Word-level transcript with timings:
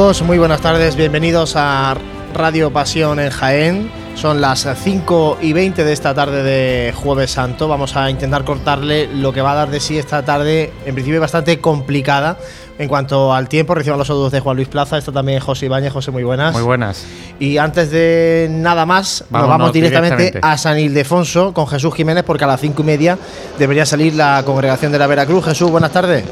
Muy 0.00 0.38
buenas 0.38 0.62
tardes, 0.62 0.96
bienvenidos 0.96 1.56
a 1.56 1.94
Radio 2.32 2.72
Pasión 2.72 3.20
en 3.20 3.28
Jaén. 3.28 3.90
Son 4.14 4.40
las 4.40 4.66
5 4.82 5.38
y 5.42 5.52
20 5.52 5.84
de 5.84 5.92
esta 5.92 6.14
tarde 6.14 6.42
de 6.42 6.94
Jueves 6.94 7.32
Santo. 7.32 7.68
Vamos 7.68 7.96
a 7.96 8.08
intentar 8.08 8.42
cortarle 8.44 9.08
lo 9.08 9.34
que 9.34 9.42
va 9.42 9.52
a 9.52 9.56
dar 9.56 9.70
de 9.70 9.78
sí 9.78 9.98
esta 9.98 10.24
tarde, 10.24 10.72
en 10.86 10.94
principio 10.94 11.20
bastante 11.20 11.60
complicada. 11.60 12.38
En 12.78 12.88
cuanto 12.88 13.34
al 13.34 13.50
tiempo, 13.50 13.74
reciban 13.74 13.98
los 13.98 14.08
saludos 14.08 14.32
de 14.32 14.40
Juan 14.40 14.56
Luis 14.56 14.68
Plaza. 14.68 14.96
Está 14.96 15.12
también 15.12 15.38
José 15.38 15.66
Ibáñez. 15.66 15.92
José, 15.92 16.10
muy 16.10 16.24
buenas. 16.24 16.54
Muy 16.54 16.62
buenas. 16.62 17.04
Y 17.38 17.58
antes 17.58 17.90
de 17.90 18.48
nada 18.50 18.86
más, 18.86 19.26
nos 19.28 19.48
vamos 19.48 19.70
directamente, 19.70 20.40
a 20.40 20.56
San 20.56 20.78
Ildefonso 20.78 21.52
con 21.52 21.66
Jesús 21.66 21.94
Jiménez, 21.94 22.24
porque 22.24 22.44
a 22.44 22.46
las 22.46 22.60
5 22.60 22.80
y 22.80 22.84
media 22.86 23.18
debería 23.58 23.84
salir 23.84 24.14
la 24.14 24.42
congregación 24.46 24.92
de 24.92 24.98
la 24.98 25.06
Veracruz. 25.06 25.44
Jesús, 25.44 25.70
buenas 25.70 25.92
tardes. 25.92 26.24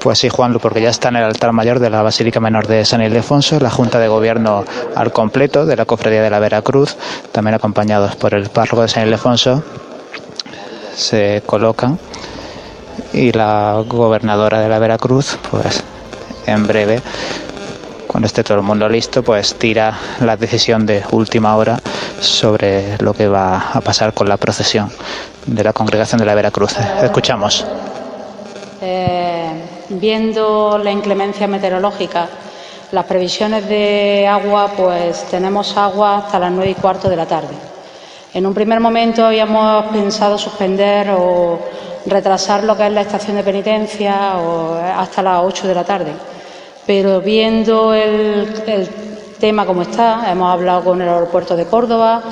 Pues 0.00 0.18
sí, 0.18 0.30
Juan, 0.30 0.58
porque 0.60 0.80
ya 0.80 0.88
está 0.88 1.10
en 1.10 1.16
el 1.16 1.24
altar 1.24 1.52
mayor 1.52 1.78
de 1.78 1.90
la 1.90 2.00
Basílica 2.00 2.40
Menor 2.40 2.66
de 2.66 2.86
San 2.86 3.02
Ildefonso, 3.02 3.60
la 3.60 3.70
Junta 3.70 3.98
de 3.98 4.08
Gobierno 4.08 4.64
al 4.96 5.12
completo 5.12 5.66
de 5.66 5.76
la 5.76 5.84
Cofradía 5.84 6.22
de 6.22 6.30
la 6.30 6.38
Veracruz, 6.38 6.96
también 7.32 7.54
acompañados 7.54 8.16
por 8.16 8.32
el 8.32 8.48
párroco 8.48 8.80
de 8.80 8.88
San 8.88 9.04
Ildefonso, 9.06 9.62
se 10.96 11.42
colocan 11.44 11.98
y 13.12 13.32
la 13.32 13.84
gobernadora 13.86 14.60
de 14.60 14.70
la 14.70 14.78
Veracruz, 14.78 15.38
pues 15.50 15.84
en 16.46 16.66
breve, 16.66 17.02
cuando 18.06 18.26
esté 18.26 18.42
todo 18.42 18.56
el 18.56 18.64
mundo 18.64 18.88
listo, 18.88 19.22
pues 19.22 19.54
tira 19.56 19.98
la 20.20 20.38
decisión 20.38 20.86
de 20.86 21.02
última 21.10 21.56
hora 21.56 21.78
sobre 22.20 22.96
lo 23.02 23.12
que 23.12 23.28
va 23.28 23.70
a 23.74 23.82
pasar 23.82 24.14
con 24.14 24.30
la 24.30 24.38
procesión 24.38 24.90
de 25.44 25.62
la 25.62 25.74
congregación 25.74 26.18
de 26.20 26.24
la 26.24 26.34
Veracruz. 26.34 26.74
Escuchamos. 27.02 27.66
Eh, 28.80 29.19
viendo 29.90 30.78
la 30.78 30.90
inclemencia 30.90 31.46
meteorológica, 31.46 32.28
las 32.92 33.04
previsiones 33.04 33.68
de 33.68 34.26
agua, 34.26 34.70
pues 34.76 35.24
tenemos 35.30 35.76
agua 35.76 36.18
hasta 36.18 36.38
las 36.38 36.52
nueve 36.52 36.70
y 36.70 36.74
cuarto 36.74 37.08
de 37.08 37.16
la 37.16 37.26
tarde. 37.26 37.54
En 38.32 38.46
un 38.46 38.54
primer 38.54 38.78
momento 38.80 39.24
habíamos 39.24 39.86
pensado 39.86 40.38
suspender 40.38 41.10
o 41.10 41.58
retrasar 42.06 42.64
lo 42.64 42.76
que 42.76 42.86
es 42.86 42.92
la 42.92 43.00
estación 43.00 43.36
de 43.36 43.42
penitencia 43.42 44.34
hasta 44.96 45.22
las 45.22 45.42
8 45.44 45.66
de 45.66 45.74
la 45.74 45.84
tarde. 45.84 46.12
Pero 46.86 47.20
viendo 47.20 47.92
el, 47.92 48.88
tema 49.38 49.66
como 49.66 49.82
está, 49.82 50.30
hemos 50.30 50.52
hablado 50.52 50.84
con 50.84 51.00
el 51.00 51.08
aeropuerto 51.08 51.56
de 51.56 51.64
Córdoba, 51.64 52.22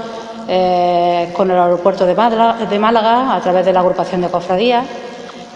eh, 0.46 1.32
con 1.34 1.50
el 1.50 1.58
aeropuerto 1.58 2.06
de 2.06 2.14
Málaga, 2.14 3.34
a 3.34 3.40
través 3.40 3.64
de 3.64 3.72
la 3.72 3.80
agrupación 3.80 4.20
de 4.20 4.28
cofradías 4.28 4.84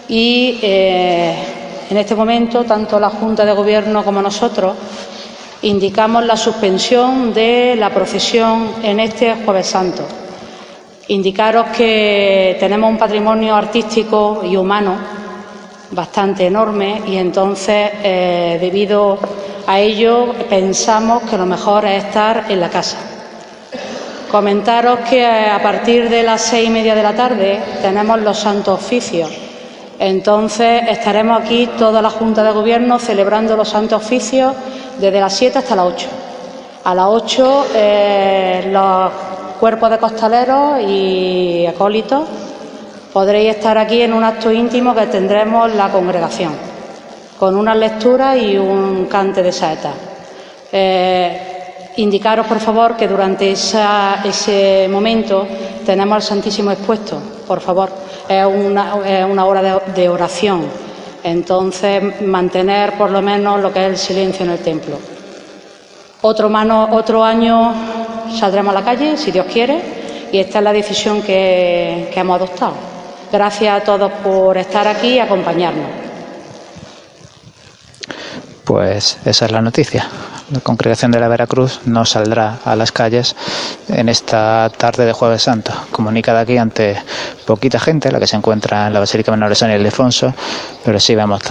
y 0.07 0.59
eh, 0.61 1.62
en 1.89 1.97
este 1.97 2.15
momento 2.15 2.63
tanto 2.63 2.99
la 2.99 3.09
Junta 3.09 3.45
de 3.45 3.53
Gobierno 3.53 4.03
como 4.03 4.21
nosotros 4.21 4.75
indicamos 5.63 6.25
la 6.25 6.35
suspensión 6.35 7.33
de 7.33 7.75
la 7.77 7.89
procesión 7.89 8.73
en 8.83 8.99
este 8.99 9.35
Jueves 9.45 9.67
Santo. 9.67 10.03
Indicaros 11.07 11.67
que 11.75 12.57
tenemos 12.59 12.89
un 12.89 12.97
patrimonio 12.97 13.55
artístico 13.55 14.41
y 14.43 14.55
humano 14.55 14.95
bastante 15.91 16.47
enorme 16.47 17.01
y 17.07 17.17
entonces, 17.17 17.91
eh, 18.03 18.57
debido 18.59 19.17
a 19.67 19.79
ello, 19.79 20.33
pensamos 20.49 21.23
que 21.23 21.37
lo 21.37 21.45
mejor 21.45 21.85
es 21.85 22.03
estar 22.05 22.45
en 22.49 22.59
la 22.59 22.69
casa. 22.69 22.97
Comentaros 24.29 24.99
que 25.09 25.25
a 25.25 25.61
partir 25.61 26.09
de 26.09 26.23
las 26.23 26.41
seis 26.41 26.67
y 26.67 26.71
media 26.71 26.95
de 26.95 27.03
la 27.03 27.15
tarde 27.15 27.59
tenemos 27.81 28.19
los 28.19 28.39
santos 28.39 28.79
oficios 28.81 29.29
entonces 30.05 30.83
estaremos 30.89 31.41
aquí 31.41 31.65
toda 31.77 32.01
la 32.01 32.09
Junta 32.09 32.43
de 32.43 32.51
Gobierno 32.51 32.99
celebrando 32.99 33.55
los 33.55 33.69
santos 33.69 34.03
oficios 34.03 34.53
desde 34.99 35.21
las 35.21 35.33
7 35.33 35.59
hasta 35.59 35.77
las 35.77 35.85
8. 35.85 36.07
A 36.83 36.93
las 36.93 37.05
8 37.07 37.65
eh, 37.73 38.69
los 38.69 39.11
cuerpos 39.61 39.89
de 39.91 39.97
costaleros 39.99 40.81
y 40.81 41.65
acólitos 41.65 42.27
podréis 43.13 43.51
estar 43.51 43.77
aquí 43.77 44.01
en 44.01 44.11
un 44.11 44.25
acto 44.25 44.51
íntimo 44.51 44.93
que 44.93 45.07
tendremos 45.07 45.73
la 45.73 45.87
congregación, 45.87 46.51
con 47.39 47.55
una 47.55 47.73
lectura 47.73 48.35
y 48.35 48.57
un 48.57 49.05
cante 49.05 49.41
de 49.41 49.53
saeta. 49.53 49.93
Eh, 50.69 51.52
indicaros, 51.97 52.47
por 52.47 52.59
favor, 52.59 52.95
que 52.95 53.07
durante 53.07 53.51
ese 53.51 54.87
momento 54.89 55.47
tenemos 55.85 56.15
al 56.15 56.21
Santísimo 56.21 56.71
expuesto, 56.71 57.21
por 57.47 57.59
favor 57.61 58.03
es 58.27 58.45
una, 58.45 59.45
hora 59.45 59.79
de, 59.79 60.09
oración. 60.09 60.65
Entonces, 61.23 62.21
mantener 62.21 62.97
por 62.97 63.09
lo 63.09 63.21
menos 63.21 63.61
lo 63.61 63.71
que 63.71 63.85
es 63.85 63.91
el 63.91 63.97
silencio 63.97 64.45
en 64.45 64.51
el 64.51 64.59
templo. 64.59 64.97
Otro, 66.21 66.51
otro 66.91 67.23
año 67.23 67.73
saldremos 68.37 68.75
a 68.75 68.79
la 68.79 68.85
calle, 68.85 69.17
si 69.17 69.31
Dios 69.31 69.45
quiere, 69.51 70.29
y 70.31 70.39
esta 70.39 70.59
es 70.59 70.63
la 70.63 70.73
decisión 70.73 71.21
que, 71.21 72.09
que 72.13 72.19
hemos 72.19 72.37
adoptado. 72.37 72.73
Gracias 73.31 73.81
a 73.81 73.83
todos 73.83 74.11
por 74.23 74.57
estar 74.57 74.87
aquí 74.87 75.13
y 75.13 75.19
acompañarnos. 75.19 75.87
Pues 78.63 79.17
esa 79.25 79.45
es 79.45 79.51
la 79.51 79.61
noticia. 79.61 80.07
La 80.53 80.59
congregación 80.59 81.09
de 81.09 81.19
la 81.19 81.27
Veracruz 81.27 81.79
no 81.85 82.05
saldrá 82.05 82.59
a 82.63 82.75
las 82.75 82.91
calles 82.91 83.35
en 83.87 84.07
esta 84.07 84.69
tarde 84.77 85.03
de 85.03 85.11
Jueves 85.11 85.41
Santo. 85.41 85.73
Comunicada 85.89 86.41
aquí 86.41 86.59
ante 86.59 86.95
poquita 87.47 87.79
gente, 87.79 88.11
la 88.11 88.19
que 88.19 88.27
se 88.27 88.35
encuentra 88.35 88.85
en 88.85 88.93
la 88.93 88.99
Basílica 88.99 89.31
Menor 89.31 89.49
de 89.49 89.55
San 89.55 89.71
Ildefonso, 89.71 90.31
pero 90.85 90.99
sí 90.99 91.15
vemos 91.15 91.41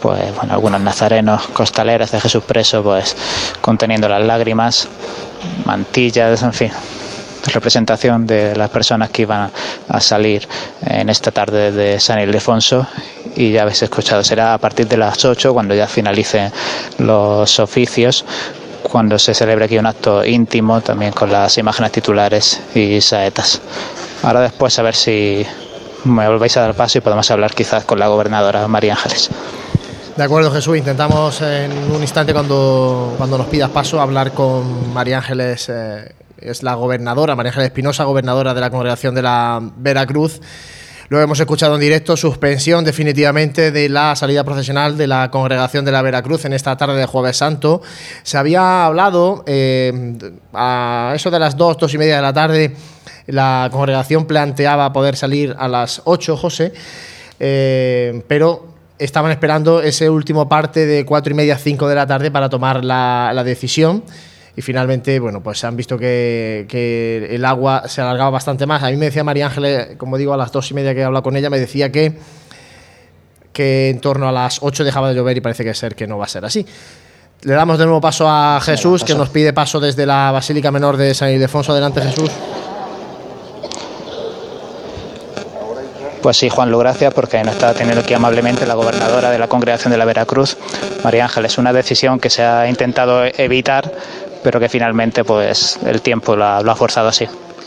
pues, 0.00 0.36
bueno, 0.36 0.54
algunos 0.54 0.80
nazarenos 0.80 1.48
costaleros 1.48 2.12
de 2.12 2.20
Jesús 2.20 2.44
preso, 2.44 2.80
pues 2.84 3.16
conteniendo 3.60 4.08
las 4.08 4.22
lágrimas, 4.22 4.86
mantillas, 5.64 6.40
en 6.44 6.52
fin, 6.52 6.70
representación 7.52 8.26
de 8.26 8.56
las 8.56 8.70
personas 8.70 9.10
que 9.10 9.22
iban 9.22 9.50
a 9.88 10.00
salir 10.00 10.48
en 10.86 11.08
esta 11.08 11.30
tarde 11.30 11.72
de 11.72 12.00
San 12.00 12.20
Ildefonso 12.20 12.86
y 13.36 13.52
ya 13.52 13.62
habéis 13.62 13.82
escuchado, 13.82 14.22
será 14.22 14.54
a 14.54 14.58
partir 14.58 14.88
de 14.88 14.96
las 14.96 15.24
8 15.24 15.52
cuando 15.52 15.74
ya 15.74 15.86
finalicen 15.86 16.50
los 16.98 17.58
oficios 17.58 18.24
cuando 18.82 19.18
se 19.18 19.34
celebre 19.34 19.64
aquí 19.64 19.78
un 19.78 19.86
acto 19.86 20.24
íntimo 20.24 20.80
también 20.80 21.12
con 21.12 21.32
las 21.32 21.56
imágenes 21.58 21.90
titulares 21.90 22.60
y 22.74 23.00
saetas. 23.00 23.60
Ahora 24.22 24.40
después 24.40 24.78
a 24.78 24.82
ver 24.82 24.94
si 24.94 25.44
me 26.04 26.28
volvéis 26.28 26.56
a 26.58 26.60
dar 26.60 26.74
paso 26.74 26.98
y 26.98 27.00
podemos 27.00 27.30
hablar 27.30 27.54
quizás 27.54 27.84
con 27.84 27.98
la 27.98 28.08
gobernadora 28.08 28.68
María 28.68 28.92
Ángeles. 28.92 29.30
De 30.16 30.22
acuerdo, 30.22 30.52
Jesús. 30.52 30.76
Intentamos 30.76 31.40
en 31.42 31.72
un 31.90 32.00
instante, 32.00 32.32
cuando, 32.32 33.14
cuando 33.16 33.36
nos 33.36 33.48
pidas 33.48 33.70
paso, 33.70 34.00
hablar 34.00 34.30
con 34.30 34.92
María 34.94 35.18
Ángeles, 35.18 35.68
eh, 35.68 36.12
es 36.44 36.62
la 36.62 36.74
gobernadora, 36.74 37.34
María 37.34 37.50
Ángeles 37.50 37.68
Espinosa, 37.68 38.04
gobernadora 38.04 38.54
de 38.54 38.60
la 38.60 38.70
congregación 38.70 39.14
de 39.14 39.22
la 39.22 39.60
Veracruz. 39.76 40.40
Lo 41.08 41.20
hemos 41.20 41.38
escuchado 41.38 41.74
en 41.74 41.80
directo, 41.80 42.16
suspensión 42.16 42.84
definitivamente 42.84 43.70
de 43.70 43.88
la 43.88 44.16
salida 44.16 44.44
procesional 44.44 44.96
de 44.96 45.06
la 45.06 45.30
congregación 45.30 45.84
de 45.84 45.92
la 45.92 46.02
Veracruz 46.02 46.44
en 46.44 46.52
esta 46.52 46.76
tarde 46.76 46.96
de 46.96 47.06
Jueves 47.06 47.36
Santo. 47.36 47.82
Se 48.22 48.38
había 48.38 48.86
hablado 48.86 49.42
eh, 49.46 50.18
a 50.52 51.12
eso 51.14 51.30
de 51.30 51.38
las 51.38 51.56
dos, 51.56 51.78
dos 51.78 51.92
y 51.92 51.98
media 51.98 52.16
de 52.16 52.22
la 52.22 52.32
tarde, 52.32 52.74
la 53.26 53.68
congregación 53.70 54.26
planteaba 54.26 54.92
poder 54.92 55.16
salir 55.16 55.54
a 55.58 55.68
las 55.68 56.02
ocho, 56.04 56.36
José, 56.36 56.72
eh, 57.40 58.22
pero 58.28 58.68
estaban 58.98 59.30
esperando 59.30 59.82
ese 59.82 60.08
último 60.08 60.48
parte 60.48 60.86
de 60.86 61.04
cuatro 61.04 61.32
y 61.32 61.36
media, 61.36 61.58
cinco 61.58 61.88
de 61.88 61.94
la 61.94 62.06
tarde 62.06 62.30
para 62.30 62.48
tomar 62.48 62.84
la 62.84 63.42
decisión 63.44 64.04
y 64.56 64.62
finalmente, 64.62 65.18
bueno, 65.18 65.42
pues 65.42 65.64
han 65.64 65.76
visto 65.76 65.98
que, 65.98 67.28
el 67.30 67.44
agua 67.44 67.88
se 67.88 68.00
alargaba 68.00 68.30
bastante 68.30 68.66
más. 68.66 68.82
A 68.82 68.90
mí 68.90 68.96
me 68.96 69.06
decía 69.06 69.24
María 69.24 69.46
Ángeles, 69.46 69.96
como 69.96 70.16
digo, 70.16 70.32
a 70.32 70.36
las 70.36 70.52
dos 70.52 70.70
y 70.70 70.74
media 70.74 70.94
que 70.94 71.00
he 71.00 71.04
hablado 71.04 71.22
con 71.22 71.36
ella, 71.36 71.50
me 71.50 71.58
decía 71.58 71.90
que, 71.90 72.16
que 73.52 73.90
en 73.90 74.00
torno 74.00 74.28
a 74.28 74.32
las 74.32 74.58
ocho 74.62 74.84
dejaba 74.84 75.08
de 75.08 75.16
llover 75.16 75.36
y 75.36 75.40
parece 75.40 75.64
que 75.64 75.74
ser 75.74 75.96
que 75.96 76.06
no 76.06 76.18
va 76.18 76.26
a 76.26 76.28
ser 76.28 76.44
así. 76.44 76.64
Le 77.42 77.52
damos 77.52 77.78
de 77.78 77.84
nuevo 77.84 78.00
paso 78.00 78.26
a 78.28 78.60
Jesús, 78.62 79.04
que 79.04 79.14
nos 79.14 79.28
pide 79.28 79.52
paso 79.52 79.80
desde 79.80 80.06
la 80.06 80.30
Basílica 80.30 80.70
Menor 80.70 80.96
de 80.96 81.12
San 81.14 81.30
Ildefonso. 81.30 81.72
Adelante, 81.72 82.00
Jesús. 82.00 82.30
Pues 86.24 86.38
sí, 86.38 86.48
Juan, 86.48 86.70
lo 86.70 86.78
gracias 86.78 87.12
porque 87.12 87.44
nos 87.44 87.52
está 87.52 87.74
teniendo 87.74 88.00
aquí 88.00 88.14
amablemente 88.14 88.66
la 88.66 88.72
gobernadora 88.72 89.30
de 89.30 89.38
la 89.38 89.46
Congregación 89.46 89.90
de 89.90 89.98
la 89.98 90.06
Veracruz, 90.06 90.56
María 91.04 91.24
Ángeles. 91.24 91.58
Una 91.58 91.70
decisión 91.74 92.18
que 92.18 92.30
se 92.30 92.42
ha 92.42 92.66
intentado 92.66 93.26
evitar 93.26 93.92
pero 94.44 94.60
que 94.60 94.68
finalmente 94.68 95.24
pues 95.24 95.78
el 95.86 96.02
tiempo 96.02 96.36
lo 96.36 96.44
ha, 96.44 96.76
forzado 96.76 97.08
así. 97.08 97.26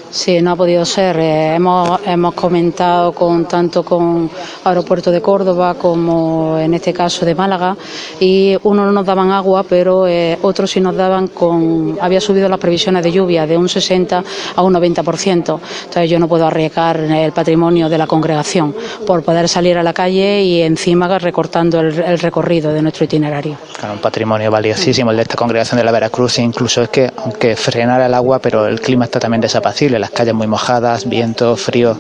Sí, 0.09 0.41
no 0.41 0.51
ha 0.51 0.55
podido 0.55 0.85
ser. 0.85 1.19
Eh, 1.19 1.55
hemos, 1.55 1.99
hemos 2.05 2.33
comentado 2.33 3.11
con 3.11 3.45
tanto 3.45 3.83
con 3.83 4.29
Aeropuerto 4.63 5.11
de 5.11 5.21
Córdoba 5.21 5.73
como 5.73 6.57
en 6.59 6.73
este 6.73 6.93
caso 6.93 7.25
de 7.25 7.35
Málaga 7.35 7.75
y 8.19 8.55
uno 8.63 8.85
no 8.85 8.91
nos 8.91 9.05
daban 9.05 9.31
agua, 9.31 9.63
pero 9.63 10.07
eh, 10.07 10.37
otros 10.41 10.71
sí 10.71 10.79
nos 10.79 10.95
daban 10.95 11.27
con. 11.27 11.97
Había 11.99 12.21
subido 12.21 12.47
las 12.47 12.59
previsiones 12.59 13.03
de 13.03 13.11
lluvia 13.11 13.45
de 13.45 13.57
un 13.57 13.67
60 13.67 14.23
a 14.55 14.61
un 14.61 14.73
90%. 14.73 15.27
Entonces 15.27 16.09
yo 16.09 16.19
no 16.19 16.27
puedo 16.27 16.45
arriesgar 16.45 16.99
el 16.99 17.31
patrimonio 17.31 17.89
de 17.89 17.97
la 17.97 18.07
congregación 18.07 18.75
por 19.05 19.23
poder 19.23 19.49
salir 19.49 19.77
a 19.77 19.83
la 19.83 19.93
calle 19.93 20.41
y 20.43 20.61
encima 20.61 21.07
recortando 21.17 21.79
el, 21.79 22.19
recorrido 22.19 22.73
de 22.73 22.81
nuestro 22.81 23.05
itinerario. 23.05 23.57
Claro, 23.77 23.93
un 23.93 23.99
patrimonio 24.01 24.51
valiosísimo 24.51 25.11
el 25.11 25.17
de 25.17 25.23
esta 25.23 25.35
congregación 25.35 25.77
de 25.77 25.83
la 25.83 25.91
Veracruz, 25.91 26.39
incluso 26.39 26.81
es 26.81 26.89
que 26.89 27.09
aunque 27.17 27.55
frenara 27.55 28.07
el 28.07 28.13
agua, 28.13 28.39
pero 28.39 28.67
el 28.67 28.81
clima 28.81 29.05
está 29.05 29.19
también 29.19 29.41
desapacible 29.41 29.96
las 29.99 30.11
calles 30.11 30.33
muy 30.33 30.47
mojadas, 30.47 31.07
viento, 31.07 31.55
frío. 31.55 31.97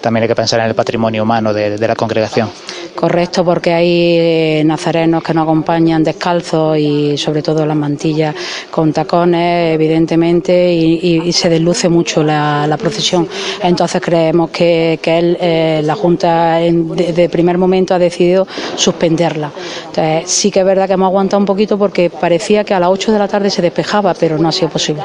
También 0.00 0.22
hay 0.22 0.28
que 0.28 0.34
pensar 0.34 0.60
en 0.60 0.66
el 0.66 0.74
patrimonio 0.74 1.22
humano 1.22 1.52
de, 1.52 1.78
la 1.78 1.94
congregación. 1.94 2.48
Correcto, 2.94 3.44
porque 3.44 3.72
hay 3.72 4.16
eh, 4.18 4.62
nazarenos 4.64 5.22
que 5.22 5.32
nos 5.32 5.44
acompañan 5.44 6.02
descalzos 6.02 6.76
y 6.76 7.16
sobre 7.16 7.42
todo 7.42 7.64
las 7.64 7.76
mantillas 7.76 8.34
con 8.70 8.92
tacones, 8.92 9.74
evidentemente, 9.74 10.72
y, 10.72 11.32
se 11.32 11.48
desluce 11.48 11.88
mucho 11.88 12.22
la, 12.22 12.76
procesión. 12.78 13.28
Entonces 13.62 14.00
creemos 14.02 14.50
que, 14.50 14.98
eh, 15.02 15.80
la 15.84 15.94
Junta 15.94 16.56
de, 16.56 17.28
primer 17.30 17.58
momento 17.58 17.94
ha 17.94 17.98
decidido 17.98 18.46
suspenderla. 18.76 19.50
Entonces, 19.86 20.30
sí 20.30 20.50
que 20.50 20.60
es 20.60 20.66
verdad 20.66 20.86
que 20.86 20.94
hemos 20.94 21.06
aguantado 21.06 21.40
un 21.40 21.46
poquito 21.46 21.78
porque 21.78 22.10
parecía 22.10 22.64
que 22.64 22.74
a 22.74 22.80
las 22.80 22.90
8 22.90 23.12
de 23.12 23.18
la 23.18 23.28
tarde 23.28 23.50
se 23.50 23.62
despejaba, 23.62 24.14
pero 24.14 24.38
no 24.38 24.48
ha 24.48 24.52
sido 24.52 24.68
posible. 24.68 25.02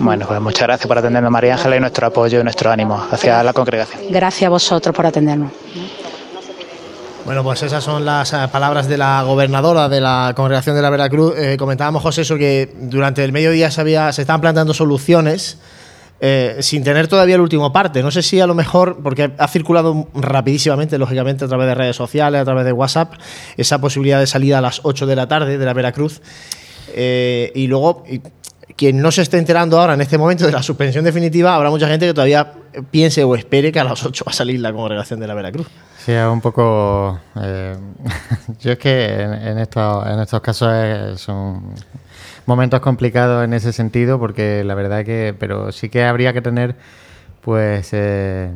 Bueno, 0.00 0.26
pues 0.26 0.40
muchas 0.40 0.62
gracias 0.62 0.86
por 0.86 0.98
atendernos, 0.98 1.30
María 1.30 1.54
Ángela, 1.54 1.76
y 1.76 1.80
nuestro 1.80 2.06
apoyo 2.06 2.40
y 2.40 2.42
nuestro 2.44 2.70
ánimo 2.70 3.06
hacia 3.10 3.42
la 3.42 3.52
congregación. 3.52 4.02
Gracias 4.10 4.46
a 4.46 4.50
vosotros 4.50 4.94
por 4.94 5.06
atendernos. 5.06 5.50
Bueno, 7.28 7.44
pues 7.44 7.62
esas 7.62 7.84
son 7.84 8.06
las 8.06 8.32
eh, 8.32 8.38
palabras 8.50 8.88
de 8.88 8.96
la 8.96 9.22
gobernadora 9.22 9.90
de 9.90 10.00
la 10.00 10.32
congregación 10.34 10.74
de 10.74 10.80
la 10.80 10.88
Veracruz. 10.88 11.34
Eh, 11.36 11.56
comentábamos, 11.58 12.02
José, 12.02 12.22
eso 12.22 12.38
que 12.38 12.72
durante 12.80 13.22
el 13.22 13.32
mediodía 13.32 13.70
se, 13.70 13.82
había, 13.82 14.10
se 14.12 14.22
estaban 14.22 14.40
planteando 14.40 14.72
soluciones. 14.72 15.58
Eh, 16.20 16.56
sin 16.60 16.82
tener 16.82 17.06
todavía 17.06 17.34
el 17.34 17.42
último 17.42 17.70
parte. 17.70 18.02
No 18.02 18.10
sé 18.10 18.22
si 18.22 18.40
a 18.40 18.46
lo 18.46 18.54
mejor, 18.54 19.00
porque 19.02 19.30
ha 19.36 19.46
circulado 19.46 20.08
rapidísimamente, 20.14 20.96
lógicamente, 20.96 21.44
a 21.44 21.48
través 21.48 21.66
de 21.66 21.74
redes 21.74 21.96
sociales, 21.96 22.40
a 22.40 22.44
través 22.46 22.64
de 22.64 22.72
WhatsApp, 22.72 23.12
esa 23.58 23.78
posibilidad 23.78 24.18
de 24.18 24.26
salida 24.26 24.56
a 24.56 24.60
las 24.62 24.80
8 24.84 25.04
de 25.04 25.14
la 25.14 25.28
tarde 25.28 25.58
de 25.58 25.66
la 25.66 25.74
Veracruz. 25.74 26.22
y 26.96 27.66
luego, 27.66 28.04
quien 28.78 29.02
no 29.02 29.10
se 29.10 29.22
esté 29.22 29.38
enterando 29.38 29.78
ahora 29.80 29.94
en 29.94 30.00
este 30.00 30.16
momento 30.16 30.46
de 30.46 30.52
la 30.52 30.62
suspensión 30.62 31.04
definitiva, 31.04 31.52
habrá 31.52 31.68
mucha 31.68 31.88
gente 31.88 32.06
que 32.06 32.14
todavía 32.14 32.52
piense 32.92 33.24
o 33.24 33.34
espere 33.34 33.72
que 33.72 33.80
a 33.80 33.84
las 33.84 34.04
8 34.04 34.24
va 34.24 34.30
a 34.30 34.32
salir 34.32 34.60
la 34.60 34.72
congregación 34.72 35.18
de 35.18 35.26
la 35.26 35.34
Veracruz. 35.34 35.66
Sí, 35.98 36.12
es 36.12 36.24
un 36.24 36.40
poco... 36.40 37.18
Eh, 37.42 37.76
yo 38.60 38.72
es 38.72 38.78
que 38.78 39.20
en, 39.20 39.58
estos, 39.58 40.40
casos 40.40 41.20
son 41.20 41.74
momentos 42.46 42.78
complicados 42.78 43.44
en 43.44 43.52
ese 43.52 43.72
sentido 43.72 44.20
porque 44.20 44.62
la 44.62 44.76
verdad 44.76 45.04
que... 45.04 45.34
Pero 45.36 45.72
sí 45.72 45.88
que 45.88 46.04
habría 46.04 46.32
que 46.32 46.40
tener 46.40 46.76
pues... 47.40 47.88
Eh, 47.92 48.48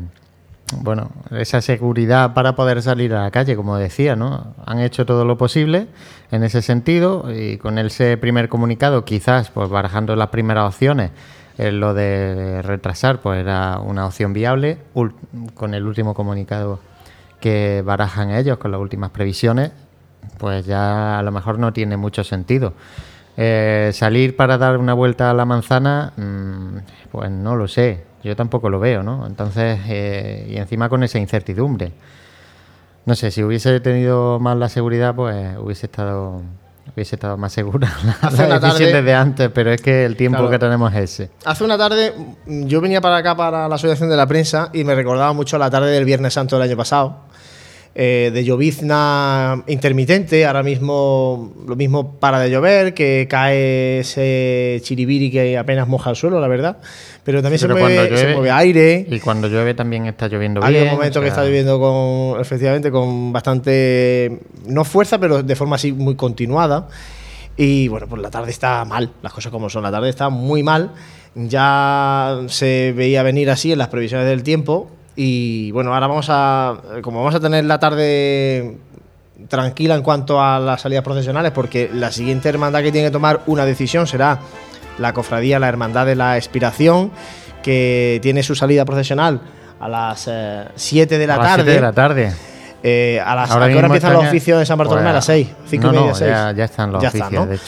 bueno, 0.81 1.11
esa 1.31 1.61
seguridad 1.61 2.35
para 2.35 2.55
poder 2.55 2.83
salir 2.83 3.15
a 3.15 3.23
la 3.23 3.31
calle, 3.31 3.57
como 3.57 3.77
decía, 3.77 4.17
¿no? 4.17 4.55
Han 4.67 4.81
hecho 4.81 5.07
todo 5.07 5.25
lo 5.25 5.37
posible 5.37 5.89
en 6.31 6.43
ese 6.45 6.63
sentido 6.63 7.33
y 7.33 7.59
con 7.59 7.79
ese 7.79 8.17
primer 8.17 8.49
comunicado, 8.49 9.05
quizás, 9.05 9.51
pues 9.51 9.69
barajando 9.69 10.17
las 10.17 10.29
primeras 10.29 10.67
opciones, 10.69 11.11
lo 11.59 11.95
de 11.95 12.63
retrasar, 12.63 13.21
pues 13.21 13.41
era 13.41 13.79
una 13.79 14.07
opción 14.07 14.33
viable. 14.33 14.79
Con 15.55 15.75
el 15.75 15.87
último 15.87 16.15
comunicado 16.15 16.81
que 17.41 17.83
barajan 17.85 18.31
ellos, 18.31 18.59
con 18.59 18.71
las 18.71 18.81
últimas 18.81 19.11
previsiones, 19.11 19.73
pues 20.39 20.65
ya 20.65 21.19
a 21.19 21.23
lo 21.23 21.33
mejor 21.33 21.59
no 21.59 21.73
tiene 21.73 21.97
mucho 21.97 22.25
sentido. 22.25 22.75
Eh, 23.37 23.91
salir 23.95 24.37
para 24.37 24.59
dar 24.59 24.77
una 24.77 24.95
vuelta 24.95 25.31
a 25.31 25.35
la 25.35 25.45
manzana, 25.45 26.13
mm, 26.17 26.77
pues 27.11 27.31
no 27.31 27.57
lo 27.57 27.67
sé 27.67 28.12
yo 28.23 28.37
tampoco 28.37 28.71
lo 28.71 28.79
veo, 28.79 29.03
¿no? 29.03 29.27
Entonces, 29.27 29.81
eh, 29.89 30.47
y 30.51 30.57
encima 30.57 30.89
con 30.89 31.03
esa 31.03 31.19
incertidumbre. 31.19 31.93
No 33.05 33.15
sé, 33.17 33.31
si 33.31 33.43
hubiese 33.43 33.81
tenido 33.81 34.39
más 34.39 34.57
la 34.57 34.69
seguridad, 34.69 35.15
pues 35.15 35.57
hubiese 35.59 35.87
estado 35.87 36.41
hubiese 36.95 37.17
estado 37.17 37.37
más 37.37 37.53
segura 37.53 37.93
la, 38.23 38.49
la 38.49 38.59
decisión 38.59 38.93
desde 38.93 39.15
antes, 39.15 39.51
pero 39.55 39.73
es 39.73 39.81
que 39.81 40.05
el 40.05 40.17
tiempo 40.17 40.49
que 40.51 40.59
tenemos 40.59 40.93
es 40.95 41.11
ese. 41.11 41.31
Hace 41.45 41.65
una 41.65 41.79
tarde, 41.79 42.13
yo 42.47 42.81
venía 42.81 43.01
para 43.01 43.17
acá 43.17 43.37
para 43.37 43.69
la 43.69 43.75
Asociación 43.75 44.11
de 44.11 44.17
la 44.17 44.27
Prensa 44.27 44.71
y 44.73 44.85
me 44.85 44.95
recordaba 44.95 45.33
mucho 45.33 45.59
la 45.59 45.71
tarde 45.71 45.91
del 45.91 46.05
Viernes 46.05 46.35
Santo 46.35 46.57
del 46.57 46.69
año 46.69 46.77
pasado 46.77 47.32
eh, 47.95 48.31
de 48.33 48.43
llovizna 48.43 49.65
intermitente, 49.67 50.47
ahora 50.47 50.63
mismo 50.63 51.53
lo 51.67 51.77
mismo 51.77 52.15
para 52.19 52.41
de 52.41 52.51
llover, 52.51 52.95
que 52.95 53.27
cae 53.29 54.01
ese 54.01 54.81
chiribiri 54.83 55.31
que 55.31 55.59
apenas 55.59 55.87
moja 55.89 56.09
el 56.09 56.17
suelo, 56.17 56.41
la 56.41 56.49
verdad, 56.49 56.79
pero 57.23 57.43
también 57.43 57.59
se, 57.59 57.69
mueve, 57.69 58.51
aire. 58.51 59.07
Y 59.11 59.21
cuando 59.21 59.49
llueve 59.49 59.75
también 59.75 60.07
está 60.07 60.29
lloviendo 60.29 60.63
bien. 60.63 60.75
Hay 60.75 60.83
un 60.89 60.95
momento 60.95 61.21
que 61.21 61.29
está 61.29 61.45
lloviendo 61.45 61.79
con, 61.79 62.41
efectivamente, 62.41 62.91
con 62.91 63.31
bastante, 63.31 64.41
no 64.67 64.85
fuerza, 64.85 65.19
pero 65.19 65.43
de 65.43 65.55
forma 65.55 65.77
así 65.77 65.93
muy 65.93 66.15
continuada. 66.15 66.89
Y 67.59 67.89
bueno, 67.89 68.07
pues 68.09 68.23
la 68.23 68.31
tarde 68.31 68.51
está 68.51 68.87
mal, 68.87 69.13
las 69.21 69.35
cosas 69.35 69.53
como 69.53 69.69
son, 69.69 69.83
la 69.83 69.91
tarde 69.91 70.09
está 70.09 70.31
muy 70.31 70.63
mal. 70.63 70.93
Ya 71.35 72.41
se 72.49 72.95
veía 72.97 73.23
venir 73.23 73.51
así 73.51 73.73
en 73.73 73.79
las 73.79 73.89
previsiones 73.89 74.27
del 74.27 74.43
tiempo, 74.43 74.91
y 75.17 75.71
bueno, 75.73 75.93
ahora 75.95 76.07
vamos 76.07 76.27
a, 76.31 76.77
como 77.03 77.19
vamos 77.19 77.35
a 77.35 77.41
tener 77.41 77.65
la 77.65 77.79
tarde 77.79 78.79
tranquila 79.49 79.95
en 79.95 80.03
cuanto 80.03 80.41
a 80.41 80.59
las 80.59 80.81
salidas 80.81 81.05
procesionales, 81.05 81.53
porque 81.53 81.91
la 81.93 82.11
siguiente 82.11 82.49
hermandad 82.49 82.83
que 82.83 82.93
tiene 82.93 83.09
que 83.09 83.13
tomar 83.13 83.41
una 83.47 83.65
decisión 83.65 84.07
será 84.07 84.41
la 84.99 85.13
cofradía, 85.13 85.59
la 85.59 85.69
hermandad 85.69 86.07
de 86.07 86.15
la 86.15 86.37
expiración, 86.37 87.11
que 87.63 88.19
tiene 88.23 88.43
su 88.43 88.55
salida 88.55 88.85
procesional 88.85 89.41
a 89.81 89.89
las 89.89 90.31
7 90.75 91.15
eh, 91.15 91.19
de 91.19 91.27
la 91.27 91.37
tarde. 91.37 91.65
7 91.65 91.71
de 91.71 91.81
la 91.81 91.93
tarde. 91.93 92.33
Eh, 92.83 93.23
a 93.25 93.35
las 93.37 93.51
Ahora 93.51 93.67
empiezan 93.71 94.13
los 94.13 94.25
oficios 94.25 94.59
de 94.59 94.67
San 94.67 94.77
Bartolomé? 94.77 95.11
a 95.11 95.13
las 95.13 95.25
6, 95.25 95.49
5 95.67 95.87
y 95.87 95.91
media, 95.91 96.15
6. 96.15 96.31
Ya, 96.31 96.53
ya, 96.53 96.65
están 96.65 96.93
los 96.93 97.05
oficios, 97.05 97.49
de 97.49 97.55
hecho. 97.55 97.65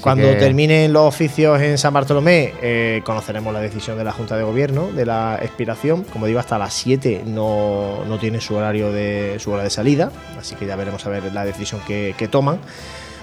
Cuando 0.00 0.28
terminen 0.36 0.92
los 0.92 1.06
oficios 1.06 1.60
en 1.60 1.76
San 1.78 1.92
Bartolomé, 1.92 2.52
eh, 2.62 3.02
conoceremos 3.04 3.52
la 3.52 3.60
decisión 3.60 3.98
de 3.98 4.04
la 4.04 4.12
Junta 4.12 4.36
de 4.36 4.44
Gobierno 4.44 4.88
de 4.92 5.04
la 5.04 5.38
expiración. 5.42 6.04
Como 6.04 6.26
digo, 6.26 6.38
hasta 6.38 6.58
las 6.58 6.74
7 6.74 7.22
no, 7.26 8.04
tiene 8.20 8.40
su 8.40 8.54
horario 8.54 8.92
de 8.92 9.36
su 9.38 9.50
hora 9.50 9.64
de 9.64 9.70
salida, 9.70 10.12
así 10.38 10.54
que 10.54 10.66
ya 10.66 10.76
veremos 10.76 11.04
a 11.06 11.10
ver 11.10 11.32
la 11.32 11.44
decisión 11.44 11.80
que, 11.86 12.28
toman. 12.30 12.58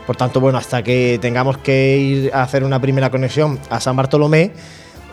Por 0.05 0.15
tanto, 0.15 0.39
bueno, 0.39 0.57
hasta 0.57 0.83
que 0.83 1.17
tengamos 1.21 1.57
que 1.59 1.97
ir 1.97 2.31
a 2.33 2.43
hacer 2.43 2.63
una 2.63 2.79
primera 2.79 3.09
conexión 3.09 3.59
a 3.69 3.79
San 3.79 3.95
Bartolomé, 3.95 4.51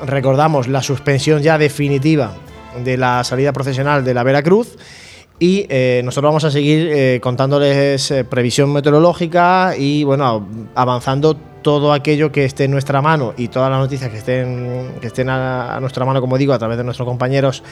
recordamos 0.04 0.68
la 0.68 0.82
suspensión 0.82 1.42
ya 1.42 1.58
definitiva 1.58 2.34
de 2.82 2.96
la 2.96 3.22
salida 3.24 3.52
procesional 3.52 4.04
de 4.04 4.14
la 4.14 4.22
Veracruz 4.22 4.76
y 5.38 5.66
eh, 5.68 6.02
nosotros 6.04 6.28
vamos 6.28 6.44
a 6.44 6.50
seguir 6.50 6.88
eh, 6.92 7.20
contándoles 7.20 8.10
eh, 8.10 8.24
previsión 8.24 8.72
meteorológica 8.72 9.74
y 9.76 10.04
bueno, 10.04 10.46
avanzando 10.74 11.34
todo 11.34 11.92
aquello 11.92 12.30
que 12.30 12.44
esté 12.44 12.64
en 12.64 12.70
nuestra 12.70 13.02
mano 13.02 13.34
y 13.36 13.48
todas 13.48 13.70
las 13.70 13.80
noticias 13.80 14.10
que 14.10 14.18
estén, 14.18 14.92
que 15.00 15.08
estén 15.08 15.28
a, 15.28 15.78
nuestra 15.80 16.04
mano, 16.04 16.20
como 16.20 16.38
digo, 16.38 16.52
a 16.52 16.58
través 16.58 16.76
de 16.76 16.84
nuestros 16.84 17.06
compañeros. 17.06 17.62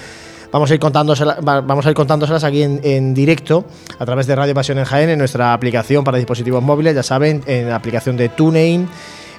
Vamos 0.52 0.71
a 0.71 0.75
ir 0.75 0.81
contándoselas, 0.81 1.38
vamos 1.43 1.87
a 1.87 1.90
ir 1.90 1.95
contándoselas 1.95 2.43
aquí 2.43 2.62
en, 2.64 3.14
directo 3.14 3.64
a 4.00 4.05
través 4.05 4.26
de 4.26 4.35
Radio 4.35 4.52
Pasión 4.52 4.79
en 4.79 4.85
Jaén, 4.85 5.11
en 5.11 5.19
nuestra 5.19 5.52
aplicación 5.52 6.02
para 6.02 6.19
dispositivos 6.19 6.62
móviles, 6.62 6.97
ya 6.97 7.05
saben, 7.05 7.43
en 7.47 7.69
la 7.69 7.76
aplicación 7.76 8.17
de 8.17 8.31
TuneIn, 8.31 8.88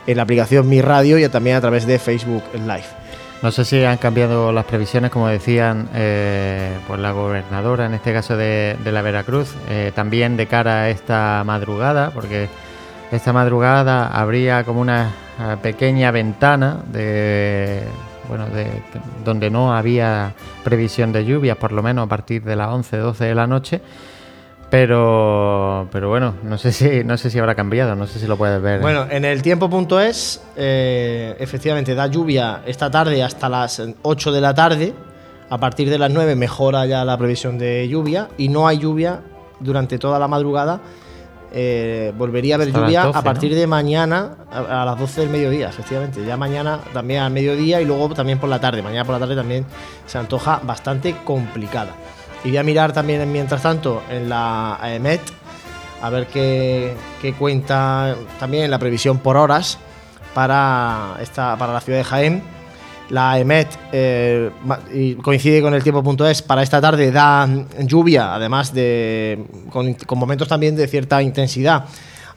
en 0.07 0.17
la 0.17 0.23
aplicación 0.23 0.69
Mi 0.69 0.81
Radio 0.81 1.19
y 1.19 1.27
también 1.27 1.57
a 1.57 1.61
través 1.61 1.85
de 1.85 1.99
Facebook 1.99 2.43
Live. 2.53 3.00
No 3.41 3.49
sé 3.49 3.65
si 3.65 3.83
han 3.83 3.97
cambiado 3.97 4.51
las 4.51 4.65
previsiones, 4.65 5.09
como 5.09 5.27
decían 5.27 5.89
eh, 5.95 6.77
pues 6.87 6.99
la 6.99 7.11
gobernadora, 7.11 7.87
en 7.87 7.95
este 7.95 8.13
caso 8.13 8.37
de, 8.37 8.77
la 8.85 9.01
Veracruz, 9.01 9.55
eh, 9.67 9.91
también 9.95 10.37
de 10.37 10.45
cara 10.45 10.83
a 10.83 10.89
esta 10.89 11.43
madrugada, 11.43 12.11
porque 12.11 12.49
esta 13.11 13.33
madrugada 13.33 14.07
habría 14.09 14.63
como 14.63 14.79
una 14.79 15.09
eh, 15.39 15.57
pequeña 15.59 16.11
ventana 16.11 16.83
de 16.91 17.83
bueno, 18.29 18.45
de, 18.45 18.67
donde 19.25 19.49
no 19.49 19.73
había 19.75 20.33
previsión 20.63 21.11
de 21.11 21.25
lluvias, 21.25 21.57
por 21.57 21.71
lo 21.71 21.81
menos 21.81 22.05
a 22.05 22.09
partir 22.09 22.43
de 22.43 22.55
las 22.55 22.67
11, 22.67 22.97
12 22.97 23.25
de 23.25 23.35
la 23.35 23.47
noche 23.47 23.81
pero, 24.71 25.89
pero 25.91 26.07
bueno, 26.07 26.33
no 26.43 26.57
sé 26.57 26.71
si 26.71 27.03
no 27.03 27.17
sé 27.17 27.29
si 27.29 27.37
habrá 27.37 27.55
cambiado, 27.55 27.93
no 27.95 28.07
sé 28.07 28.19
si 28.19 28.25
lo 28.25 28.37
puedes 28.37 28.61
ver. 28.61 28.79
Bueno, 28.79 29.05
en 29.09 29.25
el 29.25 29.41
tiempo.es, 29.41 30.41
eh, 30.55 31.35
efectivamente, 31.39 31.93
da 31.93 32.07
lluvia 32.07 32.61
esta 32.65 32.89
tarde 32.89 33.21
hasta 33.21 33.49
las 33.49 33.81
8 34.01 34.31
de 34.31 34.41
la 34.41 34.53
tarde. 34.53 34.93
A 35.49 35.57
partir 35.57 35.89
de 35.89 35.99
las 35.99 36.09
9 36.09 36.37
mejora 36.37 36.85
ya 36.85 37.03
la 37.03 37.17
previsión 37.17 37.57
de 37.57 37.85
lluvia 37.89 38.29
y 38.37 38.47
no 38.47 38.65
hay 38.65 38.79
lluvia 38.79 39.19
durante 39.59 39.99
toda 39.99 40.17
la 40.17 40.29
madrugada 40.29 40.79
eh, 41.53 42.13
volvería 42.17 42.53
a 42.53 42.55
haber 42.55 42.69
Hasta 42.69 42.79
lluvia 42.79 43.03
12, 43.03 43.19
a 43.19 43.21
partir 43.21 43.51
¿no? 43.51 43.57
de 43.57 43.67
mañana 43.67 44.37
a, 44.49 44.83
a 44.83 44.85
las 44.85 44.97
12 44.97 45.21
del 45.21 45.29
mediodía, 45.29 45.67
efectivamente. 45.67 46.25
Ya 46.25 46.37
mañana 46.37 46.79
también 46.93 47.23
al 47.23 47.31
mediodía 47.31 47.81
y 47.81 47.85
luego 47.85 48.09
también 48.13 48.39
por 48.39 48.49
la 48.49 48.59
tarde. 48.59 48.81
Mañana 48.81 49.03
por 49.03 49.13
la 49.15 49.19
tarde 49.19 49.35
también 49.35 49.65
se 50.05 50.17
antoja 50.17 50.61
bastante 50.63 51.17
complicada. 51.25 51.91
Y 52.43 52.49
voy 52.49 52.57
a 52.57 52.63
mirar 52.63 52.91
también, 52.91 53.31
mientras 53.31 53.61
tanto, 53.61 54.01
en 54.09 54.27
la 54.27 54.79
EMET, 54.83 55.21
a 56.01 56.09
ver 56.09 56.25
qué, 56.27 56.95
qué 57.21 57.33
cuenta 57.33 58.15
también 58.39 58.71
la 58.71 58.79
previsión 58.79 59.19
por 59.19 59.37
horas 59.37 59.77
para, 60.33 61.17
esta, 61.21 61.55
para 61.57 61.73
la 61.73 61.81
ciudad 61.81 61.99
de 61.99 62.03
Jaén. 62.03 62.43
La 63.09 63.37
EMET 63.37 63.67
eh, 63.91 64.49
coincide 65.21 65.61
con 65.61 65.73
el 65.73 65.83
tiempo.es 65.83 66.41
para 66.41 66.63
esta 66.63 66.81
tarde, 66.81 67.11
da 67.11 67.47
lluvia, 67.79 68.33
además 68.33 68.73
de 68.73 69.45
con, 69.69 69.93
con 69.93 70.17
momentos 70.17 70.47
también 70.47 70.75
de 70.75 70.87
cierta 70.87 71.21
intensidad, 71.21 71.85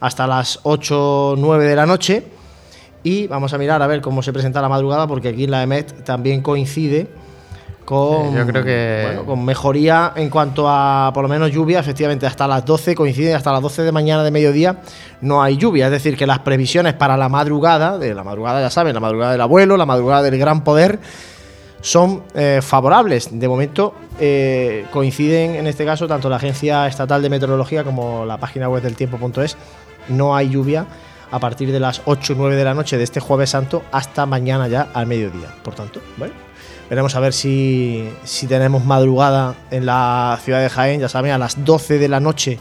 hasta 0.01 0.27
las 0.27 0.59
8 0.63 1.31
o 1.31 1.35
9 1.37 1.65
de 1.65 1.75
la 1.75 1.85
noche. 1.85 2.23
Y 3.03 3.27
vamos 3.27 3.53
a 3.53 3.57
mirar 3.57 3.81
a 3.81 3.87
ver 3.87 4.01
cómo 4.01 4.21
se 4.21 4.33
presenta 4.33 4.61
la 4.61 4.69
madrugada, 4.69 5.07
porque 5.07 5.29
aquí 5.29 5.45
en 5.45 5.51
la 5.51 5.63
EMET 5.63 6.03
también 6.03 6.41
coincide 6.41 7.07
con, 7.85 8.31
Sí, 8.31 8.35
yo 8.37 8.45
creo 8.47 8.63
que- 8.63 9.03
bueno, 9.05 9.25
con 9.25 9.45
mejoría 9.45 10.11
en 10.15 10.29
cuanto 10.29 10.65
a 10.67 11.11
por 11.13 11.23
lo 11.23 11.29
menos 11.29 11.51
lluvia, 11.51 11.79
efectivamente 11.79 12.25
hasta 12.25 12.47
las 12.47 12.65
12 12.65 12.95
coincide 12.95 13.33
hasta 13.35 13.51
las 13.51 13.61
12 13.61 13.83
de 13.83 13.91
mañana 13.91 14.23
de 14.23 14.31
mediodía 14.31 14.77
no 15.21 15.41
hay 15.43 15.55
lluvia, 15.57 15.85
es 15.85 15.91
decir, 15.91 16.17
que 16.17 16.25
las 16.25 16.39
previsiones 16.39 16.93
para 16.95 17.15
la 17.15 17.29
madrugada, 17.29 17.97
de 17.97 18.13
la 18.15 18.23
madrugada 18.23 18.59
ya 18.61 18.69
saben, 18.69 18.93
la 18.95 18.99
madrugada 18.99 19.31
del 19.33 19.41
abuelo, 19.41 19.77
la 19.77 19.85
madrugada 19.85 20.23
del 20.23 20.37
gran 20.39 20.63
poder 20.63 20.99
son 21.81 22.23
eh, 22.33 22.59
favorables. 22.63 23.29
De 23.39 23.47
momento 23.47 23.93
eh, 24.19 24.85
coinciden 24.91 25.55
en 25.55 25.67
este 25.67 25.85
caso 25.85 26.07
tanto 26.07 26.29
la 26.29 26.37
Agencia 26.37 26.87
Estatal 26.87 27.21
de 27.21 27.29
Meteorología 27.29 27.83
como 27.83 28.25
la 28.25 28.37
página 28.37 28.67
web 28.67 28.81
del 28.81 28.95
tiempo.es. 28.95 29.55
No 30.09 30.35
hay 30.35 30.49
lluvia 30.49 30.85
a 31.31 31.39
partir 31.39 31.71
de 31.71 31.79
las 31.79 32.01
8 32.05 32.33
o 32.33 32.35
9 32.37 32.55
de 32.55 32.63
la 32.63 32.73
noche 32.73 32.97
de 32.97 33.03
este 33.03 33.19
jueves 33.19 33.49
santo 33.51 33.83
hasta 33.91 34.25
mañana 34.25 34.67
ya 34.67 34.87
al 34.93 35.05
mediodía. 35.05 35.49
Por 35.63 35.75
tanto, 35.75 35.99
bueno, 36.17 36.33
veremos 36.89 37.15
a 37.15 37.19
ver 37.19 37.33
si, 37.33 38.09
si 38.23 38.47
tenemos 38.47 38.85
madrugada 38.85 39.55
en 39.71 39.85
la 39.85 40.39
ciudad 40.43 40.61
de 40.61 40.69
Jaén. 40.69 41.01
Ya 41.01 41.09
saben, 41.09 41.31
a 41.31 41.37
las 41.37 41.63
12 41.63 41.99
de 41.99 42.07
la 42.07 42.19
noche 42.19 42.59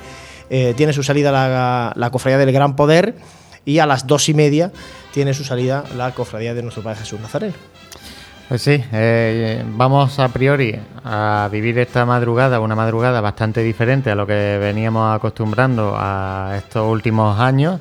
eh, 0.50 0.74
tiene 0.76 0.92
su 0.92 1.02
salida 1.02 1.32
la, 1.32 1.92
la 1.96 2.10
Cofradía 2.10 2.38
del 2.38 2.52
Gran 2.52 2.76
Poder 2.76 3.14
y 3.64 3.78
a 3.78 3.86
las 3.86 4.06
2 4.06 4.28
y 4.30 4.34
media 4.34 4.72
tiene 5.12 5.34
su 5.34 5.44
salida 5.44 5.84
la 5.96 6.12
Cofradía 6.12 6.54
de 6.54 6.62
nuestro 6.62 6.82
Padre 6.82 7.00
Jesús 7.00 7.20
Nazareno. 7.20 7.54
Pues 8.48 8.60
sí, 8.60 8.84
eh, 8.92 9.64
vamos 9.66 10.18
a 10.18 10.28
priori 10.28 10.78
a 11.02 11.48
vivir 11.50 11.78
esta 11.78 12.04
madrugada, 12.04 12.60
una 12.60 12.74
madrugada 12.74 13.22
bastante 13.22 13.62
diferente 13.62 14.10
a 14.10 14.14
lo 14.14 14.26
que 14.26 14.58
veníamos 14.58 15.16
acostumbrando 15.16 15.94
a 15.96 16.54
estos 16.58 16.86
últimos 16.90 17.40
años. 17.40 17.80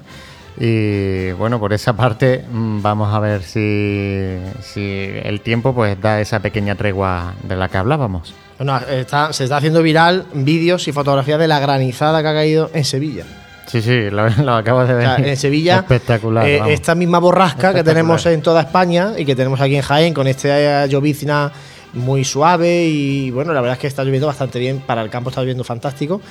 Y 0.60 1.32
bueno, 1.32 1.60
por 1.60 1.74
esa 1.74 1.94
parte 1.94 2.44
mm, 2.52 2.82
vamos 2.82 3.14
a 3.14 3.20
ver 3.20 3.42
si, 3.42 4.38
si 4.62 4.82
el 5.24 5.42
tiempo 5.42 5.74
pues 5.74 6.00
da 6.00 6.22
esa 6.22 6.40
pequeña 6.42 6.76
tregua 6.76 7.34
de 7.44 7.56
la 7.56 7.70
que 7.70 7.78
hablábamos. 7.78 8.34
Bueno, 8.58 8.78
está- 8.88 9.34
se 9.34 9.46
está 9.46 9.58
haciendo 9.58 9.82
viral 9.82 10.26
vídeos 10.34 10.88
y 10.88 10.92
fotografías 10.92 11.40
de 11.40 11.48
la 11.48 11.60
granizada 11.60 12.22
que 12.22 12.28
ha 12.28 12.34
caído 12.34 12.70
en 12.74 12.86
Sevilla. 12.86 13.26
Sí, 13.66 13.82
sí, 13.82 14.10
lo, 14.12 14.30
lo 14.30 14.54
acabo 14.56 14.86
de 14.86 14.94
O 14.94 14.98
ver. 14.98 15.06
sea, 15.06 15.16
en 15.28 15.38
Sevilla, 15.38 15.78
Espectacular. 15.78 16.46
eh, 16.48 16.62
esta 16.74 16.94
misma 16.94 17.18
borrasca 17.20 17.74
que 17.74 17.84
tenemos 17.84 18.24
en 18.28 18.42
toda 18.42 18.62
España 18.62 19.14
y 19.18 19.26
que 19.26 19.36
tenemos 19.36 19.60
aquí 19.60 19.76
en 19.76 19.82
Jaén 19.82 20.14
con 20.14 20.28
esta 20.28 20.86
llovizna 20.86 21.52
muy 21.94 22.24
suave 22.26 22.86
y 22.86 23.32
bueno, 23.32 23.54
la 23.54 23.62
verdad 23.62 23.76
es 23.78 23.82
que 23.82 23.88
está 23.88 24.04
lloviendo 24.04 24.28
bastante 24.28 24.60
bien, 24.60 24.82
para 24.86 25.02
el 25.02 25.10
campo 25.10 25.30
está 25.30 25.42
lloviendo 25.42 25.64
fantástico. 25.64 26.22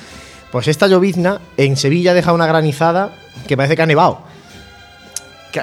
Pues 0.53 0.67
esta 0.67 0.85
llovizna 0.85 1.41
en 1.57 1.75
Sevilla 1.75 2.13
deja 2.13 2.31
una 2.31 2.45
granizada 2.45 3.09
que 3.47 3.57
parece 3.57 3.75
que 3.75 3.81
ha 3.81 3.87
nevado. 3.87 4.19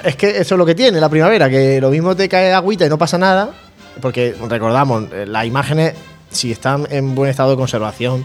Es 0.02 0.16
que 0.16 0.30
eso 0.30 0.56
es 0.56 0.58
lo 0.58 0.66
que 0.66 0.74
tiene 0.74 0.98
la 0.98 1.08
primavera, 1.08 1.48
que 1.48 1.80
lo 1.80 1.90
mismo 1.90 2.16
te 2.16 2.28
cae 2.28 2.52
agüita 2.52 2.86
y 2.86 2.88
no 2.88 2.98
pasa 2.98 3.16
nada, 3.16 3.50
porque 4.02 4.34
recordamos, 4.48 5.04
eh, 5.12 5.26
las 5.28 5.46
imágenes, 5.46 5.94
si 6.32 6.50
están 6.50 6.88
en 6.90 7.14
buen 7.14 7.30
estado 7.30 7.50
de 7.50 7.56
conservación, 7.56 8.24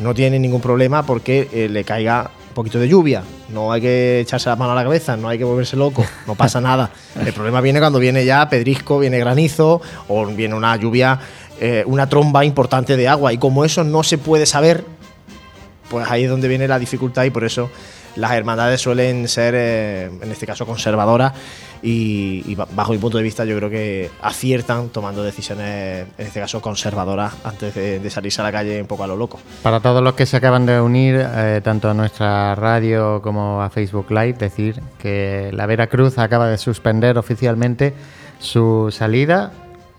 no 0.00 0.12
tienen 0.12 0.42
ningún 0.42 0.60
problema 0.60 1.02
porque 1.02 1.48
eh, 1.50 1.70
le 1.70 1.82
caiga 1.82 2.30
un 2.48 2.54
poquito 2.56 2.78
de 2.78 2.88
lluvia. 2.88 3.22
No 3.48 3.72
hay 3.72 3.80
que 3.80 4.20
echarse 4.20 4.50
la 4.50 4.56
mano 4.56 4.72
a 4.72 4.74
la 4.74 4.84
cabeza, 4.84 5.16
no 5.16 5.30
hay 5.30 5.38
que 5.38 5.44
volverse 5.44 5.76
loco, 5.76 6.04
no 6.26 6.34
pasa 6.34 6.60
nada. 6.60 6.90
El 7.24 7.32
problema 7.32 7.62
viene 7.62 7.80
cuando 7.80 7.98
viene 7.98 8.26
ya 8.26 8.50
pedrisco, 8.50 8.98
viene 8.98 9.18
granizo 9.18 9.80
o 10.08 10.26
viene 10.26 10.54
una 10.54 10.76
lluvia, 10.76 11.18
eh, 11.58 11.84
una 11.86 12.06
tromba 12.06 12.44
importante 12.44 12.98
de 12.98 13.08
agua. 13.08 13.32
Y 13.32 13.38
como 13.38 13.64
eso 13.64 13.82
no 13.82 14.02
se 14.02 14.18
puede 14.18 14.44
saber, 14.44 14.84
pues 15.92 16.10
ahí 16.10 16.24
es 16.24 16.30
donde 16.30 16.48
viene 16.48 16.66
la 16.66 16.80
dificultad 16.80 17.22
y 17.22 17.30
por 17.30 17.44
eso 17.44 17.70
las 18.16 18.32
hermandades 18.32 18.80
suelen 18.80 19.26
ser, 19.28 19.54
eh, 19.56 20.10
en 20.20 20.30
este 20.32 20.44
caso, 20.46 20.66
conservadoras 20.66 21.32
y, 21.82 22.42
y 22.46 22.54
ba- 22.54 22.66
bajo 22.74 22.92
mi 22.92 22.98
punto 22.98 23.16
de 23.16 23.22
vista 23.24 23.44
yo 23.46 23.56
creo 23.56 23.70
que 23.70 24.10
aciertan 24.20 24.88
tomando 24.90 25.22
decisiones, 25.22 26.06
en 26.18 26.26
este 26.26 26.40
caso, 26.40 26.60
conservadoras 26.60 27.32
antes 27.44 27.74
de, 27.74 28.00
de 28.00 28.10
salirse 28.10 28.40
a 28.42 28.44
la 28.44 28.52
calle 28.52 28.80
un 28.80 28.86
poco 28.86 29.04
a 29.04 29.06
lo 29.06 29.16
loco. 29.16 29.38
Para 29.62 29.80
todos 29.80 30.02
los 30.02 30.12
que 30.14 30.26
se 30.26 30.36
acaban 30.36 30.66
de 30.66 30.80
unir, 30.80 31.24
eh, 31.24 31.60
tanto 31.64 31.88
a 31.88 31.94
nuestra 31.94 32.54
radio 32.54 33.22
como 33.22 33.62
a 33.62 33.70
Facebook 33.70 34.10
Live, 34.10 34.34
decir 34.34 34.82
que 34.98 35.50
la 35.54 35.64
Veracruz 35.66 36.18
acaba 36.18 36.48
de 36.48 36.58
suspender 36.58 37.16
oficialmente 37.16 37.94
su 38.40 38.88
salida 38.90 39.52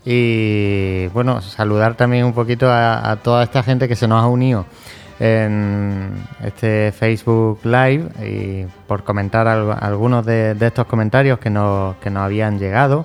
y 0.04 1.06
bueno, 1.08 1.40
saludar 1.40 1.96
también 1.96 2.24
un 2.26 2.32
poquito 2.34 2.70
a 2.70 3.18
toda 3.24 3.42
esta 3.42 3.62
gente 3.62 3.88
que 3.88 3.96
se 3.96 4.06
nos 4.06 4.22
ha 4.22 4.26
unido 4.28 4.66
en 5.20 6.12
este 6.44 6.92
Facebook 6.92 7.60
Live 7.64 8.08
y 8.26 8.66
por 8.86 9.04
comentar 9.04 9.46
al- 9.48 9.76
algunos 9.80 10.26
de, 10.26 10.56
estos 10.60 10.86
comentarios 10.86 11.38
que 11.38 11.50
nos, 11.50 11.96
que 11.96 12.10
nos 12.10 12.22
habían 12.24 12.58
llegado. 12.58 13.04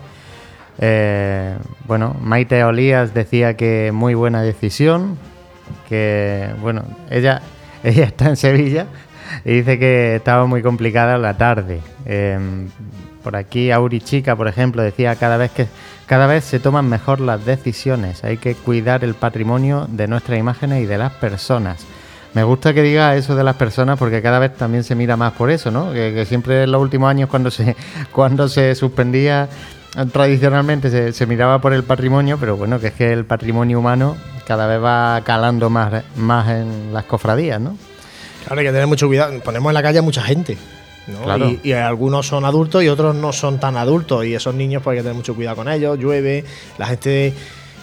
Eh, 0.79 1.55
bueno, 1.85 2.15
Maite 2.21 2.63
Olías 2.63 3.13
decía 3.13 3.55
que 3.57 3.91
muy 3.93 4.13
buena 4.13 4.41
decisión, 4.41 5.17
que 5.87 6.49
bueno, 6.61 6.83
ella, 7.09 7.41
ella 7.83 8.05
está 8.05 8.29
en 8.29 8.37
Sevilla 8.37 8.85
y 9.45 9.55
dice 9.55 9.77
que 9.77 10.15
estaba 10.15 10.45
muy 10.45 10.61
complicada 10.61 11.17
la 11.17 11.37
tarde. 11.37 11.81
Eh, 12.05 12.39
por 13.23 13.35
aquí 13.35 13.69
Auri 13.69 13.99
Chica, 13.99 14.35
por 14.35 14.47
ejemplo, 14.47 14.81
decía 14.81 15.15
cada 15.15 15.37
vez 15.37 15.51
que 15.51 15.67
cada 16.07 16.25
vez 16.25 16.43
se 16.45 16.59
toman 16.59 16.89
mejor 16.89 17.19
las 17.19 17.45
decisiones, 17.45 18.23
hay 18.23 18.37
que 18.37 18.55
cuidar 18.55 19.03
el 19.03 19.13
patrimonio 19.13 19.85
de 19.91 20.07
nuestras 20.07 20.39
imágenes 20.39 20.81
y 20.81 20.85
de 20.87 20.97
las 20.97 21.11
personas. 21.13 21.85
Me 22.33 22.43
gusta 22.43 22.73
que 22.73 22.83
diga 22.83 23.15
eso 23.15 23.35
de 23.35 23.43
las 23.43 23.55
personas 23.55 23.97
porque 23.97 24.21
cada 24.21 24.39
vez 24.39 24.55
también 24.55 24.83
se 24.83 24.95
mira 24.95 25.17
más 25.17 25.33
por 25.33 25.49
eso, 25.49 25.71
¿no? 25.71 25.91
Que, 25.91 26.13
que 26.13 26.25
siempre 26.25 26.63
en 26.63 26.71
los 26.71 26.81
últimos 26.81 27.09
años 27.09 27.29
cuando 27.29 27.49
se 27.49 27.75
cuando 28.11 28.47
se 28.47 28.75
suspendía 28.75 29.49
eh, 29.97 30.05
tradicionalmente 30.11 30.91
se, 30.91 31.13
se 31.13 31.25
miraba 31.25 31.59
por 31.59 31.73
el 31.73 31.83
patrimonio, 31.83 32.37
pero 32.39 32.55
bueno, 32.55 32.79
que 32.79 32.87
es 32.87 32.93
que 32.93 33.11
el 33.11 33.25
patrimonio 33.25 33.79
humano 33.79 34.15
cada 34.45 34.67
vez 34.67 34.83
va 34.83 35.21
calando 35.23 35.69
más, 35.69 36.03
más 36.15 36.49
en 36.49 36.93
las 36.93 37.05
cofradías, 37.05 37.59
¿no? 37.61 37.77
Claro, 38.45 38.59
hay 38.59 38.65
que 38.65 38.71
tener 38.71 38.87
mucho 38.87 39.07
cuidado. 39.07 39.39
Ponemos 39.41 39.69
en 39.69 39.73
la 39.75 39.83
calle 39.83 39.99
a 39.99 40.01
mucha 40.01 40.23
gente. 40.23 40.57
¿no? 41.07 41.21
Claro. 41.21 41.49
Y, 41.49 41.59
y 41.69 41.71
algunos 41.73 42.25
son 42.27 42.45
adultos 42.45 42.83
y 42.83 42.89
otros 42.89 43.15
no 43.15 43.31
son 43.31 43.59
tan 43.59 43.77
adultos. 43.77 44.25
Y 44.25 44.33
esos 44.33 44.55
niños, 44.55 44.81
pues 44.81 44.93
hay 44.93 44.99
que 44.99 45.03
tener 45.03 45.15
mucho 45.15 45.35
cuidado 45.35 45.57
con 45.57 45.69
ellos. 45.69 45.99
Llueve, 45.99 46.45
la 46.79 46.87
gente 46.87 47.33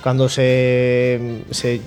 cuando 0.07 0.29
se, 0.29 1.43
se 1.51 1.81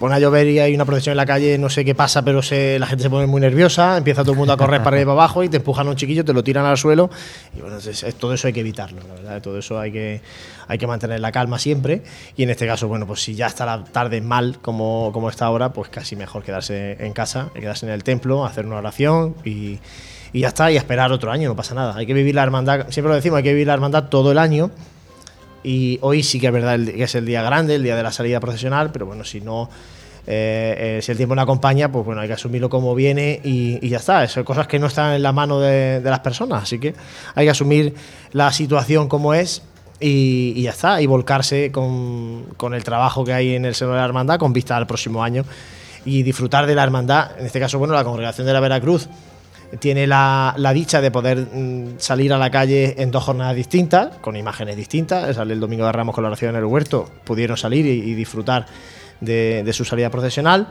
pone 0.00 0.16
a 0.16 0.18
llover 0.18 0.48
y 0.48 0.58
hay 0.58 0.74
una 0.74 0.84
procesión 0.84 1.12
en 1.12 1.18
la 1.18 1.26
calle, 1.26 1.56
no 1.58 1.70
sé 1.70 1.84
qué 1.84 1.94
pasa, 1.94 2.22
pero 2.22 2.42
se, 2.42 2.76
la 2.80 2.88
gente 2.88 3.04
se 3.04 3.08
pone 3.08 3.28
muy 3.28 3.40
nerviosa, 3.40 3.96
empieza 3.96 4.22
todo 4.22 4.32
el 4.32 4.38
mundo 4.38 4.52
a 4.52 4.56
correr 4.56 4.80
para 4.82 4.96
arriba 4.96 5.02
y 5.02 5.14
para 5.14 5.22
abajo 5.22 5.44
y 5.44 5.48
te 5.48 5.58
empujan 5.58 5.86
a 5.86 5.90
un 5.90 5.96
chiquillo, 5.96 6.24
te 6.24 6.32
lo 6.32 6.42
tiran 6.42 6.64
al 6.64 6.76
suelo. 6.76 7.08
Y 7.56 7.60
bueno, 7.60 7.76
es- 7.78 8.02
es- 8.02 8.14
todo 8.16 8.34
eso 8.34 8.48
hay 8.48 8.52
que 8.52 8.58
evitarlo, 8.62 9.00
la 9.06 9.14
verdad. 9.14 9.40
Todo 9.42 9.58
eso 9.60 9.78
hay 9.78 9.92
que, 9.92 10.20
hay 10.66 10.76
que 10.76 10.88
mantener 10.88 11.20
la 11.20 11.30
calma 11.30 11.60
siempre. 11.60 12.02
Y 12.36 12.42
en 12.42 12.50
este 12.50 12.66
caso, 12.66 12.88
bueno, 12.88 13.06
pues 13.06 13.20
si 13.22 13.36
ya 13.36 13.46
está 13.46 13.64
la 13.64 13.84
tarde 13.84 14.20
mal 14.20 14.58
como, 14.60 15.10
como 15.12 15.28
está 15.28 15.46
ahora, 15.46 15.72
pues 15.72 15.88
casi 15.88 16.16
mejor 16.16 16.42
quedarse 16.42 16.96
en 16.98 17.12
casa, 17.12 17.50
quedarse 17.54 17.86
en 17.86 17.92
el 17.92 18.02
templo, 18.02 18.44
hacer 18.44 18.66
una 18.66 18.78
oración 18.78 19.36
y, 19.44 19.78
y 20.32 20.40
ya 20.40 20.48
está, 20.48 20.72
y 20.72 20.76
esperar 20.76 21.12
otro 21.12 21.30
año, 21.30 21.48
no 21.48 21.54
pasa 21.54 21.76
nada. 21.76 21.94
Hay 21.96 22.06
que 22.06 22.14
vivir 22.14 22.34
la 22.34 22.42
hermandad, 22.42 22.86
siempre 22.88 23.10
lo 23.10 23.14
decimos, 23.14 23.36
hay 23.36 23.44
que 23.44 23.52
vivir 23.52 23.68
la 23.68 23.74
hermandad 23.74 24.08
todo 24.08 24.32
el 24.32 24.38
año. 24.38 24.72
Y 25.62 25.98
hoy 26.02 26.22
sí 26.22 26.40
que 26.40 26.48
es 26.48 26.52
verdad 26.52 26.78
que 26.78 27.02
es 27.02 27.14
el 27.14 27.26
día 27.26 27.42
grande, 27.42 27.76
el 27.76 27.82
día 27.82 27.96
de 27.96 28.02
la 28.02 28.12
salida 28.12 28.40
procesional, 28.40 28.90
pero 28.92 29.06
bueno, 29.06 29.24
si 29.24 29.40
no, 29.40 29.70
eh, 30.26 30.98
eh, 30.98 31.02
si 31.02 31.12
el 31.12 31.16
tiempo 31.16 31.34
no 31.34 31.42
acompaña, 31.42 31.90
pues 31.90 32.04
bueno, 32.04 32.20
hay 32.20 32.28
que 32.28 32.34
asumirlo 32.34 32.68
como 32.68 32.94
viene 32.94 33.40
y, 33.42 33.88
ya 33.88 33.98
está. 33.98 34.26
Son 34.28 34.44
cosas 34.44 34.66
que 34.66 34.78
no 34.78 34.86
están 34.86 35.14
en 35.14 35.22
la 35.22 35.32
mano 35.32 35.60
de, 35.60 36.00
de 36.00 36.10
las 36.10 36.20
personas, 36.20 36.64
así 36.64 36.78
que 36.78 36.94
hay 37.34 37.46
que 37.46 37.50
asumir 37.50 37.94
la 38.32 38.52
situación 38.52 39.08
como 39.08 39.34
es 39.34 39.62
y, 40.00 40.52
y 40.56 40.62
ya 40.62 40.70
está, 40.70 41.00
y 41.00 41.06
volcarse 41.06 41.70
con, 41.70 42.46
con 42.56 42.74
el 42.74 42.82
trabajo 42.82 43.24
que 43.24 43.32
hay 43.32 43.54
en 43.54 43.64
el 43.64 43.74
seno 43.74 43.92
de 43.92 43.98
la 43.98 44.04
hermandad 44.04 44.38
con 44.38 44.52
vista 44.52 44.76
al 44.76 44.86
próximo 44.86 45.22
año 45.22 45.44
y 46.04 46.22
disfrutar 46.22 46.66
de 46.66 46.74
la 46.74 46.82
hermandad, 46.82 47.38
en 47.38 47.46
este 47.46 47.60
caso, 47.60 47.78
bueno, 47.78 47.94
la 47.94 48.04
congregación 48.04 48.46
de 48.46 48.52
la 48.52 48.60
Veracruz 48.60 49.08
tiene 49.78 50.06
la, 50.06 50.54
la 50.56 50.72
dicha 50.72 51.00
de 51.00 51.10
poder 51.10 51.38
mm, 51.52 51.98
salir 51.98 52.32
a 52.32 52.38
la 52.38 52.50
calle 52.50 52.94
en 53.02 53.10
dos 53.10 53.24
jornadas 53.24 53.56
distintas, 53.56 54.16
con 54.18 54.36
imágenes 54.36 54.76
distintas. 54.76 55.36
Sale 55.36 55.54
el 55.54 55.60
domingo 55.60 55.86
de 55.86 55.92
Ramos 55.92 56.14
con 56.14 56.22
la 56.22 56.28
oración 56.28 56.50
en 56.50 56.56
el 56.56 56.64
huerto, 56.64 57.08
pudieron 57.24 57.56
salir 57.56 57.86
y, 57.86 58.14
disfrutar 58.14 58.66
de, 59.20 59.62
de 59.64 59.72
su 59.72 59.84
salida 59.84 60.10
procesional. 60.10 60.68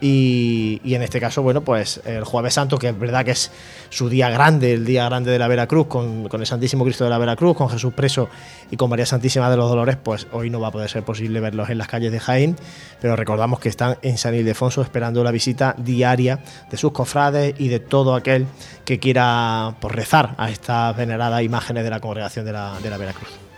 Y, 0.00 0.80
en 0.84 1.02
este 1.02 1.20
caso, 1.20 1.42
bueno, 1.42 1.60
pues 1.62 2.00
el 2.04 2.24
Jueves 2.24 2.54
Santo, 2.54 2.78
que 2.78 2.88
es 2.88 2.98
verdad 2.98 3.24
que 3.24 3.32
es 3.32 3.50
su 3.90 4.08
día 4.08 4.30
grande, 4.30 4.72
el 4.72 4.84
día 4.84 5.04
grande 5.04 5.30
de 5.30 5.38
la 5.38 5.48
Veracruz, 5.48 5.86
con, 5.88 6.28
con 6.28 6.40
el 6.40 6.46
Santísimo 6.46 6.84
Cristo 6.84 7.04
de 7.04 7.10
la 7.10 7.18
Veracruz, 7.18 7.56
con 7.56 7.68
Jesús 7.68 7.92
preso 7.92 8.28
y 8.70 8.76
con 8.76 8.88
María 8.88 9.06
Santísima 9.06 9.50
de 9.50 9.56
los 9.56 9.68
Dolores, 9.68 9.96
pues 10.02 10.26
hoy 10.32 10.48
no 10.48 10.60
va 10.60 10.68
a 10.68 10.70
poder 10.70 10.88
ser 10.88 11.02
posible 11.04 11.40
verlos 11.40 11.68
en 11.70 11.78
las 11.78 11.88
calles 11.88 12.12
de 12.12 12.20
Jaén, 12.20 12.56
pero 13.00 13.16
recordamos 13.16 13.60
que 13.60 13.68
están 13.68 13.98
en 14.02 14.16
San 14.16 14.34
Ildefonso 14.34 14.82
esperando 14.82 15.22
la 15.22 15.30
visita 15.30 15.74
diaria 15.76 16.40
de 16.70 16.76
sus 16.76 16.92
cofrades 16.92 17.54
y 17.58 17.68
de 17.68 17.80
todo 17.80 18.14
aquel 18.14 18.46
que 18.84 18.98
quiera 18.98 19.76
pues, 19.80 19.94
rezar 19.94 20.34
a 20.38 20.50
estas 20.50 20.96
veneradas 20.96 21.42
imágenes 21.42 21.84
de 21.84 21.90
la 21.90 22.00
congregación 22.00 22.44
de 22.44 22.52
la, 22.52 22.78
de 22.82 22.90
la 22.90 22.96
Veracruz. 22.96 23.49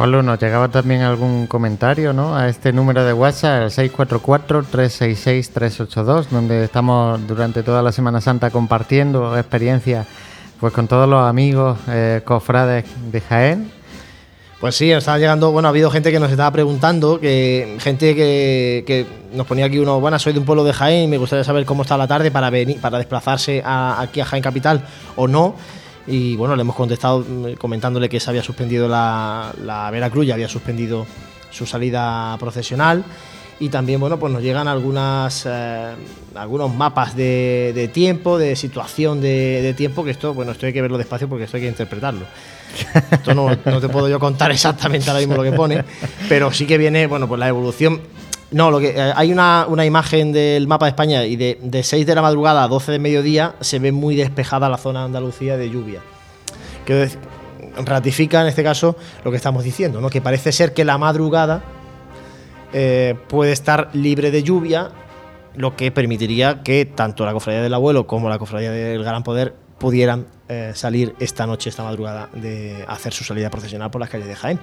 Juanlu, 0.00 0.22
nos 0.22 0.40
llegaba 0.40 0.68
también 0.68 1.02
algún 1.02 1.46
comentario 1.46 2.14
¿no? 2.14 2.34
a 2.34 2.48
este 2.48 2.72
número 2.72 3.04
de 3.04 3.12
WhatsApp, 3.12 3.64
el 3.64 3.70
644-366-382, 3.92 6.28
donde 6.30 6.64
estamos 6.64 7.20
durante 7.28 7.62
toda 7.62 7.82
la 7.82 7.92
Semana 7.92 8.22
Santa 8.22 8.48
compartiendo 8.48 9.36
experiencias 9.36 10.06
pues, 10.58 10.72
con 10.72 10.88
todos 10.88 11.06
los 11.06 11.28
amigos 11.28 11.78
eh, 11.86 12.22
cofrades 12.24 12.86
de 13.12 13.20
Jaén. 13.20 13.70
Pues 14.58 14.74
sí, 14.74 14.90
estaba 14.90 15.18
llegando, 15.18 15.52
bueno, 15.52 15.68
ha 15.68 15.70
habido 15.70 15.90
gente 15.90 16.10
que 16.10 16.18
nos 16.18 16.30
estaba 16.30 16.50
preguntando, 16.50 17.20
que 17.20 17.76
gente 17.78 18.16
que, 18.16 19.06
nos 19.34 19.46
ponía 19.46 19.66
aquí 19.66 19.80
uno, 19.80 20.00
bueno, 20.00 20.18
soy 20.18 20.32
de 20.32 20.38
un 20.38 20.46
pueblo 20.46 20.64
de 20.64 20.72
Jaén 20.72 21.04
y 21.04 21.08
me 21.08 21.18
gustaría 21.18 21.44
saber 21.44 21.66
cómo 21.66 21.82
está 21.82 21.98
la 21.98 22.08
tarde 22.08 22.30
para 22.30 22.48
venir, 22.48 22.80
para 22.80 22.96
desplazarse 22.96 23.62
aquí 23.62 24.22
a 24.22 24.24
Jaén 24.24 24.42
Capital 24.42 24.82
o 25.16 25.28
no 25.28 25.56
y 26.10 26.36
bueno, 26.36 26.56
le 26.56 26.62
hemos 26.62 26.76
contestado 26.76 27.20
mm, 27.20 27.54
comentándole 27.54 28.08
que 28.08 28.20
se 28.20 28.28
había 28.28 28.42
suspendido 28.42 28.88
la, 28.88 29.54
la 29.64 29.90
Veracruz, 29.90 30.26
ya 30.26 30.34
había 30.34 30.48
suspendido 30.48 31.06
su 31.50 31.66
salida 31.66 32.36
profesional 32.38 33.04
y 33.60 33.68
también 33.68 34.00
bueno 34.00 34.18
pues 34.18 34.32
nos 34.32 34.42
llegan 34.42 34.66
algunas 34.66 35.44
eh, 35.46 35.92
algunos 36.34 36.74
mapas 36.74 37.14
de, 37.14 37.90
tiempo 37.92 38.38
de 38.38 38.56
situación 38.56 39.20
de, 39.20 39.74
tiempo 39.76 40.02
que 40.02 40.10
esto 40.10 40.32
bueno 40.32 40.52
esto 40.52 40.66
hay 40.66 40.72
que 40.72 40.80
verlo 40.80 40.96
despacio 40.96 41.28
porque 41.28 41.44
esto 41.44 41.58
hay 41.58 41.64
que 41.64 41.68
interpretarlo. 41.68 42.26
Esto 43.10 43.34
no, 43.34 43.48
no, 43.64 43.80
te 43.80 43.88
puedo 43.88 44.08
yo 44.08 44.20
contar 44.20 44.52
exactamente 44.52 45.10
ahora 45.10 45.18
mismo 45.18 45.34
lo 45.34 45.42
que 45.42 45.50
pone 45.50 45.84
pero 46.28 46.52
sí 46.52 46.66
que 46.66 46.78
viene 46.78 47.08
bueno 47.08 47.26
pues 47.26 47.40
la 47.40 47.48
evolución 47.48 48.00
no, 48.50 48.70
lo 48.70 48.80
que 48.80 48.90
eh, 48.90 49.12
hay 49.14 49.32
una, 49.32 49.66
imagen 49.84 50.32
del 50.32 50.66
mapa 50.66 50.86
de 50.86 50.90
España 50.90 51.24
y 51.24 51.36
de, 51.36 51.58
de 51.62 51.82
6 51.82 52.06
de 52.06 52.14
la 52.14 52.22
madrugada 52.22 52.64
a 52.64 52.68
12 52.68 52.92
de 52.92 52.98
mediodía 52.98 53.54
se 53.60 53.78
ve 53.78 53.92
muy 53.92 54.16
despejada 54.16 54.68
la 54.68 54.78
zona 54.78 55.00
de 55.00 55.06
Andalucía 55.06 55.56
de 55.56 55.70
lluvia. 55.70 56.00
Que 56.84 57.08
ratifica 57.84 58.42
en 58.42 58.48
este 58.48 58.62
caso 58.62 58.96
lo 59.24 59.30
que 59.30 59.36
estamos 59.36 59.64
diciendo, 59.64 60.08
que 60.10 60.20
parece 60.20 60.52
ser 60.52 60.72
que 60.72 60.84
la 60.84 60.98
madrugada 60.98 61.62
eh, 62.72 63.14
puede 63.28 63.52
estar 63.52 63.90
libre 63.92 64.30
de 64.30 64.42
lluvia, 64.42 64.90
lo 65.56 65.76
que 65.76 65.90
permitiría 65.90 66.62
que 66.62 66.86
tanto 66.86 67.24
la 67.24 67.32
cofradía 67.32 67.62
del 67.62 67.74
abuelo 67.74 68.06
como 68.06 68.28
la 68.28 68.38
cofradía 68.38 68.70
del 68.70 69.02
Gran 69.02 69.22
Poder 69.22 69.54
pudieran 69.78 70.26
eh, 70.48 70.72
salir 70.74 71.14
esta 71.20 71.46
noche, 71.46 71.70
esta 71.70 71.82
madrugada, 71.82 72.28
de 72.34 72.84
hacer 72.86 73.12
su 73.12 73.24
salida 73.24 73.50
procesional 73.50 73.90
por 73.90 74.00
las 74.00 74.10
calles 74.10 74.28
de 74.28 74.36
Jaén. 74.36 74.60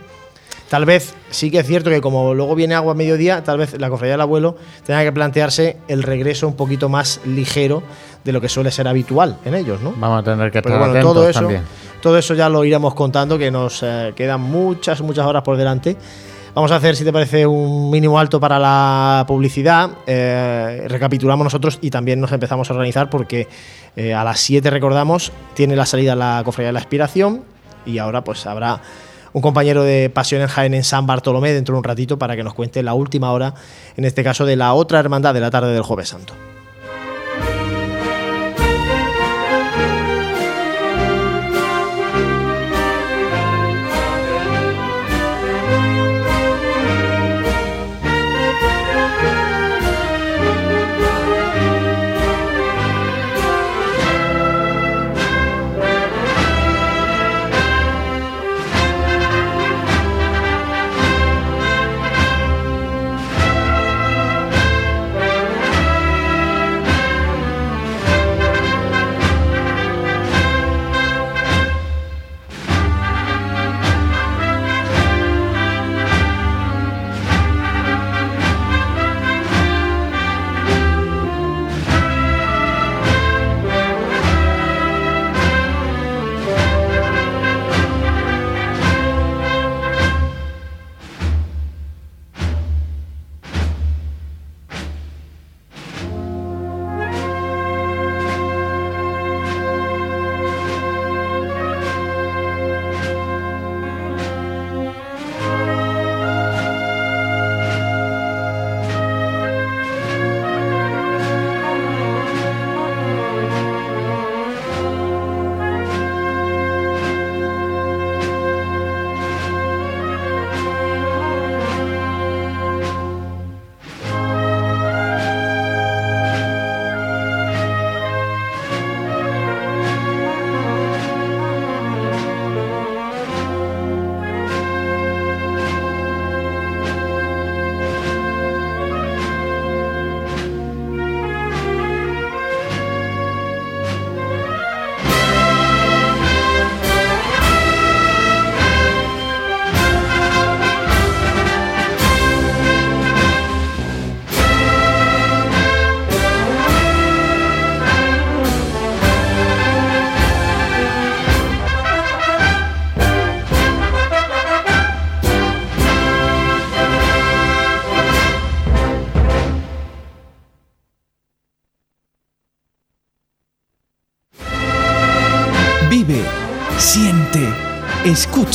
Tal 0.70 0.86
vez 0.86 1.14
sí 1.30 1.50
que 1.50 1.60
es 1.60 1.68
cierto 1.68 1.90
que 1.90 2.02
como 2.02 2.34
luego 2.34 2.54
viene 2.54 2.76
agua 2.76 2.92
a 2.92 2.96
mediodía, 2.96 3.44
tal 3.44 3.58
vez 3.58 3.80
la 3.80 3.90
cofradía 3.90 4.14
del 4.14 4.22
abuelo 4.22 4.58
tenga 4.86 5.02
que 5.04 5.14
plantearse 5.14 5.78
el 5.88 6.04
regreso 6.04 6.48
un 6.48 6.56
poquito 6.56 6.90
más 6.90 7.22
ligero 7.26 7.84
de 8.26 8.34
lo 8.34 8.42
que 8.42 8.50
suele 8.50 8.70
ser 8.72 8.88
habitual 8.88 9.38
en 9.46 9.56
ellos, 9.56 9.82
¿no? 9.82 9.94
Vamos 9.98 10.20
a 10.20 10.24
tener 10.24 10.52
que 10.52 10.58
estar 10.58 10.78
bueno, 10.78 11.00
todo 11.02 11.30
eso, 11.30 11.40
también. 11.40 11.64
Todo 12.02 12.18
eso 12.18 12.34
ya 12.34 12.50
lo 12.50 12.66
iremos 12.66 12.94
contando, 12.94 13.38
que 13.38 13.50
nos 13.50 13.82
eh, 13.82 14.12
quedan 14.16 14.42
muchas, 14.42 15.02
muchas 15.02 15.26
horas 15.26 15.44
por 15.44 15.56
delante. 15.56 15.96
Vamos 16.54 16.72
a 16.72 16.78
hacer, 16.78 16.96
si 16.96 17.06
te 17.06 17.14
parece, 17.14 17.46
un 17.46 17.90
mínimo 17.90 18.20
alto 18.20 18.40
para 18.40 18.60
la 18.60 19.24
publicidad. 19.28 19.92
Eh, 20.06 20.86
recapitulamos 20.88 21.46
nosotros 21.46 21.80
y 21.82 21.90
también 21.90 22.20
nos 22.20 22.32
empezamos 22.32 22.70
a 22.70 22.74
organizar 22.74 23.10
porque 23.10 23.48
eh, 23.96 24.14
a 24.14 24.24
las 24.24 24.40
7, 24.40 24.70
recordamos, 24.70 25.32
tiene 25.54 25.76
la 25.76 25.86
salida 25.86 26.16
la 26.16 26.42
Cofradía 26.44 26.70
de 26.70 26.74
la 26.74 26.80
Aspiración 26.80 27.44
y 27.86 28.00
ahora 28.00 28.24
pues 28.24 28.46
habrá 28.46 28.82
un 29.38 29.42
compañero 29.42 29.84
de 29.84 30.10
Pasión 30.10 30.42
en 30.42 30.48
Jaén 30.48 30.74
en 30.74 30.84
San 30.84 31.06
Bartolomé 31.06 31.54
dentro 31.54 31.76
de 31.76 31.78
un 31.78 31.84
ratito 31.84 32.18
para 32.18 32.36
que 32.36 32.44
nos 32.44 32.56
cuente 32.56 32.82
la 32.82 32.96
última 32.96 33.32
hora, 33.32 33.54
en 33.96 34.04
este 34.04 34.24
caso 34.24 34.48
de 34.48 34.56
la 34.56 34.74
otra 34.74 35.00
hermandad 35.00 35.36
de 35.36 35.42
la 35.42 35.52
tarde 35.52 35.74
del 35.74 35.84
Jueves 35.84 36.10
Santo. 36.10 36.34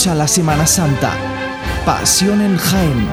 Escucha 0.03 0.17
la 0.17 0.27
Semana 0.27 0.67
Santa. 0.67 1.12
Pasión 1.87 2.41
en 2.41 2.57
Jaén. 2.57 3.09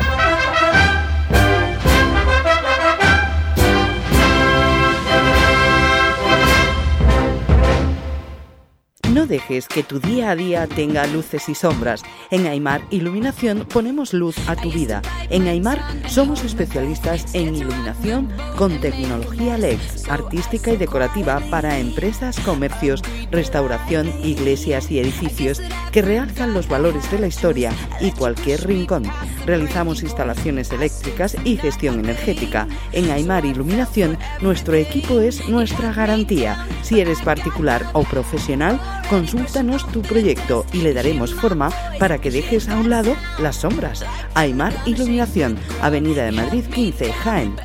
dejes 9.29 9.67
que 9.67 9.83
tu 9.83 9.99
día 9.99 10.31
a 10.31 10.35
día 10.35 10.67
tenga 10.67 11.05
luces 11.07 11.47
y 11.47 11.55
sombras. 11.55 12.01
En 12.31 12.45
Aymar 12.45 12.81
Iluminación 12.91 13.65
ponemos 13.65 14.13
luz 14.13 14.37
a 14.47 14.55
tu 14.55 14.71
vida. 14.71 15.01
En 15.31 15.47
Aymar 15.47 15.81
somos 16.07 16.43
especialistas 16.43 17.33
en 17.33 17.55
iluminación 17.55 18.31
con 18.55 18.79
tecnología 18.79 19.57
LED, 19.57 19.79
artística 20.09 20.71
y 20.71 20.77
decorativa 20.77 21.41
para 21.49 21.79
empresas, 21.79 22.39
comercios, 22.41 23.01
restauración, 23.31 24.07
iglesias 24.23 24.91
y 24.91 24.99
edificios 24.99 25.59
que 25.91 26.03
realzan 26.03 26.53
los 26.53 26.67
valores 26.67 27.09
de 27.09 27.17
la 27.17 27.27
historia 27.27 27.71
y 27.99 28.11
cualquier 28.11 28.67
rincón. 28.67 29.03
Realizamos 29.47 30.03
instalaciones 30.03 30.71
eléctricas 30.71 31.35
y 31.43 31.57
gestión 31.57 31.99
energética. 31.99 32.67
En 32.91 33.09
Aymar 33.09 33.45
Iluminación, 33.45 34.19
nuestro 34.41 34.75
equipo 34.75 35.19
es 35.19 35.49
nuestra 35.49 35.93
garantía. 35.93 36.67
Si 36.83 36.99
eres 36.99 37.21
particular 37.21 37.83
o 37.93 38.03
profesional, 38.03 38.79
consúltanos 39.09 39.91
tu 39.91 40.03
proyecto 40.03 40.65
y 40.73 40.81
le 40.81 40.93
daremos 40.93 41.33
forma 41.33 41.71
para 41.97 42.18
que 42.21 42.31
dejes 42.31 42.69
a 42.69 42.77
un 42.77 42.89
lado 42.89 43.15
las 43.39 43.57
sombras. 43.57 44.05
Aymar 44.33 44.73
Iluminación, 44.85 45.57
Avenida 45.81 46.25
de 46.25 46.31
Madrid 46.31 46.65
15, 46.65 47.11
Jaén. 47.11 47.55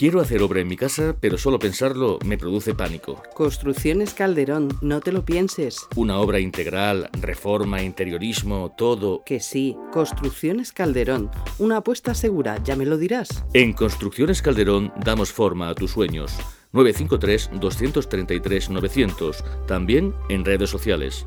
Quiero 0.00 0.20
hacer 0.22 0.42
obra 0.42 0.62
en 0.62 0.68
mi 0.68 0.78
casa, 0.78 1.14
pero 1.20 1.36
solo 1.36 1.58
pensarlo 1.58 2.18
me 2.24 2.38
produce 2.38 2.74
pánico. 2.74 3.22
Construcciones 3.34 4.14
Calderón, 4.14 4.70
no 4.80 5.00
te 5.00 5.12
lo 5.12 5.26
pienses. 5.26 5.86
Una 5.94 6.18
obra 6.20 6.40
integral, 6.40 7.10
reforma, 7.20 7.82
interiorismo, 7.82 8.74
todo. 8.78 9.22
Que 9.26 9.40
sí, 9.40 9.76
Construcciones 9.92 10.72
Calderón, 10.72 11.30
una 11.58 11.76
apuesta 11.76 12.14
segura, 12.14 12.56
ya 12.64 12.76
me 12.76 12.86
lo 12.86 12.96
dirás. 12.96 13.44
En 13.52 13.74
Construcciones 13.74 14.40
Calderón 14.40 14.90
damos 15.04 15.32
forma 15.32 15.68
a 15.68 15.74
tus 15.74 15.90
sueños. 15.90 16.32
953-233-900, 16.72 19.66
también 19.66 20.14
en 20.30 20.46
redes 20.46 20.70
sociales. 20.70 21.26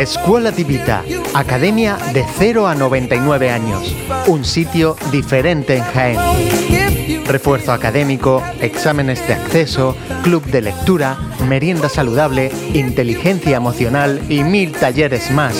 Escuela 0.00 0.50
Divita, 0.50 1.04
academia 1.34 1.98
de 2.14 2.24
0 2.38 2.66
a 2.66 2.74
99 2.74 3.50
años, 3.50 3.94
un 4.26 4.46
sitio 4.46 4.96
diferente 5.12 5.76
en 5.76 5.84
Jaén. 5.84 7.26
Refuerzo 7.26 7.72
académico, 7.72 8.42
exámenes 8.62 9.28
de 9.28 9.34
acceso, 9.34 9.94
club 10.22 10.42
de 10.46 10.62
lectura, 10.62 11.18
merienda 11.46 11.90
saludable, 11.90 12.50
inteligencia 12.72 13.58
emocional 13.58 14.22
y 14.30 14.42
mil 14.42 14.72
talleres 14.72 15.30
más. 15.30 15.54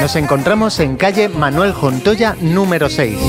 Nos 0.00 0.16
encontramos 0.16 0.80
en 0.80 0.96
calle 0.96 1.28
Manuel 1.28 1.72
Jontoya 1.72 2.34
número 2.40 2.88
6. 2.88 3.20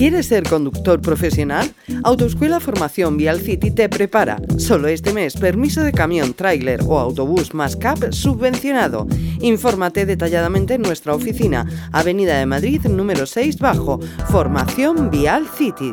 ¿Quieres 0.00 0.28
ser 0.28 0.48
conductor 0.48 1.02
profesional? 1.02 1.74
Autoescuela 2.04 2.58
Formación 2.58 3.18
Vial 3.18 3.38
City 3.38 3.70
te 3.70 3.90
prepara. 3.90 4.40
Solo 4.56 4.88
este 4.88 5.12
mes, 5.12 5.36
permiso 5.36 5.82
de 5.82 5.92
camión, 5.92 6.32
tráiler 6.32 6.80
o 6.86 6.98
autobús 6.98 7.52
más 7.52 7.76
CAP 7.76 8.10
subvencionado. 8.10 9.06
Infórmate 9.42 10.06
detalladamente 10.06 10.72
en 10.72 10.80
nuestra 10.80 11.14
oficina, 11.14 11.66
Avenida 11.92 12.38
de 12.38 12.46
Madrid, 12.46 12.80
número 12.86 13.26
6 13.26 13.58
bajo, 13.58 14.00
Formación 14.30 15.10
Vial 15.10 15.46
City. 15.58 15.92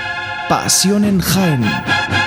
Pasión 0.51 1.05
en 1.05 1.21
Jaén. 1.21 2.20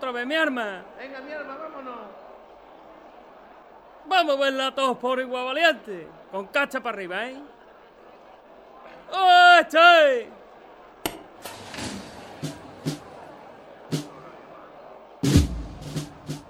Otra 0.00 0.12
vez, 0.12 0.26
mi 0.26 0.34
arma! 0.34 0.82
Venga, 0.98 1.20
mi 1.20 1.30
arma, 1.30 1.56
vámonos. 1.58 1.94
Vamos 4.06 4.34
a 4.34 4.40
verla 4.40 4.74
todos 4.74 4.96
por 4.96 5.20
igual 5.20 5.44
valiente. 5.44 6.08
Con 6.30 6.46
cacha 6.46 6.80
para 6.80 6.96
arriba, 6.96 7.26
¿eh? 7.26 7.36
¡Oh, 9.12 9.58
estoy! 9.60 10.26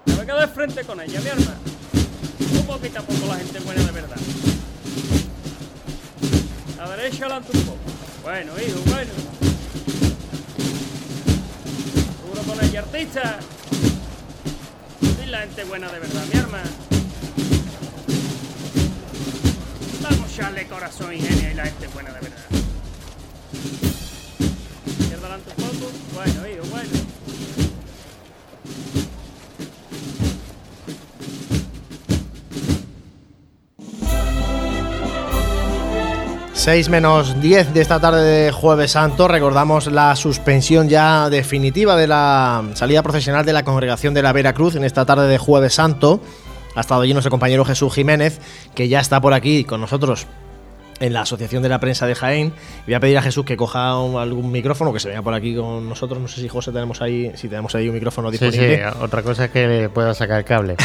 Me 0.06 0.26
quedar 0.26 0.40
de 0.40 0.54
frente 0.54 0.84
con 0.84 1.00
ella, 1.00 1.20
mi 1.20 1.28
arma. 1.30 1.56
Un 2.56 2.66
poquito 2.68 3.00
a 3.00 3.02
poco 3.02 3.26
la 3.26 3.34
gente 3.34 3.58
buena 3.58 3.82
de 3.82 3.90
verdad. 3.90 4.18
A 6.80 6.88
derecha 6.90 7.24
adelante 7.24 7.50
un 7.58 7.64
poco. 7.64 7.78
Bueno, 8.22 8.52
hijo, 8.60 8.78
bueno. 8.86 9.29
Con 12.46 12.64
ella, 12.64 12.80
artista. 12.80 13.38
Y 15.22 15.26
la 15.26 15.40
gente 15.40 15.64
buena 15.64 15.90
de 15.92 15.98
verdad, 16.00 16.24
mi 16.32 16.38
arma. 16.38 16.62
Vamos 20.02 20.30
a 20.30 20.32
echarle 20.32 20.66
corazón, 20.66 21.12
ingenio 21.12 21.50
y 21.50 21.54
la 21.54 21.64
gente 21.66 21.86
buena 21.88 22.12
de 22.12 22.20
verdad. 22.20 22.38
Adelante 25.18 25.50
un 25.56 25.64
poco. 25.64 25.92
Bueno, 26.14 26.40
bueno. 26.70 27.09
6 36.60 36.90
menos 36.90 37.40
10 37.40 37.72
de 37.72 37.80
esta 37.80 38.00
tarde 38.00 38.22
de 38.22 38.52
Jueves 38.52 38.90
Santo. 38.90 39.26
Recordamos 39.28 39.86
la 39.86 40.14
suspensión 40.14 40.90
ya 40.90 41.30
definitiva 41.30 41.96
de 41.96 42.06
la 42.06 42.62
salida 42.74 43.02
procesional 43.02 43.46
de 43.46 43.54
la 43.54 43.64
congregación 43.64 44.12
de 44.12 44.20
la 44.20 44.34
Veracruz 44.34 44.76
en 44.76 44.84
esta 44.84 45.06
tarde 45.06 45.26
de 45.26 45.38
Jueves 45.38 45.72
Santo. 45.72 46.20
Ha 46.74 46.82
estado 46.82 47.00
allí 47.00 47.14
nuestro 47.14 47.30
compañero 47.30 47.64
Jesús 47.64 47.94
Jiménez, 47.94 48.40
que 48.74 48.88
ya 48.88 49.00
está 49.00 49.22
por 49.22 49.32
aquí 49.32 49.64
con 49.64 49.80
nosotros 49.80 50.26
en 51.00 51.12
la 51.12 51.22
Asociación 51.22 51.62
de 51.62 51.68
la 51.68 51.80
Prensa 51.80 52.06
de 52.06 52.14
Jaén. 52.14 52.52
Voy 52.86 52.94
a 52.94 53.00
pedir 53.00 53.18
a 53.18 53.22
Jesús 53.22 53.44
que 53.44 53.56
coja 53.56 53.98
un- 53.98 54.20
algún 54.20 54.52
micrófono, 54.52 54.92
que 54.92 55.00
se 55.00 55.08
venga 55.08 55.22
por 55.22 55.34
aquí 55.34 55.56
con 55.56 55.88
nosotros. 55.88 56.20
No 56.20 56.28
sé 56.28 56.40
si 56.40 56.48
José 56.48 56.70
tenemos 56.72 57.00
ahí, 57.02 57.32
si 57.34 57.48
tenemos 57.48 57.74
ahí 57.74 57.88
un 57.88 57.94
micrófono 57.94 58.30
Sí, 58.30 58.38
disponible. 58.38 58.76
sí, 58.76 58.82
otra 59.00 59.22
cosa 59.22 59.46
es 59.46 59.50
que 59.50 59.66
le 59.66 59.88
pueda 59.88 60.14
sacar 60.14 60.44
cable. 60.44 60.76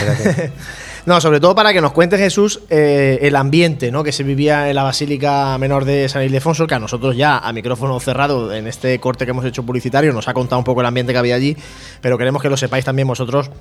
No, 1.06 1.22
sobre 1.22 1.40
todo 1.40 1.54
para 1.54 1.72
que 1.72 1.82
nos 1.82 1.92
cuente 1.92 2.18
Jesús 2.18 2.62
eh, 2.72 3.20
el 3.22 3.36
ambiente 3.36 3.92
¿no? 3.92 4.04
que 4.04 4.12
se 4.12 4.24
vivía 4.24 4.70
en 4.72 4.76
la 4.76 4.82
Basílica 4.82 5.56
Menor 5.60 5.86
de 5.86 6.10
San 6.10 6.24
Ildefonso, 6.24 6.66
que 6.66 6.74
a 6.74 6.80
nosotros 6.80 7.16
ya 7.16 7.38
a 7.38 7.54
micrófono 7.54 8.00
cerrado 8.00 8.52
en 8.52 8.66
este 8.66 9.00
corte 9.00 9.24
que 9.26 9.30
hemos 9.30 9.46
hecho 9.46 9.62
publicitario 9.64 10.12
nos 10.14 10.28
ha 10.28 10.34
contado 10.34 10.58
un 10.58 10.64
poco 10.66 10.82
el 10.82 10.88
ambiente 10.88 11.14
que 11.14 11.20
había 11.20 11.36
allí, 11.36 11.56
pero 12.02 12.18
queremos 12.18 12.42
que 12.42 12.50
lo 12.50 12.58
sepáis 12.58 12.86
también 12.86 13.08
vosotros, 13.08 13.52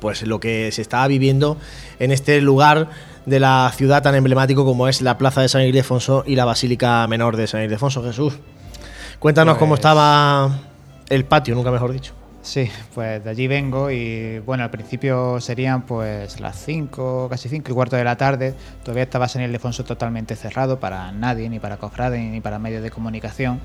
pues 0.00 0.22
lo 0.22 0.40
que 0.40 0.72
se 0.72 0.82
estaba 0.82 1.06
viviendo 1.06 1.56
en 2.00 2.10
este 2.10 2.40
lugar 2.40 2.88
de 3.26 3.40
la 3.40 3.70
ciudad 3.74 4.02
tan 4.02 4.14
emblemático 4.14 4.64
como 4.64 4.88
es 4.88 5.00
la 5.02 5.16
Plaza 5.18 5.40
de 5.40 5.48
San 5.48 5.62
Ildefonso 5.62 6.24
y 6.26 6.36
la 6.36 6.44
Basílica 6.44 7.06
Menor 7.06 7.36
de 7.36 7.46
San 7.46 7.62
Ildefonso. 7.62 8.02
Jesús, 8.02 8.34
cuéntanos 9.18 9.56
cómo 9.58 9.70
Pues- 9.70 9.80
estaba 9.80 10.50
el 11.08 11.24
patio, 11.24 11.54
nunca 11.54 11.70
mejor 11.70 11.92
dicho. 11.92 12.12
Sí, 12.42 12.70
pues 12.94 13.24
de 13.24 13.30
allí 13.30 13.46
vengo 13.46 13.90
y 13.90 14.38
bueno, 14.40 14.64
al 14.64 14.70
principio 14.70 15.40
serían 15.40 15.80
pues 15.86 16.40
las 16.40 16.62
5, 16.62 17.28
casi 17.30 17.48
5 17.48 17.70
y 17.70 17.74
cuarto 17.74 17.96
de 17.96 18.04
la 18.04 18.16
tarde. 18.18 18.54
Todavía 18.82 19.04
estaba 19.04 19.28
San 19.28 19.40
Ildefonso 19.40 19.82
totalmente 19.84 20.36
cerrado 20.36 20.78
para 20.78 21.10
nadie, 21.10 21.48
ni 21.48 21.58
para 21.58 21.78
cofrades, 21.78 22.20
ni 22.20 22.42
para 22.42 22.58
medios 22.58 22.82
de 22.82 22.90
comunicación. 22.90 23.60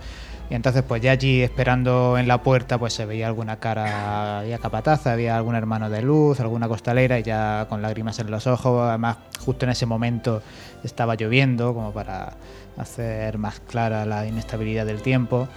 Y 0.50 0.56
entonces 0.56 0.82
pues 0.82 1.02
ya 1.02 1.12
allí 1.12 1.44
esperando 1.44 2.18
en 2.18 2.28
la 2.28 2.42
puerta 2.42 2.80
pues 2.80 2.94
se 2.94 3.06
veía 3.06 3.28
alguna 3.28 3.58
cara, 3.58 4.40
había 4.40 4.58
capataza, 4.58 5.14
había 5.14 5.38
algún 5.38 5.56
hermano 5.56 5.90
de 5.92 6.02
luz, 6.02 6.40
alguna 6.40 6.68
costalera 6.68 7.20
y 7.20 7.24
ya 7.24 7.68
con 7.70 7.84
lágrimas 7.84 8.18
en 8.20 8.32
los 8.32 8.48
ojos. 8.48 8.90
Además 8.90 9.18
justo 9.46 9.66
en 9.66 9.72
ese 9.72 9.86
momento 9.86 10.42
estaba 10.84 11.16
lloviendo 11.16 11.74
como 11.76 11.92
para 11.92 12.34
hacer 12.78 13.38
más 13.38 13.60
clara 13.60 14.06
la 14.06 14.26
inestabilidad 14.26 14.88
del 14.88 15.04
tiempo. 15.04 15.48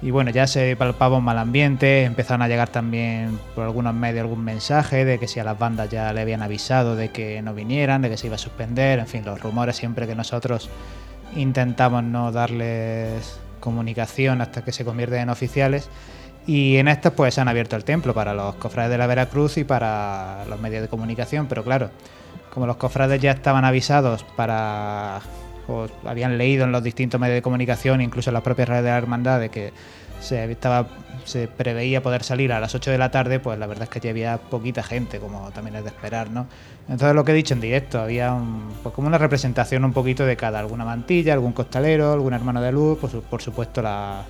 Y 0.00 0.12
bueno, 0.12 0.30
ya 0.30 0.46
se 0.46 0.76
palpaba 0.76 1.18
un 1.18 1.24
mal 1.24 1.38
ambiente, 1.38 2.04
empezaron 2.04 2.40
a 2.42 2.48
llegar 2.48 2.68
también 2.68 3.38
por 3.56 3.64
algunos 3.64 3.92
medios 3.94 4.22
algún 4.22 4.44
mensaje 4.44 5.04
de 5.04 5.18
que 5.18 5.26
si 5.26 5.40
a 5.40 5.44
las 5.44 5.58
bandas 5.58 5.90
ya 5.90 6.12
le 6.12 6.20
habían 6.20 6.40
avisado 6.40 6.94
de 6.94 7.08
que 7.10 7.42
no 7.42 7.52
vinieran, 7.52 8.00
de 8.00 8.08
que 8.08 8.16
se 8.16 8.28
iba 8.28 8.36
a 8.36 8.38
suspender, 8.38 9.00
en 9.00 9.08
fin, 9.08 9.24
los 9.24 9.42
rumores 9.42 9.76
siempre 9.76 10.06
que 10.06 10.14
nosotros 10.14 10.70
intentamos 11.34 12.04
no 12.04 12.30
darles 12.30 13.40
comunicación 13.58 14.40
hasta 14.40 14.62
que 14.64 14.72
se 14.72 14.84
convierten 14.84 15.20
en 15.20 15.30
oficiales. 15.30 15.88
Y 16.46 16.76
en 16.76 16.88
estas 16.88 17.12
pues 17.12 17.34
se 17.34 17.40
han 17.40 17.48
abierto 17.48 17.76
el 17.76 17.84
templo 17.84 18.14
para 18.14 18.32
los 18.32 18.54
cofrades 18.54 18.90
de 18.90 18.98
la 18.98 19.06
Veracruz 19.06 19.58
y 19.58 19.64
para 19.64 20.44
los 20.48 20.58
medios 20.60 20.82
de 20.82 20.88
comunicación, 20.88 21.46
pero 21.46 21.62
claro, 21.62 21.90
como 22.52 22.66
los 22.66 22.76
cofrades 22.76 23.20
ya 23.20 23.32
estaban 23.32 23.64
avisados 23.64 24.24
para 24.36 25.20
o 25.68 25.86
habían 26.06 26.38
leído 26.38 26.64
en 26.64 26.72
los 26.72 26.82
distintos 26.82 27.20
medios 27.20 27.36
de 27.36 27.42
comunicación, 27.42 28.00
incluso 28.00 28.30
en 28.30 28.34
las 28.34 28.42
propias 28.42 28.68
redes 28.68 28.84
de 28.84 28.90
la 28.90 28.96
hermandad, 28.96 29.38
de 29.38 29.50
que 29.50 29.72
se, 30.20 31.48
preveía 31.48 32.02
poder 32.02 32.22
salir 32.22 32.52
a 32.52 32.60
las 32.60 32.74
8 32.74 32.90
de 32.90 32.98
la 32.98 33.10
tarde, 33.10 33.38
pues 33.40 33.58
la 33.58 33.66
verdad 33.66 33.84
es 33.84 33.88
que 33.90 34.00
ya 34.00 34.10
había 34.10 34.38
poquita 34.38 34.82
gente, 34.82 35.18
como 35.18 35.50
también 35.50 35.76
es 35.76 35.82
de 35.84 35.90
esperar, 35.90 36.30
¿no? 36.30 36.46
Entonces 36.88 37.14
lo 37.14 37.24
que 37.24 37.32
he 37.32 37.34
dicho 37.34 37.54
en 37.54 37.60
directo, 37.60 38.00
había 38.00 38.32
un- 38.32 38.72
pues 38.82 38.94
como 38.94 39.08
una 39.08 39.18
representación 39.18 39.84
un 39.84 39.92
poquito 39.92 40.24
de 40.24 40.36
cada, 40.36 40.58
alguna 40.58 40.84
mantilla, 40.84 41.34
algún 41.34 41.52
costalero, 41.52 42.12
algún 42.12 42.32
hermano 42.32 42.62
de 42.62 42.72
luz, 42.72 42.98
por, 42.98 43.10
su- 43.10 43.22
por 43.22 43.42
supuesto 43.42 43.82
la, 43.82 44.22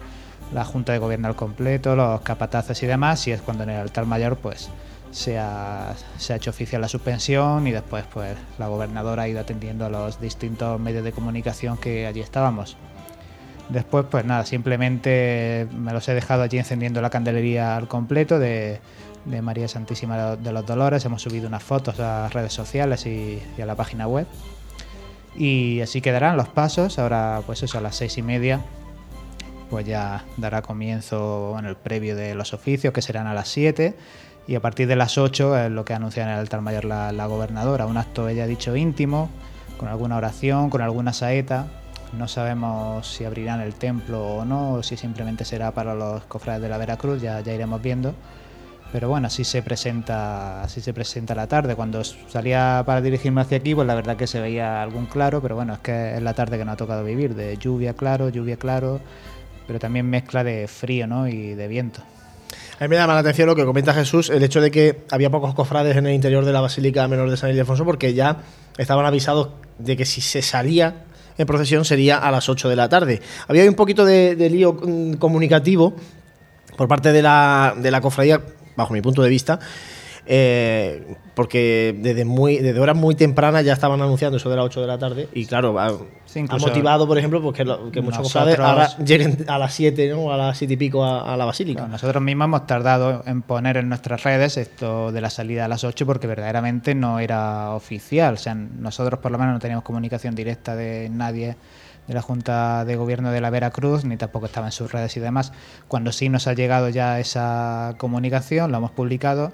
la 0.53 0.65
Junta 0.65 0.93
de 0.93 0.99
Gobierno 0.99 1.29
al 1.29 1.37
completo, 1.37 1.95
los 1.95 2.21
capataces 2.23 2.83
y 2.83 2.87
demás, 2.87 3.27
y 3.29 3.33
es 3.33 3.41
cuando 3.43 3.63
en 3.65 3.71
el 3.71 3.81
altar 3.81 4.07
mayor 4.07 4.37
pues 4.37 4.69
se 5.11 5.39
ha, 5.39 5.95
se 6.19 6.33
ha 6.33 6.37
hecho 6.37 6.51
oficial 6.51 6.83
la 6.83 6.89
suspensión 6.89 7.67
y 7.67 7.71
después 7.71 8.05
pues 8.13 8.37
la 8.59 8.67
gobernadora 8.69 9.23
ha 9.23 9.29
ido 9.29 9.41
atendiendo 9.41 9.87
a 9.87 9.89
los 9.89 10.21
distintos 10.21 10.79
medios 10.81 11.05
de 11.05 11.13
comunicación 11.13 11.79
que 11.79 12.07
allí 12.07 12.21
estábamos. 12.21 12.77
Después 13.69 14.07
pues 14.11 14.25
nada, 14.25 14.47
simplemente 14.47 15.67
me 15.77 15.93
los 15.93 16.09
he 16.09 16.15
dejado 16.15 16.43
allí 16.43 16.59
encendiendo 16.59 17.03
la 17.03 17.11
candelería 17.11 17.77
al 17.77 17.87
completo 17.87 18.39
de, 18.39 18.81
de 19.27 19.43
María 19.43 19.69
Santísima 19.69 20.37
de 20.37 20.53
los 20.53 20.65
Dolores, 20.65 21.05
hemos 21.05 21.23
subido 21.23 21.49
unas 21.49 21.63
fotos 21.63 22.01
a 22.01 22.23
las 22.23 22.33
redes 22.33 22.53
sociales 22.53 23.05
y, 23.05 23.43
y 23.57 23.61
a 23.61 23.67
la 23.67 23.75
página 23.75 24.07
web. 24.07 24.27
Y 25.37 25.81
así 25.83 26.01
quedarán 26.01 26.37
los 26.37 26.49
pasos, 26.49 26.99
ahora 26.99 27.43
pues 27.47 27.63
eso 27.63 27.79
a 27.79 27.81
las 27.81 27.97
seis 27.97 28.17
y 28.19 28.23
media 28.23 28.61
pues 29.69 29.87
ya 29.87 30.25
dará 30.37 30.63
comienzo 30.63 31.51
bueno, 31.53 31.69
el 31.69 31.77
previo 31.77 32.17
de 32.17 32.35
los 32.35 32.55
oficios, 32.55 32.93
que 32.93 33.03
serán 33.03 33.27
a 33.27 33.35
las 33.35 33.49
7, 33.49 33.95
y 34.47 34.55
a 34.55 34.61
partir 34.61 34.89
de 34.89 34.97
las 34.97 35.19
8 35.19 35.59
es 35.59 35.71
lo 35.71 35.85
que 35.85 35.95
anuncia 35.95 36.23
en 36.23 36.31
el 36.31 36.39
altar 36.39 36.63
mayor 36.63 36.85
la, 36.85 37.13
la 37.13 37.27
gobernadora, 37.27 37.87
un 37.87 37.97
acto, 37.97 38.29
ella 38.29 38.45
ha 38.45 38.47
dicho, 38.47 38.75
íntimo, 38.77 39.29
con 39.77 39.89
alguna 39.89 40.17
oración, 40.17 40.71
con 40.71 40.81
alguna 40.81 41.13
saeta. 41.13 41.67
No 42.13 42.27
sabemos 42.29 43.07
si 43.07 43.25
abrirán 43.25 43.61
el 43.61 43.75
templo 43.75 44.27
o 44.27 44.45
no, 44.45 44.75
o 44.75 44.83
si 44.83 44.97
simplemente 44.97 45.45
será 45.45 45.73
para 45.73 45.95
los 45.95 46.25
cofrades 46.25 46.63
de 46.63 46.69
la 46.69 46.79
Veracruz, 46.79 47.21
ya, 47.21 47.41
ya 47.41 47.53
iremos 47.53 47.83
viendo. 47.83 48.15
Pero 48.91 49.09
bueno, 49.11 49.27
así 49.27 49.45
se 49.45 49.63
presenta, 49.63 50.63
así 50.63 50.81
se 50.81 50.95
presenta 50.95 51.35
la 51.35 51.47
tarde. 51.47 51.77
Cuando 51.77 52.03
salía 52.05 52.83
para 52.87 53.03
dirigirme 53.03 53.43
hacia 53.43 53.59
aquí, 53.59 53.75
pues 53.75 53.87
la 53.87 53.95
verdad 53.95 54.17
que 54.17 54.27
se 54.27 54.41
veía 54.41 54.83
algún 54.83 55.07
claro, 55.07 55.43
pero 55.43 55.57
bueno, 55.57 55.75
es 55.75 55.81
que 55.81 56.15
es 56.15 56.23
la 56.23 56.33
tarde 56.33 56.57
que 56.57 56.65
nos 56.65 56.75
ha 56.75 56.77
tocado 56.77 57.05
vivir, 57.05 57.35
de 57.35 57.59
lluvia 57.59 57.93
claro, 57.93 58.31
lluvia 58.31 58.57
claro, 58.57 59.01
pero 59.67 59.79
también 59.79 60.09
mezcla 60.09 60.43
de 60.43 60.67
frío 60.69 61.07
¿no? 61.07 61.29
y 61.29 61.55
de 61.55 61.69
viento. 61.69 62.01
A 62.81 62.85
mí 62.85 62.89
me 62.89 62.97
llama 62.97 63.13
la 63.13 63.21
atención 63.21 63.47
lo 63.47 63.57
que 63.57 63.67
comenta 63.67 63.93
Jesús, 63.93 64.31
el 64.31 64.43
hecho 64.43 64.61
de 64.61 64.71
que 64.71 65.05
había 65.11 65.29
pocos 65.31 65.55
cofrades 65.55 65.97
en 65.97 66.07
el 66.07 66.15
interior 66.15 66.45
de 66.45 66.53
la 66.53 66.61
Basílica 66.61 67.07
Menor 67.09 67.29
de 67.29 67.37
San 67.37 67.51
Ildefonso, 67.51 67.85
porque 67.85 68.15
ya 68.15 68.39
estaban 68.79 69.05
avisados 69.05 69.51
de 69.79 69.97
que 69.97 70.07
si 70.07 70.23
se 70.23 70.41
salía 70.41 71.05
en 71.39 71.47
procesión 71.47 71.85
sería 71.85 72.19
a 72.19 72.31
las 72.31 72.49
8 72.49 72.69
de 72.69 72.77
la 72.77 72.89
tarde. 72.89 73.23
Había 73.47 73.65
un 73.69 73.75
poquito 73.75 74.05
de, 74.05 74.37
de 74.37 74.51
lío 74.51 74.75
mm, 74.75 75.15
comunicativo 75.15 75.95
por 76.77 76.89
parte 76.89 77.13
de 77.13 77.23
la, 77.23 77.75
de 77.77 77.91
la 77.91 78.01
cofradía, 78.01 78.41
bajo 78.77 78.93
mi 78.93 79.01
punto 79.01 79.23
de 79.23 79.29
vista, 79.29 79.59
eh, 80.31 81.17
porque 81.35 81.97
desde, 81.99 82.25
muy, 82.27 82.59
desde 82.59 82.79
horas 82.81 82.97
muy 82.97 83.15
tempranas 83.15 83.65
ya 83.65 83.73
estaban 83.73 84.01
anunciando 84.03 84.37
eso 84.37 84.51
de 84.51 84.57
las 84.57 84.67
8 84.67 84.81
de 84.83 84.87
la 84.87 84.99
tarde 84.99 85.29
y 85.33 85.47
claro, 85.47 85.79
ha, 85.81 85.89
Sí, 86.27 86.41
ha 86.41 86.43
incluso 86.43 86.67
motivado, 86.67 87.07
por 87.07 87.17
ejemplo, 87.17 87.41
pues 87.41 87.57
que, 87.57 87.65
lo- 87.65 87.91
que 87.91 88.03
muchos 88.03 88.21
cofrades 88.21 88.59
ahora 88.59 88.89
lleguen 88.99 89.47
a 89.49 89.57
las 89.59 89.73
7 89.73 90.11
¿no? 90.11 90.31
a 90.31 90.37
las 90.37 90.59
7 90.59 90.75
y 90.75 90.77
pico 90.77 91.03
a, 91.03 91.33
a 91.33 91.37
la 91.39 91.47
Basílica. 91.47 91.87
Nosotros 91.89 92.23
mismos 92.23 92.45
hemos 92.45 92.67
tardado 92.67 93.23
en 93.27 93.41
poner 93.41 93.79
en 93.79 93.89
nuestras 93.89 94.23
redes 94.25 94.59
esto 94.59 95.11
de 95.11 95.21
la 95.23 95.31
salida 95.31 95.65
a 95.65 95.69
las 95.69 95.85
8 95.85 96.05
porque 96.05 96.27
verdaderamente 96.27 96.95
no 96.95 97.19
era 97.21 97.71
oficial. 97.71 98.35
O 98.35 98.37
sea, 98.37 98.55
nosotros 98.55 99.21
por 99.21 99.33
lo 99.33 99.39
menos 99.39 99.55
no 99.55 99.59
teníamos 99.61 99.85
comunicación 99.85 100.35
directa 100.35 100.77
de 100.77 101.09
nadie 101.11 101.57
de 102.07 102.15
la 102.15 102.21
Junta 102.23 102.85
de 102.85 102.97
Gobierno 102.97 103.31
de 103.33 103.41
la 103.41 103.49
Veracruz, 103.51 104.05
ni 104.05 104.17
tampoco 104.19 104.47
estaba 104.47 104.67
en 104.67 104.73
sus 104.73 104.91
redes 104.93 105.17
y 105.17 105.21
demás. 105.21 105.53
Cuando 105.89 106.11
sí 106.13 106.29
nos 106.29 106.47
ha 106.47 106.53
llegado 106.55 106.89
ya 106.91 107.21
esa 107.21 107.95
comunicación, 107.99 108.71
lo 108.73 108.79
hemos 108.79 108.91
publicado 108.91 109.53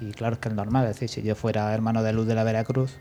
y 0.00 0.12
claro 0.12 0.34
es 0.34 0.40
que 0.40 0.48
es 0.48 0.54
normal, 0.54 0.84
es 0.84 0.94
decir, 0.94 1.08
si 1.08 1.22
yo 1.22 1.34
fuera 1.34 1.72
hermano 1.72 2.02
de 2.02 2.12
luz 2.12 2.26
de 2.26 2.34
la 2.34 2.44
Veracruz 2.44 2.96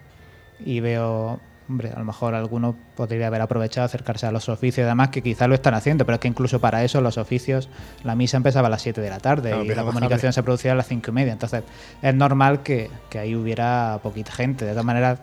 y 0.60 0.80
veo 0.80 1.40
hombre, 1.68 1.92
a 1.92 2.00
lo 2.00 2.06
mejor 2.06 2.36
alguno 2.36 2.76
podría 2.96 3.28
haber 3.28 3.42
aprovechado 3.42 3.86
acercarse 3.86 4.26
a 4.26 4.32
los 4.32 4.50
oficios 4.50 4.86
y 4.86 4.88
demás, 4.88 5.10
que 5.10 5.22
quizá 5.22 5.48
lo 5.48 5.56
están 5.56 5.74
haciendo, 5.74 6.06
pero 6.06 6.16
es 6.16 6.20
que 6.20 6.28
incluso 6.28 6.60
para 6.60 6.84
eso 6.84 7.02
los 7.02 7.18
oficios, 7.18 7.70
la 8.04 8.16
misa 8.16 8.38
empezaba 8.38 8.68
a 8.68 8.70
las 8.70 8.82
7 8.82 9.02
de 9.02 9.10
la 9.10 9.20
tarde 9.20 9.50
Claro, 9.50 9.66
y 9.66 9.76
la 9.76 9.84
comunicación 9.84 10.34
se 10.34 10.44
producía 10.44 10.74
a 10.74 10.76
las 10.76 10.88
5 10.88 11.10
y 11.10 11.14
media. 11.14 11.34
Entonces, 11.34 11.64
es 12.02 12.16
normal 12.16 12.62
que, 12.62 12.90
que 13.10 13.20
ahí 13.20 13.36
hubiera 13.36 14.00
poquita 14.04 14.32
gente. 14.32 14.66
De 14.66 14.72
todas 14.72 14.86
maneras, 14.86 15.20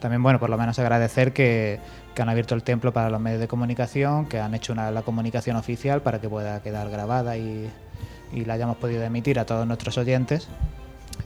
también, 0.00 0.22
bueno, 0.22 0.38
por 0.38 0.50
lo 0.50 0.58
menos 0.58 0.78
agradecer 0.78 1.32
que, 1.32 1.80
que 2.14 2.22
han 2.22 2.28
abierto 2.28 2.54
el 2.54 2.62
templo 2.62 2.92
para 2.92 3.08
los 3.08 3.20
medios 3.20 3.40
de 3.40 3.48
comunicación, 3.48 4.26
que 4.26 4.40
han 4.40 4.54
hecho 4.54 4.72
una, 4.72 4.90
la 4.90 5.02
comunicación 5.02 5.56
oficial 5.56 6.02
para 6.02 6.20
que 6.20 6.28
pueda 6.28 6.60
quedar 6.62 6.90
grabada 6.90 7.38
y, 7.38 7.70
y 8.32 8.44
la 8.44 8.54
hayamos 8.54 8.76
podido 8.76 9.02
emitir 9.02 9.38
a 9.38 9.46
todos 9.46 9.66
nuestros 9.66 9.96
oyentes. 9.96 10.48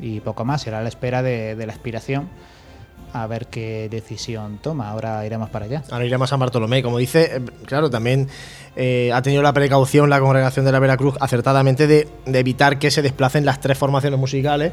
Y 0.01 0.21
poco 0.21 0.45
más, 0.45 0.63
será 0.63 0.79
a 0.79 0.83
la 0.83 0.89
espera 0.89 1.23
de, 1.23 1.55
la 1.57 1.73
expiración 1.73 2.29
a 3.13 3.27
ver 3.27 3.47
qué 3.47 3.89
decisión 3.91 4.59
toma. 4.59 4.91
Ahora 4.91 5.25
iremos 5.25 5.49
para 5.51 5.65
allá. 5.65 5.83
Ahora 5.91 6.05
iremos 6.05 6.29
a 6.29 6.31
San 6.31 6.41
Bartolomé. 6.41 6.83
Como 6.83 6.99
dice, 6.99 7.37
eh, 7.37 7.41
claro, 7.65 7.89
también 7.89 8.29
eh, 8.77 9.11
ha 9.15 9.23
tenido 9.23 9.43
la 9.43 9.53
precaución 9.53 10.11
la 10.11 10.21
congregación 10.21 10.65
de 10.67 10.73
la 10.73 10.79
Veracruz 10.79 11.15
acertadamente 11.21 11.87
de, 11.87 12.09
evitar 12.27 12.79
que 12.79 12.91
se 12.91 13.01
desplacen 13.01 13.45
las 13.47 13.61
tres 13.61 13.79
formaciones 13.79 14.19
musicales 14.21 14.73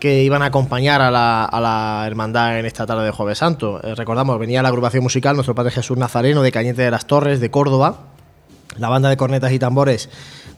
que 0.00 0.22
iban 0.22 0.42
a 0.42 0.46
acompañar 0.46 1.00
a 1.00 1.10
la, 1.10 1.44
a 1.44 1.60
la 1.60 2.04
hermandad 2.06 2.58
en 2.58 2.66
esta 2.66 2.86
tarde 2.86 3.04
de 3.04 3.10
Jueves 3.10 3.38
Santo. 3.38 3.80
Eh, 3.82 3.94
recordamos, 3.94 4.38
venía 4.38 4.62
la 4.62 4.68
agrupación 4.68 5.02
musical 5.02 5.34
Nuestro 5.34 5.54
Padre 5.54 5.70
Jesús 5.70 5.96
Nazareno 5.96 6.42
de 6.42 6.52
Cañete 6.52 6.82
de 6.82 6.90
las 6.90 7.06
Torres, 7.06 7.40
de 7.40 7.50
Córdoba, 7.50 8.08
la 8.76 8.88
banda 8.88 9.08
de 9.08 9.16
cornetas 9.16 9.52
y 9.52 9.58
tambores 9.58 10.08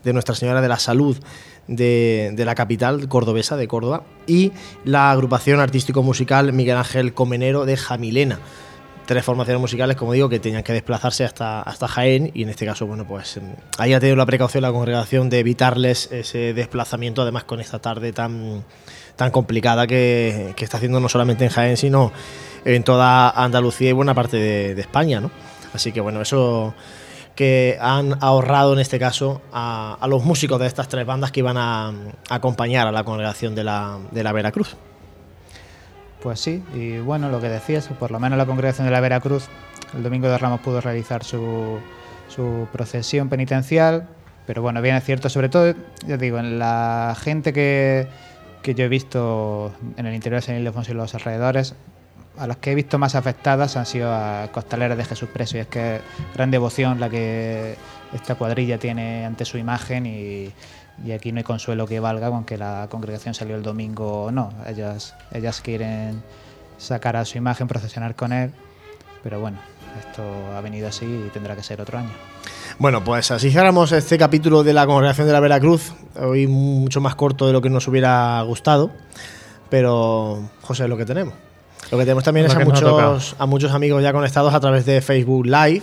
de 0.05 0.13
Nuestra 0.13 0.35
Señora 0.35 0.61
de 0.61 0.69
la 0.69 0.79
Salud 0.79 1.17
de, 1.71 2.35
la 2.45 2.55
capital 2.55 3.09
cordobesa 3.09 3.57
de 3.57 3.69
Córdoba 3.69 4.03
y 4.27 4.53
la 4.85 5.11
agrupación 5.11 5.61
artístico-musical 5.61 6.53
Miguel 6.53 6.77
Ángel 6.77 7.15
Comenero 7.15 7.65
de 7.65 7.77
Jamilena. 7.77 8.39
Tres 9.07 9.25
formaciones 9.25 9.61
musicales, 9.61 9.97
como 9.97 10.13
digo, 10.13 10.29
que 10.29 10.39
tenían 10.39 10.63
que 10.63 10.73
desplazarse 10.73 11.25
hasta, 11.25 11.63
hasta 11.63 11.89
Jaén 11.89 12.31
y 12.35 12.43
en 12.43 12.49
este 12.49 12.67
caso, 12.67 12.87
bueno, 12.87 13.07
pues 13.07 13.39
eh, 13.39 13.41
ahí 13.79 13.93
ha 13.93 13.99
tenido 13.99 14.17
la 14.17 14.27
precaución 14.27 14.63
la 14.63 14.73
congregación 14.73 15.31
de 15.31 15.41
evitarles 15.41 16.11
ese 16.13 16.55
desplazamiento, 16.55 17.23
además 17.23 17.45
con 17.45 17.61
esta 17.61 17.81
tarde 17.81 18.13
tan, 18.13 18.65
tan 19.17 19.31
complicada 19.31 19.87
que, 19.87 20.53
que 20.55 20.65
está 20.65 20.77
haciendo 20.77 21.01
no 21.01 21.09
solamente 21.09 21.45
en 21.45 21.51
Jaén, 21.51 21.77
sino 21.77 22.13
en 22.65 22.85
toda 22.85 23.31
Andalucía 23.31 23.91
y 23.91 23.93
buena 23.93 24.15
parte 24.15 24.37
de, 24.37 24.75
de 24.75 24.81
España, 24.81 25.21
¿no? 25.21 25.31
Así 25.73 25.93
que 25.93 26.01
bueno, 26.01 26.21
eso 26.21 26.75
que 27.41 27.79
han 27.81 28.19
ahorrado 28.21 28.75
en 28.75 28.81
este 28.81 28.99
caso 28.99 29.41
a, 29.51 29.97
a 29.99 30.07
los 30.09 30.23
músicos 30.23 30.61
de 30.61 30.67
estas 30.67 30.89
tres 30.89 31.07
bandas 31.07 31.33
que 31.33 31.41
iban 31.41 31.57
a, 31.57 31.89
a 31.89 32.35
acompañar 32.35 32.87
a 32.87 32.93
la 32.93 33.03
congregación 33.03 33.55
de 33.55 33.65
la, 33.65 33.97
de 34.11 34.23
la 34.23 34.33
Veracruz. 34.33 34.77
Pues 36.23 36.39
sí, 36.39 36.63
y 36.75 36.99
bueno, 36.99 37.31
lo 37.31 37.41
que 37.41 37.49
decías, 37.49 37.89
por 37.99 38.11
lo 38.11 38.21
menos 38.21 38.37
la 38.37 38.45
congregación 38.45 38.87
de 38.87 38.91
la 38.93 39.01
Veracruz 39.01 39.49
el 39.95 40.03
domingo 40.03 40.29
de 40.29 40.37
Ramos 40.37 40.61
pudo 40.61 40.83
realizar 40.83 41.25
su, 41.25 41.79
su 42.29 42.69
procesión 42.75 43.31
penitencial, 43.31 44.07
pero 44.47 44.61
bueno, 44.61 44.83
bien 44.83 44.97
es 44.97 45.05
cierto, 45.05 45.31
sobre 45.31 45.49
todo, 45.49 45.73
ya 46.07 46.19
digo, 46.19 46.39
en 46.39 46.59
la 46.59 47.17
gente 47.19 47.55
que, 47.55 48.07
que 48.61 48.75
yo 48.75 48.85
he 48.85 48.89
visto 48.89 49.73
en 49.97 50.05
el 50.05 50.15
interior 50.15 50.43
de 50.43 50.47
San 50.47 50.57
Ildefonso 50.57 50.93
y 50.93 50.95
los 50.95 51.15
alrededores, 51.15 51.75
a 52.41 52.47
las 52.47 52.57
que 52.57 52.73
he 52.73 52.75
visto 52.75 52.99
más 52.99 53.15
afectadas 53.15 53.77
han 53.77 53.85
sido 53.85 54.11
a 54.11 54.49
costaleras 54.51 54.97
de 54.97 55.05
Jesús 55.05 55.29
Preso, 55.29 55.59
y 55.59 55.61
es 55.61 55.67
que 55.67 56.01
gran 56.35 56.51
devoción 56.51 56.99
la 56.99 57.11
que 57.11 57.77
esta 58.15 58.35
cuadrilla 58.35 58.79
tiene 58.79 59.27
ante 59.27 59.45
su 59.45 59.59
imagen 59.59 60.07
y, 60.07 60.51
aquí 61.13 61.33
no 61.33 61.39
hay 61.39 61.45
consuelo 61.45 61.87
que 61.87 62.01
valga 62.01 62.31
con 62.31 62.45
que 62.45 62.57
la 62.57 62.89
congregación 62.91 63.35
salió 63.35 63.57
el 63.57 63.63
domingo 63.63 64.25
o 64.25 64.31
no. 64.31 64.53
Ellas, 64.67 65.15
ellas 65.33 65.61
quieren 65.61 66.23
sacar 66.79 67.17
a 67.17 67.27
su 67.27 67.37
imagen, 67.37 67.69
procesionar 67.69 68.15
con 68.15 68.33
él, 68.33 68.53
pero 69.23 69.39
bueno, 69.39 69.59
esto 69.99 70.23
ha 70.57 70.63
venido 70.63 70.89
así 70.89 71.05
y 71.05 71.29
tendrá 71.31 71.55
que 71.55 71.63
ser 71.63 71.81
otro 71.83 71.99
año. 71.99 72.11
Bueno, 72.79 73.05
pues 73.05 73.31
así 73.31 73.51
cerramos 73.51 73.93
este 73.93 74.17
capítulo 74.17 74.63
de 74.63 74.73
la 74.73 74.87
congregación 74.87 75.27
de 75.27 75.35
la 75.35 75.41
Veracruz. 75.41 75.93
Hoy 76.19 76.47
mucho 76.47 77.03
más 77.03 77.17
corto 77.17 77.47
de 77.47 77.53
lo 77.53 77.61
que 77.61 77.69
nos 77.69 77.87
hubiera 77.87 78.41
gustado, 78.43 78.91
pero 79.69 80.41
José, 80.63 80.85
es 80.85 80.89
lo 80.89 80.97
que 80.97 81.05
tenemos. 81.05 81.35
Lo 81.91 81.99
que 81.99 82.05
tenemos 82.05 82.23
también 82.25 82.47
Lo 82.47 82.51
es 82.53 82.57
a 82.57 82.59
que 82.59 82.65
muchos, 82.65 83.37
a 83.39 83.47
muchos 83.47 83.73
amigos 83.73 84.03
ya 84.03 84.13
conectados 84.13 84.55
a 84.55 84.61
través 84.61 84.87
de 84.87 85.01
Facebook 85.01 85.47
Live. 85.47 85.83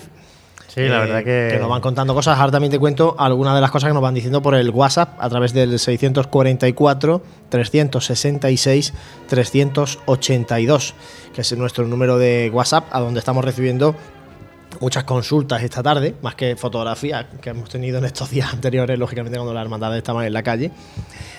Sí, 0.67 0.87
la 0.87 0.99
verdad 0.99 1.23
que- 1.23 1.57
nos 1.59 1.69
van 1.69 1.81
contando 1.81 2.13
cosas. 2.13 2.37
Ahora 2.37 2.51
también 2.51 2.71
te 2.71 2.77
cuento 2.77 3.15
algunas 3.17 3.55
de 3.55 3.61
las 3.61 3.71
cosas 3.71 3.87
que 3.89 3.93
nos 3.95 4.03
van 4.03 4.13
diciendo 4.13 4.41
por 4.43 4.53
el 4.53 4.69
WhatsApp 4.69 5.15
a 5.19 5.27
través 5.27 5.51
del 5.53 5.79
644 5.79 7.21
366 7.49 8.93
382, 9.27 10.93
que 11.33 11.41
es 11.41 11.57
nuestro 11.57 11.87
número 11.87 12.17
de 12.17 12.51
WhatsApp, 12.53 12.85
a 12.91 12.99
donde 12.99 13.19
estamos 13.19 13.43
recibiendo 13.43 13.95
muchas 14.79 15.03
consultas 15.05 15.63
esta 15.63 15.81
tarde, 15.81 16.13
más 16.21 16.35
que 16.35 16.55
fotografías 16.55 17.25
que 17.41 17.49
hemos 17.49 17.69
tenido 17.69 17.97
en 17.97 18.05
estos 18.05 18.29
días 18.29 18.53
anteriores, 18.53 18.99
lógicamente 18.99 19.37
cuando 19.37 19.53
las 19.53 19.63
hermandades 19.63 19.97
estaban 19.97 20.25
en 20.25 20.33
la 20.33 20.43
calle. 20.43 20.71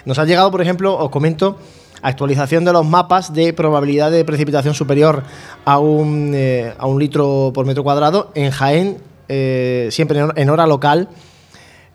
Nos 0.05 0.19
ha 0.19 0.25
llegado, 0.25 0.51
por 0.51 0.61
ejemplo, 0.63 0.97
os 0.99 1.11
comento, 1.11 1.59
actualización 2.03 2.65
de 2.65 2.73
los 2.73 2.87
mapas 2.87 3.33
de 3.33 3.53
probabilidad 3.53 4.11
de 4.11 4.25
precipitación 4.25 4.75
superior 4.75 5.23
a 5.65 5.79
un, 5.79 6.33
eh, 6.35 6.75
litro 6.99 7.53
por 7.55 7.67
metro 7.67 7.83
cuadrado 7.83 8.31
en 8.35 8.51
Jaén, 8.51 8.99
eh, 9.29 9.89
siempre 9.91 10.21
en 10.35 10.51
hora 10.51 10.67
local. 10.67 11.09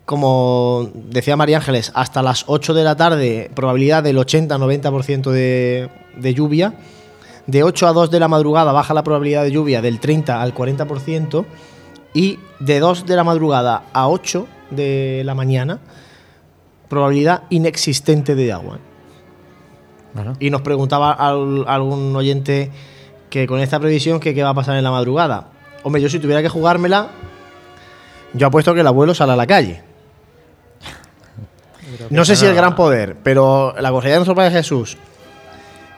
Como 0.04 0.90
decía 1.08 1.36
María 1.36 1.56
Ángeles, 1.56 1.90
hasta 1.94 2.22
las 2.22 2.44
8 2.46 2.74
de 2.74 2.84
la 2.84 2.94
tarde, 2.94 3.50
probabilidad 3.54 4.02
del 4.02 4.18
80-90% 4.18 5.30
de, 5.30 5.88
de 6.16 6.34
lluvia. 6.34 6.74
De 7.46 7.62
8 7.62 7.86
a 7.88 7.92
2 7.92 8.10
de 8.10 8.20
la 8.20 8.28
madrugada 8.28 8.72
baja 8.72 8.92
la 8.92 9.02
probabilidad 9.02 9.44
de 9.44 9.52
lluvia 9.52 9.80
del 9.80 10.00
30 10.00 10.42
al 10.42 10.54
40%. 10.54 11.46
Y 12.12 12.38
de 12.60 12.80
2 12.80 13.06
de 13.06 13.16
la 13.16 13.24
madrugada 13.24 13.84
a 13.92 14.08
8 14.08 14.46
de 14.70 15.22
la 15.24 15.34
mañana, 15.34 15.80
probabilidad 16.88 17.44
inexistente 17.50 18.34
de 18.34 18.52
agua. 18.52 18.78
Y 20.38 20.50
nos 20.50 20.62
preguntaba 20.62 21.12
al- 21.12 21.64
algún 21.66 22.14
oyente 22.14 22.70
que 23.30 23.46
con 23.46 23.58
esta 23.60 23.80
previsión 23.80 24.20
que 24.20 24.34
qué 24.34 24.42
va 24.42 24.50
a 24.50 24.54
pasar 24.54 24.76
en 24.76 24.84
la 24.84 24.90
madrugada. 24.90 25.48
Hombre, 25.82 26.00
yo 26.00 26.08
si 26.08 26.18
tuviera 26.20 26.40
que 26.40 26.48
jugármela, 26.48 27.08
yo 28.32 28.46
apuesto 28.46 28.74
que 28.74 28.80
el 28.80 28.86
abuelo 28.86 29.14
sale 29.14 29.32
a 29.32 29.36
la 29.36 29.46
calle. 29.46 29.82
No 32.10 32.24
sé 32.24 32.36
si 32.36 32.46
el 32.46 32.54
gran 32.54 32.74
poder, 32.74 33.16
pero 33.22 33.74
la 33.80 33.90
cofradía 33.90 34.14
de 34.14 34.18
nuestro 34.20 34.34
Padre 34.34 34.50
Jesús, 34.52 34.96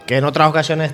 que 0.06 0.16
en 0.16 0.24
otras 0.24 0.48
ocasiones, 0.48 0.92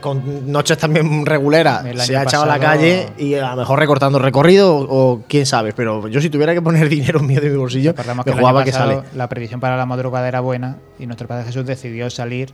con 0.00 0.50
noches 0.50 0.78
también 0.78 1.26
reguleras, 1.26 1.84
se 2.04 2.16
ha 2.16 2.22
echado 2.22 2.44
a 2.44 2.46
la 2.46 2.58
calle 2.58 3.10
y 3.18 3.34
a 3.34 3.50
lo 3.50 3.56
mejor 3.56 3.78
recortando 3.78 4.18
recorrido 4.18 4.76
o, 4.76 5.12
o 5.12 5.22
quién 5.28 5.46
sabe, 5.46 5.72
pero 5.72 6.08
yo 6.08 6.20
si 6.20 6.30
tuviera 6.30 6.54
que 6.54 6.62
poner 6.62 6.88
dinero 6.90 7.20
mío 7.20 7.40
de 7.40 7.50
mi 7.50 7.56
bolsillo, 7.56 7.94
me 7.94 8.24
que 8.24 8.32
jugaba 8.32 8.64
que 8.64 8.72
sale. 8.72 9.02
la 9.14 9.28
previsión 9.28 9.60
para 9.60 9.76
la 9.76 9.86
madrugada 9.86 10.28
era 10.28 10.40
buena 10.40 10.78
y 10.98 11.06
nuestro 11.06 11.28
Padre 11.28 11.44
Jesús 11.44 11.66
decidió 11.66 12.10
salir 12.10 12.52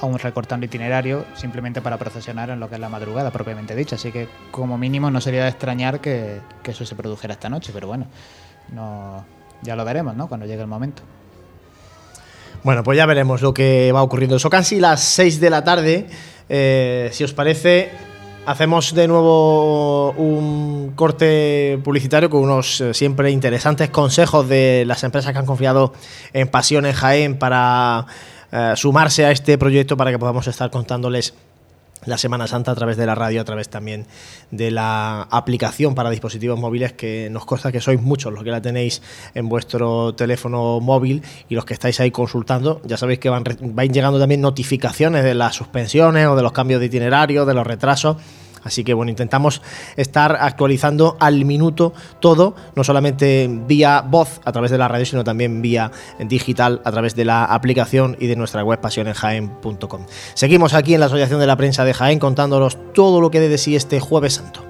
aún 0.00 0.18
recortando 0.18 0.64
itinerario 0.66 1.24
simplemente 1.34 1.80
para 1.80 1.98
procesionar 1.98 2.50
en 2.50 2.60
lo 2.60 2.68
que 2.68 2.76
es 2.76 2.80
la 2.80 2.88
madrugada 2.88 3.30
propiamente 3.30 3.74
dicha. 3.74 3.96
Así 3.96 4.12
que 4.12 4.28
como 4.50 4.78
mínimo 4.78 5.10
no 5.10 5.20
sería 5.20 5.42
de 5.42 5.48
extrañar 5.48 6.00
que, 6.00 6.40
que 6.62 6.70
eso 6.70 6.86
se 6.86 6.94
produjera 6.94 7.34
esta 7.34 7.48
noche, 7.48 7.72
pero 7.74 7.88
bueno, 7.88 8.06
no, 8.72 9.24
ya 9.62 9.74
lo 9.74 9.84
veremos, 9.84 10.14
¿no? 10.14 10.28
Cuando 10.28 10.46
llegue 10.46 10.62
el 10.62 10.68
momento. 10.68 11.02
Bueno, 12.64 12.82
pues 12.82 12.96
ya 12.96 13.06
veremos 13.06 13.40
lo 13.40 13.54
que 13.54 13.92
va 13.92 14.02
ocurriendo. 14.02 14.38
Son 14.38 14.50
casi 14.50 14.80
las 14.80 15.00
6 15.00 15.40
de 15.40 15.50
la 15.50 15.62
tarde. 15.62 16.08
Eh, 16.48 17.10
si 17.12 17.24
os 17.24 17.32
parece, 17.32 17.90
hacemos 18.46 18.94
de 18.94 19.08
nuevo 19.08 20.12
un 20.12 20.92
corte 20.94 21.78
publicitario 21.84 22.30
con 22.30 22.42
unos 22.42 22.80
eh, 22.80 22.94
siempre 22.94 23.30
interesantes 23.30 23.90
consejos 23.90 24.48
de 24.48 24.84
las 24.86 25.04
empresas 25.04 25.32
que 25.32 25.38
han 25.38 25.46
confiado 25.46 25.92
en 26.32 26.48
Pasión 26.48 26.86
en 26.86 26.94
Jaén 26.94 27.38
para 27.38 28.06
eh, 28.50 28.72
sumarse 28.76 29.26
a 29.26 29.30
este 29.30 29.58
proyecto 29.58 29.98
para 29.98 30.10
que 30.10 30.18
podamos 30.18 30.46
estar 30.46 30.70
contándoles 30.70 31.34
la 32.08 32.18
Semana 32.18 32.46
Santa 32.46 32.72
a 32.72 32.74
través 32.74 32.96
de 32.96 33.06
la 33.06 33.14
radio, 33.14 33.40
a 33.40 33.44
través 33.44 33.68
también 33.68 34.06
de 34.50 34.70
la 34.70 35.22
aplicación 35.22 35.94
para 35.94 36.10
dispositivos 36.10 36.58
móviles, 36.58 36.92
que 36.92 37.28
nos 37.30 37.44
consta 37.44 37.72
que 37.72 37.80
sois 37.80 38.00
muchos 38.00 38.32
los 38.32 38.42
que 38.44 38.50
la 38.50 38.62
tenéis 38.62 39.02
en 39.34 39.48
vuestro 39.48 40.14
teléfono 40.14 40.80
móvil 40.80 41.22
y 41.48 41.54
los 41.54 41.64
que 41.64 41.74
estáis 41.74 42.00
ahí 42.00 42.10
consultando. 42.10 42.80
Ya 42.84 42.96
sabéis 42.96 43.18
que 43.18 43.28
van, 43.28 43.44
van 43.60 43.92
llegando 43.92 44.18
también 44.18 44.40
notificaciones 44.40 45.24
de 45.24 45.34
las 45.34 45.54
suspensiones 45.54 46.26
o 46.26 46.36
de 46.36 46.42
los 46.42 46.52
cambios 46.52 46.80
de 46.80 46.86
itinerario, 46.86 47.46
de 47.46 47.54
los 47.54 47.66
retrasos. 47.66 48.16
Así 48.64 48.84
que 48.84 48.94
bueno, 48.94 49.10
intentamos 49.10 49.62
estar 49.96 50.36
actualizando 50.40 51.16
al 51.20 51.44
minuto 51.44 51.92
todo, 52.20 52.54
no 52.74 52.84
solamente 52.84 53.48
vía 53.66 54.02
voz 54.02 54.40
a 54.44 54.52
través 54.52 54.70
de 54.70 54.78
la 54.78 54.88
radio, 54.88 55.06
sino 55.06 55.24
también 55.24 55.62
vía 55.62 55.90
digital 56.20 56.80
a 56.84 56.90
través 56.90 57.14
de 57.14 57.24
la 57.24 57.44
aplicación 57.44 58.16
y 58.20 58.26
de 58.26 58.36
nuestra 58.36 58.62
web 58.62 58.80
pasionenjaen.com. 58.80 60.06
Seguimos 60.34 60.74
aquí 60.74 60.94
en 60.94 61.00
la 61.00 61.06
Asociación 61.06 61.40
de 61.40 61.46
la 61.46 61.56
Prensa 61.56 61.84
de 61.84 61.94
Jaén 61.94 62.18
contándonos 62.18 62.78
todo 62.92 63.20
lo 63.20 63.30
que 63.30 63.40
de 63.40 63.58
sí 63.58 63.76
este 63.76 64.00
jueves 64.00 64.34
santo. 64.34 64.67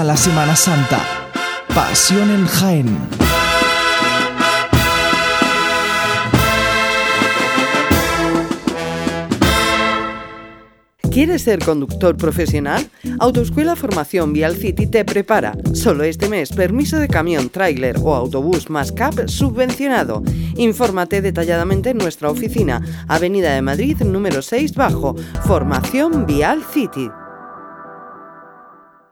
La 0.00 0.16
Semana 0.16 0.56
Santa. 0.56 1.00
Pasión 1.74 2.30
en 2.30 2.46
Jaén. 2.46 2.98
¿Quieres 11.10 11.42
ser 11.42 11.58
conductor 11.58 12.16
profesional? 12.16 12.90
Autoescuela 13.20 13.76
Formación 13.76 14.32
Vial 14.32 14.56
City 14.56 14.86
te 14.86 15.04
prepara. 15.04 15.52
Solo 15.74 16.04
este 16.04 16.30
mes, 16.30 16.52
permiso 16.52 16.96
de 16.96 17.08
camión, 17.08 17.50
tráiler 17.50 17.96
o 18.02 18.14
autobús 18.14 18.70
más 18.70 18.92
CAP 18.92 19.28
subvencionado. 19.28 20.22
Infórmate 20.56 21.20
detalladamente 21.20 21.90
en 21.90 21.98
nuestra 21.98 22.30
oficina, 22.30 22.80
Avenida 23.08 23.54
de 23.54 23.60
Madrid 23.60 24.00
número 24.00 24.40
6 24.40 24.74
bajo, 24.74 25.14
Formación 25.44 26.24
Vial 26.24 26.62
City. 26.72 27.10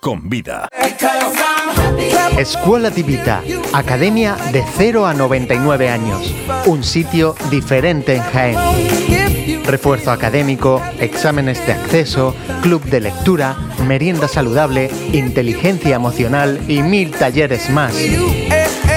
con 0.00 0.28
vida. 0.28 0.68
Escuela 2.38 2.90
Divita, 2.90 3.42
academia 3.72 4.36
de 4.52 4.64
0 4.76 5.06
a 5.06 5.14
99 5.14 5.90
años, 5.90 6.34
un 6.66 6.82
sitio 6.82 7.36
diferente 7.50 8.16
en 8.16 8.22
Jaén. 8.22 8.56
Refuerzo 9.64 10.10
académico, 10.10 10.82
exámenes 10.98 11.64
de 11.66 11.74
acceso, 11.74 12.34
club 12.62 12.82
de 12.84 13.00
lectura, 13.00 13.56
merienda 13.86 14.26
saludable, 14.26 14.90
inteligencia 15.12 15.96
emocional 15.96 16.58
y 16.66 16.82
mil 16.82 17.10
talleres 17.10 17.68
más. 17.70 17.94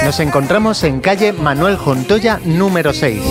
Nos 0.06 0.20
encontramos 0.20 0.84
en 0.84 1.00
calle 1.00 1.34
Manuel 1.34 1.78
Jontoya 1.78 2.40
número 2.44 2.94
6. 2.94 3.22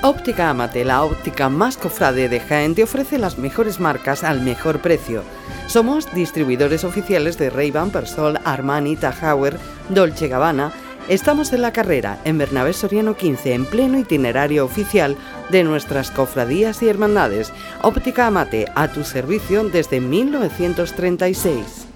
Óptica 0.03 0.51
Amate, 0.51 0.85
la 0.85 1.05
óptica 1.05 1.49
más 1.49 1.77
cofrade 1.77 2.29
de 2.29 2.41
Jaén, 2.41 2.75
te 2.75 2.83
ofrece 2.83 3.17
las 3.17 3.39
mejores 3.39 3.79
marcas 3.79 4.25
al 4.25 4.41
mejor 4.41 4.81
precio. 4.81 5.23
Somos 5.69 6.13
distribuidores 6.13 6.83
oficiales 6.83 7.39
de 7.39 7.51
Ray-Ban, 7.51 7.91
Persol, 7.91 8.41
Armani, 8.45 8.97
Tahauer, 8.97 9.61
Dolce 9.91 10.27
Gabbana. 10.27 10.73
Estamos 11.09 11.53
en 11.53 11.63
la 11.63 11.73
carrera, 11.73 12.21
en 12.25 12.37
Bernabé 12.37 12.73
Soriano 12.73 13.17
15, 13.17 13.55
en 13.55 13.65
pleno 13.65 13.97
itinerario 13.97 14.65
oficial 14.65 15.17
de 15.51 15.63
nuestras 15.63 16.11
cofradías 16.11 16.83
y 16.83 16.89
hermandades. 16.89 17.53
Óptica 17.83 18.27
Amate, 18.27 18.67
a 18.75 18.89
tu 18.89 19.05
servicio 19.05 19.63
desde 19.63 20.01
1936. 20.01 21.87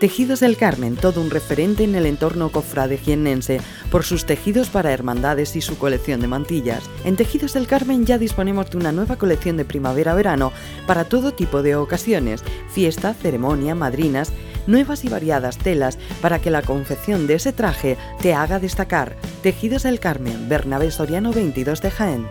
Tejidos 0.00 0.40
del 0.40 0.56
Carmen, 0.56 0.96
todo 0.96 1.20
un 1.20 1.30
referente 1.30 1.84
en 1.84 1.94
el 1.94 2.06
entorno 2.06 2.50
cofrade 2.50 2.98
jiennense 2.98 3.60
por 3.92 4.02
sus 4.02 4.26
tejidos 4.26 4.68
para 4.68 4.92
hermandades 4.92 5.54
y 5.54 5.60
su 5.60 5.78
colección 5.78 6.20
de 6.20 6.26
mantillas. 6.26 6.82
En 7.04 7.14
Tejidos 7.14 7.54
del 7.54 7.68
Carmen 7.68 8.04
ya 8.04 8.18
disponemos 8.18 8.70
de 8.70 8.76
una 8.76 8.90
nueva 8.92 9.16
colección 9.16 9.56
de 9.56 9.64
primavera-verano 9.64 10.52
para 10.88 11.04
todo 11.04 11.32
tipo 11.32 11.62
de 11.62 11.76
ocasiones, 11.76 12.42
fiesta, 12.68 13.14
ceremonia, 13.14 13.76
madrinas, 13.76 14.32
nuevas 14.66 15.04
y 15.04 15.08
variadas 15.08 15.58
telas 15.58 15.98
para 16.20 16.40
que 16.40 16.50
la 16.50 16.62
confección 16.62 17.26
de 17.26 17.34
ese 17.34 17.52
traje 17.52 17.96
te 18.20 18.34
haga 18.34 18.58
destacar. 18.58 19.16
Tejidos 19.42 19.84
del 19.84 20.00
Carmen, 20.00 20.48
Bernabé 20.48 20.90
Soriano 20.90 21.32
22 21.32 21.82
de 21.82 21.90
Jaén. 21.90 22.26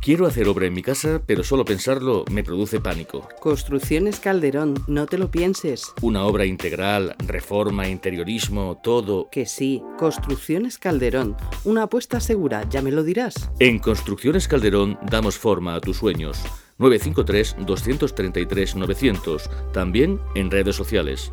Quiero 0.00 0.26
hacer 0.26 0.48
obra 0.48 0.66
en 0.66 0.74
mi 0.74 0.82
casa, 0.82 1.20
pero 1.26 1.44
solo 1.44 1.66
pensarlo 1.66 2.24
me 2.30 2.44
produce 2.44 2.80
pánico. 2.80 3.28
Construcciones 3.40 4.20
Calderón, 4.20 4.74
no 4.86 5.06
te 5.06 5.18
lo 5.18 5.28
pienses. 5.30 5.92
Una 6.00 6.24
obra 6.24 6.46
integral, 6.46 7.14
reforma, 7.26 7.88
interiorismo, 7.88 8.80
todo. 8.82 9.28
Que 9.30 9.44
sí, 9.44 9.82
Construcciones 9.98 10.78
Calderón, 10.78 11.36
una 11.64 11.82
apuesta 11.82 12.20
segura, 12.20 12.66
ya 12.70 12.80
me 12.80 12.92
lo 12.92 13.02
dirás. 13.02 13.50
En 13.58 13.80
Construcciones 13.80 14.48
Calderón 14.48 14.98
damos 15.10 15.36
forma 15.36 15.74
a 15.74 15.80
tus 15.80 15.98
sueños. 15.98 16.42
953-233-900. 16.78 19.72
También 19.72 20.20
en 20.34 20.50
redes 20.50 20.76
sociales. 20.76 21.32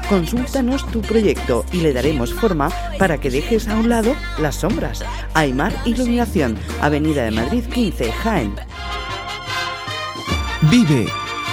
Consúltanos 0.11 0.85
tu 0.91 0.99
proyecto 0.99 1.63
y 1.71 1.77
le 1.77 1.93
daremos 1.93 2.33
forma 2.33 2.69
para 2.99 3.17
que 3.17 3.29
dejes 3.29 3.69
a 3.69 3.77
un 3.77 3.87
lado 3.87 4.13
las 4.39 4.55
sombras. 4.55 5.05
Aymar 5.33 5.71
Iluminación, 5.85 6.59
Avenida 6.81 7.23
de 7.23 7.31
Madrid 7.31 7.63
15, 7.63 8.11
Jaén. 8.11 8.53
Vive, 10.63 11.07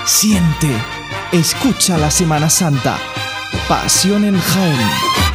siente, 0.04 0.72
escucha 1.30 1.98
la 1.98 2.10
Semana 2.10 2.50
Santa. 2.50 2.98
Pasión 3.68 4.24
en 4.24 4.36
Jaén. 4.36 5.27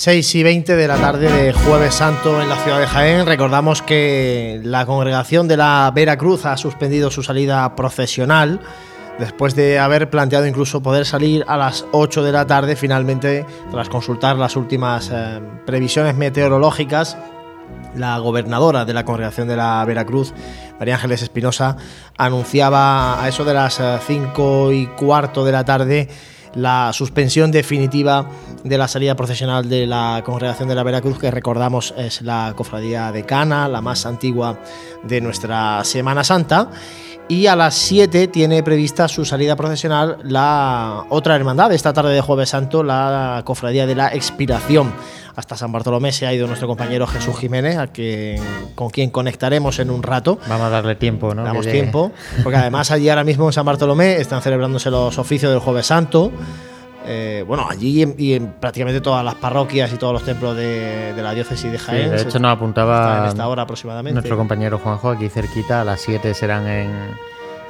6 0.00 0.34
y 0.36 0.42
20 0.42 0.76
de 0.76 0.88
la 0.88 0.96
tarde 0.96 1.30
de 1.30 1.52
Jueves 1.52 1.94
Santo 1.94 2.40
en 2.40 2.48
la 2.48 2.56
ciudad 2.56 2.80
de 2.80 2.86
Jaén. 2.86 3.26
Recordamos 3.26 3.82
que 3.82 4.58
la 4.64 4.86
congregación 4.86 5.46
de 5.46 5.58
la 5.58 5.92
Veracruz 5.94 6.46
ha 6.46 6.56
suspendido 6.56 7.10
su 7.10 7.22
salida 7.22 7.76
procesional 7.76 8.60
después 9.18 9.54
de 9.54 9.78
haber 9.78 10.08
planteado 10.08 10.46
incluso 10.46 10.82
poder 10.82 11.04
salir 11.04 11.44
a 11.46 11.58
las 11.58 11.84
8 11.92 12.22
de 12.22 12.32
la 12.32 12.46
tarde. 12.46 12.76
Finalmente, 12.76 13.44
tras 13.70 13.90
consultar 13.90 14.36
las 14.36 14.56
últimas 14.56 15.10
eh, 15.12 15.38
previsiones 15.66 16.16
meteorológicas, 16.16 17.18
la 17.94 18.16
gobernadora 18.20 18.86
de 18.86 18.94
la 18.94 19.04
congregación 19.04 19.48
de 19.48 19.56
la 19.56 19.84
Veracruz, 19.84 20.32
María 20.78 20.94
Ángeles 20.94 21.20
Espinosa, 21.20 21.76
anunciaba 22.16 23.22
a 23.22 23.28
eso 23.28 23.44
de 23.44 23.52
las 23.52 23.78
5 24.06 24.72
y 24.72 24.86
cuarto 24.86 25.44
de 25.44 25.52
la 25.52 25.66
tarde 25.66 26.08
la 26.54 26.92
suspensión 26.92 27.50
definitiva 27.50 28.26
de 28.64 28.78
la 28.78 28.88
salida 28.88 29.14
procesional 29.14 29.68
de 29.68 29.86
la 29.86 30.22
congregación 30.24 30.68
de 30.68 30.74
la 30.74 30.82
Veracruz, 30.82 31.18
que 31.18 31.30
recordamos 31.30 31.94
es 31.96 32.22
la 32.22 32.52
cofradía 32.56 33.12
de 33.12 33.24
Cana, 33.24 33.68
la 33.68 33.80
más 33.80 34.06
antigua 34.06 34.58
de 35.02 35.20
nuestra 35.20 35.84
Semana 35.84 36.24
Santa. 36.24 36.70
Y 37.28 37.46
a 37.46 37.54
las 37.54 37.76
7 37.76 38.26
tiene 38.26 38.62
prevista 38.64 39.06
su 39.06 39.24
salida 39.24 39.54
procesional 39.54 40.18
la 40.24 41.04
otra 41.10 41.36
hermandad, 41.36 41.72
esta 41.72 41.92
tarde 41.92 42.12
de 42.12 42.20
Jueves 42.20 42.48
Santo, 42.48 42.82
la 42.82 43.42
cofradía 43.44 43.86
de 43.86 43.94
la 43.94 44.12
Expiración 44.12 44.92
hasta 45.40 45.56
San 45.56 45.72
Bartolomé 45.72 46.12
se 46.12 46.26
ha 46.26 46.34
ido 46.34 46.46
nuestro 46.46 46.68
compañero 46.68 47.06
Jesús 47.06 47.36
Jiménez, 47.38 47.78
a 47.78 47.88
con 48.74 48.90
quien 48.90 49.10
conectaremos 49.10 49.78
en 49.78 49.90
un 49.90 50.02
rato. 50.02 50.38
Vamos 50.46 50.66
a 50.66 50.70
darle 50.70 50.96
tiempo, 50.96 51.34
¿no? 51.34 51.42
Damos 51.42 51.66
tiempo, 51.66 52.12
porque 52.42 52.58
además 52.58 52.90
allí 52.90 53.08
ahora 53.08 53.24
mismo 53.24 53.46
en 53.46 53.52
San 53.54 53.64
Bartolomé 53.64 54.16
están 54.16 54.42
celebrándose 54.42 54.90
los 54.90 55.18
oficios 55.18 55.50
del 55.50 55.60
Jueves 55.60 55.86
Santo. 55.86 56.30
Eh, 57.06 57.42
bueno, 57.48 57.66
allí 57.70 58.04
y 58.18 58.34
en, 58.34 58.52
prácticamente 58.52 59.00
todas 59.00 59.24
las 59.24 59.34
parroquias 59.34 59.90
y 59.94 59.96
todos 59.96 60.12
los 60.12 60.22
templos 60.24 60.54
de, 60.54 61.14
la 61.16 61.32
diócesis 61.32 61.72
de 61.72 61.78
Jaén. 61.78 62.10
de 62.10 62.20
hecho, 62.20 62.38
nos 62.38 62.52
apuntaba 62.52 63.20
en 63.22 63.28
esta 63.28 63.48
hora 63.48 63.62
aproximadamente. 63.62 64.12
nuestro 64.14 64.36
compañero 64.36 64.78
Juanjo 64.78 65.08
aquí 65.08 65.30
cerquita. 65.30 65.80
A 65.80 65.84
las 65.84 66.02
7 66.02 66.34
serán 66.34 66.66
en, 66.66 66.90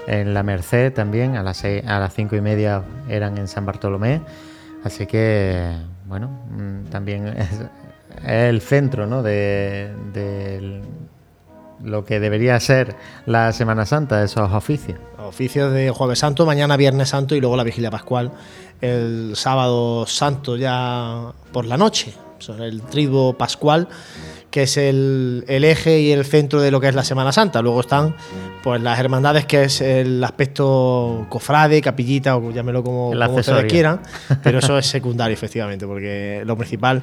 en 0.09 0.35
La 0.35 0.43
Merced 0.43 0.93
también, 0.93 1.37
a 1.37 1.45
las, 1.45 1.59
6, 1.59 1.85
a 1.87 2.01
las 2.01 2.13
5 2.15 2.35
y 2.35 2.41
media 2.41 2.83
eran 3.09 3.39
en 3.39 3.47
San 3.47 3.65
Bartolomé. 3.65 4.23
Así 4.83 5.07
que 5.07 5.77
bueno, 6.11 6.29
mm, 6.51 6.91
también 6.91 7.29
es, 7.39 7.49
el 8.27 8.61
centro 8.61 9.07
¿no? 9.07 9.23
de, 9.23 10.83
lo 11.83 12.05
que 12.05 12.21
debería 12.21 12.61
ser 12.61 12.97
la 13.25 13.53
Semana 13.53 13.87
Santa, 13.87 14.23
esos 14.23 14.53
oficios. 14.53 14.99
Oficios 15.19 15.73
de 15.73 15.91
Jueves 15.91 16.19
Santo, 16.19 16.45
mañana 16.45 16.77
Viernes 16.77 17.09
Santo 17.09 17.35
y 17.35 17.41
luego 17.41 17.57
la 17.57 17.65
Vigilia 17.65 17.91
Pascual, 17.91 18.33
el 18.81 19.33
sábado 19.37 20.05
Santo 20.07 20.57
ya 20.57 21.33
por 21.53 21.65
la 21.65 21.79
noche, 21.79 22.13
el 22.59 22.83
triduo 22.83 23.33
pascual 23.35 23.89
que 24.51 24.65
es 24.65 24.77
el, 24.77 25.45
eje 25.47 26.01
y 26.01 26.13
el 26.13 26.25
centro 26.25 26.61
de 26.61 26.71
lo 26.71 26.81
que 26.81 26.89
es 26.89 26.95
la 26.95 27.05
Semana 27.05 27.33
Santa. 27.33 27.63
Luego 27.63 27.81
están 27.81 28.15
pues 28.63 28.83
las 28.83 28.99
hermandades, 28.99 29.47
que 29.47 29.65
es 29.65 29.81
el 29.81 30.23
aspecto 30.25 31.27
cofrade, 31.29 31.81
capillita, 31.81 32.37
o 32.37 32.51
llámelo 32.51 32.83
como, 32.83 33.11
ustedes 33.11 33.65
quieran, 33.65 34.01
pero 34.43 34.59
eso 34.59 34.77
es 34.77 34.87
secundario, 35.01 35.35
efectivamente, 35.35 35.87
porque 35.87 36.43
lo 36.45 36.57
principal 36.57 37.03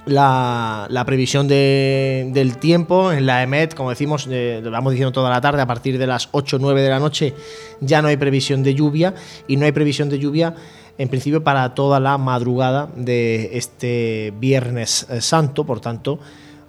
la, 0.05 1.03
previsión 1.07 1.47
del 1.47 2.57
tiempo 2.57 3.11
en 3.11 3.25
la 3.25 3.41
EMET, 3.41 3.73
como 3.73 3.89
decimos, 3.89 4.27
eh, 4.29 4.61
lo 4.63 4.69
vamos 4.69 4.91
diciendo 4.91 5.11
toda 5.11 5.31
la 5.31 5.41
tarde, 5.41 5.63
a 5.63 5.65
partir 5.65 5.97
de 5.97 6.05
las 6.05 6.29
8 6.31 6.57
o 6.57 6.59
9 6.59 6.79
de 6.79 6.89
la 6.89 6.99
noche 6.99 7.33
ya 7.79 8.03
no 8.03 8.07
hay 8.07 8.17
previsión 8.17 8.61
de 8.61 8.75
lluvia 8.75 9.15
y 9.47 9.57
no 9.57 9.65
hay 9.65 9.71
previsión 9.71 10.09
de 10.09 10.19
lluvia 10.19 10.53
en 10.97 11.09
principio 11.09 11.43
para 11.43 11.73
toda 11.73 11.99
la 11.99 12.17
madrugada 12.17 12.89
de 12.95 13.51
este 13.53 14.33
Viernes 14.39 15.07
eh, 15.09 15.21
Santo, 15.21 15.65
por 15.65 15.81
tanto, 15.81 16.19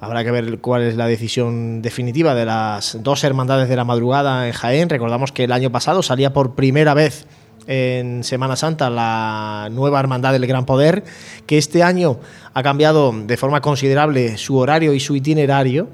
habrá 0.01 0.24
que 0.24 0.31
ver 0.31 0.59
cuál 0.59 0.83
es 0.83 0.97
la 0.97 1.07
decisión 1.07 1.81
definitiva 1.83 2.35
de 2.35 2.45
las 2.45 2.99
dos 3.03 3.22
hermandades 3.24 3.68
de 3.68 3.77
la 3.77 3.85
madrugada 3.85 4.47
en 4.47 4.53
Jaén. 4.53 4.89
Recordamos 4.89 5.33
que 5.33 5.45
el 5.45 5.53
año 5.53 5.70
pasado 5.70 6.03
salía 6.03 6.33
por 6.33 6.55
primera 6.55 6.95
vez 6.95 7.27
en 7.66 8.22
Semana 8.22 8.57
Santa 8.57 8.91
la 8.91 9.68
nueva 9.72 10.01
hermandad 10.01 10.33
del 10.33 10.47
Gran 10.47 10.66
Poder, 10.66 11.05
que 11.47 11.59
este 11.59 11.83
año 11.83 12.18
ha 12.55 12.62
cambiado 12.62 13.12
de 13.12 13.37
forma 13.37 13.61
considerable 13.61 14.39
su 14.39 14.57
horario 14.57 14.93
y 14.93 15.01
su 15.01 15.16
itinerario, 15.16 15.89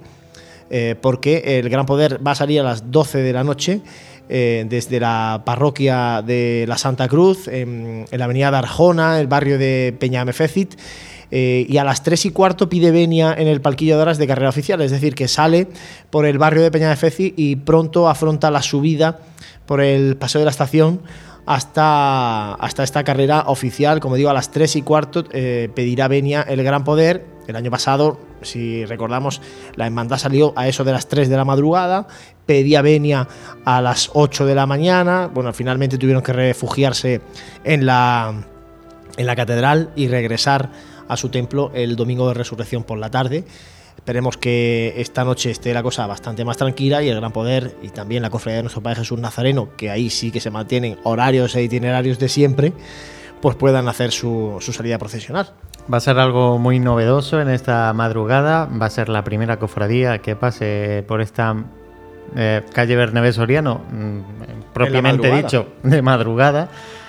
eh, 0.71 0.97
porque 1.01 1.59
el 1.59 1.69
Gran 1.69 1.87
Poder 1.87 2.27
va 2.27 2.33
a 2.33 2.35
salir 2.35 2.61
a 2.61 2.65
las 2.65 2.91
12 2.91 3.19
de 3.19 3.33
la 3.33 3.45
noche 3.45 3.83
eh, 4.29 4.65
desde 4.69 5.01
la 5.01 5.43
parroquia 5.45 6.23
de 6.23 6.65
la 6.69 6.79
Santa 6.79 7.09
Cruz, 7.09 7.49
en, 7.49 8.07
la 8.11 8.25
avenida 8.25 8.51
de 8.51 8.57
Arjona, 8.57 9.21
el 9.21 9.27
barrio 9.27 9.59
de 9.59 9.95
Peñamefecit. 9.99 10.75
Eh, 11.35 11.65
y 11.67 11.79
a 11.79 11.85
las 11.85 12.03
3 12.03 12.27
y 12.27 12.31
cuarto 12.31 12.69
pide 12.69 12.91
venia 12.91 13.33
en 13.33 13.49
el 13.49 13.63
palquillo 13.63 13.97
de 13.97 14.03
horas 14.03 14.19
de 14.19 14.27
carrera 14.27 14.51
oficial, 14.51 14.83
es 14.83 14.91
decir, 14.91 15.15
que 15.15 15.29
sale 15.29 15.67
por 16.11 16.27
el 16.27 16.37
barrio 16.37 16.63
de 16.63 16.71
Peñamefecit 16.71 17.33
y 17.39 17.57
pronto 17.57 18.09
afronta 18.09 18.51
la 18.51 18.61
subida 18.61 19.21
por 19.65 19.81
el 19.81 20.19
paseo 20.19 20.41
de 20.41 20.45
la 20.45 20.51
estación 20.51 21.01
hasta, 21.47 22.55
hasta 22.55 22.85
esta 22.85 23.05
carrera 23.05 23.45
oficial. 23.47 24.01
Como 24.01 24.17
digo, 24.17 24.31
a 24.31 24.35
las 24.35 24.51
3 24.51 24.77
y 24.77 24.83
cuarto 24.83 25.25
eh, 25.33 25.71
pedirá 25.75 26.09
venia 26.09 26.43
el 26.43 26.63
Gran 26.63 26.85
Poder. 26.85 27.32
El 27.47 27.57
año 27.57 27.71
pasado, 27.71 28.21
si 28.43 28.85
recordamos, 28.85 29.41
la 29.75 29.87
hermandad 29.87 30.19
salió 30.19 30.53
a 30.57 30.69
eso 30.69 30.85
de 30.85 30.93
las 30.93 31.09
3 31.09 31.29
de 31.29 31.37
la 31.37 31.45
madrugada 31.45 32.07
pedía 32.47 32.83
venia 32.83 33.29
a 33.65 33.81
las 33.81 34.11
8 34.13 34.47
de 34.47 34.55
la 34.55 34.67
mañana. 34.67 35.31
Bueno, 35.33 35.53
finalmente 35.53 35.99
tuvieron 35.99 36.23
que 36.23 36.33
refugiarse 36.33 37.21
en 37.65 37.87
la, 37.87 38.45
en 39.17 39.27
la 39.27 39.37
catedral 39.37 39.91
y 39.97 40.09
regresar 40.09 40.71
a 41.09 41.17
su 41.17 41.29
templo 41.29 41.71
el 41.75 41.97
domingo 41.97 42.29
de 42.29 42.35
resurrección 42.35 42.85
por 42.85 42.99
la 42.99 43.11
tarde. 43.11 43.45
Esperemos 43.97 44.37
que 44.37 44.95
esta 44.97 45.25
noche 45.25 45.51
esté 45.51 45.73
la 45.73 45.83
cosa 45.83 46.07
bastante 46.07 46.45
más 46.45 46.57
tranquila 46.57 47.03
y 47.03 47.09
el 47.09 47.17
Gran 47.17 47.33
Poder 47.33 47.77
y 47.83 47.89
también 47.91 48.23
la 48.23 48.31
cofradía 48.31 48.57
de 48.57 48.63
nuestro 48.65 48.83
Padre 48.83 49.01
Jesús 49.01 49.21
Nazareno, 49.21 49.77
que 49.77 49.91
ahí 49.91 50.11
sí 50.11 50.33
que 50.33 50.41
se 50.41 50.51
mantienen 50.51 50.99
horarios 51.05 51.55
e 51.55 51.63
itinerarios 51.63 52.19
de 52.19 52.29
siempre, 52.29 52.73
pues 53.41 53.55
puedan 53.55 53.89
hacer 53.89 54.11
su, 54.11 54.57
su 54.61 54.73
salida 54.73 54.99
procesional. 54.99 55.53
Va 55.93 55.97
a 55.97 56.01
ser 56.01 56.19
algo 56.19 56.59
muy 56.59 56.79
novedoso 56.79 57.41
en 57.41 57.49
esta 57.49 57.93
madrugada. 57.93 58.67
Va 58.67 58.87
a 58.87 58.91
ser 58.91 59.09
la 59.09 59.25
primera 59.25 59.59
cofradía 59.59 60.19
que 60.19 60.37
pase 60.37 61.05
por 61.09 61.21
esta 61.21 61.57
eh, 62.37 62.63
calle 62.73 62.97
Bernabé 62.97 63.33
Soriano, 63.33 63.81
mm, 63.91 64.73
propiamente 64.73 65.31
dicho, 65.31 65.69
de 65.83 66.03
madrugada. 66.03 66.69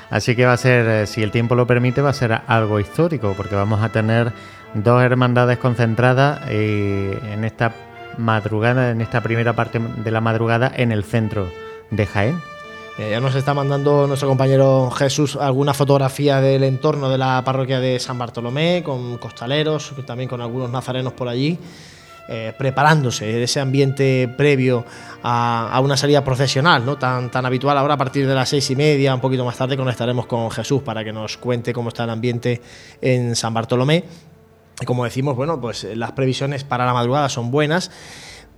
Así 0.10 0.36
que 0.36 0.46
va 0.46 0.54
a 0.54 0.58
ser, 0.58 0.88
eh, 0.88 1.08
si 1.08 1.24
el 1.24 1.32
tiempo 1.32 1.56
lo 1.56 1.66
permite, 1.66 2.02
va 2.02 2.10
a 2.10 2.14
ser 2.14 2.42
algo 2.48 2.80
histórico, 2.80 3.34
porque 3.36 3.56
vamos 3.56 3.82
a 3.82 3.90
tener 3.90 4.32
dos 4.74 5.02
hermandades 5.02 5.58
concentradas 5.58 6.42
eh, 6.50 7.18
en 7.32 7.44
esta 7.44 7.74
madrugada, 8.18 8.92
en 8.92 9.02
esta 9.02 9.22
primera 9.22 9.54
parte 9.54 9.80
de 9.80 10.12
la 10.12 10.22
madrugada, 10.22 10.72
en 10.76 10.92
el 10.92 11.04
centro 11.04 11.50
de 11.90 12.06
Jaén. 12.06 12.53
Ya 12.98 13.20
nos 13.20 13.34
está 13.34 13.56
mandando 13.56 14.06
nuestro 14.06 14.30
compañero 14.30 14.92
Jesús 14.92 15.36
alguna 15.36 15.74
fotografía 15.74 16.40
del 16.42 16.64
entorno 16.64 17.10
de 17.10 17.18
la 17.18 17.42
parroquia 17.44 17.80
de 17.80 18.00
San 18.00 18.20
Bartolomé, 18.20 18.84
con 18.84 19.18
costaleros, 19.18 19.94
también 20.06 20.30
con 20.30 20.42
algunos 20.42 20.70
nazarenos 20.70 21.14
por 21.14 21.28
allí. 21.28 21.58
Eh, 22.30 22.54
preparándose, 22.58 23.44
ese 23.44 23.60
ambiente 23.60 24.34
previo 24.38 24.86
a, 25.24 25.78
una 25.84 25.98
salida 25.98 26.24
profesional, 26.24 26.86
¿no? 26.86 26.98
tan, 26.98 27.30
tan 27.30 27.46
habitual. 27.46 27.78
Ahora 27.78 27.96
a 27.96 27.98
partir 27.98 28.26
de 28.26 28.34
las 28.34 28.48
seis 28.48 28.70
y 28.70 28.78
media, 28.78 29.14
un 29.14 29.20
poquito 29.20 29.44
más 29.44 29.58
tarde, 29.58 29.76
conectaremos 29.76 30.26
con 30.26 30.50
Jesús 30.50 30.82
para 30.84 31.04
que 31.04 31.12
nos 31.12 31.36
cuente 31.36 31.74
cómo 31.74 31.90
está 31.90 32.06
el 32.06 32.12
ambiente 32.12 32.62
en 33.02 33.36
San 33.36 33.54
Bartolomé. 33.54 34.06
Como 34.86 35.04
decimos, 35.04 35.36
bueno, 35.36 35.60
pues 35.60 35.84
las 35.96 36.14
previsiones 36.14 36.64
para 36.64 36.86
la 36.86 36.94
madrugada 36.94 37.28
son 37.28 37.52
buenas 37.52 37.92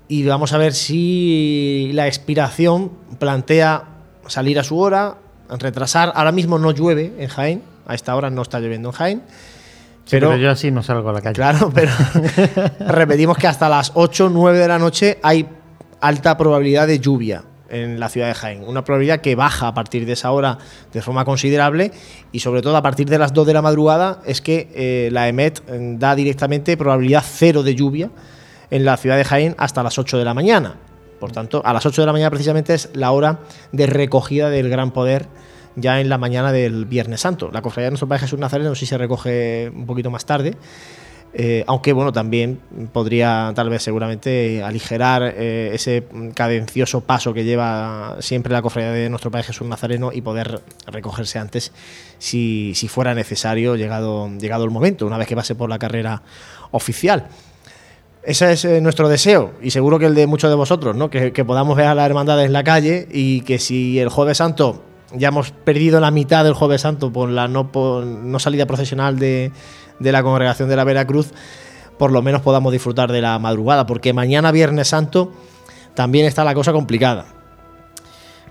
y 0.08 0.24
vamos 0.26 0.54
a 0.54 0.60
ver 0.60 0.74
si 0.74 1.90
la 1.94 2.06
expiración 2.06 2.92
plantea 3.18 3.95
salir 4.28 4.60
a 4.60 4.64
su 4.64 4.78
hora, 4.78 5.16
retrasar. 5.50 6.12
Ahora 6.16 6.32
mismo 6.32 6.60
no 6.60 6.72
llueve 6.72 7.14
en 7.18 7.28
Jaén, 7.28 7.64
a 7.88 7.96
esta 7.96 8.16
hora 8.16 8.30
no 8.30 8.42
está 8.42 8.60
lloviendo 8.60 8.90
en 8.90 8.94
Jaén. 8.94 9.22
pero, 10.10 10.36
yo 10.36 10.52
así 10.52 10.72
no 10.72 10.84
salgo 10.84 11.10
a 11.10 11.14
la 11.14 11.22
calle. 11.22 11.36
Claro, 11.36 11.72
pero 11.74 11.92
repetimos 12.80 13.38
que 13.38 13.48
hasta 13.48 13.70
las 13.70 13.92
8 13.96 14.26
o 14.26 14.30
9 14.30 14.58
de 14.58 14.68
la 14.68 14.80
noche 14.80 15.20
hay 15.22 15.48
alta 16.02 16.38
probabilidad 16.38 16.88
de 16.88 17.00
lluvia 17.00 17.44
en 17.70 18.00
la 18.00 18.10
ciudad 18.10 18.28
de 18.28 18.36
Jaén. 18.36 18.64
Una 18.66 18.84
probabilidad 18.84 19.22
que 19.22 19.36
baja 19.36 19.68
a 19.68 19.74
partir 19.74 20.06
de 20.06 20.14
esa 20.14 20.32
hora 20.32 20.58
de 20.94 21.02
forma 21.02 21.26
considerable 21.26 21.92
y 22.32 22.40
sobre 22.40 22.62
todo 22.62 22.78
a 22.78 22.82
partir 22.82 23.08
de 23.08 23.18
las 23.18 23.34
2 23.34 23.48
de 23.48 23.54
la 23.54 23.62
madrugada 23.62 24.22
es 24.26 24.42
que 24.42 24.72
eh, 24.76 25.10
la 25.12 25.28
EMET 25.28 25.64
eh, 25.68 25.96
da 25.98 26.16
directamente 26.16 26.78
probabilidad 26.78 27.24
cero 27.26 27.64
de 27.64 27.76
lluvia 27.76 28.12
en 28.70 28.86
la 28.86 28.98
ciudad 28.98 29.18
de 29.18 29.26
Jaén 29.26 29.56
hasta 29.58 29.84
las 29.84 29.98
8 29.98 30.18
de 30.18 30.26
la 30.26 30.34
mañana. 30.34 30.76
Por 31.20 31.32
tanto, 31.32 31.62
a 31.66 31.74
las 31.74 31.86
8 31.86 32.02
de 32.02 32.06
la 32.06 32.12
mañana 32.12 32.30
precisamente 32.30 32.74
es 32.74 32.90
la 32.94 33.12
hora 33.12 33.40
de 33.72 33.88
recogida 33.88 34.50
del 34.50 34.70
gran 34.70 34.92
poder 34.92 35.28
ya 35.76 36.00
en 36.00 36.10
la 36.10 36.18
mañana 36.18 36.52
del 36.52 36.86
Viernes 36.86 37.22
Santo. 37.22 37.50
La 37.52 37.62
cofradía 37.62 37.88
de 37.88 37.92
nuestro 37.92 38.08
Padre 38.08 38.22
Jesús 38.22 38.40
Nazareno 38.40 38.76
sí 38.76 38.86
se 38.86 38.98
recoge 38.98 39.72
un 39.74 39.86
poquito 39.86 40.10
más 40.10 40.26
tarde, 40.26 40.56
eh, 41.38 41.66
aunque 41.68 41.92
bueno, 41.92 42.14
también 42.14 42.60
podría 42.94 43.52
tal 43.54 43.70
vez 43.70 43.84
seguramente 43.84 44.64
aligerar 44.64 45.34
eh, 45.36 45.72
ese 45.74 46.08
cadencioso 46.34 47.02
paso 47.02 47.34
que 47.34 47.44
lleva 47.44 48.16
siempre 48.20 48.54
la 48.54 48.62
cofradía 48.62 48.92
de 48.92 49.10
nuestro 49.10 49.32
Padre 49.32 49.48
Jesús 49.48 49.68
Nazareno 49.68 50.12
y 50.14 50.22
poder 50.22 50.62
recogerse 50.88 51.38
antes 51.38 51.74
si, 52.20 52.74
fuera 52.88 53.14
necesario 53.14 53.76
llegado, 53.76 54.30
llegado 54.38 54.64
el 54.64 54.72
momento, 54.72 55.06
una 55.06 55.18
vez 55.18 55.28
que 55.28 55.36
pase 55.36 55.56
por 55.56 55.70
la 55.70 55.78
carrera 55.78 56.22
oficial. 56.72 57.28
Ese 58.26 58.52
es 58.52 58.66
eh, 58.66 58.82
nuestro 58.82 59.08
deseo 59.08 59.54
y 59.62 59.70
seguro 59.70 60.00
que 60.00 60.08
el 60.08 60.16
de 60.16 60.26
muchos 60.26 60.50
de 60.50 60.56
vosotros, 60.56 60.96
¿no? 60.96 61.10
que, 61.10 61.32
podamos 61.46 61.78
ver 61.78 61.88
a 61.88 61.96
la 61.96 62.06
hermandad 62.06 62.44
en 62.44 62.54
la 62.54 62.64
calle 62.64 63.08
y 63.12 63.42
que 63.42 63.60
si 63.60 64.00
el 64.00 64.10
jueves 64.10 64.38
santo 64.38 64.84
ya 65.14 65.28
hemos 65.28 65.52
perdido 65.52 66.00
la 66.00 66.10
mitad 66.10 66.44
del 66.44 66.54
jueves 66.54 66.82
santo 66.82 67.14
por 67.14 67.30
la 67.30 67.48
no, 67.48 67.70
no 67.74 68.40
salida 68.40 68.66
procesional 68.66 69.20
de, 69.20 69.52
de 70.00 70.12
la 70.12 70.24
congregación 70.24 70.70
de 70.70 70.76
la 70.76 70.84
Veracruz, 70.84 71.34
por 71.98 72.12
lo 72.12 72.22
menos 72.22 72.42
podamos 72.42 72.72
disfrutar 72.72 73.12
de 73.12 73.22
la 73.22 73.38
madrugada, 73.40 73.86
porque 73.86 74.12
mañana 74.12 74.52
Viernes 74.52 74.88
Santo 74.88 75.32
también 75.94 76.26
está 76.26 76.44
la 76.44 76.54
cosa 76.54 76.74
complicada. 76.74 77.26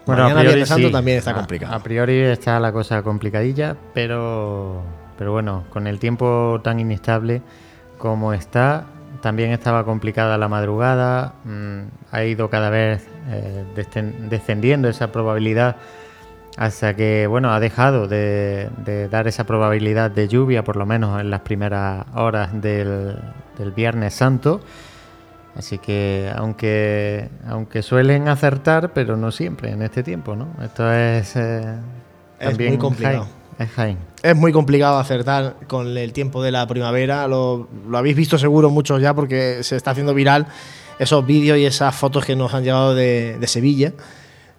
Bueno, 0.06 0.22
mañana 0.22 0.42
Viernes 0.42 0.68
Santo 0.68 0.90
también 0.90 1.18
está 1.18 1.34
complicada. 1.34 1.74
A 1.74 1.82
priori 1.82 2.18
está 2.18 2.60
la 2.60 2.72
cosa 2.72 3.02
complicadilla, 3.02 3.76
pero, 3.92 4.82
pero 5.18 5.32
bueno, 5.32 5.64
con 5.70 5.86
el 5.86 5.98
tiempo 5.98 6.60
tan 6.62 6.78
inestable 6.78 7.42
como 7.98 8.32
está, 8.32 8.86
también 9.24 9.52
estaba 9.52 9.86
complicada 9.86 10.36
la 10.36 10.48
madrugada, 10.48 11.32
mm, 11.44 11.80
ha 12.12 12.24
ido 12.24 12.50
cada 12.50 12.68
vez 12.68 13.08
eh, 13.30 13.64
descendiendo 14.28 14.86
esa 14.90 15.12
probabilidad 15.12 15.76
hasta 16.58 16.94
que 16.94 17.26
bueno 17.26 17.50
ha 17.50 17.58
dejado 17.58 18.06
de, 18.06 18.68
dar 19.10 19.26
esa 19.26 19.44
probabilidad 19.44 20.10
de 20.10 20.28
lluvia 20.28 20.62
por 20.62 20.76
lo 20.76 20.84
menos 20.84 21.18
en 21.22 21.30
las 21.30 21.40
primeras 21.40 22.04
horas 22.14 22.50
del, 22.60 23.16
Viernes 23.74 24.12
Santo. 24.12 24.60
Así 25.56 25.78
que 25.78 26.30
aunque 26.36 27.30
aunque 27.48 27.80
suelen 27.82 28.28
acertar 28.28 28.92
pero 28.92 29.16
no 29.16 29.32
siempre 29.32 29.70
en 29.70 29.80
este 29.80 30.02
tiempo 30.02 30.36
no 30.36 30.48
esto 30.62 30.92
es 30.92 31.34
eh, 31.36 31.76
es 32.40 32.58
muy 32.58 32.76
complicado. 32.76 33.26
Es 33.58 33.70
es 34.24 34.34
muy 34.34 34.52
complicado 34.52 34.96
acertar 34.96 35.56
con 35.68 35.98
el 35.98 36.14
tiempo 36.14 36.42
de 36.42 36.50
la 36.50 36.66
primavera. 36.66 37.28
Lo, 37.28 37.68
habéis 37.92 38.16
visto 38.16 38.38
seguro 38.38 38.70
muchos 38.70 39.02
ya 39.02 39.12
porque 39.12 39.62
se 39.62 39.76
está 39.76 39.90
haciendo 39.90 40.14
viral 40.14 40.46
esos 40.98 41.26
vídeos 41.26 41.58
y 41.58 41.66
esas 41.66 41.94
fotos 41.94 42.24
que 42.24 42.34
nos 42.34 42.54
han 42.54 42.64
llegado 42.64 42.94
de, 42.94 43.38
Sevilla, 43.46 43.92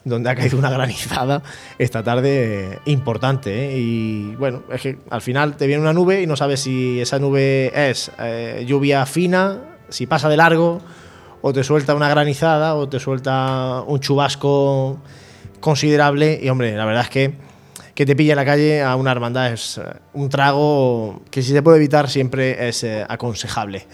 donde 0.03 0.29
ha 0.29 0.35
caído 0.35 0.59
una 0.59 0.69
granizada 0.77 1.41
esta 1.79 2.03
tarde 2.03 2.77
importante. 2.85 3.65
¿eh? 3.65 3.79
Y 3.79 4.35
bueno, 4.35 4.61
es 4.71 4.81
que 4.81 4.99
al 5.09 5.23
final 5.23 5.57
te 5.57 5.65
viene 5.65 5.81
una 5.81 5.93
nube 5.93 6.21
y 6.21 6.27
no 6.27 6.35
sabes 6.35 6.59
si 6.59 7.01
esa 7.01 7.17
nube 7.17 7.71
es 7.89 8.11
eh, 8.19 8.65
lluvia 8.67 9.07
fina, 9.07 9.61
si 9.89 10.05
pasa 10.05 10.29
de 10.29 10.37
largo, 10.37 10.79
o 11.41 11.53
te 11.53 11.63
suelta 11.63 11.95
una 11.95 12.09
granizada, 12.09 12.75
o 12.75 12.87
te 12.87 12.99
suelta 12.99 13.81
un 13.87 13.99
chubasco 13.99 14.99
considerable. 15.59 16.39
Y 16.39 16.49
hombre, 16.49 16.77
la 16.77 16.85
verdad 16.85 17.01
es 17.01 17.09
que 17.09 17.54
que 17.95 18.05
te 18.05 18.15
pille 18.15 18.31
en 18.31 18.35
la 18.35 18.45
calle 18.45 18.83
a 18.83 18.95
una 18.97 19.11
hermandad 19.11 19.53
es 19.53 19.77
eh, 19.77 19.83
un 20.13 20.29
trago 20.29 21.21
que 21.31 21.41
si 21.41 21.53
se 21.53 21.63
puede 21.63 21.77
evitar 21.77 22.09
siempre 22.09 22.67
es 22.67 22.83
eh, 22.83 23.05
aconsejable. 23.07 23.87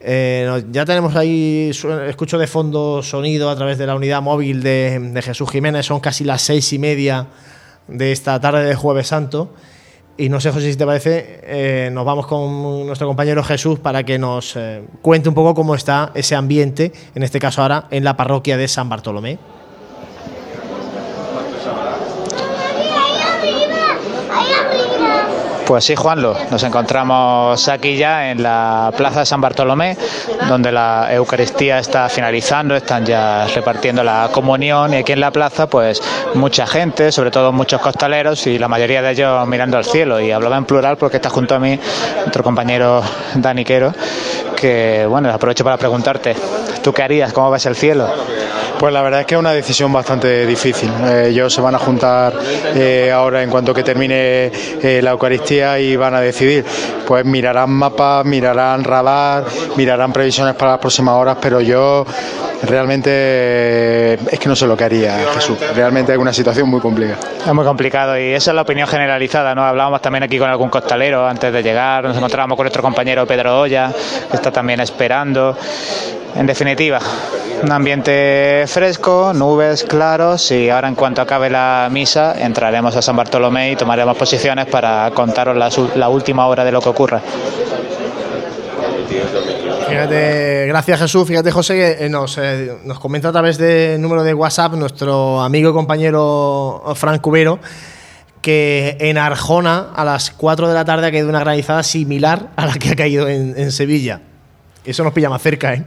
Eh, 0.00 0.64
ya 0.70 0.84
tenemos 0.84 1.16
ahí, 1.16 1.72
escucho 2.06 2.38
de 2.38 2.46
fondo 2.46 3.02
sonido 3.02 3.50
a 3.50 3.56
través 3.56 3.76
de 3.76 3.86
la 3.88 3.96
unidad 3.96 4.22
móvil 4.22 4.62
de, 4.62 5.20
Jesús 5.24 5.50
Jiménez, 5.50 5.84
son 5.84 5.98
casi 5.98 6.22
las 6.22 6.42
seis 6.42 6.72
y 6.72 6.78
media 6.78 7.26
de 7.88 8.12
esta 8.12 8.38
tarde 8.40 8.64
de 8.64 8.76
Jueves 8.76 9.08
Santo. 9.08 9.52
Y 10.16 10.28
no 10.28 10.40
sé, 10.40 10.52
José, 10.52 10.70
si 10.70 10.78
te 10.78 10.86
parece, 10.86 11.90
nos 11.92 12.04
vamos 12.04 12.26
con 12.26 12.86
nuestro 12.86 13.06
compañero 13.06 13.42
Jesús 13.44 13.78
para 13.78 14.02
que 14.02 14.18
nos 14.18 14.58
cuente 15.00 15.28
un 15.28 15.34
poco 15.34 15.54
cómo 15.54 15.76
está 15.76 16.10
ese 16.14 16.34
ambiente, 16.34 16.92
en 17.14 17.22
este 17.22 17.38
caso 17.38 17.62
ahora, 17.62 17.86
en 17.92 18.02
la 18.02 18.16
parroquia 18.16 18.56
de 18.56 18.66
San 18.66 18.88
Bartolomé. 18.88 19.38
Pues 25.68 25.84
sí, 25.84 25.94
Juanlo, 25.94 26.34
nos 26.50 26.62
encontramos 26.62 27.68
aquí 27.68 27.98
ya 27.98 28.30
en 28.30 28.42
la 28.42 28.90
Plaza 28.96 29.20
de 29.20 29.26
San 29.26 29.42
Bartolomé, 29.42 29.98
donde 30.48 30.72
la 30.72 31.12
Eucaristía 31.12 31.78
está 31.78 32.08
finalizando, 32.08 32.74
están 32.74 33.04
ya 33.04 33.46
repartiendo 33.48 34.02
la 34.02 34.30
comunión 34.32 34.94
y 34.94 34.96
aquí 34.96 35.12
en 35.12 35.20
la 35.20 35.30
plaza 35.30 35.68
pues 35.68 36.02
mucha 36.32 36.66
gente, 36.66 37.12
sobre 37.12 37.30
todo 37.30 37.52
muchos 37.52 37.82
costaleros 37.82 38.46
y 38.46 38.58
la 38.58 38.66
mayoría 38.66 39.02
de 39.02 39.10
ellos 39.10 39.46
mirando 39.46 39.76
al 39.76 39.84
cielo 39.84 40.18
y 40.18 40.32
hablaba 40.32 40.56
en 40.56 40.64
plural 40.64 40.96
porque 40.96 41.18
está 41.18 41.28
junto 41.28 41.54
a 41.54 41.58
mí 41.58 41.78
otro 42.26 42.42
compañero 42.42 43.02
Daniquero 43.34 43.92
que 44.56 45.04
bueno, 45.06 45.28
aprovecho 45.30 45.64
para 45.64 45.76
preguntarte, 45.76 46.34
¿tú 46.82 46.94
qué 46.94 47.02
harías? 47.02 47.34
¿Cómo 47.34 47.50
ves 47.50 47.66
el 47.66 47.76
cielo? 47.76 48.08
Pues 48.78 48.94
la 48.94 49.02
verdad 49.02 49.20
es 49.20 49.26
que 49.26 49.34
es 49.34 49.40
una 49.40 49.52
decisión 49.52 49.92
bastante 49.92 50.46
difícil. 50.46 50.88
Eh, 51.04 51.28
ellos 51.30 51.52
se 51.52 51.60
van 51.60 51.74
a 51.74 51.78
juntar 51.78 52.32
eh, 52.76 53.10
ahora 53.12 53.42
en 53.42 53.50
cuanto 53.50 53.74
que 53.74 53.82
termine 53.82 54.52
eh, 54.80 55.00
la 55.02 55.10
Eucaristía 55.10 55.80
y 55.80 55.96
van 55.96 56.14
a 56.14 56.20
decidir. 56.20 56.64
Pues 57.04 57.24
mirarán 57.24 57.70
mapas, 57.70 58.24
mirarán 58.24 58.84
radar, 58.84 59.44
mirarán 59.76 60.12
previsiones 60.12 60.54
para 60.54 60.72
las 60.72 60.80
próximas 60.80 61.14
horas, 61.14 61.38
pero 61.40 61.60
yo 61.60 62.06
realmente 62.62 64.14
es 64.14 64.38
que 64.38 64.48
no 64.48 64.54
sé 64.54 64.66
lo 64.66 64.76
que 64.76 64.84
haría 64.84 65.18
Jesús. 65.34 65.58
Realmente 65.74 66.12
es 66.12 66.18
una 66.18 66.32
situación 66.32 66.68
muy 66.68 66.80
complicada. 66.80 67.18
Es 67.44 67.52
muy 67.52 67.64
complicado 67.64 68.16
y 68.16 68.32
esa 68.32 68.52
es 68.52 68.54
la 68.54 68.62
opinión 68.62 68.86
generalizada. 68.86 69.56
¿no? 69.56 69.64
Hablábamos 69.64 70.00
también 70.02 70.22
aquí 70.22 70.38
con 70.38 70.48
algún 70.48 70.68
costalero 70.68 71.26
antes 71.26 71.52
de 71.52 71.62
llegar, 71.64 72.04
nos 72.04 72.16
encontrábamos 72.16 72.56
con 72.56 72.64
nuestro 72.64 72.82
compañero 72.82 73.26
Pedro 73.26 73.60
Olla, 73.60 73.92
que 74.30 74.36
está 74.36 74.52
también 74.52 74.78
esperando. 74.80 75.56
En 76.34 76.46
definitiva, 76.46 77.00
un 77.62 77.72
ambiente 77.72 78.64
fresco, 78.66 79.32
nubes 79.34 79.84
claros 79.84 80.50
y 80.52 80.70
ahora 80.70 80.88
en 80.88 80.94
cuanto 80.94 81.20
acabe 81.22 81.50
la 81.50 81.88
misa 81.90 82.34
entraremos 82.38 82.94
a 82.94 83.02
San 83.02 83.16
Bartolomé 83.16 83.72
y 83.72 83.76
tomaremos 83.76 84.16
posiciones 84.16 84.66
para 84.66 85.10
contaros 85.12 85.56
la, 85.96 86.08
última 86.08 86.46
hora 86.46 86.64
de 86.64 86.72
lo 86.72 86.80
que 86.80 86.88
ocurra. 86.88 87.20
Fíjate, 89.88 90.66
gracias 90.66 91.00
Jesús. 91.00 91.26
Fíjate 91.26 91.50
José 91.50 91.74
que 91.74 92.06
eh, 92.06 92.08
nos, 92.08 92.38
eh, 92.38 92.76
nos 92.84 93.00
comenta 93.00 93.30
a 93.30 93.32
través 93.32 93.58
del 93.58 94.00
número 94.00 94.22
de 94.22 94.34
WhatsApp 94.34 94.74
nuestro 94.74 95.40
amigo 95.40 95.70
y 95.70 95.72
compañero 95.72 96.84
Frank 96.94 97.20
Cubero 97.20 97.58
que 98.40 98.96
en 99.00 99.18
Arjona 99.18 99.88
a 99.96 100.04
las 100.04 100.30
4 100.30 100.68
de 100.68 100.74
la 100.74 100.84
tarde 100.84 101.08
ha 101.08 101.10
caído 101.10 101.28
una 101.28 101.40
granizada 101.40 101.82
similar 101.82 102.50
a 102.54 102.66
la 102.66 102.74
que 102.74 102.90
ha 102.90 102.96
caído 102.96 103.26
en, 103.28 103.54
en 103.56 103.72
Sevilla. 103.72 104.20
Eso 104.84 105.04
nos 105.04 105.12
pilla 105.12 105.28
más 105.28 105.42
cerca, 105.42 105.74
¿eh? 105.74 105.84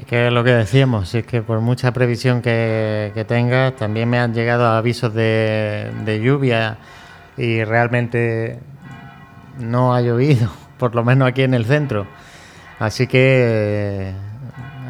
es 0.00 0.06
que 0.06 0.28
es 0.28 0.32
lo 0.32 0.44
que 0.44 0.52
decíamos, 0.52 1.10
si 1.10 1.18
es 1.18 1.26
que 1.26 1.42
por 1.42 1.60
mucha 1.60 1.92
previsión 1.92 2.42
que, 2.42 3.12
que 3.14 3.24
tengas, 3.24 3.76
también 3.76 4.08
me 4.08 4.18
han 4.18 4.32
llegado 4.32 4.66
avisos 4.66 5.12
de, 5.12 6.20
lluvia 6.22 6.78
y 7.36 7.64
realmente 7.64 8.58
no 9.58 9.94
ha 9.94 10.00
llovido, 10.00 10.50
por 10.78 10.94
lo 10.94 11.04
menos 11.04 11.28
aquí 11.28 11.42
en 11.42 11.54
el 11.54 11.66
centro. 11.66 12.06
Así 12.78 13.06
que 13.06 14.12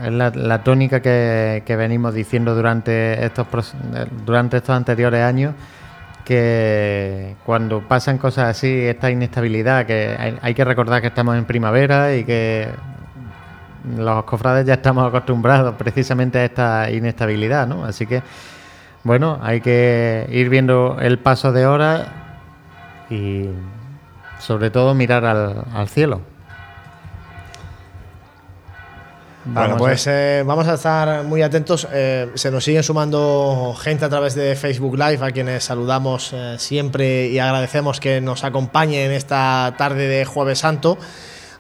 es 0.05 0.13
la, 0.13 0.63
tónica 0.63 1.01
que, 1.01 1.77
venimos 1.77 2.15
diciendo 2.15 2.55
durante 2.55 3.25
estos, 3.25 3.47
durante 4.25 4.59
estos 4.59 4.77
anteriores 4.77 5.25
años, 5.25 5.55
que 6.25 7.37
cuando 7.45 7.87
pasan 7.87 8.19
cosas 8.19 8.49
así, 8.49 8.69
esta 8.87 9.11
inestabilidad, 9.11 9.87
que 9.87 10.39
hay 10.41 10.55
que 10.55 10.65
recordar 10.65 11.01
que 11.01 11.09
estamos 11.09 11.37
en 11.37 11.45
primavera 11.45 12.15
y 12.15 12.25
que 12.25 12.69
los 13.97 14.25
cofrades 14.25 14.67
ya 14.67 14.75
estamos 14.75 15.09
acostumbrados 15.09 15.75
precisamente 15.77 16.39
a 16.39 16.45
esta 16.45 16.91
inestabilidad, 16.91 17.67
¿no? 17.67 17.85
Así 17.85 18.07
que, 18.07 18.23
bueno, 19.03 19.39
hay 19.43 19.61
que 19.61 20.27
ir 20.31 20.49
viendo 20.49 20.99
el 21.01 21.19
paso 21.19 21.53
de 21.53 21.67
horas 21.67 22.07
y, 23.09 23.47
sobre 24.39 24.71
todo 24.71 24.95
mirar 24.95 25.25
al 25.25 25.89
cielo. 25.89 26.21
Bueno, 29.45 29.79
pues 29.79 30.07
eh, 30.07 30.43
vamos 30.45 30.69
a 30.69 30.75
estar 30.75 31.25
muy 31.25 31.41
atentos. 31.41 31.89
Eh, 31.91 32.31
se 32.35 32.51
nos 32.51 32.63
siguen 32.63 32.83
sumando 32.83 33.75
gente 33.81 34.05
a 34.05 34.09
través 34.11 34.35
de 34.35 34.55
Facebook 34.55 34.99
Live, 34.99 35.25
a 35.25 35.31
quienes 35.31 35.65
saludamos 35.65 36.33
eh, 36.35 36.57
siempre 36.59 37.29
y 37.29 37.39
agradecemos 37.39 38.01
que 38.01 38.21
nos 38.21 38.45
acompañen 38.45 39.07
en 39.07 39.13
esta 39.13 39.75
tarde 39.79 40.09
de 40.09 40.27
Jueves 40.27 40.59
Santo. 40.59 40.99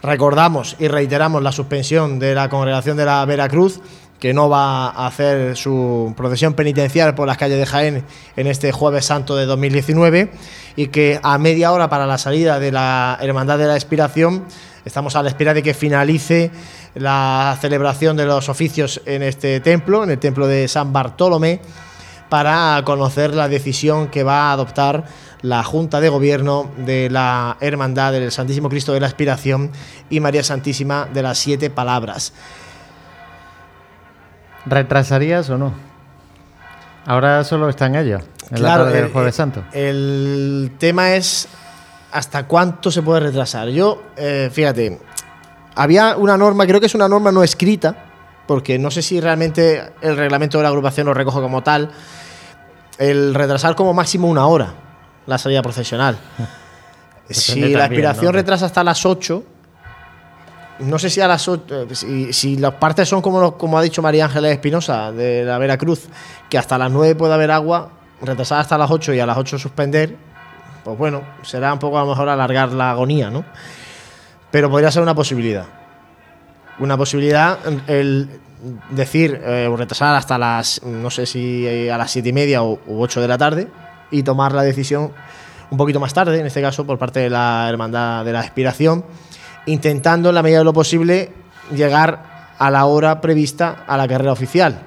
Recordamos 0.03 0.77
y 0.79 0.89
reiteramos 0.89 1.43
la 1.43 1.53
suspensión 1.53 2.19
de 2.19 2.35
la 2.35 2.51
congregación 2.51 2.99
de 2.99 3.07
la 3.07 3.25
Veracruz, 3.25 3.81
que 4.19 4.35
no 4.35 4.51
va 4.51 4.89
a 4.91 5.07
hacer 5.07 5.57
su 5.57 6.13
procesión 6.17 6.53
penitencial 6.53 7.15
por 7.15 7.27
las 7.27 7.39
calles 7.39 7.59
de 7.59 7.67
Jaén 7.67 8.05
en 8.37 8.47
este 8.47 8.73
Jueves 8.73 9.07
Santo 9.07 9.37
de 9.37 9.47
2019 9.47 10.31
y 10.77 10.89
que 10.89 11.19
a 11.23 11.39
media 11.39 11.73
hora 11.73 11.89
para 11.89 12.07
la 12.07 12.19
salida 12.19 12.61
de 12.61 12.73
la 12.73 13.19
Hermandad 13.23 13.57
de 13.57 13.67
la 13.67 13.75
Expiración 13.77 14.45
estamos 14.85 15.17
a 15.17 15.23
la 15.23 15.29
espera 15.29 15.55
de 15.55 15.63
que 15.63 15.75
finalice 15.75 16.51
la 16.95 17.57
celebración 17.61 18.17
de 18.17 18.27
los 18.27 18.49
oficios 18.49 19.01
en 19.07 19.23
este 19.23 19.61
templo, 19.61 20.05
en 20.05 20.11
el 20.11 20.19
templo 20.19 20.47
de 20.47 20.69
San 20.69 20.93
Bartolomé, 20.93 21.61
para 22.29 22.81
conocer 22.85 23.35
la 23.35 23.49
decisión 23.49 24.09
que 24.09 24.23
va 24.23 24.51
a 24.51 24.53
adoptar 24.53 25.05
la 25.43 25.63
Junta 25.63 26.01
de 26.01 26.09
Gobierno 26.09 26.71
de 26.77 27.11
la 27.11 27.57
Hermandad 27.61 28.13
del 28.13 28.31
Santísimo 28.31 28.69
Cristo 28.69 28.93
de 28.93 29.01
la 29.01 29.07
Aspiración 29.07 29.71
y 30.09 30.21
María 30.21 30.45
Santísima 30.45 31.09
de 31.13 31.23
las 31.23 31.39
Siete 31.39 31.71
Palabras. 31.71 32.33
¿Retrasarías 34.67 35.49
o 35.51 35.59
no? 35.59 35.73
Ahora 37.07 37.43
solo 37.45 37.69
está 37.69 37.87
en 37.87 37.97
ello, 37.97 38.19
en 38.51 38.59
Claro, 38.59 38.85
la 38.85 38.91
tarde 38.91 39.03
del 39.03 39.13
Jueves 39.13 39.35
Santo. 39.35 39.65
El 39.73 40.73
tema 40.79 41.15
es 41.15 41.49
hasta 42.13 42.47
cuánto 42.47 42.91
se 42.91 43.03
puede 43.03 43.21
retrasar. 43.21 43.69
Yo, 43.69 44.03
eh, 44.17 44.51
fíjate, 44.53 45.01
había 45.75 46.17
una 46.17 46.37
norma, 46.37 46.67
creo 46.67 46.81
que 46.81 46.87
es 46.87 46.95
una 46.95 47.09
norma 47.09 47.33
no 47.33 47.43
escrita, 47.43 48.07
porque 48.47 48.79
no 48.79 48.91
sé 48.91 49.03
si 49.03 49.21
realmente 49.21 49.93
el 50.01 50.17
reglamento 50.17 50.59
de 50.59 50.63
la 50.65 50.71
agrupación 50.71 51.07
lo 51.07 51.15
recoge 51.15 51.41
como 51.41 51.63
tal, 51.63 51.91
el 52.99 53.35
retrasar 53.35 53.75
como 53.75 53.95
máximo 53.95 54.29
una 54.29 54.47
hora 54.47 54.75
la 55.27 55.39
salida 55.39 55.63
procesional. 55.63 56.19
si 57.31 57.61
la 57.69 57.85
aspiración 57.85 58.27
¿no? 58.27 58.33
retrasa 58.33 58.67
hasta 58.67 58.83
las 58.83 59.07
8, 59.07 59.45
no 60.81 60.99
sé 60.99 61.11
si 61.11 61.21
a 61.21 61.29
las 61.29 61.47
8, 61.47 61.87
si, 61.95 62.33
si 62.33 62.57
las 62.57 62.75
partes 62.75 63.09
son 63.09 63.23
como, 63.23 63.57
como 63.57 63.79
ha 63.79 63.83
dicho 63.83 64.03
María 64.03 64.25
Ángeles 64.25 64.53
Espinosa 64.53 65.13
de 65.13 65.45
la 65.45 65.59
Veracruz, 65.59 66.09
que 66.49 66.59
hasta 66.59 66.77
las 66.77 66.91
9 66.91 67.15
puede 67.15 67.35
haber 67.35 67.51
agua, 67.51 67.91
retrasar 68.21 68.61
hasta 68.61 68.77
las 68.77 68.91
8 68.91 69.15
y 69.15 69.21
a 69.21 69.27
las 69.27 69.37
8 69.37 69.59
suspender, 69.59 70.17
pues 70.91 71.13
bueno, 71.13 71.23
será 71.43 71.73
un 71.73 71.79
poco 71.79 71.99
a 71.99 72.03
lo 72.03 72.11
mejor 72.11 72.29
alargar 72.29 72.73
la 72.73 72.91
agonía, 72.91 73.31
¿no? 73.31 73.45
Pero 74.51 74.71
podría 74.71 74.91
ser 74.91 75.03
una 75.03 75.15
posibilidad. 75.15 75.67
Una 76.79 76.97
posibilidad 76.97 77.59
el 77.89 78.41
decir, 78.91 79.41
eh, 79.43 79.73
retrasar 79.77 80.15
hasta 80.15 80.39
las, 80.39 80.83
no 80.83 81.11
sé 81.11 81.27
si 81.27 81.67
eh, 81.67 81.91
a 81.91 81.99
las 81.99 82.11
7 82.11 82.29
y 82.29 82.33
media 82.33 82.63
o 82.63 82.81
u 82.87 83.03
8 83.03 83.21
de 83.21 83.29
la 83.29 83.39
tarde 83.39 83.69
y 84.11 84.23
tomar 84.23 84.53
la 84.53 84.63
decisión 84.63 85.13
un 85.71 85.79
poquito 85.79 86.01
más 86.01 86.13
tarde, 86.13 86.41
en 86.41 86.47
este 86.47 86.61
caso 86.61 86.85
por 86.85 86.99
parte 86.99 87.21
de 87.21 87.31
la 87.31 87.67
Hermandad 87.69 88.25
de 88.25 88.33
la 88.33 88.41
Expiración, 88.41 89.05
intentando 89.67 90.31
en 90.31 90.35
la 90.35 90.43
medida 90.43 90.59
de 90.59 90.65
lo 90.65 90.73
posible 90.73 91.33
llegar 91.75 92.55
a 92.59 92.71
la 92.71 92.85
hora 92.87 93.21
prevista 93.21 93.85
a 93.87 93.97
la 93.97 94.09
carrera 94.09 94.33
oficial. 94.33 94.81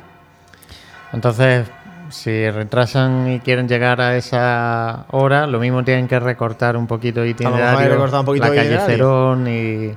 Entonces, 1.13 1.67
si 2.13 2.49
retrasan 2.51 3.31
y 3.31 3.39
quieren 3.39 3.67
llegar 3.67 3.99
a 3.99 4.15
esa 4.15 5.05
hora, 5.09 5.47
lo 5.47 5.59
mismo 5.59 5.83
tienen 5.83 6.07
que 6.07 6.19
recortar 6.19 6.77
un 6.77 6.85
poquito 6.85 7.25
itinerario, 7.25 8.03
un 8.03 8.25
poquito 8.25 8.47
la 8.47 8.55
calle. 8.55 8.77
Cerón 8.85 9.47
y, 9.47 9.91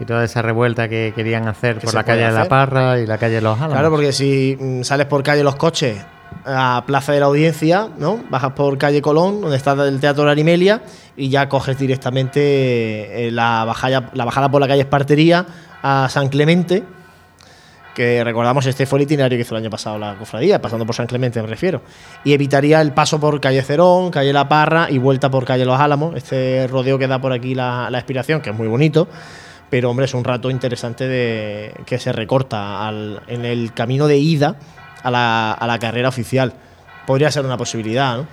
y 0.00 0.04
toda 0.04 0.24
esa 0.24 0.42
revuelta 0.42 0.88
que 0.88 1.12
querían 1.14 1.46
hacer 1.46 1.78
por 1.78 1.94
la 1.94 2.02
calle 2.02 2.26
de 2.26 2.32
la. 2.32 2.48
Parra 2.48 2.98
y 2.98 3.06
la 3.06 3.18
calle 3.18 3.36
de 3.36 3.40
los 3.40 3.56
Álamos. 3.56 3.74
Claro, 3.74 3.90
porque 3.90 4.12
si 4.12 4.58
mm, 4.58 4.82
sales 4.82 5.06
por 5.06 5.22
calle 5.22 5.44
Los 5.44 5.54
Coches 5.54 6.04
a 6.44 6.82
Plaza 6.86 7.12
de 7.12 7.20
la 7.20 7.26
Audiencia, 7.26 7.88
¿no? 7.98 8.18
Bajas 8.28 8.52
por 8.52 8.76
calle 8.76 9.00
Colón, 9.00 9.40
donde 9.40 9.56
está 9.56 9.72
el 9.86 10.00
Teatro 10.00 10.24
de 10.24 10.32
Arimelia, 10.32 10.82
y 11.16 11.28
ya 11.28 11.48
coges 11.48 11.78
directamente 11.78 13.28
eh, 13.28 13.30
la, 13.30 13.64
bajada, 13.64 14.10
la 14.14 14.24
bajada 14.24 14.50
por 14.50 14.60
la 14.60 14.66
calle 14.66 14.80
Espartería 14.80 15.46
a 15.82 16.08
San 16.10 16.30
Clemente, 16.30 16.82
que 17.94 18.22
recordamos 18.24 18.66
este 18.66 18.86
fue 18.86 18.98
el 18.98 19.04
itinerario 19.04 19.36
que 19.36 19.42
hizo 19.42 19.54
el 19.54 19.62
año 19.62 19.70
pasado 19.70 19.98
la 19.98 20.14
cofradía, 20.16 20.60
pasando 20.60 20.86
por 20.86 20.94
San 20.94 21.06
Clemente 21.06 21.40
me 21.40 21.48
refiero, 21.48 21.82
y 22.24 22.32
evitaría 22.32 22.80
el 22.80 22.92
paso 22.92 23.18
por 23.18 23.40
calle 23.40 23.62
Cerón, 23.62 24.10
calle 24.10 24.32
La 24.32 24.48
Parra 24.48 24.88
y 24.90 24.98
vuelta 24.98 25.30
por 25.30 25.44
calle 25.44 25.64
Los 25.64 25.80
Álamos, 25.80 26.14
este 26.16 26.66
rodeo 26.66 26.98
que 26.98 27.06
da 27.06 27.20
por 27.20 27.32
aquí 27.32 27.54
la, 27.54 27.88
la 27.90 27.98
expiración, 27.98 28.40
que 28.40 28.50
es 28.50 28.56
muy 28.56 28.68
bonito, 28.68 29.08
pero 29.70 29.90
hombre, 29.90 30.06
es 30.06 30.14
un 30.14 30.24
rato 30.24 30.50
interesante 30.50 31.06
de, 31.06 31.74
que 31.86 31.98
se 31.98 32.12
recorta 32.12 32.90
en 33.26 33.44
el 33.44 33.72
camino 33.72 34.08
de 34.08 34.18
ida 34.18 34.56
a 35.02 35.10
la, 35.10 35.52
a 35.52 35.66
la 35.66 35.78
carrera 35.78 36.08
oficial. 36.08 36.52
Podría 37.06 37.30
ser 37.30 37.44
una 37.44 37.56
posibilidad, 37.56 38.16
¿no? 38.18 38.26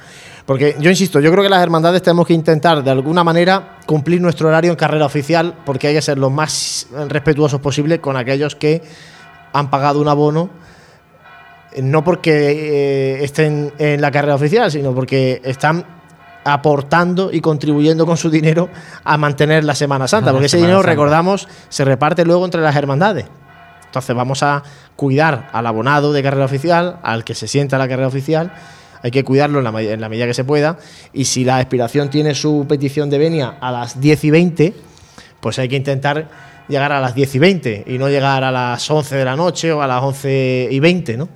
Porque 0.47 0.77
yo 0.79 0.89
insisto, 0.89 1.19
yo 1.19 1.29
creo 1.29 1.43
que 1.43 1.49
las 1.49 1.61
hermandades 1.61 2.01
tenemos 2.01 2.25
que 2.25 2.33
intentar 2.33 2.81
de 2.81 2.89
alguna 2.89 3.21
manera 3.21 3.79
cumplir 3.85 4.21
nuestro 4.21 4.47
horario 4.47 4.71
en 4.71 4.77
carrera 4.77 5.05
oficial, 5.05 5.53
porque 5.65 5.87
hay 5.87 5.95
que 5.95 6.01
ser 6.01 6.17
lo 6.17 6.29
más 6.29 6.87
respetuosos 7.09 7.59
posible 7.59 7.99
con 7.99 8.15
aquellos 8.15 8.55
que 8.55 8.81
han 9.57 9.69
pagado 9.69 9.99
un 10.01 10.07
abono 10.07 10.49
eh, 11.73 11.81
no 11.81 12.03
porque 12.03 12.31
eh, 13.19 13.23
estén 13.23 13.73
en 13.77 14.01
la 14.01 14.11
carrera 14.11 14.35
oficial, 14.35 14.71
sino 14.71 14.93
porque 14.93 15.41
están 15.43 15.85
aportando 16.45 17.29
y 17.31 17.41
contribuyendo 17.41 18.05
con 18.05 18.15
su 18.17 18.29
dinero 18.29 18.69
a 19.03 19.17
mantener 19.17 19.63
la 19.65 19.75
Semana 19.75 20.07
Santa, 20.07 20.31
porque 20.31 20.45
ese 20.45 20.57
Semana 20.57 20.67
dinero, 20.67 20.79
Santa. 20.81 20.91
recordamos, 20.91 21.47
se 21.69 21.83
reparte 21.83 22.23
luego 22.25 22.45
entre 22.45 22.61
las 22.61 22.75
hermandades. 22.75 23.25
Entonces 23.85 24.15
vamos 24.15 24.43
a 24.43 24.63
cuidar 24.95 25.49
al 25.51 25.65
abonado 25.67 26.13
de 26.13 26.23
carrera 26.23 26.45
oficial, 26.45 26.97
al 27.03 27.23
que 27.23 27.35
se 27.35 27.47
sienta 27.47 27.77
la 27.77 27.87
carrera 27.87 28.07
oficial, 28.07 28.53
hay 29.03 29.11
que 29.11 29.23
cuidarlo 29.23 29.57
en 29.59 29.63
la, 29.65 29.71
me- 29.71 29.91
en 29.91 30.01
la 30.01 30.09
medida 30.09 30.25
que 30.25 30.33
se 30.33 30.43
pueda, 30.43 30.77
y 31.13 31.25
si 31.25 31.43
la 31.43 31.59
expiración 31.61 32.09
tiene 32.09 32.33
su 32.33 32.65
petición 32.67 33.09
de 33.09 33.17
venia 33.17 33.57
a 33.59 33.71
las 33.71 33.99
10 33.99 34.23
y 34.23 34.31
20, 34.31 34.73
pues 35.41 35.59
hay 35.59 35.67
que 35.69 35.75
intentar 35.75 36.27
llegar 36.67 36.91
a 36.91 36.99
las 36.99 37.15
10 37.15 37.35
y 37.35 37.39
20 37.39 37.83
y 37.87 37.97
no 37.97 38.09
llegar 38.09 38.43
a 38.43 38.51
las 38.51 38.89
11 38.89 39.15
de 39.15 39.25
la 39.25 39.35
noche 39.35 39.71
o 39.71 39.81
a 39.81 39.87
las 39.87 40.01
11 40.01 40.67
y 40.71 40.79
20, 40.79 41.17
¿no? 41.17 41.29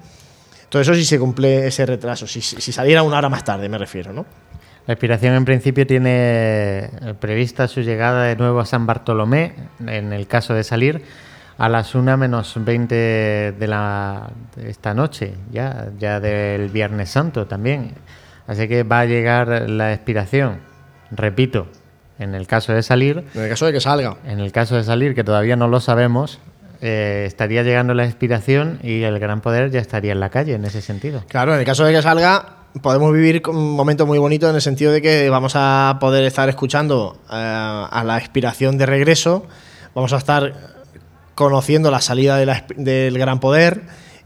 Entonces 0.64 0.88
eso 0.88 0.96
sí 0.96 1.06
se 1.06 1.20
cumple 1.20 1.68
ese 1.68 1.86
retraso, 1.86 2.28
si, 2.28 2.42
saliera 2.42 3.04
una 3.04 3.18
hora 3.18 3.30
más 3.30 3.44
tarde 3.44 3.68
me 3.68 3.78
refiero, 3.78 4.14
¿no? 4.14 4.26
La 4.88 4.94
expiración 4.94 5.36
en 5.36 5.46
principio 5.46 5.86
tiene 5.86 6.90
prevista 7.20 7.68
su 7.68 7.82
llegada 7.82 8.24
de 8.24 8.36
nuevo 8.36 8.60
a 8.60 8.66
San 8.66 8.86
Bartolomé, 8.86 9.54
en 9.86 10.12
el 10.12 10.28
caso 10.28 10.54
de 10.54 10.64
salir, 10.64 11.04
a 11.58 11.70
las 11.70 11.94
1 11.94 12.18
menos 12.18 12.54
20 12.58 12.96
de, 12.96 13.68
la, 13.68 14.32
de 14.56 14.70
esta 14.70 14.94
noche, 14.94 15.36
ya, 15.52 15.90
ya 16.00 16.20
del 16.20 16.70
Viernes 16.70 17.10
Santo 17.10 17.46
también. 17.46 17.94
Así 18.48 18.68
que 18.68 18.84
va 18.84 19.02
a 19.02 19.06
llegar 19.06 19.70
la 19.70 19.94
expiración, 19.94 20.60
repito, 21.12 21.68
en 22.22 22.36
el 22.36 22.48
caso 22.48 22.74
de 22.74 22.84
salir. 22.84 23.26
En 23.36 23.42
el 23.42 23.50
caso 23.50 23.66
de 23.66 23.74
que 23.74 23.82
salga. 23.82 24.18
En 24.26 24.40
el 24.40 24.52
caso 24.52 24.76
de 24.76 24.84
salir, 24.84 25.16
que 25.16 25.24
todavía 25.24 25.56
no 25.56 25.68
lo 25.68 25.80
sabemos, 25.80 26.40
eh, 26.82 27.26
estaría 27.28 27.64
llegando 27.64 27.94
la 27.94 28.06
expiración 28.06 28.80
y 28.84 29.04
el 29.04 29.20
gran 29.20 29.42
poder 29.42 29.72
ya 29.72 29.80
estaría 29.80 30.12
en 30.14 30.20
la 30.20 30.30
calle 30.30 30.54
en 30.54 30.66
ese 30.66 30.82
sentido. 30.82 31.24
Claro, 31.28 31.54
en 31.54 31.60
el 31.60 31.66
caso 31.66 31.84
de 31.86 31.94
que 31.94 32.02
salga, 32.02 32.56
podemos 32.82 33.14
vivir 33.14 33.42
un 33.48 33.76
momento 33.76 34.06
muy 34.06 34.18
bonito 34.18 34.50
en 34.50 34.56
el 34.56 34.62
sentido 34.62 34.92
de 34.92 35.02
que 35.02 35.30
vamos 35.30 35.54
a 35.56 35.98
poder 36.00 36.24
estar 36.24 36.48
escuchando 36.50 37.18
eh, 37.30 37.34
a 37.36 38.04
la 38.06 38.18
expiración 38.18 38.78
de 38.78 38.86
regreso, 38.86 39.46
vamos 39.94 40.14
a 40.14 40.18
estar 40.18 40.54
conociendo 41.36 41.92
la 41.92 42.02
salida 42.02 42.38
de 42.38 42.46
la 42.46 42.66
exp- 42.68 42.76
del 42.76 43.18
Gran 43.18 43.40
Poder 43.40 43.82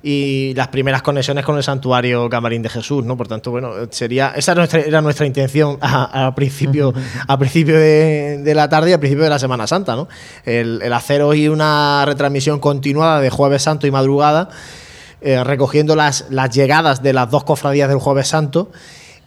y 0.07 0.53
las 0.53 0.68
primeras 0.68 1.02
conexiones 1.02 1.44
con 1.44 1.57
el 1.57 1.64
santuario 1.64 2.30
Camarín 2.30 2.61
de 2.61 2.69
Jesús, 2.69 3.03
¿no? 3.03 3.18
Por 3.18 3.27
tanto, 3.27 3.49
bueno, 3.49 3.72
sería 3.90 4.34
esa 4.36 4.52
era 4.52 4.61
nuestra, 4.61 4.80
era 4.82 5.02
nuestra 5.02 5.26
intención 5.26 5.80
a, 5.82 6.27
a 6.27 6.36
principio, 6.36 6.94
a 7.27 7.40
principio 7.40 7.73
de, 7.73 8.38
de 8.44 8.53
la 8.53 8.69
tarde 8.69 8.91
y 8.91 8.94
a 8.94 8.99
principio 8.99 9.23
de 9.23 9.32
la 9.32 9.40
Semana 9.40 9.65
Santa, 9.65 9.95
¿no? 9.95 10.07
El, 10.44 10.80
el 10.84 10.94
hacer 10.94 11.23
hoy 11.23 11.48
una 11.48 12.03
retransmisión 12.06 12.60
continuada 12.60 13.19
de 13.19 13.32
Jueves 13.32 13.64
Santo 13.64 13.88
y 13.88 13.91
madrugada 13.91 14.49
eh, 15.22 15.44
recogiendo 15.44 15.95
las, 15.95 16.27
las 16.30 16.52
llegadas 16.52 17.02
de 17.02 17.11
las 17.11 17.32
dos 17.32 17.44
cofradías 17.44 17.90
del 17.90 17.98
Jueves 17.98 18.27
Santo 18.27 18.72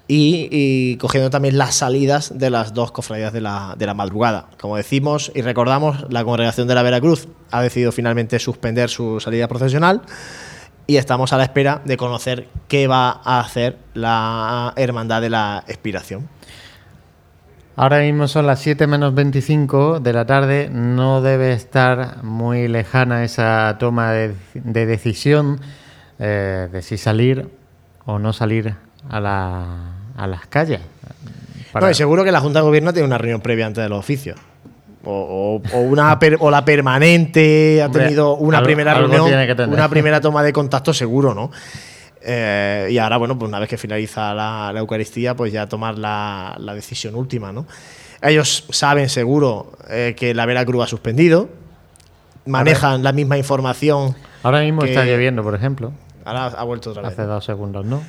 y, 0.06 0.48
y 0.52 0.96
cogiendo 0.98 1.28
también 1.28 1.58
las 1.58 1.74
salidas 1.74 2.38
de 2.38 2.50
las 2.50 2.72
dos 2.72 2.92
cofradías 2.92 3.32
de 3.32 3.40
la, 3.40 3.74
de 3.76 3.84
la 3.84 3.94
madrugada. 3.94 4.46
Como 4.60 4.76
decimos 4.76 5.32
y 5.34 5.42
recordamos, 5.42 6.06
la 6.08 6.22
congregación 6.22 6.68
de 6.68 6.76
la 6.76 6.84
Veracruz 6.84 7.26
ha 7.50 7.62
decidido 7.62 7.90
finalmente 7.90 8.38
suspender 8.38 8.90
su 8.90 9.18
salida 9.18 9.48
procesional 9.48 10.02
y 10.88 10.96
estamos 10.96 11.32
a 11.34 11.36
la 11.36 11.44
espera 11.44 11.82
de 11.84 11.98
conocer 11.98 12.48
qué 12.66 12.86
va 12.88 13.20
a 13.22 13.40
hacer 13.40 13.76
la 13.92 14.72
Hermandad 14.74 15.20
de 15.20 15.28
la 15.28 15.62
Expiración. 15.68 16.28
Ahora 17.76 17.98
mismo 18.00 18.26
son 18.26 18.46
las 18.46 18.58
7 18.60 18.86
menos 18.86 19.14
25 19.14 20.00
de 20.00 20.12
la 20.14 20.24
tarde. 20.24 20.70
No 20.72 21.20
debe 21.20 21.52
estar 21.52 22.24
muy 22.24 22.68
lejana 22.68 23.22
esa 23.22 23.76
toma 23.78 24.12
de, 24.12 24.34
de 24.54 24.86
decisión 24.86 25.60
eh, 26.18 26.68
de 26.72 26.80
si 26.82 26.96
salir 26.96 27.50
o 28.06 28.18
no 28.18 28.32
salir 28.32 28.74
a, 29.10 29.20
la- 29.20 29.92
a 30.16 30.26
las 30.26 30.46
calles. 30.46 30.80
para- 31.70 31.84
No, 31.86 31.90
y 31.90 31.94
seguro 31.94 32.24
que 32.24 32.32
la 32.32 32.40
Junta 32.40 32.60
de 32.60 32.64
Gobierno 32.64 32.94
tiene 32.94 33.06
una 33.06 33.18
reunión 33.18 33.42
previa 33.42 33.66
antes 33.66 33.84
de 33.84 33.90
los 33.90 33.98
oficios. 33.98 34.40
O, 35.10 35.62
una 35.80 36.18
per- 36.18 36.36
o 36.38 36.50
la 36.50 36.64
permanente 36.64 37.82
ha 37.82 37.88
tenido 37.90 38.34
una 38.36 38.58
primera 38.62 38.92
algo 38.92 39.02
reunión, 39.08 39.26
una 39.74 39.88
primera 39.88 40.20
toma 40.22 40.42
de 40.42 40.52
contacto 40.52 40.92
seguro, 40.92 41.34
¿no? 41.34 41.50
Eh, 42.20 42.88
y 42.90 42.98
ahora, 42.98 43.16
bueno, 43.16 43.38
pues 43.38 43.48
una 43.48 43.58
vez 43.58 43.68
que 43.68 43.78
finaliza 43.78 44.34
la, 44.34 44.70
la 44.72 44.80
Eucaristía, 44.80 45.34
pues 45.34 45.52
ya 45.52 45.66
tomar 45.66 45.96
la, 45.96 46.56
la 46.58 46.74
decisión 46.74 47.14
última, 47.14 47.52
¿no? 47.52 47.66
Ellos 48.20 48.66
saben 48.70 49.08
seguro 49.08 49.72
eh, 49.88 50.14
que 50.18 50.34
la 50.34 50.44
Veracruz 50.44 50.84
ha 50.84 50.86
suspendido, 50.88 51.48
manejan 52.46 53.02
la 53.02 53.12
misma 53.12 53.38
información. 53.38 54.14
Ahora 54.42 54.60
mismo 54.60 54.82
que- 54.82 54.88
está 54.88 55.04
lloviendo, 55.04 55.42
por 55.42 55.54
ejemplo. 55.54 55.92
Ahora 56.24 56.46
ha 56.46 56.64
vuelto 56.64 56.90
otra 56.90 57.02
vez. 57.02 57.12
Hace 57.12 57.22
dos 57.22 57.44
segundos, 57.44 57.86
¿no? 57.86 58.02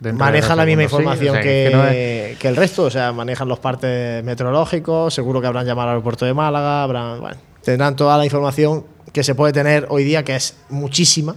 Manejan 0.00 0.56
la 0.56 0.64
misma 0.64 0.82
sí, 0.82 0.84
información 0.84 1.30
o 1.30 1.32
sea, 1.34 1.42
que, 1.42 1.68
que 1.70 1.76
no 1.76 1.84
es- 1.88 2.38
que 2.38 2.48
el 2.48 2.56
resto, 2.56 2.84
o 2.84 2.90
sea, 2.90 3.12
manejan 3.12 3.48
los 3.48 3.58
partes 3.58 4.22
meteorológicos, 4.24 5.12
seguro 5.12 5.40
que 5.40 5.46
habrán 5.48 5.66
llamado 5.66 5.88
al 5.88 5.94
aeropuerto 5.94 6.24
de 6.24 6.34
Málaga, 6.34 6.82
habrán, 6.84 7.20
bueno, 7.20 7.36
tendrán 7.64 7.96
toda 7.96 8.16
la 8.16 8.24
información 8.24 8.84
que 9.12 9.24
se 9.24 9.34
puede 9.34 9.52
tener 9.52 9.86
hoy 9.90 10.04
día, 10.04 10.22
que 10.22 10.36
es 10.36 10.56
muchísima. 10.68 11.34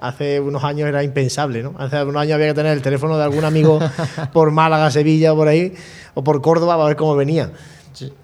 Hace 0.00 0.38
unos 0.38 0.62
años 0.64 0.86
era 0.88 1.02
impensable, 1.02 1.62
¿no? 1.62 1.74
Hace 1.78 2.02
unos 2.02 2.20
años 2.20 2.34
había 2.34 2.48
que 2.48 2.54
tener 2.54 2.72
el 2.72 2.82
teléfono 2.82 3.16
de 3.16 3.24
algún 3.24 3.44
amigo 3.44 3.78
por 4.34 4.50
Málaga, 4.50 4.90
Sevilla, 4.90 5.32
o 5.32 5.36
por 5.36 5.48
ahí, 5.48 5.72
o 6.12 6.22
por 6.22 6.42
Córdoba, 6.42 6.74
para 6.74 6.88
ver 6.88 6.96
cómo 6.96 7.16
venía. 7.16 7.50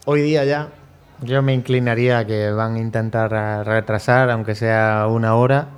Hoy 0.04 0.20
día 0.20 0.44
ya. 0.44 0.68
Yo 1.22 1.40
me 1.42 1.54
inclinaría 1.54 2.18
a 2.18 2.26
que 2.26 2.50
van 2.50 2.74
a 2.74 2.78
intentar 2.80 3.30
retrasar, 3.64 4.30
aunque 4.30 4.54
sea 4.54 5.06
una 5.08 5.34
hora. 5.36 5.68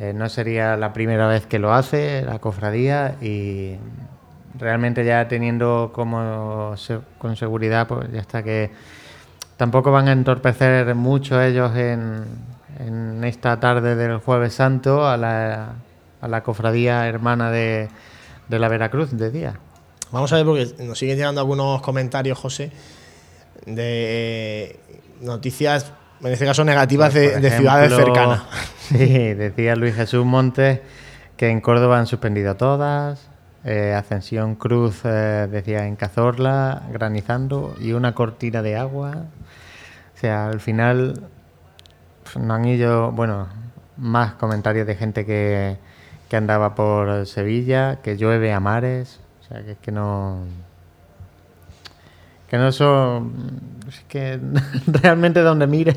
Eh, 0.00 0.12
no 0.14 0.28
sería 0.28 0.76
la 0.76 0.92
primera 0.92 1.26
vez 1.26 1.46
que 1.46 1.58
lo 1.58 1.72
hace 1.74 2.22
la 2.22 2.38
cofradía 2.38 3.16
y 3.20 3.74
realmente 4.58 5.04
ya 5.04 5.26
teniendo 5.26 5.90
como 5.92 6.76
se- 6.76 7.00
con 7.18 7.36
seguridad, 7.36 7.88
pues 7.88 8.10
ya 8.12 8.20
está 8.20 8.42
que 8.44 8.70
tampoco 9.56 9.90
van 9.90 10.06
a 10.08 10.12
entorpecer 10.12 10.94
mucho 10.94 11.42
ellos 11.42 11.74
en, 11.76 12.24
en 12.78 13.24
esta 13.24 13.58
tarde 13.58 13.96
del 13.96 14.18
Jueves 14.18 14.54
Santo 14.54 15.04
a 15.08 15.16
la, 15.16 15.72
a 16.20 16.28
la 16.28 16.42
cofradía 16.44 17.08
hermana 17.08 17.50
de, 17.50 17.88
de 18.48 18.58
la 18.60 18.68
Veracruz 18.68 19.10
de 19.12 19.30
día. 19.32 19.54
Vamos 20.12 20.32
a 20.32 20.36
ver, 20.36 20.44
porque 20.46 20.68
nos 20.84 20.96
siguen 20.98 21.16
llegando 21.16 21.40
algunos 21.40 21.82
comentarios, 21.82 22.38
José, 22.38 22.70
de 23.66 24.78
noticias, 25.20 25.92
en 26.22 26.32
este 26.32 26.44
caso 26.46 26.64
negativas, 26.64 27.12
Pues, 27.12 27.42
de, 27.42 27.50
ciudades 27.50 27.92
cercanas. 27.94 28.42
Sí, 28.88 29.34
decía 29.34 29.76
Luis 29.76 29.94
Jesús 29.94 30.24
Montes 30.24 30.80
que 31.36 31.50
en 31.50 31.60
Córdoba 31.60 31.98
han 31.98 32.06
suspendido 32.06 32.56
todas. 32.56 33.28
eh, 33.64 33.92
Ascensión 33.94 34.54
Cruz 34.54 35.02
eh, 35.04 35.46
decía 35.50 35.86
en 35.86 35.96
Cazorla, 35.96 36.82
granizando 36.90 37.74
y 37.80 37.92
una 37.92 38.14
cortina 38.14 38.62
de 38.62 38.76
agua. 38.76 39.24
O 40.14 40.18
sea, 40.18 40.48
al 40.48 40.60
final 40.60 41.22
no 42.40 42.54
han 42.54 42.64
ido, 42.64 43.12
bueno, 43.12 43.48
más 43.96 44.34
comentarios 44.34 44.86
de 44.86 44.94
gente 44.96 45.26
que, 45.26 45.76
que 46.30 46.36
andaba 46.36 46.74
por 46.74 47.26
Sevilla, 47.26 47.96
que 48.02 48.16
llueve 48.16 48.52
a 48.52 48.60
mares. 48.60 49.20
O 49.42 49.44
sea, 49.48 49.62
que 49.64 49.72
es 49.72 49.78
que 49.78 49.92
no. 49.92 50.38
Que 52.48 52.56
no 52.56 52.72
son. 52.72 53.32
Es 53.88 54.00
que 54.08 54.40
realmente 54.86 55.40
donde 55.40 55.66
mire 55.66 55.94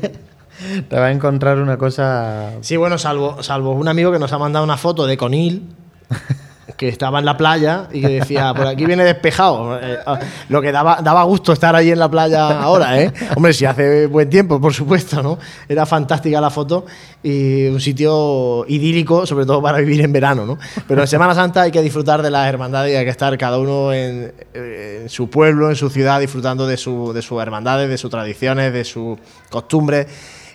te 0.88 0.96
va 0.96 1.06
a 1.06 1.10
encontrar 1.10 1.58
una 1.58 1.76
cosa. 1.76 2.52
Sí, 2.60 2.76
bueno, 2.76 2.98
salvo, 2.98 3.42
salvo 3.42 3.72
un 3.72 3.88
amigo 3.88 4.12
que 4.12 4.18
nos 4.18 4.32
ha 4.32 4.38
mandado 4.38 4.64
una 4.64 4.76
foto 4.76 5.06
de 5.06 5.16
Conil, 5.16 5.62
que 6.76 6.88
estaba 6.88 7.18
en 7.18 7.24
la 7.24 7.36
playa 7.36 7.88
y 7.92 8.00
que 8.00 8.08
decía, 8.08 8.52
por 8.54 8.66
aquí 8.66 8.86
viene 8.86 9.04
despejado. 9.04 9.78
Eh, 9.80 9.98
ah, 10.06 10.18
Lo 10.48 10.60
que 10.60 10.72
daba, 10.72 11.00
daba 11.02 11.22
gusto 11.24 11.52
estar 11.52 11.74
ahí 11.74 11.90
en 11.90 11.98
la 11.98 12.10
playa 12.10 12.60
ahora, 12.60 13.00
¿eh? 13.00 13.12
Hombre, 13.36 13.52
si 13.52 13.64
hace 13.64 14.06
buen 14.06 14.28
tiempo, 14.30 14.60
por 14.60 14.72
supuesto, 14.72 15.22
¿no? 15.22 15.38
Era 15.68 15.86
fantástica 15.86 16.40
la 16.40 16.50
foto 16.50 16.86
y 17.22 17.66
un 17.66 17.80
sitio 17.80 18.64
idílico, 18.68 19.26
sobre 19.26 19.46
todo 19.46 19.62
para 19.62 19.78
vivir 19.78 20.00
en 20.00 20.12
verano, 20.12 20.46
¿no? 20.46 20.58
Pero 20.88 21.02
en 21.02 21.06
Semana 21.06 21.34
Santa 21.34 21.62
hay 21.62 21.70
que 21.70 21.82
disfrutar 21.82 22.22
de 22.22 22.30
las 22.30 22.48
hermandades 22.48 22.92
y 22.92 22.96
hay 22.96 23.04
que 23.04 23.10
estar 23.10 23.36
cada 23.38 23.58
uno 23.58 23.92
en, 23.92 24.32
en 24.54 25.08
su 25.08 25.28
pueblo, 25.30 25.70
en 25.70 25.76
su 25.76 25.90
ciudad, 25.90 26.20
disfrutando 26.20 26.66
de, 26.66 26.76
su, 26.76 27.12
de 27.12 27.22
sus 27.22 27.40
hermandades, 27.40 27.88
de 27.88 27.98
sus 27.98 28.10
tradiciones, 28.10 28.72
de 28.72 28.84
sus 28.84 29.18
costumbres 29.50 30.06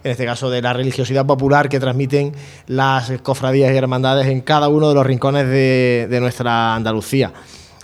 en 0.08 0.12
este 0.12 0.26
caso 0.26 0.50
de 0.50 0.62
la 0.62 0.72
religiosidad 0.72 1.26
popular 1.26 1.68
que 1.68 1.80
transmiten 1.80 2.34
las 2.66 3.12
cofradías 3.22 3.74
y 3.74 3.76
hermandades 3.76 4.28
en 4.28 4.42
cada 4.42 4.70
uno 4.70 4.88
de 4.88 4.96
los 4.96 5.06
rincones 5.06 5.48
de, 5.48 6.08
de 6.10 6.20
nuestra 6.22 6.76
Andalucía. 6.76 7.34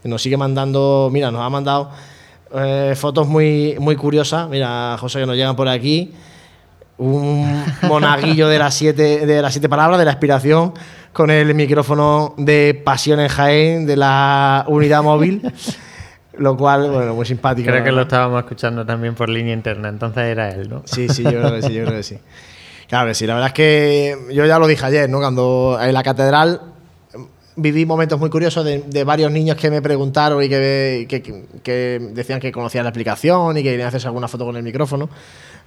Nos 0.06 0.22
sigue 0.22 0.38
mandando, 0.38 1.10
mira, 1.12 1.32
nos 1.32 1.42
ha 1.42 1.50
mandado 1.50 1.92
eh, 2.56 2.94
fotos 2.96 3.28
muy, 3.28 3.76
muy 3.80 3.96
curiosas. 3.96 4.48
Mira, 4.48 4.96
José, 5.00 5.20
que 5.20 5.26
nos 5.26 5.36
llegan 5.36 5.56
por 5.56 5.68
aquí. 5.68 6.14
Un 6.98 7.64
monaguillo 7.84 8.48
de 8.48 8.60
las 8.60 8.74
siete, 8.74 9.26
de 9.26 9.42
las 9.42 9.54
siete 9.54 9.68
palabras, 9.68 10.00
de 10.00 10.06
la 10.06 10.12
aspiración, 10.12 10.74
con 11.12 11.30
el 11.30 11.54
micrófono 11.56 12.36
de 12.38 12.80
Pasión 12.86 13.20
en 13.20 13.28
Jaén, 13.28 13.86
de 13.86 13.98
la 13.98 14.66
unidad 14.68 15.04
móvil. 15.04 15.42
Lo 16.38 16.58
cual, 16.58 16.90
bueno, 16.90 17.14
muy 17.14 17.26
simpático. 17.26 17.70
Creo 17.70 17.84
que 17.84 17.92
lo 17.92 18.02
estábamos 18.02 18.40
escuchando 18.42 18.86
también 18.86 19.14
por 19.14 19.30
línea 19.30 19.54
interna, 19.54 19.90
entonces 19.90 20.24
era 20.24 20.50
él, 20.50 20.70
¿no? 20.70 20.82
Sí, 20.86 21.08
sí, 21.10 21.24
yo 21.24 21.30
creo 21.32 21.52
que 21.54 21.62
sí, 21.62 21.74
yo 21.74 21.84
creo 21.86 21.98
que 21.98 22.04
sí. 22.04 22.18
Claro 22.88 23.08
que 23.08 23.14
sí, 23.14 23.26
la 23.28 23.34
verdad 23.36 23.48
es 23.50 23.54
que 23.54 24.18
yo 24.32 24.46
ya 24.46 24.58
lo 24.60 24.68
dije 24.68 24.86
ayer, 24.86 25.10
¿no? 25.10 25.20
Cuando 25.20 25.78
en 25.82 25.94
la 25.94 26.02
catedral 26.04 26.60
viví 27.56 27.86
momentos 27.86 28.20
muy 28.20 28.32
curiosos 28.32 28.66
de, 28.66 28.80
de 28.82 29.04
varios 29.04 29.32
niños 29.32 29.56
que 29.58 29.70
me 29.70 29.80
preguntaron 29.82 30.42
y 30.44 30.50
que, 30.50 31.06
que- 31.08 31.46
que 31.62 32.00
decían 32.14 32.40
que 32.40 32.52
conocían 32.52 32.84
la 32.84 32.90
aplicación 32.90 33.56
y 33.58 33.62
que 33.64 33.70
querían 33.70 33.88
hacerse 33.90 34.08
alguna 34.08 34.28
foto 34.28 34.44
con 34.46 34.56
el 34.58 34.64
micrófono. 34.64 35.10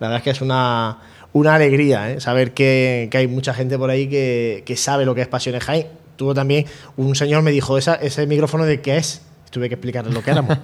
La 0.01 0.09
verdad 0.09 0.18
es 0.18 0.24
que 0.24 0.30
es 0.30 0.40
una, 0.40 0.98
una 1.32 1.55
alegría 1.55 2.10
¿eh? 2.10 2.20
saber 2.20 2.52
que, 2.55 3.09
que 3.10 3.18
hay 3.18 3.28
mucha 3.28 3.55
gente 3.55 3.78
por 3.78 3.88
ahí 3.90 4.09
que, 4.09 4.64
que 4.66 4.76
sabe 4.76 5.05
lo 5.05 5.14
que 5.14 5.22
es 5.22 5.28
Pasiones 5.28 5.62
Jaén. 5.62 5.86
Tuvo 6.16 6.34
también, 6.34 6.66
un 6.97 7.14
señor 7.14 7.43
me 7.43 7.52
dijo, 7.52 7.78
¿Esa, 7.78 7.94
¿ese 7.94 8.26
micrófono 8.26 8.64
de 8.64 8.80
qué 8.80 8.97
es? 8.97 9.22
Tuve 9.57 9.70
que 9.70 9.77
explicarle 9.77 10.12
lo 10.12 10.23
que 10.23 10.31
éramos. 10.33 10.55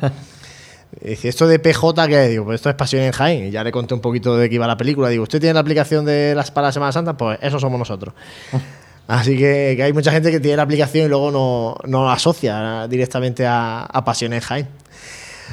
Dice, 1.01 1.31
¿esto 1.31 1.47
de 1.49 1.59
PJ 1.59 2.09
qué? 2.09 2.29
Digo, 2.29 2.45
pues 2.45 2.57
esto 2.57 2.69
es 2.69 2.75
Pasión 2.75 3.01
en 3.01 3.13
Jaén. 3.13 3.47
Y 3.47 3.51
ya 3.51 3.65
le 3.65 3.73
conté 3.73 3.95
un 3.95 4.01
poquito 4.01 4.37
de 4.37 4.51
qué 4.51 4.57
iba 4.57 4.67
la 4.67 4.77
película. 4.77 5.09
Digo, 5.09 5.23
¿usted 5.23 5.41
tiene 5.41 5.55
la 5.55 5.61
aplicación 5.61 6.05
de 6.05 6.35
las 6.35 6.51
para 6.51 6.67
la 6.67 6.73
Semana 6.73 6.93
Santa? 6.93 7.17
Pues 7.17 7.39
eso 7.41 7.59
somos 7.59 7.79
nosotros. 7.79 8.13
Así 9.09 9.39
que, 9.39 9.73
que 9.79 9.83
hay 9.83 9.95
mucha 9.95 10.13
gente 10.13 10.31
que 10.31 10.41
tiene 10.41 10.59
la 10.59 10.65
aplicación 10.65 11.07
y 11.07 11.09
luego 11.09 11.31
no, 11.31 11.77
no 11.87 12.05
la 12.05 12.13
asocia 12.13 12.87
directamente 12.87 13.47
a, 13.47 13.81
a 13.85 14.05
Pasión 14.05 14.35
en 14.35 14.41
Jaén. 14.41 14.69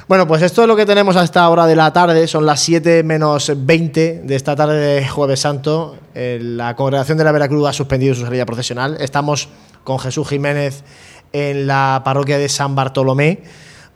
Bueno, 0.09 0.27
pues 0.27 0.41
esto 0.41 0.63
es 0.63 0.67
lo 0.67 0.75
que 0.75 0.85
tenemos 0.85 1.15
a 1.15 1.23
esta 1.23 1.47
hora 1.47 1.65
de 1.65 1.77
la 1.77 1.93
tarde. 1.93 2.27
Son 2.27 2.45
las 2.45 2.59
7 2.59 3.03
menos 3.03 3.53
20 3.55 4.23
de 4.25 4.35
esta 4.35 4.53
tarde 4.57 4.75
de 4.77 5.07
Jueves 5.07 5.39
Santo. 5.39 5.95
Eh, 6.13 6.39
La 6.41 6.75
congregación 6.75 7.17
de 7.17 7.23
la 7.23 7.31
Veracruz 7.31 7.69
ha 7.69 7.71
suspendido 7.71 8.13
su 8.15 8.23
salida 8.23 8.45
procesional. 8.45 8.97
Estamos 8.99 9.47
con 9.85 9.97
Jesús 9.97 10.27
Jiménez 10.27 10.83
en 11.33 11.67
la 11.67 12.01
parroquia 12.03 12.37
de 12.37 12.49
San 12.49 12.75
Bartolomé 12.75 13.43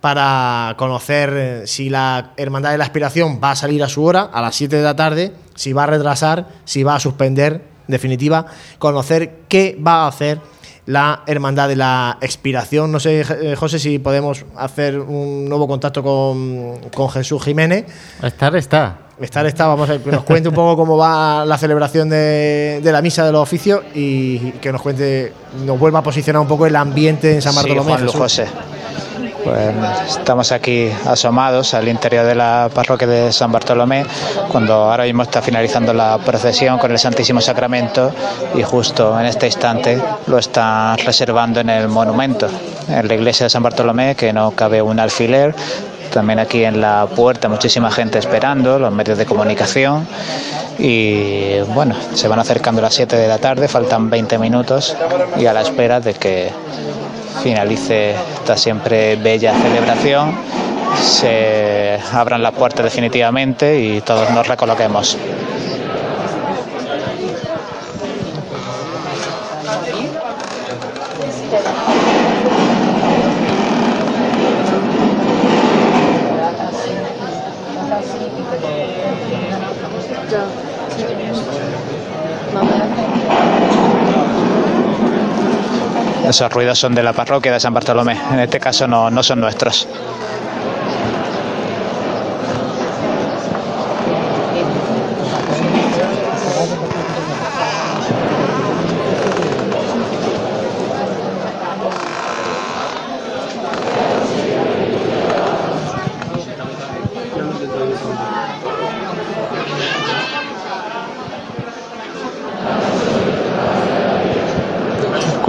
para 0.04 0.76
conocer 0.78 1.34
eh, 1.34 1.62
si 1.66 1.90
la 1.90 2.34
Hermandad 2.36 2.72
de 2.72 2.78
la 2.78 2.84
Aspiración 2.84 3.40
va 3.42 3.52
a 3.52 3.56
salir 3.56 3.82
a 3.84 3.88
su 3.88 4.04
hora, 4.04 4.24
a 4.24 4.42
las 4.42 4.54
7 4.56 4.76
de 4.76 4.84
la 4.84 4.96
tarde, 4.96 5.34
si 5.56 5.72
va 5.72 5.84
a 5.84 5.88
retrasar, 5.88 6.50
si 6.66 6.84
va 6.84 6.96
a 6.96 7.00
suspender, 7.00 7.62
en 7.88 7.92
definitiva, 7.92 8.46
conocer 8.80 9.44
qué 9.48 9.80
va 9.82 10.04
a 10.04 10.08
hacer 10.08 10.42
la 10.86 11.24
Hermandad 11.26 11.70
de 11.70 11.78
la 11.78 12.18
Expiración. 12.20 12.92
No 12.92 13.00
sé, 13.00 13.22
eh, 13.22 13.56
José, 13.56 13.80
si 13.80 14.00
podemos 14.00 14.46
hacer 14.58 15.00
un 15.00 15.48
nuevo 15.48 15.70
contacto 15.70 16.04
con, 16.04 16.80
con 16.94 17.10
Jesús 17.10 17.42
Jiménez. 17.42 17.86
Estar 18.22 18.56
está. 18.58 19.03
Estar 19.24 19.46
está, 19.46 19.68
vamos 19.68 19.90
a 19.90 19.98
que 20.00 20.12
nos 20.12 20.24
cuente 20.24 20.50
un 20.50 20.56
poco 20.56 20.76
cómo 20.76 20.98
va 20.98 21.46
la 21.46 21.58
celebración 21.58 22.10
de, 22.10 22.82
de 22.84 22.92
la 22.92 23.02
misa 23.02 23.26
de 23.26 23.32
los 23.32 23.42
oficios 23.42 23.82
y 23.96 24.52
que 24.60 24.70
nos 24.70 24.82
cuente, 24.82 25.32
nos 25.66 25.80
vuelva 25.80 26.00
a 26.00 26.02
posicionar 26.02 26.42
un 26.42 26.48
poco 26.50 26.66
el 26.66 26.76
ambiente 26.76 27.36
en 27.36 27.42
San 27.42 27.56
Bartolomé. 27.56 28.00
Sí, 28.00 28.04
Juan. 28.08 28.18
José. 28.20 28.48
Pues 29.46 29.74
estamos 30.10 30.52
aquí 30.52 30.90
asomados 31.06 31.74
al 31.74 31.88
interior 31.88 32.26
de 32.26 32.36
la 32.36 32.70
parroquia 32.74 33.08
de 33.08 33.32
San 33.32 33.50
Bartolomé, 33.50 34.06
cuando 34.50 34.74
ahora 34.74 35.06
mismo 35.06 35.24
está 35.24 35.42
finalizando 35.42 35.94
la 35.94 36.18
procesión 36.18 36.78
con 36.78 36.92
el 36.92 37.00
Santísimo 37.00 37.40
Sacramento 37.40 38.12
y 38.56 38.64
justo 38.64 39.18
en 39.18 39.26
este 39.26 39.46
instante 39.46 40.02
lo 40.28 40.38
están 40.38 40.98
reservando 40.98 41.62
en 41.62 41.70
el 41.70 41.88
monumento, 41.88 42.48
en 42.90 43.08
la 43.08 43.14
iglesia 43.14 43.46
de 43.46 43.50
San 43.50 43.64
Bartolomé, 43.64 44.16
que 44.16 44.34
no 44.34 44.52
cabe 44.52 44.82
un 44.82 45.00
alfiler. 45.00 45.56
También 46.14 46.38
aquí 46.38 46.64
en 46.64 46.80
la 46.80 47.08
puerta 47.08 47.50
muchísima 47.50 47.90
gente 47.90 48.20
esperando, 48.20 48.78
los 48.78 48.94
medios 48.94 49.18
de 49.18 49.26
comunicación. 49.26 50.08
Y 50.78 51.60
bueno, 51.74 51.96
se 52.14 52.28
van 52.28 52.38
acercando 52.38 52.82
las 52.82 52.94
7 52.94 53.16
de 53.16 53.28
la 53.28 53.40
tarde, 53.40 53.68
faltan 53.68 54.12
20 54.12 54.38
minutos 54.38 54.96
y 55.38 55.48
a 55.48 55.54
la 55.54 55.62
espera 55.62 56.00
de 56.00 56.14
que 56.14 56.52
finalice 57.42 58.12
esta 58.12 58.56
siempre 58.56 59.16
bella 59.16 59.54
celebración, 59.60 60.36
se 61.02 62.00
abran 62.12 62.44
las 62.44 62.54
puertas 62.54 62.84
definitivamente 62.84 63.80
y 63.80 64.02
todos 64.02 64.30
nos 64.30 64.48
recoloquemos. 64.48 65.18
Esos 86.34 86.52
ruidos 86.52 86.80
son 86.80 86.96
de 86.96 87.04
la 87.04 87.14
parroquia 87.14 87.54
de 87.54 87.60
San 87.60 87.76
Bartolomé, 87.76 88.20
en 88.32 88.40
este 88.40 88.60
caso 88.60 88.88
no, 88.88 89.12
no 89.12 89.22
son 89.22 89.40
nuestros. 89.40 89.88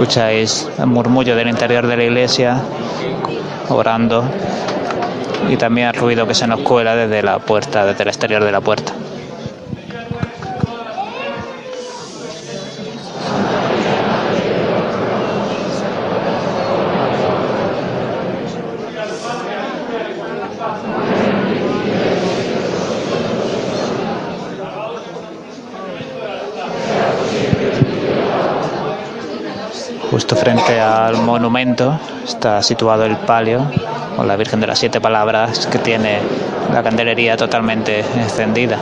Escucháis 0.05 0.69
el 0.77 0.85
murmullo 0.85 1.35
del 1.35 1.47
interior 1.47 1.87
de 1.87 1.97
la 1.97 2.03
iglesia, 2.03 2.61
orando, 3.69 4.23
y 5.49 5.57
también 5.57 5.87
el 5.87 5.95
ruido 5.95 6.27
que 6.27 6.35
se 6.35 6.45
nos 6.45 6.59
cuela 6.59 6.95
desde 6.95 7.23
la 7.23 7.39
puerta, 7.39 7.83
desde 7.87 8.03
el 8.03 8.09
exterior 8.09 8.43
de 8.43 8.51
la 8.51 8.61
puerta. 8.61 8.93
Justo 30.25 30.37
frente 30.37 30.79
al 30.79 31.17
monumento 31.17 31.99
está 32.23 32.63
situado 32.63 33.05
el 33.05 33.15
palio 33.15 33.61
con 34.15 34.27
la 34.27 34.35
Virgen 34.35 34.59
de 34.59 34.65
las 34.65 34.79
Siete 34.79 34.99
Palabras 34.99 35.67
que 35.67 35.77
tiene 35.77 36.17
la 36.73 36.81
candelería 36.81 37.37
totalmente 37.37 37.99
encendida. 37.99 38.79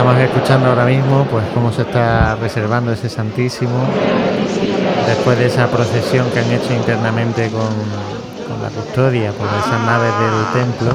Estamos 0.00 0.16
ahora 0.68 0.84
mismo 0.84 1.26
pues 1.30 1.44
cómo 1.54 1.72
se 1.72 1.82
está 1.82 2.36
reservando 2.36 2.92
ese 2.92 3.08
Santísimo 3.08 3.78
después 5.06 5.38
de 5.38 5.46
esa 5.46 5.68
procesión 5.68 6.30
que 6.30 6.40
han 6.40 6.50
hecho 6.50 6.72
internamente 6.74 7.50
con, 7.50 7.68
con 8.48 8.62
la 8.62 8.68
custodia 8.68 9.32
por 9.32 9.46
esas 9.46 9.80
naves 9.86 10.12
del 10.18 10.64
templo. 10.64 10.92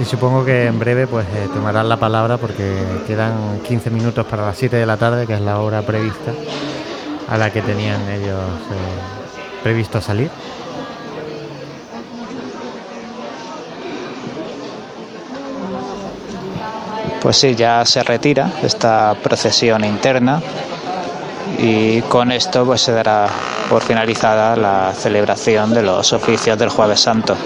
Y 0.00 0.04
supongo 0.04 0.44
que 0.44 0.66
en 0.66 0.78
breve 0.78 1.06
pues 1.06 1.26
eh, 1.28 1.48
tomarán 1.54 1.88
la 1.88 1.96
palabra 1.96 2.36
porque 2.36 2.82
quedan 3.06 3.60
15 3.60 3.90
minutos 3.90 4.26
para 4.26 4.46
las 4.46 4.56
7 4.56 4.76
de 4.76 4.86
la 4.86 4.96
tarde, 4.96 5.26
que 5.26 5.34
es 5.34 5.40
la 5.40 5.60
hora 5.60 5.82
prevista 5.82 6.32
a 7.28 7.38
la 7.38 7.50
que 7.50 7.62
tenían 7.62 8.00
ellos 8.10 8.40
eh, 8.70 9.62
previsto 9.62 10.00
salir. 10.00 10.30
Pues 17.22 17.36
sí, 17.36 17.54
ya 17.54 17.84
se 17.86 18.02
retira 18.02 18.50
esta 18.64 19.14
procesión 19.14 19.84
interna 19.84 20.42
y 21.56 22.00
con 22.02 22.32
esto 22.32 22.66
pues 22.66 22.80
se 22.80 22.90
dará 22.90 23.28
por 23.70 23.80
finalizada 23.80 24.56
la 24.56 24.92
celebración 24.92 25.72
de 25.72 25.84
los 25.84 26.12
oficios 26.12 26.58
del 26.58 26.68
Jueves 26.68 26.98
Santo. 26.98 27.36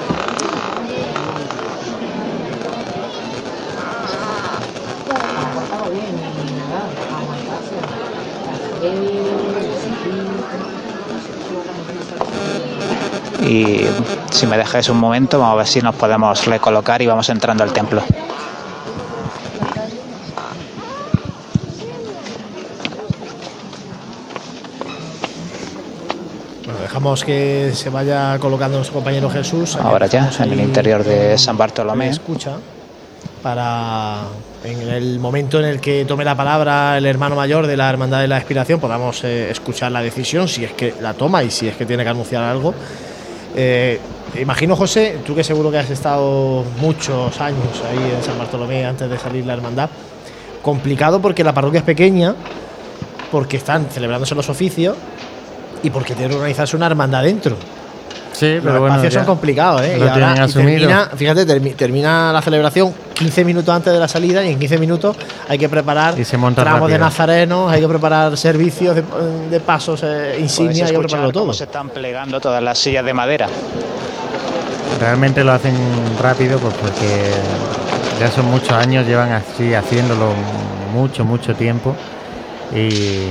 Y 13.46 13.86
si 14.30 14.46
me 14.46 14.56
dejáis 14.56 14.88
un 14.88 14.96
momento, 14.96 15.38
vamos 15.38 15.52
a 15.52 15.56
ver 15.58 15.66
si 15.66 15.82
nos 15.82 15.94
podemos 15.94 16.46
recolocar 16.46 17.02
y 17.02 17.06
vamos 17.06 17.28
entrando 17.28 17.62
al 17.62 17.74
templo. 17.74 18.02
Dejamos 27.06 27.24
que 27.24 27.70
se 27.72 27.88
vaya 27.88 28.36
colocando 28.40 28.78
nuestro 28.78 28.94
compañero 28.94 29.30
Jesús. 29.30 29.76
Ahora 29.76 30.06
ya, 30.06 30.28
en 30.40 30.52
el 30.52 30.60
interior 30.60 31.04
de 31.04 31.38
San 31.38 31.56
Bartolomé. 31.56 32.08
Escucha 32.08 32.56
para 33.42 34.22
en 34.64 34.80
el 34.88 35.20
momento 35.20 35.60
en 35.60 35.66
el 35.66 35.80
que 35.80 36.04
tome 36.04 36.24
la 36.24 36.34
palabra 36.34 36.98
el 36.98 37.06
hermano 37.06 37.36
mayor 37.36 37.68
de 37.68 37.76
la 37.76 37.88
Hermandad 37.88 38.20
de 38.22 38.26
la 38.26 38.38
Expiración 38.38 38.80
podamos 38.80 39.22
eh, 39.22 39.50
escuchar 39.50 39.92
la 39.92 40.02
decisión, 40.02 40.48
si 40.48 40.64
es 40.64 40.72
que 40.72 40.94
la 41.00 41.14
toma 41.14 41.44
y 41.44 41.50
si 41.52 41.68
es 41.68 41.76
que 41.76 41.86
tiene 41.86 42.02
que 42.02 42.08
anunciar 42.08 42.42
algo. 42.42 42.74
Eh, 43.54 44.00
imagino, 44.40 44.74
José, 44.74 45.20
tú 45.24 45.36
que 45.36 45.44
seguro 45.44 45.70
que 45.70 45.78
has 45.78 45.90
estado 45.90 46.64
muchos 46.80 47.40
años 47.40 47.82
ahí 47.88 48.14
en 48.16 48.22
San 48.24 48.36
Bartolomé 48.36 48.84
antes 48.84 49.08
de 49.08 49.16
salir 49.16 49.46
la 49.46 49.52
hermandad, 49.52 49.90
complicado 50.60 51.22
porque 51.22 51.44
la 51.44 51.54
parroquia 51.54 51.78
es 51.78 51.84
pequeña, 51.84 52.34
porque 53.30 53.58
están 53.58 53.86
celebrándose 53.90 54.34
los 54.34 54.48
oficios 54.48 54.96
y 55.86 55.90
porque 55.90 56.14
tiene 56.14 56.30
que 56.30 56.36
organizarse 56.36 56.76
una 56.76 56.86
hermandad 56.86 57.22
dentro. 57.22 57.56
Sí, 58.32 58.56
Los 58.56 58.64
pero 58.64 58.80
bueno, 58.80 58.96
espacios 58.96 59.14
ya 59.14 59.20
son 59.20 59.26
complicados, 59.26 59.80
¿eh? 59.80 59.96
lo 59.96 60.04
Y 60.04 60.08
ahora- 60.08 60.14
tienen 60.14 60.36
y 60.36 60.40
asumido. 60.40 60.78
termina, 60.80 61.10
fíjate, 61.16 61.46
termi- 61.46 61.74
termina 61.74 62.32
la 62.34 62.42
celebración 62.42 62.92
15 63.14 63.44
minutos 63.46 63.74
antes 63.74 63.90
de 63.94 63.98
la 63.98 64.08
salida 64.08 64.44
y 64.44 64.50
en 64.52 64.58
15 64.58 64.76
minutos 64.76 65.16
hay 65.48 65.56
que 65.56 65.70
preparar 65.70 66.20
Y 66.20 66.24
se 66.26 66.36
monta 66.36 66.60
tramos 66.62 66.90
de 66.90 66.98
nazarenos, 66.98 67.72
hay 67.72 67.80
que 67.80 67.88
preparar 67.88 68.36
servicios 68.36 68.94
de, 68.94 69.02
de 69.50 69.60
pasos, 69.60 70.02
eh, 70.04 70.36
insignias, 70.38 70.90
hay 70.90 70.96
que 70.96 71.00
prepararlo 71.00 71.32
todo. 71.32 71.52
se 71.54 71.64
están 71.64 71.88
plegando 71.88 72.38
todas 72.38 72.62
las 72.62 72.76
sillas 72.76 73.06
de 73.06 73.14
madera. 73.14 73.48
Realmente 75.00 75.42
lo 75.42 75.52
hacen 75.52 75.74
rápido 76.22 76.58
pues 76.58 76.74
porque 76.74 77.30
ya 78.20 78.30
son 78.30 78.46
muchos 78.50 78.72
años, 78.72 79.06
llevan 79.06 79.32
así 79.32 79.72
haciéndolo 79.72 80.32
mucho, 80.92 81.24
mucho 81.24 81.54
tiempo 81.54 81.94
y 82.74 83.28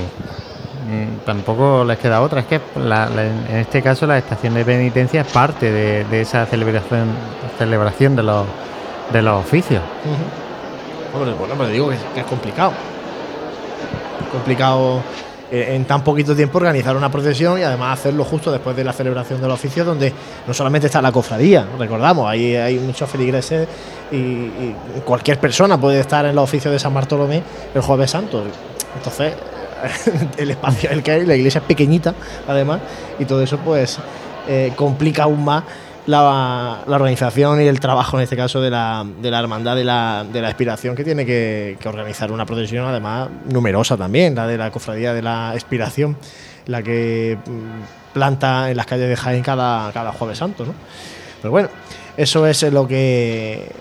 tampoco 1.26 1.84
les 1.84 1.98
queda 1.98 2.22
otra. 2.22 2.42
Es 2.42 2.48
que 2.48 2.60
la- 2.80 3.08
en 3.50 3.58
este 3.58 3.82
caso 3.82 4.06
la 4.08 4.18
estación 4.18 4.54
de 4.54 4.66
penitencia 4.66 5.22
es 5.22 5.28
parte 5.28 5.72
de, 5.72 6.06
de 6.06 6.22
esa 6.22 6.46
celebración, 6.46 7.08
celebración 7.58 8.16
de 8.16 8.24
los, 8.24 8.46
de 9.12 9.22
los 9.22 9.40
oficios. 9.46 9.82
Bueno, 11.18 11.36
pero 11.58 11.70
digo 11.70 11.90
que, 11.90 12.20
es 12.20 12.26
complicado. 12.26 12.72
Complicado 14.32 15.02
eh, 15.52 15.76
en 15.76 15.86
tan 15.86 16.04
poquito 16.04 16.36
tiempo 16.36 16.58
organizar 16.58 16.96
una 16.98 17.10
procesión 17.10 17.58
y 17.60 17.64
además 17.64 18.00
hacerlo 18.00 18.26
justo 18.26 18.52
después 18.52 18.76
de 18.76 18.84
la 18.84 18.92
celebración 18.92 19.40
del 19.42 19.52
oficio, 19.52 19.86
donde 19.86 20.12
no 20.46 20.54
solamente 20.54 20.88
está 20.88 21.02
la 21.02 21.12
cofradía, 21.12 21.66
recordamos, 21.80 22.28
ahí 22.28 22.56
hay 22.56 22.80
muchos 22.80 23.10
feligreses 23.10 23.68
y, 24.12 24.16
y 24.18 24.76
cualquier 25.06 25.40
persona 25.40 25.80
puede 25.80 26.00
estar 26.00 26.26
en 26.26 26.36
los 26.36 26.44
oficios 26.44 26.74
de 26.74 26.80
San 26.80 26.94
Bartolomé 26.94 27.42
el 27.74 27.82
Jueves 27.82 28.12
Santo. 28.12 28.44
Entonces, 28.98 29.34
el 30.38 30.52
espacio 30.52 30.90
el 30.90 31.04
que 31.04 31.12
hay, 31.12 31.26
la 31.26 31.36
iglesia 31.36 31.60
es 31.60 31.66
pequeñita, 31.66 32.14
además, 32.48 32.82
y 33.20 33.26
todo 33.26 33.42
eso 33.42 33.58
pues 33.60 34.00
eh, 34.48 34.74
complica 34.76 35.24
aún 35.24 35.44
más 35.44 35.64
la, 36.06 36.84
organización 36.88 37.62
y 37.62 37.66
el 37.66 37.80
trabajo, 37.80 38.18
en 38.18 38.24
este 38.24 38.36
caso, 38.36 38.62
de 38.62 38.70
la, 38.70 39.06
de 39.22 39.32
la 39.32 39.40
hermandad 39.40 39.76
de 39.76 39.84
la, 39.84 40.26
de 40.32 40.42
la 40.42 40.50
expiración, 40.50 40.96
que 40.96 41.04
tiene 41.04 41.26
que, 41.26 41.78
que 41.80 41.90
organizar 41.90 42.32
una 42.32 42.46
procesión, 42.46 42.86
además, 42.86 43.30
numerosa 43.46 43.98
también, 43.98 44.36
la 44.36 44.48
de 44.48 44.58
la 44.58 44.72
cofradía 44.72 45.14
de 45.14 45.22
la 45.22 45.54
expiración, 45.56 46.18
la 46.68 46.84
que 46.84 47.38
mm, 47.46 48.14
planta 48.14 48.70
en 48.70 48.78
las 48.78 48.86
calles 48.86 49.10
de 49.10 49.16
Jaén 49.16 49.42
cada, 49.42 49.92
cada 49.92 50.12
jueves 50.12 50.38
santo, 50.38 50.66
¿no? 50.66 50.74
Pero 51.42 51.52
bueno, 51.52 51.70
eso 52.18 52.48
es 52.48 52.64
lo 52.64 52.88
que 52.88 53.72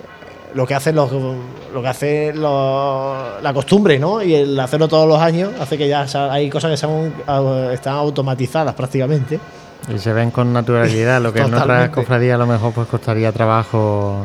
lo 0.55 0.67
que 0.67 0.75
hacen 0.75 0.95
los 0.95 1.11
lo 1.13 1.83
que 1.83 1.89
hace 1.89 2.33
lo- 2.33 3.41
la 3.41 3.53
costumbre, 3.53 3.99
¿no? 3.99 4.23
Y 4.23 4.35
el 4.35 4.59
hacerlo 4.61 4.87
todos 4.89 5.09
los 5.09 5.19
años 5.21 5.51
hace 5.61 5.77
que 5.77 5.89
ya 5.89 6.07
hay 6.31 6.49
cosas 6.49 6.71
que 6.71 6.77
son, 6.77 7.13
están 7.73 7.95
automatizadas 7.95 8.75
prácticamente. 8.75 9.39
Y 9.95 9.99
se 9.99 10.13
ven 10.13 10.31
con 10.31 10.53
naturalidad, 10.53 11.21
lo 11.21 11.33
que 11.33 11.41
en 11.41 11.53
otras 11.55 11.91
cofradías 11.91 12.37
a 12.37 12.39
lo 12.39 12.47
mejor 12.47 12.73
pues 12.73 12.87
costaría 12.89 13.33
trabajo 13.33 14.25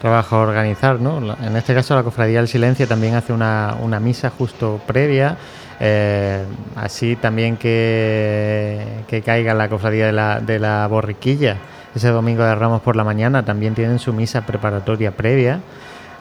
trabajo 0.00 0.38
organizar, 0.38 0.98
¿no? 1.00 1.18
En 1.44 1.56
este 1.56 1.74
caso 1.74 1.94
la 1.94 2.02
cofradía 2.02 2.38
del 2.38 2.48
silencio 2.48 2.88
también 2.88 3.14
hace 3.14 3.32
una, 3.32 3.76
una 3.82 4.00
misa 4.00 4.30
justo 4.36 4.80
previa, 4.84 5.36
eh, 5.78 6.42
así 6.74 7.14
también 7.16 7.56
que, 7.56 8.84
que 9.06 9.22
caiga 9.22 9.54
la 9.54 9.68
cofradía 9.68 10.06
de 10.06 10.12
la, 10.12 10.40
de 10.40 10.58
la 10.58 10.86
borriquilla 10.88 11.56
ese 11.94 12.08
domingo 12.08 12.42
de 12.42 12.54
Ramos 12.54 12.80
por 12.82 12.96
la 12.96 13.04
mañana, 13.04 13.44
también 13.44 13.74
tienen 13.74 13.98
su 13.98 14.12
misa 14.12 14.42
preparatoria 14.42 15.12
previa, 15.12 15.60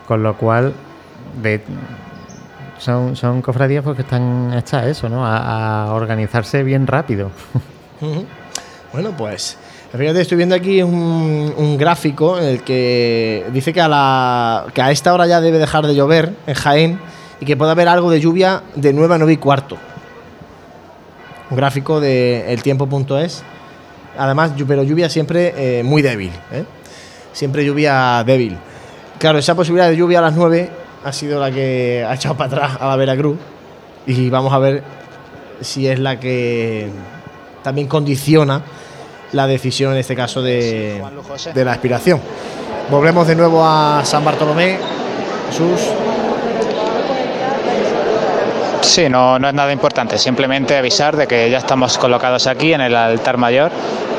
con 0.08 0.24
lo 0.24 0.38
cual 0.38 0.74
de, 1.42 1.62
son, 2.78 3.16
son 3.16 3.42
cofradías 3.42 3.84
pues, 3.84 3.96
que 3.96 4.02
están 4.02 4.54
hechas 4.54 4.86
eso, 4.88 5.08
¿no? 5.08 5.26
A, 5.26 5.94
organizarse 5.94 6.64
bien 6.64 6.88
rápido. 6.88 7.32
Bueno, 8.94 9.16
pues 9.16 9.58
fíjate, 9.98 10.20
estoy 10.20 10.36
viendo 10.36 10.54
aquí 10.54 10.82
un, 10.84 11.54
un 11.56 11.78
gráfico 11.78 12.38
en 12.38 12.44
el 12.44 12.62
que 12.62 13.46
dice 13.54 13.72
que 13.72 13.80
a, 13.80 13.88
la, 13.88 14.66
que 14.74 14.82
a 14.82 14.92
esta 14.92 15.14
hora 15.14 15.28
ya 15.28 15.40
debe 15.40 15.60
dejar 15.60 15.88
de 15.88 15.96
llover 15.96 16.34
en 16.46 16.54
Jaén 16.56 17.00
y 17.40 17.46
que 17.46 17.56
puede 17.56 17.72
haber 17.72 17.88
algo 17.88 18.12
de 18.12 18.20
lluvia 18.20 18.64
de 18.76 18.92
9 18.92 19.16
a 19.16 19.18
9 19.18 19.32
y 19.32 19.38
cuarto. 19.38 19.78
Un 21.50 21.56
gráfico 21.56 22.02
de 22.02 22.52
eltiempo.es. 22.52 23.44
Además, 24.18 24.52
pero 24.68 24.84
lluvia 24.84 25.10
siempre 25.10 25.54
eh, 25.80 25.84
muy 25.84 26.02
débil. 26.02 26.32
¿eh? 26.52 26.66
Siempre 27.34 27.66
lluvia 27.66 28.24
débil. 28.26 28.58
Claro, 29.18 29.38
esa 29.38 29.56
posibilidad 29.56 29.90
de 29.90 29.96
lluvia 29.96 30.20
a 30.20 30.24
las 30.24 30.34
9 30.34 30.70
ha 31.04 31.12
sido 31.12 31.40
la 31.40 31.52
que 31.52 32.06
ha 32.08 32.14
echado 32.14 32.36
para 32.36 32.48
atrás 32.48 32.78
a 32.80 32.88
la 32.88 32.96
Veracruz. 32.96 33.38
Y 34.06 34.30
vamos 34.30 34.52
a 34.54 34.60
ver 34.60 34.84
si 35.62 35.88
es 35.88 36.00
la 36.00 36.20
que 36.20 36.90
también 37.64 37.88
condiciona 37.88 38.62
la 39.32 39.48
decisión 39.48 39.94
en 39.94 40.00
este 40.00 40.16
caso 40.16 40.42
de, 40.42 41.02
de 41.54 41.66
la 41.66 41.72
aspiración. 41.72 42.20
Volvemos 42.90 43.28
de 43.28 43.36
nuevo 43.36 43.66
a 43.66 44.02
San 44.04 44.26
Bartolomé. 44.26 44.78
Jesús. 45.50 46.11
Sí, 48.82 49.08
no, 49.10 49.40
no 49.40 49.48
es 49.48 49.54
nada 49.54 49.72
importante, 49.72 50.18
simplemente 50.18 50.76
avisar 50.76 51.16
de 51.16 51.28
que 51.28 51.50
ya 51.50 51.60
estamos 51.60 51.98
colocados 51.98 52.48
aquí 52.48 52.74
en 52.74 52.82
el 52.82 52.96
altar 52.96 53.38
mayor 53.38 53.72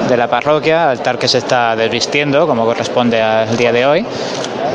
de 0.09 0.17
la 0.17 0.29
parroquia, 0.29 0.91
altar 0.91 1.19
que 1.19 1.29
se 1.29 1.39
está 1.39 1.77
desvistiendo 1.77 2.47
como 2.47 2.65
corresponde 2.65 3.21
al 3.21 3.57
día 3.57 3.73
de 3.73 3.87
hoy 3.87 4.07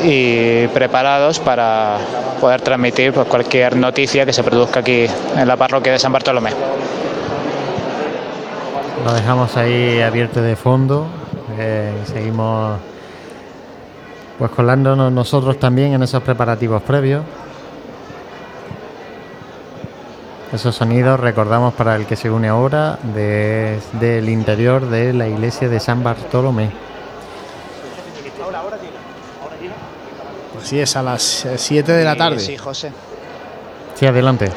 y 0.04 0.66
preparados 0.68 1.40
para 1.40 1.96
poder 2.40 2.60
transmitir 2.60 3.12
pues, 3.12 3.26
cualquier 3.26 3.76
noticia 3.76 4.24
que 4.24 4.32
se 4.32 4.44
produzca 4.44 4.80
aquí 4.80 5.06
en 5.36 5.48
la 5.48 5.56
parroquia 5.56 5.92
de 5.92 5.98
San 5.98 6.12
Bartolomé. 6.12 6.50
Lo 9.04 9.12
dejamos 9.12 9.56
ahí 9.56 10.00
abierto 10.00 10.42
de 10.42 10.54
fondo 10.54 11.06
eh, 11.58 11.92
y 12.02 12.06
seguimos 12.06 12.78
pues 14.38 14.50
colándonos 14.52 15.10
nosotros 15.10 15.58
también 15.58 15.94
en 15.94 16.02
esos 16.02 16.22
preparativos 16.22 16.82
previos. 16.82 17.22
Esos 20.52 20.74
sonidos, 20.76 21.20
recordamos 21.20 21.74
para 21.74 21.94
el 21.96 22.06
que 22.06 22.16
se 22.16 22.30
une 22.30 22.48
ahora, 22.48 22.98
de- 23.14 23.78
del 23.92 24.28
interior 24.30 24.86
de 24.88 25.12
la 25.12 25.28
iglesia 25.28 25.68
de 25.68 25.78
San 25.78 26.02
Bartolomé. 26.02 26.70
Así 30.62 30.80
es, 30.80 30.96
a 30.96 31.02
las 31.02 31.46
7 31.56 31.92
de 31.92 32.04
la 32.04 32.16
tarde. 32.16 32.40
Sí, 32.40 32.56
José. 32.56 32.92
Sí, 33.94 34.06
adelante. 34.06 34.50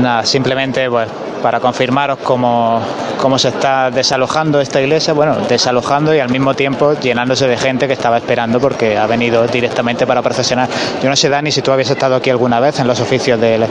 Nada, 0.00 0.24
simplemente 0.24 0.88
pues 0.90 1.08
para 1.38 1.60
confirmaros 1.60 2.18
cómo, 2.22 2.80
cómo 3.20 3.38
se 3.38 3.48
está 3.48 3.90
desalojando 3.90 4.60
esta 4.60 4.80
iglesia, 4.80 5.12
bueno, 5.14 5.36
desalojando 5.48 6.14
y 6.14 6.20
al 6.20 6.28
mismo 6.30 6.54
tiempo 6.54 6.94
llenándose 6.94 7.46
de 7.46 7.56
gente 7.56 7.86
que 7.86 7.92
estaba 7.92 8.16
esperando 8.18 8.60
porque 8.60 8.96
ha 8.98 9.06
venido 9.06 9.46
directamente 9.46 10.06
para 10.06 10.22
procesionar. 10.22 10.68
Yo 11.02 11.08
no 11.08 11.16
sé, 11.16 11.28
Dani, 11.28 11.50
si 11.50 11.62
tú 11.62 11.72
habías 11.72 11.90
estado 11.90 12.14
aquí 12.16 12.30
alguna 12.30 12.60
vez 12.60 12.78
en 12.80 12.86
los 12.86 13.00
oficios 13.00 13.40
de, 13.40 13.66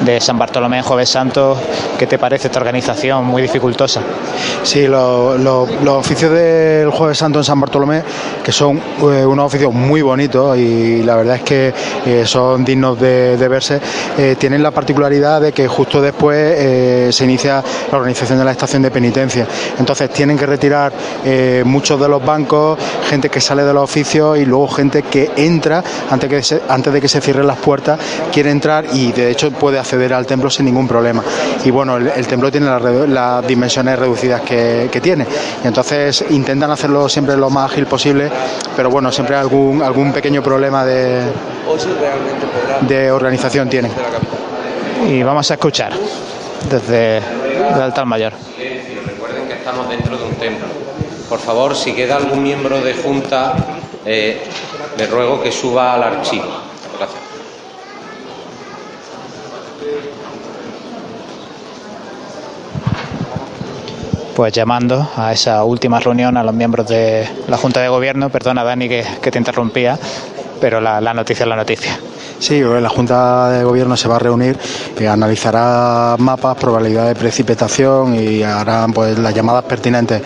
de 0.00 0.20
San 0.20 0.38
Bartolomé 0.38 0.78
en 0.78 0.82
Jueves 0.84 1.08
Santo, 1.10 1.56
¿qué 1.98 2.06
te 2.06 2.18
parece 2.18 2.48
esta 2.48 2.58
organización 2.60 3.24
muy 3.24 3.42
dificultosa? 3.42 4.00
Sí, 4.62 4.86
lo- 4.86 5.36
lo- 5.38 5.66
los 5.82 5.96
oficios 5.96 6.30
del 6.32 6.90
Jueves 6.90 7.18
Santo 7.18 7.38
en 7.38 7.44
San 7.44 7.60
Bartolomé, 7.60 8.02
que 8.44 8.52
son 8.52 8.78
eh, 8.78 9.24
unos 9.26 9.46
oficios 9.46 9.72
muy 9.72 10.02
bonitos 10.02 10.56
y 10.56 11.02
la 11.02 11.16
verdad 11.16 11.36
es 11.36 11.42
que 11.42 11.74
eh, 12.06 12.22
son 12.26 12.64
dignos 12.64 12.98
de, 13.00 13.36
verse, 13.48 13.80
eh, 14.18 14.36
tienen 14.38 14.62
la 14.62 14.70
particularidad 14.70 15.40
de 15.40 15.52
que 15.52 15.66
justo 15.68 16.00
después 16.00 16.54
se 17.12 17.24
inicia 17.24 17.62
la 17.90 17.98
organización 17.98 18.38
de 18.38 18.44
la 18.44 18.52
estación 18.52 18.82
de 18.82 18.90
penitencia. 18.90 19.46
Entonces 19.78 20.10
tienen 20.10 20.38
que 20.38 20.46
retirar 20.46 20.92
eh, 21.24 21.62
muchos 21.64 22.00
de 22.00 22.08
los 22.08 22.24
bancos, 22.24 22.78
gente 23.08 23.28
que 23.28 23.40
sale 23.40 23.64
de 23.64 23.72
los 23.72 23.84
oficios 23.84 24.38
y 24.38 24.44
luego 24.44 24.68
gente 24.68 25.02
que 25.02 25.30
entra 25.36 25.82
antes, 26.10 26.28
que 26.28 26.42
se- 26.42 26.62
antes 26.68 26.92
de 26.92 27.00
que 27.00 27.08
se 27.08 27.20
cierren 27.20 27.46
las 27.46 27.58
puertas, 27.58 27.98
quiere 28.32 28.50
entrar 28.50 28.84
y 28.92 29.12
de 29.12 29.30
hecho 29.30 29.50
puede 29.50 29.78
acceder 29.78 30.12
al 30.14 30.26
templo 30.26 30.50
sin 30.50 30.66
ningún 30.66 30.86
problema. 30.88 31.22
Y 31.64 31.70
bueno, 31.70 31.96
el, 31.96 32.08
el 32.08 32.26
templo 32.26 32.50
tiene 32.50 32.66
las, 33.08 33.46
dimensiones 33.46 33.98
reducidas 33.98 34.40
que, 34.42 34.88
que 34.90 35.00
tiene. 35.00 35.26
Y 35.64 35.66
entonces 35.66 36.24
intentan 36.30 36.70
hacerlo 36.70 37.08
siempre 37.08 37.36
lo 37.36 37.50
más 37.50 37.70
ágil 37.70 37.86
posible, 37.86 38.30
pero 38.76 38.90
bueno, 38.90 39.10
siempre 39.12 39.36
algún, 39.36 39.82
algún 39.82 40.12
pequeño 40.12 40.42
problema 40.42 40.84
de, 40.84 41.22
de 42.88 43.10
organización 43.10 43.68
tienen. 43.68 43.92
Y 45.08 45.22
vamos 45.22 45.50
a 45.50 45.54
escuchar 45.54 45.92
desde 46.68 47.18
el 47.18 47.80
altar 47.80 48.06
mayor. 48.06 48.32
Recuerden 49.06 49.46
que 49.46 49.54
estamos 49.54 49.88
dentro 49.88 50.16
de 50.16 50.24
un 50.24 50.34
templo. 50.34 50.66
Por 51.28 51.38
favor, 51.38 51.76
si 51.76 51.92
queda 51.92 52.16
algún 52.16 52.42
miembro 52.42 52.80
de 52.80 52.94
junta, 52.94 53.54
eh, 54.04 54.42
le 54.98 55.06
ruego 55.06 55.42
que 55.42 55.52
suba 55.52 55.94
al 55.94 56.02
archivo. 56.02 56.48
Gracias. 56.98 57.20
pues 64.40 64.54
llamando 64.54 65.06
a 65.16 65.32
esa 65.32 65.64
última 65.64 66.00
reunión 66.00 66.38
a 66.38 66.42
los 66.42 66.54
miembros 66.54 66.88
de 66.88 67.28
la 67.46 67.58
Junta 67.58 67.80
de 67.80 67.88
Gobierno. 67.88 68.30
Perdona, 68.30 68.64
Dani, 68.64 68.88
que, 68.88 69.04
que 69.20 69.30
te 69.30 69.36
interrumpía, 69.36 69.98
pero 70.62 70.80
la, 70.80 70.98
la 71.02 71.12
noticia 71.12 71.42
es 71.42 71.48
la 71.48 71.56
noticia. 71.56 72.00
Sí, 72.40 72.58
la 72.62 72.88
Junta 72.88 73.50
de 73.50 73.64
Gobierno 73.64 73.98
se 73.98 74.08
va 74.08 74.16
a 74.16 74.18
reunir, 74.18 74.58
eh, 74.98 75.06
analizará 75.06 76.16
mapas, 76.18 76.56
probabilidad 76.56 77.06
de 77.06 77.14
precipitación 77.14 78.14
y 78.14 78.42
harán 78.42 78.94
pues 78.94 79.18
las 79.18 79.34
llamadas 79.34 79.64
pertinentes 79.64 80.22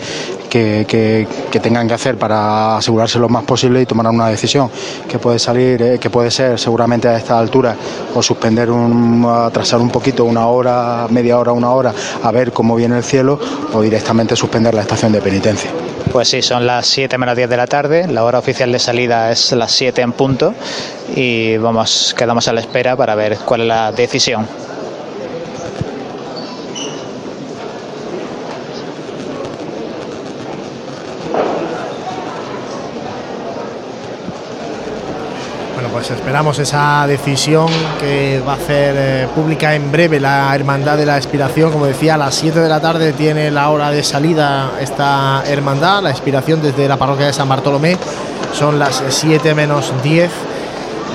que, 0.49 0.85
que- 0.87 1.59
tengan 1.59 1.87
que 1.87 1.93
hacer 1.95 2.17
para 2.17 2.77
asegurarse 2.77 3.17
lo 3.17 3.27
más 3.29 3.43
posible 3.45 3.81
y 3.81 3.85
tomarán 3.85 4.13
una 4.15 4.27
decisión 4.27 4.69
que 5.09 5.17
puede 5.17 5.39
salir, 5.39 5.81
eh, 5.81 5.97
que 5.99 6.09
puede 6.11 6.29
ser 6.29 6.59
seguramente 6.59 7.07
a 7.07 7.17
esta 7.17 7.39
altura 7.39 7.75
o 8.13 8.21
suspender 8.21 8.69
un, 8.69 9.25
atrasar 9.25 9.79
un 9.79 9.89
poquito, 9.89 10.25
una 10.25 10.45
hora, 10.47 11.07
media 11.09 11.39
hora, 11.39 11.53
una 11.53 11.71
hora, 11.71 11.93
a 12.21 12.31
ver 12.31 12.51
cómo 12.51 12.75
viene 12.75 12.97
el 12.97 13.03
cielo 13.03 13.39
o 13.73 13.81
directamente 13.81 14.35
suspender 14.35 14.73
la 14.75 14.81
estación 14.81 15.11
de 15.11 15.21
penitencia. 15.21 15.71
Pues 16.11 16.27
sí, 16.27 16.41
son 16.41 16.67
las 16.67 16.85
7 16.87 17.17
menos 17.17 17.35
10 17.35 17.49
de 17.49 17.57
la 17.57 17.67
tarde, 17.67 18.07
la 18.07 18.23
hora 18.23 18.37
oficial 18.39 18.71
de 18.71 18.77
salida 18.79 19.31
es 19.31 19.51
las 19.53 19.71
7 19.71 20.01
en 20.01 20.11
punto 20.11 20.53
y 21.15 21.57
vamos, 21.57 22.13
quedamos 22.17 22.47
a 22.47 22.53
la 22.53 22.59
espera 22.61 22.95
para 22.95 23.15
ver 23.15 23.37
cuál 23.45 23.61
es 23.61 23.67
la 23.67 23.91
decisión. 23.91 24.45
Bueno, 35.73 35.89
pues 36.07 36.19
esperamos 36.19 36.59
esa 36.59 37.07
decisión 37.07 37.65
que 37.99 38.39
va 38.47 38.53
a 38.53 38.55
hacer 38.57 38.95
eh, 38.95 39.27
pública 39.33 39.73
en 39.73 39.91
breve 39.91 40.19
la 40.19 40.53
Hermandad 40.53 40.97
de 40.97 41.05
la 41.05 41.17
Expiración. 41.17 41.71
Como 41.71 41.87
decía, 41.87 42.13
a 42.13 42.17
las 42.17 42.35
7 42.35 42.59
de 42.59 42.69
la 42.69 42.79
tarde 42.79 43.11
tiene 43.13 43.49
la 43.49 43.71
hora 43.71 43.89
de 43.89 44.03
salida 44.03 44.73
esta 44.79 45.41
hermandad, 45.47 46.03
la 46.03 46.11
expiración 46.11 46.61
desde 46.61 46.87
la 46.87 46.97
parroquia 46.97 47.25
de 47.25 47.33
San 47.33 47.49
Bartolomé. 47.49 47.97
Son 48.53 48.77
las 48.77 49.03
7 49.07 49.55
menos 49.55 49.93
10. 50.03 50.29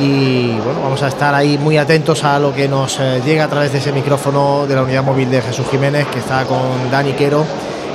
y 0.00 0.54
bueno, 0.54 0.80
vamos 0.82 1.02
a 1.04 1.08
estar 1.08 1.36
ahí 1.36 1.56
muy 1.56 1.78
atentos 1.78 2.24
a 2.24 2.40
lo 2.40 2.52
que 2.52 2.66
nos 2.66 2.98
eh, 2.98 3.22
llega 3.24 3.44
a 3.44 3.48
través 3.48 3.70
de 3.70 3.78
ese 3.78 3.92
micrófono 3.92 4.66
de 4.66 4.74
la 4.74 4.82
unidad 4.82 5.04
móvil 5.04 5.30
de 5.30 5.40
Jesús 5.40 5.66
Jiménez 5.70 6.08
que 6.08 6.18
está 6.18 6.44
con 6.46 6.90
Dani 6.90 7.12
Quero 7.12 7.44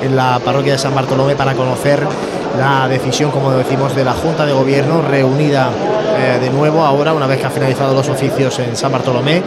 en 0.01 0.15
la 0.15 0.39
parroquia 0.39 0.73
de 0.73 0.79
San 0.79 0.95
Bartolomé 0.95 1.35
para 1.35 1.55
conocer 1.55 2.07
la 2.57 2.87
decisión, 2.87 3.31
como 3.31 3.51
decimos, 3.51 3.93
de 3.95 4.05
la 4.05 4.13
Junta 4.13 4.45
de 4.45 4.53
Gobierno 4.53 5.01
reunida 5.01 5.71
de 6.25 6.49
nuevo 6.49 6.83
ahora, 6.83 7.13
una 7.13 7.27
vez 7.27 7.39
que 7.39 7.45
ha 7.45 7.49
finalizado 7.49 7.93
los 7.93 8.09
oficios 8.09 8.57
en 8.59 8.75
San 8.75 8.91
Bartolomé, 8.91 9.41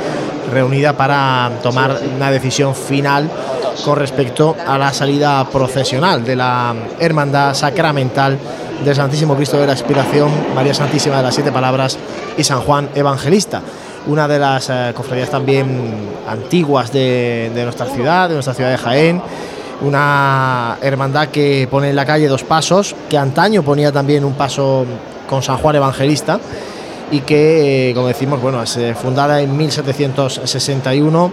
reunida 0.52 0.92
para 0.92 1.50
tomar 1.62 1.98
una 2.16 2.30
decisión 2.30 2.74
final 2.74 3.28
con 3.84 3.96
respecto 3.96 4.56
a 4.66 4.78
la 4.78 4.92
salida 4.92 5.44
procesional 5.50 6.24
de 6.24 6.36
la 6.36 6.74
Hermandad 6.98 7.54
Sacramental 7.54 8.38
del 8.84 8.94
Santísimo 8.94 9.34
Cristo 9.34 9.58
de 9.58 9.66
la 9.66 9.72
Expiración, 9.72 10.30
María 10.54 10.72
Santísima 10.72 11.16
de 11.18 11.24
las 11.24 11.34
Siete 11.34 11.52
Palabras 11.52 11.98
y 12.36 12.44
San 12.44 12.60
Juan 12.60 12.88
Evangelista. 12.94 13.60
Una 14.06 14.28
de 14.28 14.38
las 14.38 14.70
eh, 14.70 14.92
cofradías 14.94 15.30
también 15.30 16.08
antiguas 16.28 16.92
de 16.92 17.50
nuestra 17.54 17.86
ciudad, 17.86 18.28
de 18.28 18.34
nuestra 18.34 18.54
ciudad 18.54 18.70
de 18.70 18.78
Jaén, 18.78 19.20
una 19.80 20.78
hermandad 20.80 21.28
que 21.28 21.68
pone 21.70 21.90
en 21.90 21.96
la 21.96 22.06
calle 22.06 22.28
dos 22.28 22.44
pasos, 22.44 22.94
que 23.08 23.18
antaño 23.18 23.62
ponía 23.62 23.92
también 23.92 24.24
un 24.24 24.34
paso 24.34 24.84
con 25.28 25.42
San 25.42 25.58
Juan 25.58 25.76
Evangelista 25.76 26.40
y 27.10 27.20
que, 27.20 27.90
eh, 27.90 27.94
como 27.94 28.08
decimos, 28.08 28.40
bueno, 28.40 28.62
es 28.62 28.76
eh, 28.76 28.94
fundada 28.94 29.40
en 29.40 29.56
1761 29.56 31.32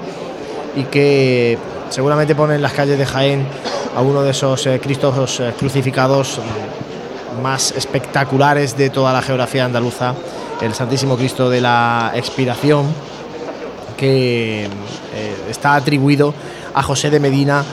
y 0.76 0.84
que 0.84 1.58
seguramente 1.90 2.36
pone 2.36 2.56
en 2.56 2.62
las 2.62 2.74
calles 2.74 2.98
de 2.98 3.06
Jaén 3.06 3.48
a 3.96 4.02
uno 4.02 4.22
de 4.22 4.32
esos 4.32 4.68
eh, 4.68 4.80
Cristos 4.82 5.42
crucificados 5.58 6.40
más 7.42 7.72
espectaculares 7.72 8.78
de 8.78 8.90
toda 8.90 9.12
la 9.12 9.22
geografía 9.22 9.66
andaluza, 9.66 10.14
el 10.62 10.74
Santísimo 10.74 11.18
Cristo 11.18 11.50
de 11.50 11.62
la 11.62 12.12
Expiración, 12.16 12.86
que 13.98 14.68
está 15.50 15.76
atribuido 15.76 16.34
a 16.74 16.84
José 16.84 17.10
de 17.10 17.20
Medina 17.20 17.64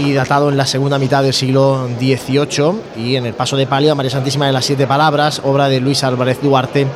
y 0.00 0.14
datado 0.14 0.48
en 0.48 0.56
la 0.56 0.66
segunda 0.66 0.98
mitad 0.98 1.22
del 1.22 1.34
siglo 1.34 1.86
XVIII 1.98 2.80
y 2.96 3.16
en 3.16 3.26
el 3.26 3.34
paso 3.34 3.56
de 3.56 3.66
palio 3.66 3.92
a 3.92 3.94
María 3.94 4.10
Santísima 4.10 4.46
de 4.46 4.52
las 4.52 4.64
Siete 4.64 4.86
Palabras, 4.86 5.42
obra 5.44 5.68
de 5.68 5.78
Luis 5.78 6.02
Álvarez 6.04 6.40
Duarte 6.40 6.86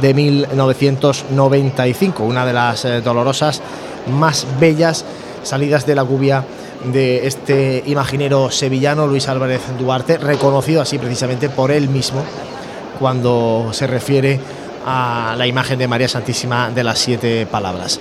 de 0.00 0.14
1995, 0.14 2.24
una 2.24 2.44
de 2.44 2.52
las 2.52 2.84
eh, 2.84 3.00
dolorosas 3.00 3.62
más 4.18 4.46
bellas 4.60 5.06
salidas 5.42 5.86
de 5.86 5.94
la 5.94 6.04
cubia 6.04 6.44
de 6.92 7.26
este 7.26 7.82
imaginero 7.86 8.50
sevillano 8.50 9.06
Luis 9.06 9.28
Álvarez 9.28 9.62
Duarte, 9.78 10.18
reconocido 10.18 10.82
así 10.82 10.98
precisamente 10.98 11.48
por 11.48 11.70
él 11.70 11.88
mismo 11.88 12.22
cuando 12.98 13.70
se 13.72 13.86
refiere 13.86 14.38
a 14.84 15.34
la 15.38 15.46
imagen 15.46 15.78
de 15.78 15.88
María 15.88 16.08
Santísima 16.08 16.70
de 16.70 16.84
las 16.84 16.98
Siete 16.98 17.46
Palabras. 17.46 17.98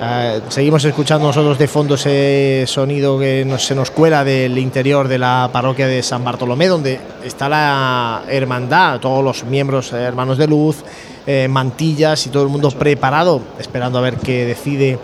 Eh, 0.00 0.40
seguimos 0.48 0.84
escuchando 0.84 1.28
nosotros 1.28 1.56
de 1.56 1.68
fondo 1.68 1.94
ese 1.94 2.64
sonido 2.66 3.16
que 3.16 3.46
se 3.58 3.76
nos 3.76 3.92
cuela 3.92 4.24
del 4.24 4.58
interior 4.58 5.06
de 5.06 5.18
la 5.18 5.48
parroquia 5.52 5.86
de 5.86 6.02
San 6.02 6.24
Bartolomé, 6.24 6.66
donde 6.66 6.98
está 7.22 7.48
la 7.48 8.24
hermandad, 8.28 8.98
todos 8.98 9.22
los 9.22 9.44
miembros 9.44 9.92
eh, 9.92 9.98
hermanos 9.98 10.36
de 10.36 10.48
luz, 10.48 10.82
eh, 11.26 11.46
mantillas 11.48 12.26
y 12.26 12.30
todo 12.30 12.42
el 12.42 12.48
mundo 12.48 12.72
preparado, 12.72 13.40
esperando 13.60 13.98
a 14.00 14.02
ver 14.02 14.16
qué 14.16 14.44
decide 14.44 14.98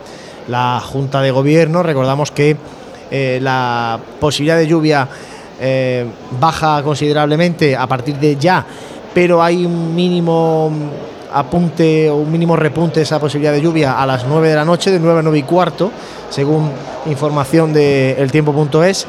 la 0.48 0.82
Junta 0.84 1.22
de 1.22 1.30
Gobierno. 1.30 1.84
Recordamos 1.84 2.32
que 2.32 2.56
la 3.40 3.98
posibilidad 4.20 4.56
de 4.56 4.68
lluvia 4.68 5.08
baja 6.38 6.80
considerablemente 6.82 7.76
a 7.76 7.86
partir 7.88 8.16
de 8.16 8.36
ya, 8.36 8.64
pero 9.12 9.42
hay 9.42 9.66
un 9.66 9.94
mínimo 9.94 10.70
apunte 11.32 12.10
o 12.10 12.16
un 12.16 12.30
mínimo 12.30 12.56
repunte 12.56 13.02
esa 13.02 13.18
posibilidad 13.18 13.52
de 13.52 13.60
lluvia 13.60 14.00
a 14.00 14.06
las 14.06 14.26
9 14.26 14.48
de 14.48 14.54
la 14.54 14.64
noche, 14.64 14.90
de 14.90 14.98
9 14.98 15.20
a 15.20 15.22
9 15.22 15.38
y 15.38 15.42
cuarto, 15.42 15.90
según 16.28 16.70
información 17.06 17.72
de 17.72 18.12
eltiempo.es. 18.12 19.06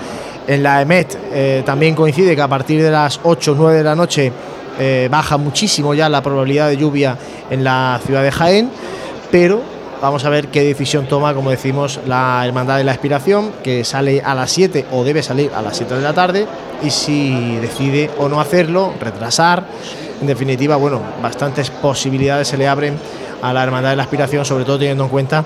En 0.48 0.64
la 0.64 0.82
EMET 0.82 1.18
eh, 1.34 1.64
también 1.66 1.96
coincide 1.96 2.36
que 2.36 2.42
a 2.42 2.48
partir 2.48 2.82
de 2.82 2.92
las 2.92 3.20
8 3.24 3.52
o 3.52 3.56
9 3.56 3.78
de 3.78 3.84
la 3.84 3.96
noche 3.96 4.32
eh, 4.80 5.08
baja 5.12 5.38
muchísimo 5.38 5.94
ya 5.94 6.10
la 6.10 6.22
probabilidad 6.22 6.70
de 6.70 6.78
lluvia 6.78 7.18
en 7.50 7.64
la 7.64 8.00
ciudad 8.04 8.24
de 8.24 8.32
Jaén, 8.32 8.70
pero 9.30 9.62
vamos 10.02 10.26
a 10.26 10.30
ver 10.30 10.48
qué 10.48 10.64
decisión 10.64 11.06
toma, 11.06 11.34
como 11.36 11.52
decimos, 11.52 12.00
la 12.08 12.44
Hermandad 12.46 12.78
de 12.78 12.84
la 12.84 12.94
Expiración, 12.94 13.52
que 13.64 13.84
sale 13.84 14.22
a 14.22 14.34
las 14.34 14.52
7 14.52 14.88
o 14.92 15.04
debe 15.04 15.22
salir 15.22 15.52
a 15.54 15.62
las 15.62 15.78
7 15.78 15.96
de 15.96 16.02
la 16.02 16.14
tarde, 16.14 16.48
y 16.82 16.90
si 16.90 17.58
decide 17.58 18.10
o 18.18 18.28
no 18.28 18.42
hacerlo, 18.42 18.94
retrasar 19.00 19.64
en 20.22 20.28
definitiva, 20.28 20.76
bueno, 20.76 21.02
bastantes 21.22 21.72
posibilidades 21.72 22.48
se 22.48 22.58
le 22.58 22.68
abren 22.68 22.98
a 23.42 23.52
la 23.54 23.64
Hermandad 23.64 23.90
de 23.90 23.96
la 23.96 24.04
Aspiración, 24.04 24.46
sobre 24.46 24.66
todo 24.66 24.78
teniendo 24.78 25.04
en 25.04 25.10
cuenta 25.10 25.44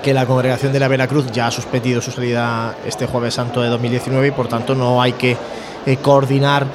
que 0.00 0.14
la 0.14 0.26
congregación 0.26 0.72
de 0.72 0.80
la 0.80 0.88
Veracruz 0.88 1.30
ya 1.32 1.48
ha 1.48 1.50
suspendido 1.50 2.00
su 2.00 2.10
salida 2.10 2.76
este 2.86 3.06
jueves 3.06 3.34
santo 3.34 3.60
de 3.60 3.68
2019 3.68 4.28
y 4.28 4.30
por 4.30 4.48
tanto 4.48 4.74
no 4.74 5.02
hay 5.02 5.12
que 5.12 5.36
eh, 5.84 5.96
coordinar 5.96 6.66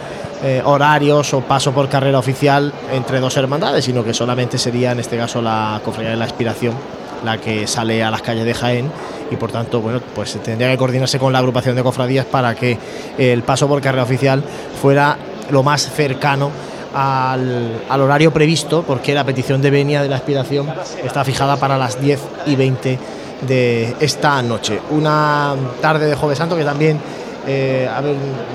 eh, 0.43 0.61
horarios 0.63 1.33
o 1.33 1.41
paso 1.41 1.71
por 1.71 1.89
carrera 1.89 2.19
oficial 2.19 2.71
entre 2.91 3.19
dos 3.19 3.35
hermandades, 3.37 3.85
sino 3.85 4.03
que 4.03 4.13
solamente 4.13 4.57
sería 4.57 4.91
en 4.91 4.99
este 4.99 5.17
caso 5.17 5.41
la 5.41 5.81
cofradía 5.83 6.11
de 6.11 6.17
la 6.17 6.25
Aspiración 6.25 6.75
la 7.23 7.39
que 7.39 7.65
sale 7.65 8.03
a 8.03 8.11
las 8.11 8.21
calles 8.21 8.45
de 8.45 8.53
Jaén 8.53 8.91
y 9.31 9.37
por 9.37 9.51
tanto 9.51 9.79
bueno 9.79 10.01
pues 10.13 10.37
tendría 10.43 10.69
que 10.69 10.77
coordinarse 10.77 11.17
con 11.17 11.31
la 11.31 11.39
agrupación 11.39 11.75
de 11.75 11.81
cofradías 11.81 12.25
para 12.25 12.53
que 12.53 12.77
el 13.17 13.41
paso 13.41 13.67
por 13.67 13.81
carrera 13.81 14.03
oficial 14.03 14.43
fuera 14.79 15.17
lo 15.49 15.63
más 15.63 15.89
cercano 15.89 16.51
al, 16.95 18.01
horario 18.01 18.31
previsto, 18.31 18.83
porque 18.83 19.13
la 19.13 19.23
petición 19.23 19.61
de 19.61 19.69
venia 19.69 20.01
de 20.01 20.09
la 20.09 20.15
aspiración 20.15 20.67
está 21.03 21.23
fijada 21.23 21.57
para 21.57 21.77
las 21.77 21.99
10 21.99 22.19
y 22.47 22.55
20 22.55 22.99
de 23.41 23.95
esta 23.99 24.41
noche. 24.41 24.79
Una 24.91 25.53
tarde 25.81 26.07
de 26.07 26.15
Jueves 26.15 26.37
Santo 26.37 26.55
que 26.55 26.63
también 26.63 26.99
eh, 27.45 27.87
ha 27.87 28.01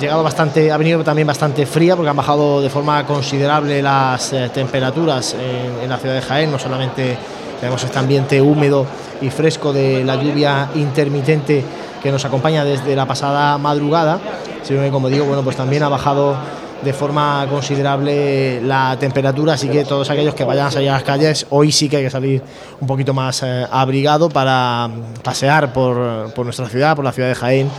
llegado 0.01 0.23
bastante, 0.23 0.73
ha 0.73 0.77
venido 0.79 1.05
también 1.05 1.27
bastante 1.27 1.67
fría 1.67 1.95
porque 1.95 2.09
han 2.09 2.17
bajado 2.17 2.63
de 2.63 2.71
forma 2.71 3.07
considerable 3.07 3.83
las 3.83 4.33
eh, 4.33 4.51
temperaturas 4.53 5.35
en, 5.35 5.85
en, 5.85 5.89
la 5.89 5.99
ciudad 5.99 6.15
de 6.15 6.23
Jaén. 6.23 6.51
No 6.51 6.59
solamente 6.59 7.19
tenemos 7.61 7.85
este 7.85 7.99
ambiente 7.99 8.41
húmedo 8.41 8.87
y 9.21 9.29
fresco 9.29 9.73
de 9.73 10.03
la 10.03 10.17
lluvia 10.17 10.71
intermitente 10.75 11.63
que 12.03 12.11
nos 12.11 12.25
acompaña 12.25 12.65
desde 12.65 12.97
la 12.97 13.05
pasada 13.05 13.59
madrugada, 13.59 14.19
sino 14.63 14.81
que 14.81 14.91
como 14.91 15.11
digo, 15.11 15.27
bueno, 15.27 15.43
pues 15.43 15.57
también 15.57 15.83
ha 15.83 15.91
bajado 15.91 16.37
de 16.83 16.93
forma 16.93 17.47
considerable 17.51 18.61
la 18.63 18.97
temperatura, 18.99 19.55
así 19.55 19.69
que 19.69 19.85
todos 19.85 20.09
aquellos 20.11 20.35
que 20.35 20.45
vayan 20.45 20.67
a 20.67 20.71
salir 20.71 20.89
a 20.89 20.95
las 20.95 21.03
calles, 21.03 21.47
hoy 21.51 21.73
sí 21.73 21.89
que 21.89 21.99
hay 21.99 22.05
que 22.05 22.11
salir 22.11 22.43
un 22.81 22.87
poquito 22.87 23.13
más 23.13 23.43
eh, 23.43 23.67
abrigado 23.71 24.29
para 24.31 24.89
pasear 25.23 25.73
por, 25.73 25.97
nuestra 26.45 26.69
ciudad, 26.69 26.97
por 26.97 27.05
la 27.05 27.13
ciudad 27.13 27.29
de 27.29 27.35
Jaén 27.35 27.71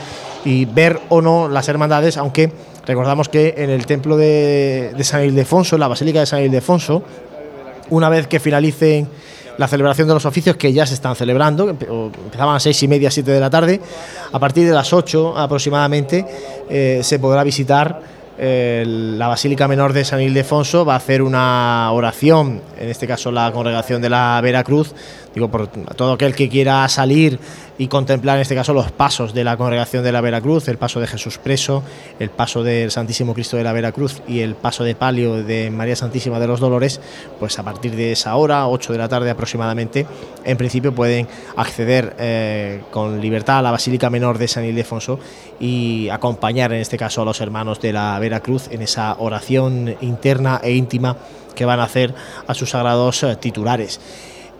y 0.45 0.65
ver 0.65 0.99
o 1.09 1.21
no 1.21 1.49
las 1.49 1.67
hermandades, 1.67 2.17
aunque 2.17 2.51
recordamos 2.85 3.29
que 3.29 3.55
en 3.57 3.69
el 3.69 3.85
templo 3.85 4.17
de, 4.17 4.95
San 5.01 5.23
Ildefonso, 5.23 5.75
en 5.75 5.79
la 5.79 5.87
Basílica 5.87 6.19
de 6.19 6.25
San 6.25 6.43
Ildefonso, 6.43 7.03
una 7.89 8.09
vez 8.09 8.27
que 8.27 8.39
finalicen 8.39 9.07
la 9.57 9.67
celebración 9.67 10.07
de 10.07 10.13
los 10.13 10.25
oficios 10.25 10.55
que 10.55 10.71
ya 10.73 10.85
se 10.85 10.93
están 10.93 11.15
celebrando, 11.15 11.69
empezaban 11.69 12.55
a 12.55 12.59
seis 12.59 12.81
y 12.83 12.87
media, 12.87 13.11
siete 13.11 13.31
de 13.31 13.39
la 13.39 13.49
tarde, 13.49 13.81
a 14.31 14.39
partir 14.39 14.67
de 14.67 14.73
las 14.73 14.93
8 14.93 15.37
aproximadamente 15.37 16.25
eh, 16.69 17.01
se 17.03 17.19
podrá 17.19 17.43
visitar 17.43 18.20
la 18.43 19.27
Basílica 19.27 19.67
Menor 19.67 19.93
de 19.93 20.03
San 20.03 20.19
Ildefonso 20.19 20.83
va 20.83 20.95
a 20.95 20.97
hacer 20.97 21.21
una 21.21 21.91
oración, 21.91 22.59
en 22.79 22.89
este 22.89 23.05
caso 23.05 23.31
la 23.31 23.51
congregación 23.51 24.01
de 24.01 24.09
la 24.09 24.39
Veracruz, 24.41 24.95
digo, 25.33 25.49
por 25.49 25.67
todo 25.67 26.13
aquel 26.13 26.35
que 26.35 26.49
quiera 26.49 26.87
salir 26.89 27.39
y 27.77 27.87
contemplar 27.87 28.37
en 28.37 28.43
este 28.43 28.55
caso 28.55 28.73
los 28.73 28.91
pasos 28.91 29.33
de 29.33 29.43
la 29.43 29.57
congregación 29.57 30.03
de 30.03 30.11
la 30.11 30.21
Veracruz, 30.21 30.67
el 30.67 30.77
paso 30.77 30.99
de 30.99 31.07
Jesús 31.07 31.37
preso, 31.37 31.83
el 32.19 32.29
paso 32.29 32.63
del 32.63 32.91
Santísimo 32.91 33.33
Cristo 33.33 33.57
de 33.57 33.63
la 33.63 33.73
Veracruz 33.73 34.21
y 34.27 34.41
el 34.41 34.55
paso 34.55 34.83
de 34.83 34.93
palio 34.93 35.43
de 35.43 35.71
María 35.71 35.95
Santísima 35.95 36.39
de 36.39 36.47
los 36.47 36.59
Dolores, 36.59 36.99
pues 37.39 37.57
a 37.57 37.63
partir 37.63 37.95
de 37.95 38.11
esa 38.11 38.35
hora, 38.35 38.67
8 38.67 38.91
de 38.91 38.99
la 38.99 39.09
tarde 39.09 39.29
aproximadamente, 39.29 40.05
en 40.43 40.57
principio 40.57 40.93
pueden 40.93 41.27
acceder 41.55 42.15
eh, 42.19 42.81
con 42.91 43.19
libertad 43.21 43.59
a 43.59 43.61
la 43.61 43.71
Basílica 43.71 44.09
Menor 44.09 44.37
de 44.37 44.47
San 44.47 44.65
Ildefonso 44.65 45.19
y 45.59 46.09
acompañar 46.09 46.73
en 46.73 46.81
este 46.81 46.97
caso 46.97 47.21
a 47.21 47.25
los 47.25 47.41
hermanos 47.41 47.79
de 47.79 47.93
la 47.93 48.19
Veracruz 48.19 48.67
en 48.69 48.81
esa 48.81 49.15
oración 49.17 49.95
interna 50.01 50.59
e 50.63 50.73
íntima 50.73 51.17
que 51.55 51.65
van 51.65 51.79
a 51.79 51.83
hacer 51.83 52.13
a 52.47 52.53
sus 52.53 52.69
sagrados 52.69 53.23
eh, 53.23 53.35
titulares. 53.37 53.99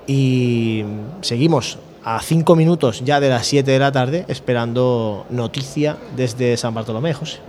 Y 0.07 0.83
seguimos 1.21 1.77
a 2.03 2.19
cinco 2.21 2.55
minutos 2.55 3.03
ya 3.05 3.19
de 3.19 3.29
las 3.29 3.45
7 3.45 3.69
de 3.69 3.79
la 3.79 3.91
tarde 3.91 4.25
esperando 4.27 5.25
noticia 5.29 5.97
desde 6.15 6.57
San 6.57 6.73
Bartolomé, 6.73 7.13
José. 7.13 7.39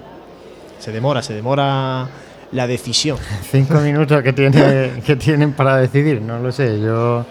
Se 0.79 0.93
demora, 0.93 1.23
se 1.23 1.35
demora 1.35 2.09
la 2.53 2.67
decisión. 2.67 3.19
Cinco 3.51 3.75
minutos 3.81 4.23
que, 4.23 4.33
tiene, 4.33 5.01
que 5.07 5.17
tienen 5.17 5.53
para 5.53 5.77
decidir, 5.77 6.21
no 6.21 6.39
lo 6.39 6.53
sé. 6.53 6.81
Yo 6.81 7.25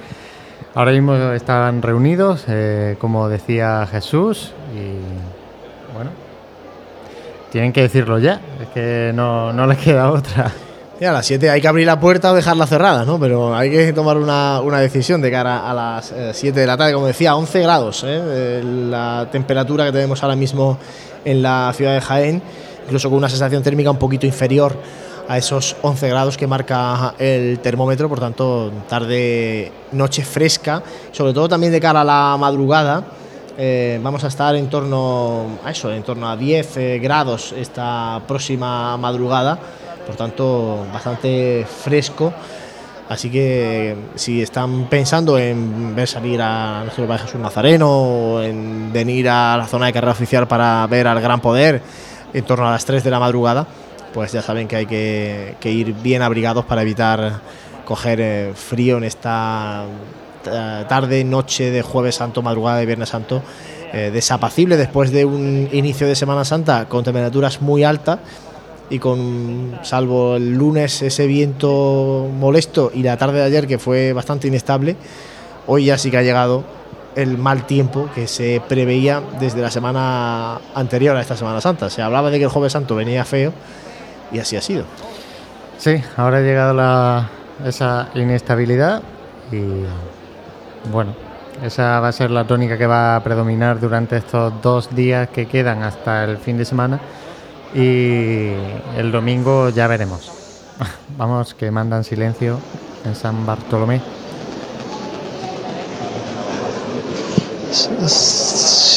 ahora 0.74 0.92
mismo 0.92 1.16
están 1.34 1.82
reunidos, 1.82 2.46
eh, 2.48 2.96
como 3.00 3.30
decía 3.30 3.88
Jesús, 3.92 4.54
y 4.74 5.94
bueno, 5.94 6.12
tienen 7.52 7.74
que 7.74 7.82
decirlo 7.82 8.20
ya, 8.20 8.42
es 8.62 8.70
que 8.70 9.12
no, 9.14 9.54
no 9.54 9.68
les 9.68 9.78
queda 9.78 10.12
otra. 10.12 10.52
Y 11.02 11.06
a 11.06 11.12
las 11.12 11.26
7 11.26 11.50
hay 11.50 11.60
que 11.60 11.68
abrir 11.68 11.88
la 11.88 12.00
puerta 12.00 12.32
o 12.32 12.36
dejarla 12.36 12.68
cerrada, 12.68 13.06
¿no? 13.06 13.20
Pero 13.20 13.56
hay 13.56 13.72
que 13.72 13.92
tomar 13.92 14.18
una, 14.18 14.62
una 14.62 14.80
decisión 14.80 15.20
de 15.20 15.32
cara 15.32 15.68
a 15.68 15.74
las 15.74 16.14
7 16.34 16.60
de 16.60 16.68
la 16.68 16.78
tarde. 16.78 16.94
Como 16.94 17.08
decía, 17.08 17.36
11 17.36 17.60
grados, 17.60 18.04
¿eh? 18.06 18.62
la 18.64 19.28
temperatura 19.32 19.86
que 19.86 19.94
tenemos 19.94 20.22
ahora 20.22 20.36
mismo 20.36 20.78
en 21.26 21.42
la 21.42 21.74
ciudad 21.76 21.96
de 21.96 22.02
Jaén, 22.02 22.44
incluso 22.86 23.10
con 23.10 23.18
una 23.18 23.30
sensación 23.30 23.64
térmica 23.64 23.90
un 23.90 23.98
poquito 23.98 24.28
inferior 24.28 24.78
a 25.28 25.40
esos 25.40 25.76
11 25.82 26.08
grados 26.08 26.38
que 26.38 26.46
marca 26.46 27.16
el 27.18 27.58
termómetro, 27.62 28.08
por 28.08 28.20
tanto, 28.20 28.72
tarde, 28.88 29.72
noche 29.94 30.24
fresca, 30.24 30.84
sobre 31.12 31.34
todo 31.34 31.50
también 31.50 31.72
de 31.72 31.80
cara 31.80 32.02
a 32.02 32.04
la 32.04 32.38
madrugada. 32.40 33.06
Eh, 33.58 34.00
vamos 34.04 34.24
a 34.24 34.28
estar 34.28 34.56
en 34.56 34.70
torno 34.70 35.58
a 35.66 35.72
eso, 35.72 35.92
en 35.92 36.04
torno 36.04 36.30
a 36.30 36.38
10 36.38 36.78
eh, 36.78 37.00
grados 37.00 37.56
esta 37.58 38.22
próxima 38.28 38.98
madrugada, 38.98 39.58
por 40.12 40.18
tanto, 40.18 40.86
bastante 40.92 41.66
fresco. 41.66 42.34
Así 43.08 43.30
que 43.30 43.96
si 44.16 44.42
están 44.42 44.88
pensando 44.90 45.38
en 45.38 45.96
ver 45.96 46.06
salir 46.06 46.42
a 46.42 46.82
nuestro 46.84 47.08
Padre 47.08 47.24
Jesús 47.24 47.40
Nazareno 47.40 47.90
o 47.90 48.42
en 48.42 48.92
venir 48.92 49.30
a 49.30 49.56
la 49.56 49.68
zona 49.68 49.86
de 49.86 49.94
carrera 49.94 50.12
oficial 50.12 50.50
para 50.50 50.86
ver 50.88 51.08
al 51.08 51.22
Gran 51.22 51.40
Poder 51.40 51.82
en 52.34 52.44
torno 52.44 52.68
a 52.68 52.72
las 52.72 52.84
3 52.84 53.06
de 53.06 53.10
la 53.10 53.20
madrugada, 53.22 53.66
pues 54.14 54.34
ya 54.34 54.42
saben 54.42 54.68
que 54.68 54.76
hay 54.76 54.86
que, 54.86 55.56
ir 55.64 55.94
bien 55.94 56.22
abrigados 56.22 56.66
para 56.66 56.82
evitar 56.82 57.40
coger 57.86 58.20
eh, 58.22 58.52
frío 58.54 58.98
en 58.98 59.06
esta 59.06 59.86
eh, 60.46 60.86
tarde, 60.90 61.24
noche 61.24 61.72
de 61.72 61.82
jueves 61.82 62.16
santo, 62.16 62.42
madrugada 62.42 62.80
de 62.80 62.86
viernes 62.86 63.10
santo, 63.10 63.42
eh, 63.94 64.10
desapacible 64.12 64.76
después 64.76 65.12
de 65.12 65.24
un 65.24 65.70
inicio 65.72 66.06
de 66.06 66.16
Semana 66.16 66.44
Santa 66.44 66.90
con 66.90 67.06
temperaturas 67.06 67.62
muy 67.62 67.86
altas 67.86 68.20
y 68.92 69.00
con, 69.00 69.80
salvo 69.84 70.36
el 70.36 70.54
lunes, 70.54 71.02
ese 71.02 71.26
viento 71.26 72.28
molesto 72.38 72.92
y 72.94 73.04
la 73.04 73.16
tarde 73.16 73.40
de 73.40 73.46
ayer 73.46 73.66
que 73.66 73.80
fue 73.80 74.12
bastante 74.12 74.50
inestable, 74.50 74.98
hoy 75.66 75.86
ya 75.86 75.98
sí 75.98 76.12
que 76.12 76.18
ha 76.18 76.22
llegado 76.22 76.66
el 77.16 77.38
mal 77.38 77.66
tiempo 77.66 78.10
que 78.14 78.28
se 78.28 78.62
preveía 78.68 79.22
desde 79.40 79.62
la 79.62 79.72
semana 79.72 80.60
anterior 80.76 81.16
a 81.16 81.22
esta 81.22 81.38
Semana 81.38 81.62
Santa. 81.62 81.90
Se 81.90 82.02
hablaba 82.02 82.30
de 82.32 82.38
que 82.38 82.44
el 82.44 82.50
jueves 82.50 82.74
santo 82.74 82.96
venía 82.96 83.24
feo 83.24 83.54
y 84.30 84.40
así 84.40 84.58
ha 84.58 84.62
sido. 84.62 84.84
Sí, 85.78 86.02
ahora 86.18 86.40
ha 86.40 86.42
llegado 86.42 86.74
la, 86.74 87.30
esa 87.66 88.10
inestabilidad 88.14 89.02
y 89.54 89.86
bueno, 90.92 91.16
esa 91.64 92.02
va 92.02 92.10
a 92.10 92.12
ser 92.12 92.30
la 92.30 92.46
tónica 92.46 92.78
que 92.78 92.88
va 92.88 93.16
a 93.16 93.24
predominar 93.24 93.80
durante 93.80 94.18
estos 94.18 94.62
dos 94.62 94.94
días 94.94 95.30
que 95.30 95.48
quedan 95.48 95.82
hasta 95.82 96.26
el 96.26 96.38
fin 96.38 96.58
de 96.58 96.66
semana 96.66 97.00
y 97.74 98.54
el 98.98 99.12
domingo 99.12 99.70
ya 99.70 99.88
veremos. 99.88 100.32
Vamos, 101.18 101.54
que 101.54 101.72
mandan 101.72 102.04
silencio 102.04 102.60
en 103.06 103.16
San 103.16 103.46
Bartolomé. 103.46 104.02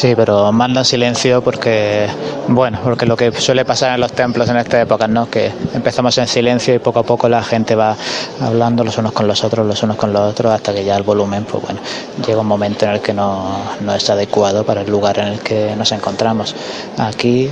Sí, 0.05 0.13
pero 0.15 0.51
manda 0.51 0.83
silencio 0.83 1.41
porque, 1.41 2.05
bueno, 2.47 2.79
porque 2.83 3.07
lo 3.07 3.17
que 3.17 3.31
suele 3.31 3.65
pasar 3.65 3.95
en 3.95 4.01
los 4.01 4.13
templos 4.13 4.47
en 4.49 4.57
esta 4.57 4.79
época, 4.79 5.07
¿no? 5.07 5.27
Que 5.31 5.51
empezamos 5.73 6.15
en 6.19 6.27
silencio 6.27 6.75
y 6.75 6.77
poco 6.77 6.99
a 6.99 7.03
poco 7.03 7.27
la 7.27 7.41
gente 7.41 7.73
va 7.73 7.97
hablando 8.39 8.83
los 8.83 8.99
unos 8.99 9.13
con 9.13 9.27
los 9.27 9.43
otros, 9.43 9.65
los 9.65 9.81
unos 9.81 9.97
con 9.97 10.13
los 10.13 10.21
otros, 10.21 10.53
hasta 10.53 10.75
que 10.75 10.85
ya 10.85 10.95
el 10.95 11.01
volumen, 11.01 11.45
pues 11.45 11.63
bueno, 11.63 11.79
llega 12.23 12.39
un 12.39 12.45
momento 12.45 12.85
en 12.85 12.91
el 12.91 12.99
que 12.99 13.15
no, 13.15 13.57
no 13.81 13.95
es 13.95 14.07
adecuado 14.07 14.63
para 14.63 14.81
el 14.81 14.91
lugar 14.91 15.17
en 15.17 15.25
el 15.29 15.39
que 15.39 15.75
nos 15.75 15.91
encontramos. 15.91 16.55
Aquí 16.99 17.49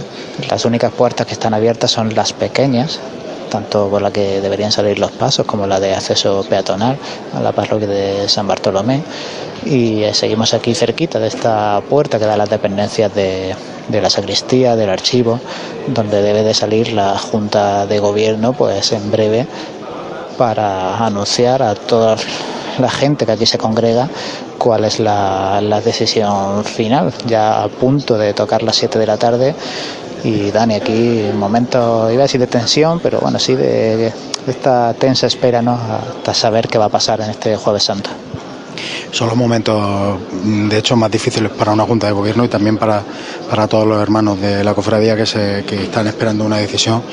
las 0.47 0.63
únicas 0.63 0.91
puertas 0.91 1.25
que 1.25 1.33
están 1.33 1.55
abiertas 1.55 1.89
son 1.89 2.13
las 2.13 2.33
pequeñas, 2.33 2.99
tanto 3.53 3.87
por 3.87 4.01
la 4.01 4.09
que 4.09 4.41
deberían 4.41 4.71
salir 4.71 4.97
los 4.97 5.11
pasos 5.11 5.45
como 5.45 5.67
la 5.67 5.79
de 5.79 5.93
acceso 5.93 6.43
peatonal 6.49 6.97
a 7.35 7.39
la 7.39 7.51
parroquia 7.51 7.87
de 7.87 8.27
San 8.27 8.47
Bartolomé. 8.47 9.03
Y 9.63 10.01
eh, 10.01 10.13
seguimos 10.15 10.55
aquí 10.55 10.73
cerquita 10.73 11.19
de 11.19 11.27
esta 11.27 11.79
puerta 11.87 12.17
que 12.17 12.25
da 12.25 12.35
las 12.35 12.49
dependencias 12.49 13.13
de, 13.13 13.55
la 13.91 14.09
sacristía, 14.09 14.75
del 14.75 14.89
archivo, 14.89 15.39
donde 15.85 16.23
debe 16.23 16.41
de 16.41 16.55
salir 16.55 16.93
la 16.93 17.15
Junta 17.19 17.85
de 17.85 17.99
Gobierno 17.99 18.53
pues 18.53 18.91
en 18.91 19.11
breve 19.11 19.45
para 20.35 20.97
anunciar 21.05 21.61
a 21.61 21.75
toda 21.75 22.15
la 22.79 22.89
gente 22.89 23.27
que 23.27 23.33
aquí 23.33 23.45
se 23.45 23.59
congrega 23.59 24.09
cuál 24.57 24.83
es 24.85 24.99
la, 24.99 25.61
la 25.61 25.79
decisión 25.79 26.65
final. 26.65 27.13
Ya 27.27 27.61
a 27.63 27.67
punto 27.67 28.17
de 28.17 28.33
tocar 28.33 28.63
las 28.63 28.77
7 28.77 28.97
de 28.97 29.05
la 29.05 29.17
tarde 29.17 29.53
y 30.23 30.51
Dani, 30.51 30.75
aquí 30.75 31.29
un 31.31 31.37
momento, 31.37 32.09
iba 32.11 32.21
a 32.21 32.27
decir 32.27 32.39
de 32.39 32.47
tensión, 32.47 32.99
pero 32.99 33.19
bueno, 33.19 33.39
sí 33.39 33.55
de, 33.55 34.11
esta 34.47 34.93
tensa 34.93 35.27
espera 35.27 35.61
¿no? 35.61 35.73
hasta 35.73 36.33
saber 36.33 36.67
qué 36.67 36.77
va 36.77 36.85
a 36.85 36.89
pasar 36.89 37.21
en 37.21 37.29
este 37.29 37.55
Jueves 37.55 37.83
Santo 37.83 38.09
son 39.13 39.27
los 39.27 39.37
momentos, 39.37 40.19
de 40.43 40.77
hecho, 40.77 40.95
más 40.95 41.11
difíciles 41.11 41.51
para 41.51 41.71
una 41.71 41.83
Junta 41.83 42.07
de 42.07 42.13
Gobierno 42.13 42.43
y 42.43 42.47
también 42.47 42.77
para, 42.77 43.03
para 43.47 43.67
todos 43.67 43.87
los 43.87 44.01
hermanos 44.01 44.41
de 44.41 44.63
la 44.63 44.73
cofradía 44.73 45.15
que, 45.15 45.27
se, 45.27 45.63
que 45.67 45.83
están 45.83 46.07
esperando 46.07 46.43
una 46.43 46.57
decisión 46.57 47.03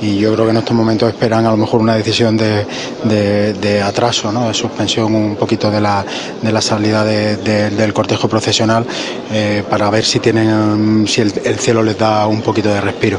y 0.00 0.18
yo 0.18 0.32
creo 0.32 0.46
que 0.46 0.52
en 0.52 0.56
estos 0.58 0.76
momentos 0.76 1.08
esperan 1.08 1.44
a 1.44 1.50
lo 1.50 1.56
mejor 1.56 1.80
una 1.80 1.94
decisión 1.94 2.36
de, 2.36 2.64
de, 3.04 3.82
atraso, 3.82 4.32
¿no? 4.32 4.48
de 4.48 4.54
suspensión 4.54 5.14
un 5.14 5.36
poquito 5.36 5.70
de 5.70 5.80
la, 5.80 6.04
de 6.40 6.52
la 6.52 6.60
salida 6.60 7.04
del 7.04 7.92
cortejo 7.92 8.28
procesional 8.28 8.86
eh, 9.32 9.62
para 9.68 9.90
ver 9.90 10.04
si 10.04 10.20
tienen 10.20 11.06
si 11.06 11.20
el, 11.20 11.58
cielo 11.58 11.82
les 11.82 11.98
da 11.98 12.26
un 12.26 12.40
poquito 12.42 12.68
de 12.68 12.80
respiro. 12.80 13.18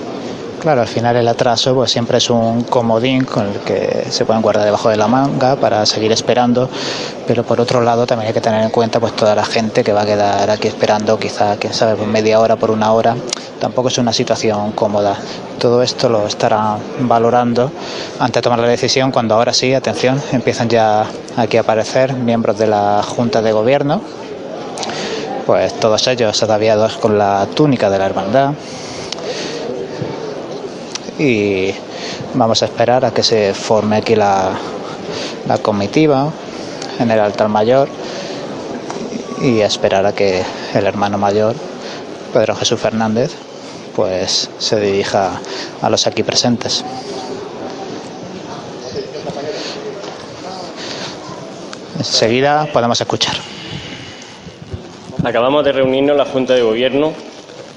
Claro, 0.61 0.81
al 0.81 0.87
final 0.87 1.15
el 1.15 1.27
atraso 1.27 1.73
pues 1.73 1.89
siempre 1.89 2.19
es 2.19 2.29
un 2.29 2.61
comodín 2.61 3.25
con 3.25 3.47
el 3.47 3.59
que 3.61 4.05
se 4.11 4.25
pueden 4.25 4.43
guardar 4.43 4.63
debajo 4.63 4.89
de 4.89 4.95
la 4.95 5.07
manga 5.07 5.55
para 5.55 5.83
seguir 5.87 6.11
esperando, 6.11 6.69
pero 7.25 7.43
por 7.43 7.59
otro 7.59 7.81
lado 7.81 8.05
también 8.05 8.27
hay 8.27 8.33
que 8.35 8.41
tener 8.41 8.61
en 8.61 8.69
cuenta 8.69 8.99
pues 8.99 9.15
toda 9.15 9.33
la 9.33 9.43
gente 9.43 9.83
que 9.83 9.91
va 9.91 10.03
a 10.03 10.05
quedar 10.05 10.51
aquí 10.51 10.67
esperando, 10.67 11.17
quizá, 11.17 11.57
quién 11.57 11.73
sabe, 11.73 11.95
por 11.95 12.05
media 12.05 12.39
hora, 12.39 12.57
por 12.57 12.69
una 12.69 12.93
hora, 12.93 13.15
tampoco 13.59 13.87
es 13.87 13.97
una 13.97 14.13
situación 14.13 14.73
cómoda. 14.73 15.17
Todo 15.57 15.81
esto 15.81 16.09
lo 16.09 16.27
estarán 16.27 16.77
valorando 16.99 17.71
antes 18.19 18.35
de 18.35 18.41
tomar 18.43 18.59
la 18.59 18.67
decisión 18.67 19.11
cuando 19.11 19.33
ahora 19.33 19.53
sí, 19.53 19.73
atención, 19.73 20.21
empiezan 20.31 20.69
ya 20.69 21.07
aquí 21.37 21.57
a 21.57 21.61
aparecer 21.61 22.13
miembros 22.13 22.59
de 22.59 22.67
la 22.67 23.01
Junta 23.01 23.41
de 23.41 23.51
Gobierno, 23.51 23.99
pues 25.47 25.73
todos 25.79 26.05
ellos 26.05 26.43
ataviados 26.43 26.97
con 26.97 27.17
la 27.17 27.47
túnica 27.55 27.89
de 27.89 27.97
la 27.97 28.05
hermandad 28.05 28.51
y 31.21 31.71
vamos 32.33 32.63
a 32.63 32.65
esperar 32.65 33.05
a 33.05 33.11
que 33.11 33.21
se 33.21 33.53
forme 33.53 33.97
aquí 33.97 34.15
la, 34.15 34.57
la 35.47 35.59
comitiva 35.59 36.31
en 36.99 37.11
el 37.11 37.19
altar 37.19 37.47
mayor 37.47 37.87
y 39.39 39.61
a 39.61 39.67
esperar 39.67 40.03
a 40.07 40.13
que 40.13 40.41
el 40.73 40.85
hermano 40.87 41.19
mayor, 41.19 41.55
Pedro 42.33 42.55
Jesús 42.55 42.79
Fernández, 42.79 43.33
pues 43.95 44.49
se 44.57 44.79
dirija 44.79 45.39
a 45.81 45.89
los 45.91 46.07
aquí 46.07 46.23
presentes. 46.23 46.83
Enseguida 51.99 52.67
podemos 52.73 52.99
escuchar. 52.99 53.35
Acabamos 55.23 55.63
de 55.65 55.71
reunirnos 55.71 56.17
la 56.17 56.25
Junta 56.25 56.55
de 56.55 56.63
Gobierno 56.63 57.13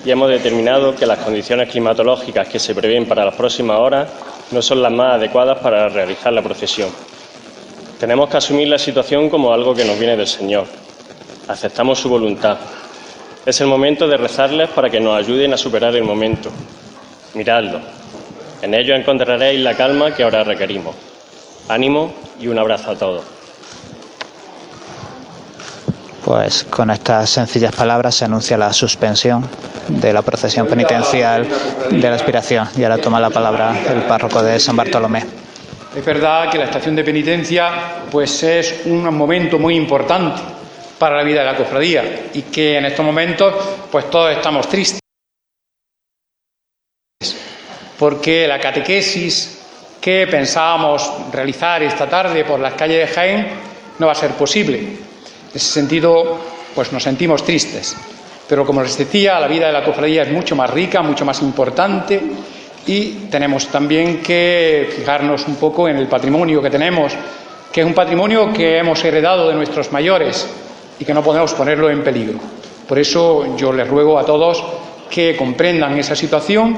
y 0.04 0.10
hemos 0.10 0.28
determinado 0.28 0.94
que 0.94 1.06
las 1.06 1.18
condiciones 1.20 1.70
climatológicas 1.70 2.48
que 2.48 2.58
se 2.58 2.74
prevén 2.74 3.06
para 3.06 3.24
las 3.24 3.34
próximas 3.34 3.78
horas 3.78 4.08
no 4.50 4.60
son 4.60 4.82
las 4.82 4.92
más 4.92 5.14
adecuadas 5.14 5.58
para 5.58 5.88
realizar 5.88 6.32
la 6.32 6.42
procesión. 6.42 6.90
Tenemos 7.98 8.28
que 8.28 8.36
asumir 8.36 8.68
la 8.68 8.78
situación 8.78 9.30
como 9.30 9.52
algo 9.52 9.74
que 9.74 9.84
nos 9.84 9.98
viene 9.98 10.16
del 10.16 10.26
Señor. 10.26 10.66
Aceptamos 11.48 11.98
su 11.98 12.08
voluntad. 12.08 12.58
Es 13.46 13.60
el 13.60 13.66
momento 13.66 14.06
de 14.06 14.16
rezarles 14.16 14.68
para 14.70 14.90
que 14.90 15.00
nos 15.00 15.16
ayuden 15.16 15.54
a 15.54 15.56
superar 15.56 15.94
el 15.96 16.04
momento. 16.04 16.50
Miradlo. 17.32 17.80
En 18.60 18.74
ello 18.74 18.94
encontraréis 18.94 19.60
la 19.60 19.74
calma 19.74 20.14
que 20.14 20.22
ahora 20.22 20.44
requerimos. 20.44 20.94
Ánimo 21.68 22.12
y 22.40 22.48
un 22.48 22.58
abrazo 22.58 22.90
a 22.90 22.96
todos. 22.96 23.33
Pues 26.24 26.64
con 26.64 26.90
estas 26.90 27.28
sencillas 27.28 27.74
palabras 27.74 28.14
se 28.14 28.24
anuncia 28.24 28.56
la 28.56 28.72
suspensión 28.72 29.46
de 29.88 30.12
la 30.12 30.22
procesión 30.22 30.66
penitencial 30.66 31.46
de 31.90 32.08
la 32.08 32.14
aspiración. 32.14 32.66
Y 32.76 32.82
ahora 32.82 32.96
toma 32.96 33.20
la 33.20 33.28
palabra 33.28 33.76
el 33.92 34.02
párroco 34.04 34.42
de 34.42 34.58
San 34.58 34.74
Bartolomé. 34.74 35.22
Es 35.94 36.04
verdad 36.04 36.50
que 36.50 36.58
la 36.58 36.64
estación 36.64 36.96
de 36.96 37.04
penitencia 37.04 37.70
pues 38.10 38.42
es 38.42 38.82
un 38.86 39.14
momento 39.14 39.58
muy 39.58 39.76
importante 39.76 40.40
para 40.98 41.16
la 41.18 41.22
vida 41.22 41.40
de 41.40 41.46
la 41.46 41.56
cofradía 41.56 42.30
y 42.32 42.42
que 42.42 42.78
en 42.78 42.86
estos 42.86 43.04
momentos 43.04 43.54
pues 43.92 44.08
todos 44.08 44.32
estamos 44.32 44.66
tristes 44.68 45.00
porque 47.98 48.48
la 48.48 48.58
catequesis 48.58 49.60
que 50.00 50.26
pensábamos 50.26 51.10
realizar 51.32 51.82
esta 51.82 52.08
tarde 52.08 52.44
por 52.44 52.60
las 52.60 52.74
calles 52.74 53.08
de 53.08 53.14
Jaén 53.14 53.48
no 53.98 54.06
va 54.06 54.12
a 54.12 54.16
ser 54.16 54.30
posible. 54.32 55.03
En 55.54 55.58
ese 55.58 55.72
sentido, 55.72 56.36
pues 56.74 56.92
nos 56.92 57.04
sentimos 57.04 57.44
tristes. 57.44 57.96
Pero 58.48 58.66
como 58.66 58.82
les 58.82 58.98
decía, 58.98 59.38
la 59.38 59.46
vida 59.46 59.68
de 59.68 59.72
la 59.72 59.84
cofradía 59.84 60.24
es 60.24 60.32
mucho 60.32 60.56
más 60.56 60.68
rica, 60.68 61.00
mucho 61.00 61.24
más 61.24 61.40
importante 61.42 62.20
Y 62.86 63.28
tenemos 63.30 63.68
también 63.68 64.20
que 64.20 64.92
fijarnos 64.96 65.46
un 65.46 65.54
poco 65.54 65.88
en 65.88 65.96
el 65.96 66.08
patrimonio 66.08 66.60
que 66.60 66.70
tenemos, 66.70 67.14
que 67.72 67.80
es 67.80 67.86
un 67.86 67.94
patrimonio 67.94 68.52
que 68.52 68.78
hemos 68.78 69.02
heredado 69.04 69.48
de 69.48 69.54
nuestros 69.54 69.90
mayores 69.92 70.46
y 70.98 71.04
que 71.04 71.14
no 71.14 71.22
podemos 71.22 71.54
ponerlo 71.54 71.88
en 71.88 72.02
peligro. 72.02 72.38
Por 72.86 72.98
eso 72.98 73.56
yo 73.56 73.72
les 73.72 73.88
ruego 73.88 74.18
a 74.18 74.26
todos 74.26 74.62
que 75.08 75.36
comprendan 75.36 75.96
esa 75.98 76.16
situación, 76.16 76.76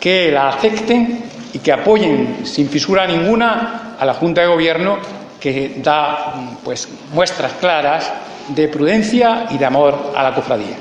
que 0.00 0.30
la 0.32 0.48
acepten 0.48 1.24
y 1.54 1.60
que 1.60 1.72
apoyen 1.72 2.40
sin 2.44 2.68
fisura 2.68 3.06
ninguna 3.06 3.94
a 3.98 4.04
la 4.04 4.14
Junta 4.14 4.42
de 4.42 4.48
Gobierno 4.48 4.98
que 5.40 5.80
da 5.82 6.34
pues 6.64 6.88
muestras 7.12 7.52
claras 7.60 8.10
de 8.48 8.68
prudencia 8.68 9.46
y 9.50 9.58
de 9.58 9.64
amor 9.64 10.12
a 10.16 10.22
la 10.22 10.34
cofradía. 10.34 10.76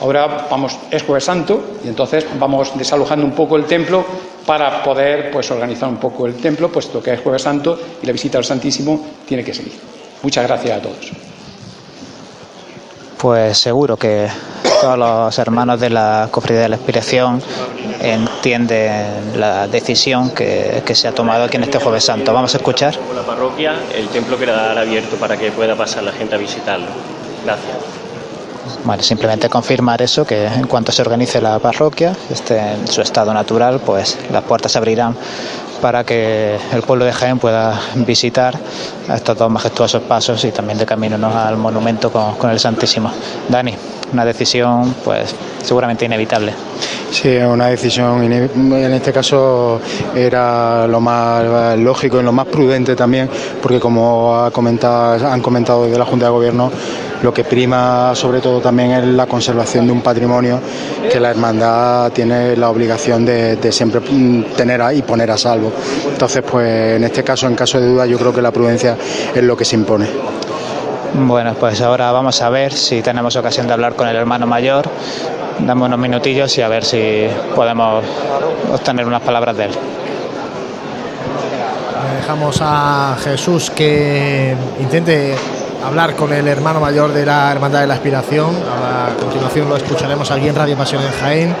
Ahora 0.00 0.46
vamos, 0.50 0.78
es 0.90 1.02
Jueves 1.02 1.24
Santo 1.24 1.78
y 1.84 1.88
entonces 1.88 2.26
vamos 2.38 2.76
desalojando 2.76 3.26
un 3.26 3.32
poco 3.32 3.56
el 3.56 3.66
templo 3.66 4.04
para 4.46 4.82
poder 4.82 5.30
pues 5.30 5.50
organizar 5.50 5.88
un 5.88 5.98
poco 5.98 6.26
el 6.26 6.34
templo, 6.36 6.70
puesto 6.72 7.02
que 7.02 7.12
es 7.12 7.20
Jueves 7.20 7.42
Santo 7.42 7.78
y 8.02 8.06
la 8.06 8.12
visita 8.12 8.38
al 8.38 8.44
Santísimo 8.44 9.04
tiene 9.26 9.44
que 9.44 9.52
seguir. 9.52 9.78
Muchas 10.22 10.46
gracias 10.46 10.78
a 10.78 10.82
todos. 10.82 11.29
Pues 13.20 13.58
seguro 13.58 13.96
que 13.96 14.28
todos 14.80 14.98
los 14.98 15.38
hermanos 15.38 15.78
de 15.78 15.90
la 15.90 16.28
Cofradía 16.30 16.62
de 16.62 16.68
la 16.70 16.76
Inspiración 16.76 17.42
entienden 18.00 19.38
la 19.38 19.68
decisión 19.68 20.30
que, 20.30 20.82
que, 20.86 20.94
se 20.94 21.06
ha 21.06 21.12
tomado 21.12 21.44
aquí 21.44 21.58
en 21.58 21.64
este 21.64 21.78
Jueves 21.78 22.04
Santo. 22.04 22.32
Vamos 22.32 22.54
a 22.54 22.56
escuchar. 22.56 22.98
La 23.14 23.22
parroquia, 23.22 23.74
el 23.94 24.08
templo 24.08 24.38
quedará 24.38 24.80
abierto 24.80 25.16
para 25.16 25.36
que 25.36 25.52
pueda 25.52 25.76
pasar 25.76 26.02
la 26.02 26.12
gente 26.12 26.34
a 26.34 26.38
visitarlo. 26.38 26.86
Gracias. 27.44 27.76
Bueno, 28.84 29.02
simplemente 29.02 29.50
confirmar 29.50 30.00
eso, 30.00 30.24
que 30.24 30.46
en 30.46 30.66
cuanto 30.66 30.90
se 30.90 31.02
organice 31.02 31.42
la 31.42 31.58
parroquia, 31.58 32.16
esté 32.30 32.58
en 32.58 32.88
su 32.88 33.02
estado 33.02 33.34
natural, 33.34 33.80
pues 33.84 34.18
las 34.32 34.42
puertas 34.44 34.72
se 34.72 34.78
abrirán 34.78 35.14
para 35.80 36.04
que 36.04 36.56
el 36.72 36.82
pueblo 36.82 37.04
de 37.04 37.12
Jaén 37.12 37.38
pueda 37.38 37.80
visitar 37.94 38.58
estos 39.12 39.36
dos 39.36 39.50
majestuosos 39.50 40.02
pasos 40.02 40.44
y 40.44 40.52
también 40.52 40.78
de 40.78 40.86
camino 40.86 41.18
¿no? 41.18 41.36
al 41.36 41.56
monumento 41.56 42.10
con, 42.10 42.50
el 42.50 42.58
Santísimo. 42.58 43.10
Dani, 43.48 43.74
una 44.12 44.24
decisión 44.24 44.94
pues 45.04 45.34
seguramente 45.62 46.04
inevitable. 46.04 46.52
Sí, 47.10 47.36
una 47.36 47.66
decisión 47.66 48.22
en 48.22 48.92
este 48.92 49.12
caso 49.12 49.80
era 50.14 50.86
lo 50.86 51.00
más 51.00 51.76
lógico 51.76 52.20
y 52.20 52.22
lo 52.22 52.32
más 52.32 52.46
prudente 52.46 52.94
también, 52.94 53.28
porque 53.60 53.80
como 53.80 54.36
han 54.36 54.52
comentado 54.52 55.84
desde 55.84 55.98
la 55.98 56.04
Junta 56.04 56.26
de 56.26 56.30
Gobierno, 56.30 56.70
lo 57.22 57.34
que 57.34 57.44
prima 57.44 58.14
sobre 58.14 58.40
todo 58.40 58.60
también 58.60 58.92
es 58.92 59.04
la 59.04 59.26
conservación 59.26 59.86
de 59.86 59.92
un 59.92 60.00
patrimonio 60.00 60.60
que 61.10 61.20
la 61.20 61.30
hermandad 61.30 62.12
tiene 62.12 62.56
la 62.56 62.70
obligación 62.70 63.26
de, 63.26 63.56
de 63.56 63.72
siempre 63.72 64.00
tener 64.56 64.80
y 64.94 65.02
poner 65.02 65.30
a 65.30 65.36
salvo. 65.36 65.69
Entonces, 66.08 66.42
pues 66.42 66.96
en 66.96 67.04
este 67.04 67.24
caso, 67.24 67.46
en 67.46 67.54
caso 67.54 67.80
de 67.80 67.86
duda, 67.88 68.06
yo 68.06 68.18
creo 68.18 68.32
que 68.32 68.42
la 68.42 68.50
prudencia 68.50 68.96
es 69.34 69.42
lo 69.42 69.56
que 69.56 69.64
se 69.64 69.76
impone. 69.76 70.06
Bueno, 71.14 71.54
pues 71.58 71.80
ahora 71.80 72.12
vamos 72.12 72.40
a 72.40 72.50
ver 72.50 72.72
si 72.72 73.02
tenemos 73.02 73.34
ocasión 73.36 73.66
de 73.66 73.72
hablar 73.72 73.94
con 73.94 74.08
el 74.08 74.16
hermano 74.16 74.46
mayor. 74.46 74.88
Dame 75.58 75.84
unos 75.84 75.98
minutillos 75.98 76.56
y 76.56 76.62
a 76.62 76.68
ver 76.68 76.84
si 76.84 77.26
podemos 77.54 78.04
obtener 78.72 79.06
unas 79.06 79.20
palabras 79.20 79.56
de 79.56 79.64
él. 79.64 79.70
Dejamos 82.20 82.58
a 82.62 83.16
Jesús 83.22 83.70
que 83.70 84.54
intente 84.78 85.34
hablar 85.84 86.14
con 86.14 86.32
el 86.32 86.46
hermano 86.46 86.80
mayor 86.80 87.12
de 87.12 87.26
la 87.26 87.50
Hermandad 87.50 87.80
de 87.80 87.86
la 87.88 87.94
Aspiración. 87.94 88.54
A 88.54 89.20
continuación 89.20 89.68
lo 89.68 89.76
escucharemos 89.76 90.30
aquí 90.30 90.48
en 90.48 90.54
Radio 90.54 90.76
Pasión 90.76 91.02
en 91.02 91.12
Jaén. 91.12 91.56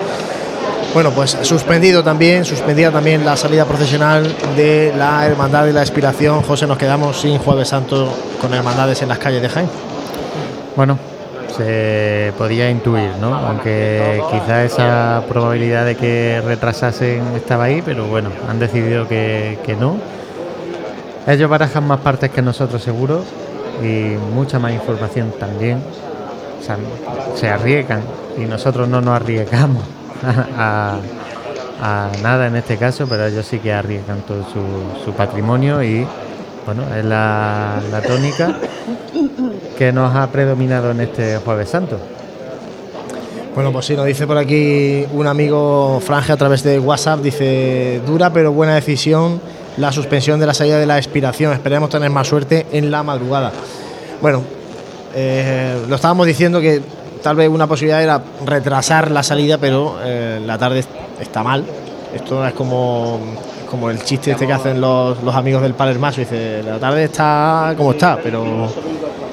Bueno, 0.92 1.12
pues 1.12 1.38
suspendido 1.42 2.02
también, 2.02 2.44
suspendida 2.44 2.90
también 2.90 3.24
la 3.24 3.36
salida 3.36 3.64
procesional 3.64 4.26
de 4.56 4.92
la 4.98 5.24
Hermandad 5.24 5.64
de 5.64 5.72
la 5.72 5.82
Aspiración. 5.82 6.42
José, 6.42 6.66
nos 6.66 6.78
quedamos 6.78 7.20
sin 7.20 7.38
Jueves 7.38 7.68
Santo 7.68 8.12
con 8.40 8.52
hermandades 8.52 9.00
en 9.00 9.08
las 9.08 9.18
calles 9.18 9.40
de 9.40 9.48
Jaén. 9.48 9.68
Bueno, 10.74 10.98
se 11.56 12.32
podía 12.36 12.68
intuir, 12.68 13.10
¿no? 13.20 13.36
Aunque 13.36 14.20
quizá 14.32 14.64
esa 14.64 15.22
probabilidad 15.28 15.84
de 15.84 15.94
que 15.94 16.42
retrasasen 16.44 17.22
estaba 17.36 17.64
ahí, 17.64 17.82
pero 17.84 18.06
bueno, 18.06 18.30
han 18.48 18.58
decidido 18.58 19.06
que, 19.06 19.60
que 19.64 19.76
no. 19.76 19.96
Ellos 21.28 21.48
barajan 21.48 21.86
más 21.86 22.00
partes 22.00 22.30
que 22.30 22.42
nosotros 22.42 22.82
seguro 22.82 23.22
y 23.80 24.16
mucha 24.34 24.58
más 24.58 24.72
información 24.72 25.32
también. 25.38 25.78
O 26.60 26.64
sea, 26.64 26.76
se 27.36 27.48
arriesgan 27.48 28.02
y 28.36 28.40
nosotros 28.40 28.88
no 28.88 29.00
nos 29.00 29.14
arriesgamos 29.14 29.99
a, 30.56 30.98
nada 32.22 32.46
en 32.46 32.56
este 32.56 32.76
caso, 32.76 33.06
pero 33.08 33.26
ellos 33.26 33.46
sí 33.46 33.58
que 33.58 33.72
arriesgan 33.72 34.20
todo 34.20 34.44
su, 34.44 35.04
su 35.04 35.12
patrimonio 35.12 35.82
y 35.82 36.06
bueno, 36.66 36.82
es 36.94 37.04
la, 37.04 37.80
la 37.90 38.02
tónica 38.02 38.54
que 39.78 39.92
nos 39.92 40.14
ha 40.14 40.26
predominado 40.28 40.90
en 40.90 41.00
este 41.00 41.38
Jueves 41.38 41.70
Santo. 41.70 41.98
Bueno, 43.54 43.72
pues 43.72 43.86
sí, 43.86 43.96
nos 43.96 44.06
dice 44.06 44.26
por 44.26 44.38
aquí 44.38 45.04
un 45.12 45.26
amigo 45.26 46.00
Franje 46.00 46.32
a 46.32 46.36
través 46.36 46.62
de 46.62 46.78
WhatsApp, 46.78 47.20
dice, 47.20 48.00
dura 48.06 48.32
pero 48.32 48.52
buena 48.52 48.74
decisión 48.74 49.40
la 49.76 49.90
suspensión 49.92 50.38
de 50.38 50.46
la 50.46 50.54
salida 50.54 50.78
de 50.78 50.86
la 50.86 50.98
expiración, 50.98 51.52
esperemos 51.52 51.90
tener 51.90 52.10
más 52.10 52.28
suerte 52.28 52.66
en 52.72 52.90
la 52.90 53.02
madrugada. 53.02 53.52
Bueno, 54.20 54.42
eh, 55.14 55.76
lo 55.88 55.96
estábamos 55.96 56.26
diciendo 56.26 56.60
que 56.60 56.82
tal 57.22 57.36
vez 57.36 57.48
una 57.48 57.66
posibilidad 57.66 58.02
era 58.02 58.20
retrasar 58.44 59.10
la 59.10 59.22
salida, 59.22 59.58
pero 59.58 59.98
eh, 60.02 60.40
la 60.44 60.58
tarde 60.58 60.84
está 61.20 61.42
mal. 61.42 61.64
Esto 62.14 62.46
es 62.46 62.54
como, 62.54 63.18
como 63.70 63.90
el 63.90 64.02
chiste 64.02 64.32
este 64.32 64.46
que 64.46 64.52
hacen 64.52 64.80
los, 64.80 65.22
los 65.22 65.34
amigos 65.34 65.62
del 65.62 65.74
Palermaso, 65.74 66.20
dice, 66.20 66.62
la 66.62 66.78
tarde 66.78 67.04
está 67.04 67.74
como 67.76 67.92
está, 67.92 68.18
pero 68.22 68.68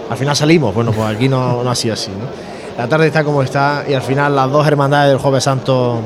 al 0.09 0.17
final 0.17 0.35
salimos. 0.35 0.73
Bueno, 0.73 0.91
pues 0.91 1.15
aquí 1.15 1.27
no, 1.27 1.63
no 1.63 1.69
ha 1.69 1.75
sido 1.75 1.93
así. 1.93 2.11
¿no? 2.11 2.27
La 2.77 2.87
tarde 2.87 3.07
está 3.07 3.23
como 3.23 3.41
está 3.41 3.83
y 3.87 3.93
al 3.93 4.03
final 4.03 4.35
las 4.35 4.51
dos 4.51 4.67
hermandades 4.67 5.11
del 5.11 5.19
Jueves 5.19 5.43
Santo 5.43 5.99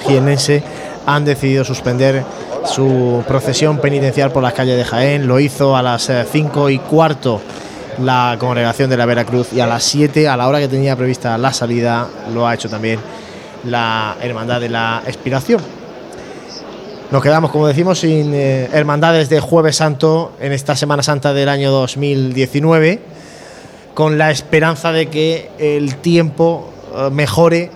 jienense 0.00 0.62
han 1.06 1.24
decidido 1.24 1.64
suspender 1.64 2.24
su 2.64 3.22
procesión 3.26 3.78
penitencial 3.78 4.32
por 4.32 4.42
las 4.42 4.52
calles 4.52 4.76
de 4.76 4.84
Jaén. 4.84 5.26
Lo 5.26 5.38
hizo 5.38 5.76
a 5.76 5.82
las 5.82 6.10
5 6.30 6.70
y 6.70 6.78
cuarto 6.80 7.40
la 8.00 8.36
congregación 8.38 8.90
de 8.90 8.96
la 8.96 9.06
Veracruz 9.06 9.52
y 9.52 9.60
a 9.60 9.66
las 9.66 9.84
7, 9.84 10.28
a 10.28 10.36
la 10.36 10.48
hora 10.48 10.60
que 10.60 10.68
tenía 10.68 10.96
prevista 10.96 11.36
la 11.38 11.52
salida, 11.52 12.08
lo 12.32 12.46
ha 12.46 12.54
hecho 12.54 12.68
también 12.68 13.00
la 13.64 14.16
Hermandad 14.20 14.60
de 14.60 14.68
la 14.68 15.02
Expiración. 15.06 15.60
Nos 17.10 17.22
quedamos, 17.22 17.50
como 17.50 17.66
decimos, 17.66 18.00
sin 18.00 18.34
eh, 18.34 18.68
hermandades 18.72 19.28
de 19.30 19.40
Jueves 19.40 19.76
Santo 19.76 20.32
en 20.40 20.52
esta 20.52 20.76
Semana 20.76 21.02
Santa 21.02 21.32
del 21.32 21.48
año 21.48 21.70
2019, 21.70 23.00
con 23.94 24.18
la 24.18 24.30
esperanza 24.30 24.92
de 24.92 25.06
que 25.06 25.50
el 25.58 25.96
tiempo 25.96 26.70
eh, 26.94 27.08
mejore, 27.10 27.70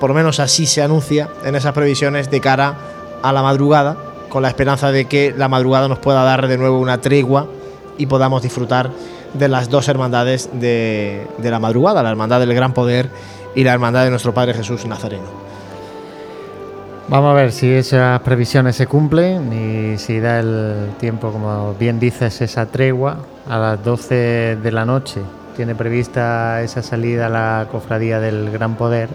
por 0.00 0.10
lo 0.10 0.14
menos 0.14 0.40
así 0.40 0.66
se 0.66 0.82
anuncia 0.82 1.28
en 1.44 1.54
esas 1.54 1.72
previsiones 1.72 2.30
de 2.30 2.40
cara 2.40 2.76
a 3.22 3.32
la 3.32 3.42
madrugada, 3.42 3.96
con 4.28 4.42
la 4.42 4.48
esperanza 4.48 4.90
de 4.90 5.04
que 5.04 5.32
la 5.36 5.48
madrugada 5.48 5.86
nos 5.88 6.00
pueda 6.00 6.24
dar 6.24 6.48
de 6.48 6.58
nuevo 6.58 6.80
una 6.80 7.00
tregua 7.00 7.46
y 7.98 8.06
podamos 8.06 8.42
disfrutar 8.42 8.90
de 9.34 9.48
las 9.48 9.70
dos 9.70 9.88
hermandades 9.88 10.50
de, 10.52 11.26
de, 11.38 11.50
la 11.50 11.58
madrugada, 11.58 12.02
la 12.02 12.10
Hermandad 12.10 12.40
del 12.40 12.54
Gran 12.54 12.72
Poder 12.72 13.10
y 13.54 13.64
la 13.64 13.72
Hermandad 13.72 14.04
de 14.04 14.10
nuestro 14.10 14.34
Padre 14.34 14.54
Jesús 14.54 14.84
Nazareno. 14.86 15.42
Vamos 17.08 17.32
a 17.32 17.34
ver 17.34 17.52
si 17.52 17.68
esas 17.70 18.20
previsiones 18.20 18.76
se 18.76 18.86
cumplen 18.86 19.52
y 19.52 19.98
si 19.98 20.20
da 20.20 20.40
el 20.40 20.92
tiempo, 20.98 21.30
como 21.30 21.74
bien 21.74 22.00
dices, 22.00 22.40
esa 22.40 22.66
tregua 22.66 23.18
a 23.48 23.58
las 23.58 23.84
12 23.84 24.56
de 24.62 24.72
la 24.72 24.86
noche. 24.86 25.20
Tiene 25.56 25.74
prevista 25.74 26.62
esa 26.62 26.82
salida 26.82 27.26
a 27.26 27.28
la 27.28 27.68
cofradía 27.70 28.18
del 28.20 28.50
Gran 28.50 28.76
Poder 28.76 29.10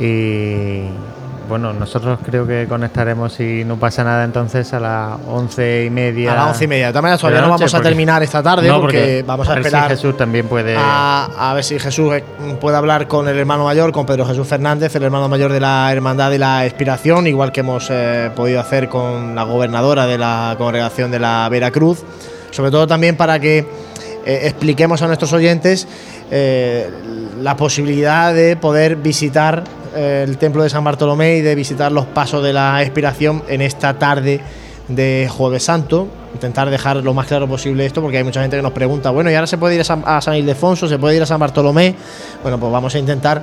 y 0.00 0.86
bueno, 1.48 1.72
nosotros 1.72 2.18
creo 2.24 2.46
que 2.46 2.66
conectaremos 2.68 3.32
si 3.32 3.64
no 3.64 3.76
pasa 3.76 4.04
nada 4.04 4.24
entonces 4.24 4.72
a 4.72 4.80
las 4.80 5.18
once 5.26 5.84
y 5.84 5.90
media. 5.90 6.32
A 6.32 6.34
las 6.34 6.46
once 6.48 6.64
y 6.64 6.68
media. 6.68 6.92
También 6.92 7.16
todavía 7.16 7.40
no 7.40 7.50
vamos 7.50 7.74
a 7.74 7.80
terminar 7.80 8.22
esta 8.22 8.42
tarde 8.42 8.68
no, 8.68 8.80
porque, 8.80 8.98
porque, 8.98 9.24
vamos 9.26 9.48
a, 9.48 9.54
a 9.54 9.56
esperar. 9.56 9.84
Si 9.84 9.96
Jesús 9.96 10.16
también 10.16 10.46
puede. 10.46 10.76
A, 10.76 11.50
a, 11.50 11.54
ver 11.54 11.64
si 11.64 11.78
Jesús 11.78 12.12
puede 12.60 12.76
hablar 12.76 13.06
con 13.08 13.28
el 13.28 13.38
hermano 13.38 13.64
mayor, 13.64 13.92
con 13.92 14.06
Pedro 14.06 14.26
Jesús 14.26 14.46
Fernández, 14.46 14.94
el 14.96 15.02
hermano 15.02 15.28
mayor 15.28 15.52
de 15.52 15.60
la 15.60 15.90
Hermandad 15.92 16.32
y 16.32 16.38
la 16.38 16.66
Expiración, 16.66 17.26
igual 17.26 17.52
que 17.52 17.60
hemos 17.60 17.88
eh, 17.90 18.30
podido 18.34 18.60
hacer 18.60 18.88
con 18.88 19.34
la 19.34 19.44
gobernadora 19.44 20.06
de 20.06 20.18
la 20.18 20.54
congregación 20.58 21.10
de 21.10 21.20
la 21.20 21.48
Veracruz. 21.48 22.04
Sobre 22.50 22.70
todo 22.70 22.86
también 22.86 23.16
para 23.16 23.38
que 23.38 23.58
eh, 23.58 24.40
expliquemos 24.44 25.02
a 25.02 25.06
nuestros 25.06 25.32
oyentes 25.32 25.86
eh, 26.30 26.90
la 27.40 27.56
posibilidad 27.56 28.34
de 28.34 28.56
poder 28.56 28.96
visitar 28.96 29.62
el 29.96 30.38
templo 30.38 30.62
de 30.62 30.70
San 30.70 30.84
Bartolomé 30.84 31.36
y 31.36 31.40
de 31.40 31.54
visitar 31.54 31.90
los 31.90 32.06
pasos 32.06 32.42
de 32.42 32.52
la 32.52 32.82
expiración 32.82 33.42
en 33.48 33.62
esta 33.62 33.98
tarde 33.98 34.40
de 34.88 35.28
Jueves 35.30 35.64
Santo. 35.64 36.08
Intentar 36.34 36.70
dejar 36.70 36.96
lo 36.96 37.14
más 37.14 37.26
claro 37.26 37.48
posible 37.48 37.86
esto, 37.86 38.02
porque 38.02 38.18
hay 38.18 38.24
mucha 38.24 38.42
gente 38.42 38.56
que 38.56 38.62
nos 38.62 38.72
pregunta, 38.72 39.10
bueno, 39.10 39.30
¿y 39.30 39.34
ahora 39.34 39.46
se 39.46 39.58
puede 39.58 39.74
ir 39.74 39.80
a 39.80 40.20
San, 40.20 40.34
Ildefonso? 40.34 40.88
¿Se 40.88 40.98
puede 40.98 41.16
ir 41.16 41.22
a 41.22 41.26
San 41.26 41.40
Bartolomé? 41.40 41.94
Bueno, 42.42 42.60
pues 42.60 42.70
vamos 42.70 42.94
a 42.94 42.98
intentar 42.98 43.42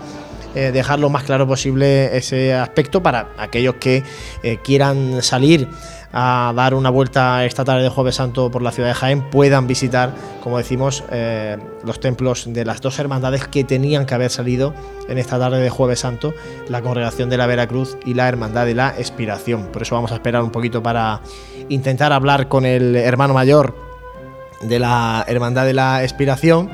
eh, 0.55 0.71
dejar 0.71 0.99
lo 0.99 1.09
más 1.09 1.23
claro 1.23 1.47
posible 1.47 2.15
ese 2.15 2.53
aspecto 2.53 3.01
para 3.01 3.29
aquellos 3.37 3.75
que 3.75 4.03
eh, 4.43 4.59
quieran 4.63 5.23
salir 5.23 5.67
a 6.15 6.53
dar 6.55 6.75
una 6.75 6.91
vuelta 6.91 7.43
esta 7.43 7.65
tarde 7.65 7.81
de 7.83 7.89
Jueves 7.89 8.15
Santo 8.15 8.51
por 8.51 8.61
la 8.61 8.71
ciudad 8.71 8.89
de 8.89 8.93
Jaén 8.95 9.29
puedan 9.31 9.65
visitar, 9.65 10.11
como 10.43 10.59
decimos, 10.59 11.03
eh, 11.09 11.57
los 11.83 11.99
templos 11.99 12.45
de 12.53 12.65
las 12.65 12.81
dos 12.81 12.99
hermandades 12.99 13.47
que 13.47 13.63
tenían 13.63 14.05
que 14.05 14.13
haber 14.13 14.29
salido 14.29 14.75
en 15.09 15.17
esta 15.17 15.39
tarde 15.39 15.59
de 15.59 15.69
Jueves 15.71 15.99
Santo, 16.01 16.33
la 16.69 16.81
Congregación 16.81 17.29
de 17.31 17.37
la 17.37 17.47
Veracruz 17.47 17.97
y 18.05 18.13
la 18.13 18.29
Hermandad 18.29 18.65
de 18.67 18.75
la 18.75 18.89
Expiración. 18.97 19.69
Por 19.73 19.81
eso 19.81 19.95
vamos 19.95 20.11
a 20.11 20.15
esperar 20.15 20.43
un 20.43 20.51
poquito 20.51 20.83
para 20.83 21.21
intentar 21.69 22.13
hablar 22.13 22.47
con 22.47 22.65
el 22.65 22.95
hermano 22.95 23.33
mayor 23.33 23.75
de 24.61 24.77
la 24.79 25.25
Hermandad 25.27 25.65
de 25.65 25.73
la 25.73 26.03
Expiración. 26.03 26.69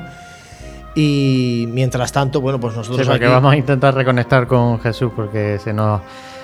Y 0.94 1.66
mientras 1.70 2.12
tanto, 2.12 2.40
bueno, 2.40 2.58
pues 2.60 2.76
nosotros 2.76 3.06
Sí, 3.06 3.10
porque 3.10 3.24
aquí- 3.24 3.32
vamos 3.32 3.52
a 3.52 3.56
intentar 3.56 3.94
reconectar 3.94 4.46
con 4.46 4.80
Jesús 4.80 5.12
porque 5.14 5.58
se 5.62 5.72
nos, 5.72 6.00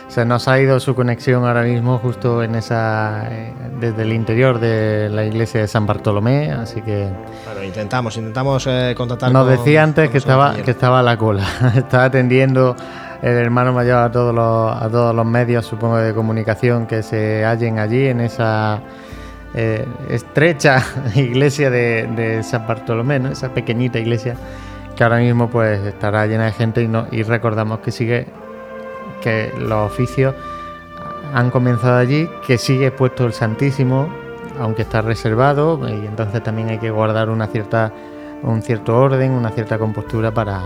se 0.09 0.24
nos 0.24 0.47
ha 0.49 0.59
ido 0.61 0.78
su 0.81 0.95
conexión 0.95 1.45
ahora 1.45 1.62
mismo 1.62 1.99
justo 1.99 2.43
en 2.43 2.55
esa 2.55 3.27
eh, 3.31 3.53
desde 3.81 4.03
el 4.03 4.12
interior 4.12 4.61
de 4.61 5.09
la 5.11 5.24
iglesia 5.24 5.61
de 5.61 5.69
San 5.69 5.85
Bartolomé, 5.87 6.53
así 6.53 6.81
que 6.81 7.09
Bueno, 7.45 7.62
intentamos, 7.65 8.16
intentamos 8.16 8.66
eh, 8.69 8.95
contactar 8.97 9.33
nos 9.33 9.47
con- 9.47 9.57
decía 9.57 9.83
antes 9.83 10.05
con 10.07 10.12
que 10.12 10.19
estaba 10.19 10.55
que 10.55 10.70
estaba 10.70 11.01
a 11.01 11.03
la 11.03 11.16
cola, 11.16 11.45
estaba 11.77 12.05
atendiendo 12.05 12.77
el 13.23 13.33
hermano 13.37 13.73
mayor 13.73 13.99
a 13.99 14.11
todos 14.12 14.35
los 14.35 14.81
a 14.81 14.89
todos 14.89 15.15
los 15.15 15.27
medios, 15.27 15.66
supongo 15.66 15.97
de 15.97 16.15
comunicación 16.15 16.87
que 16.87 17.03
se 17.03 17.45
hallen 17.45 17.78
allí 17.81 18.07
en 18.07 18.20
esa 18.20 18.81
eh, 19.55 19.85
estrecha 20.09 20.83
iglesia 21.16 21.69
de, 21.70 22.07
de 22.15 22.43
San 22.45 22.66
Bartolomé, 22.66 23.19
¿no? 23.19 23.31
esa 23.31 23.49
pequeñita 23.53 23.99
iglesia 23.99 24.37
que 24.95 25.03
ahora 25.05 25.19
mismo 25.19 25.51
pues 25.51 25.81
estará 25.85 26.27
llena 26.27 26.45
de 26.47 26.53
gente 26.53 26.81
y, 26.83 26.89
no, 26.89 27.07
y 27.11 27.23
recordamos 27.23 27.81
que 27.81 27.91
sigue 27.91 28.27
que 29.22 29.52
los 29.59 29.90
oficios 29.93 30.34
han 31.34 31.51
comenzado 31.51 31.97
allí, 31.97 32.28
que 32.47 32.56
sigue 32.59 32.90
puesto 32.90 33.24
el 33.26 33.32
Santísimo, 33.32 34.09
aunque 34.60 34.82
está 34.82 35.02
reservado, 35.02 35.78
y 35.88 36.06
entonces 36.06 36.43
también 36.43 36.68
hay 36.70 36.78
que 36.78 36.90
guardar 36.90 37.28
una 37.30 37.47
cierta 37.47 37.93
un 38.43 38.62
cierto 38.62 38.97
orden, 38.97 39.32
una 39.32 39.51
cierta 39.51 39.78
compostura 39.78 40.30
para 40.32 40.60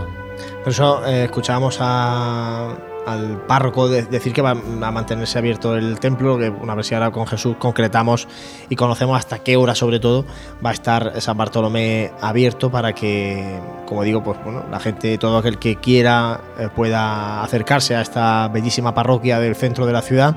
Por 0.63 0.71
eso 0.71 1.05
eh, 1.05 1.23
escuchábamos 1.25 1.77
a- 1.81 2.75
al 3.05 3.41
párroco 3.47 3.87
de- 3.87 4.03
decir 4.03 4.31
que 4.33 4.41
va 4.41 4.51
a 4.51 4.91
mantenerse 4.91 5.37
abierto 5.39 5.75
el 5.75 5.99
templo, 5.99 6.37
que 6.37 6.49
una 6.49 6.75
vez 6.75 6.87
si 6.87 6.93
ahora 6.93 7.11
con 7.11 7.25
Jesús 7.25 7.55
concretamos 7.57 8.27
y 8.69 8.75
conocemos 8.75 9.17
hasta 9.17 9.39
qué 9.39 9.57
hora 9.57 9.73
sobre 9.73 9.99
todo 9.99 10.25
va 10.63 10.69
a 10.69 10.73
estar 10.73 11.19
San 11.19 11.35
Bartolomé 11.37 12.11
abierto 12.21 12.69
para 12.69 12.93
que, 12.93 13.59
como 13.87 14.03
digo, 14.03 14.23
pues 14.23 14.37
bueno, 14.43 14.63
la 14.69 14.79
gente, 14.79 15.17
todo 15.17 15.37
aquel 15.37 15.57
que 15.57 15.77
quiera 15.77 16.41
eh, 16.59 16.69
pueda 16.75 17.43
acercarse 17.43 17.95
a 17.95 18.01
esta 18.01 18.47
bellísima 18.49 18.93
parroquia 18.93 19.39
del 19.39 19.55
centro 19.55 19.85
de 19.85 19.93
la 19.93 20.01
ciudad 20.01 20.35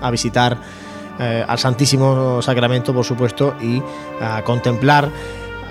a 0.00 0.10
visitar 0.10 0.58
eh, 1.20 1.44
al 1.46 1.58
Santísimo 1.58 2.40
Sacramento, 2.42 2.94
por 2.94 3.04
supuesto, 3.04 3.54
y 3.60 3.82
a 4.20 4.42
contemplar 4.42 5.10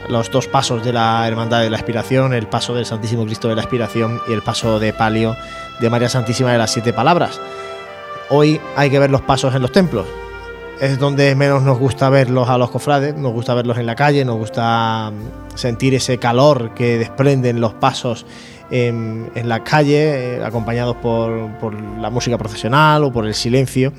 los 0.07 0.31
dos 0.31 0.47
pasos 0.47 0.83
de 0.83 0.93
la 0.93 1.27
Hermandad 1.27 1.61
de 1.61 1.69
la 1.69 1.77
Aspiración, 1.77 2.33
el 2.33 2.47
paso 2.47 2.73
del 2.73 2.85
Santísimo 2.85 3.25
Cristo 3.25 3.47
de 3.47 3.55
la 3.55 3.61
Aspiración 3.61 4.21
y 4.27 4.33
el 4.33 4.41
paso 4.41 4.79
de 4.79 4.93
palio 4.93 5.35
de 5.79 5.89
María 5.89 6.09
Santísima 6.09 6.51
de 6.51 6.57
las 6.57 6.71
Siete 6.71 6.93
Palabras. 6.93 7.39
Hoy 8.29 8.59
hay 8.75 8.89
que 8.89 8.99
ver 8.99 9.11
los 9.11 9.21
pasos 9.21 9.53
en 9.55 9.61
los 9.61 9.71
templos. 9.71 10.07
Es 10.79 10.97
donde 10.97 11.35
menos 11.35 11.63
nos 11.63 11.77
gusta 11.77 12.09
verlos 12.09 12.47
a 12.47 12.57
los 12.57 12.69
cofrades, 12.69 13.15
nos 13.15 13.33
gusta 13.33 13.53
verlos 13.53 13.77
en 13.77 13.85
la 13.85 13.95
calle, 13.95 14.23
nos 14.23 14.37
gusta 14.37 15.11
mm, 15.11 15.57
sentir 15.57 15.93
ese 15.93 16.17
calor 16.17 16.73
que 16.73 16.97
desprenden 16.97 17.59
los 17.59 17.73
pasos 17.73 18.25
en, 18.71 19.29
la 19.43 19.63
calle, 19.63 20.37
eh, 20.37 20.43
acompañados 20.45 20.95
por, 20.97 21.49
por 21.57 21.73
la 21.73 22.09
música 22.09 22.37
procesional 22.37 23.03
o 23.03 23.11
por 23.11 23.25
el 23.25 23.33
silencio 23.33 23.91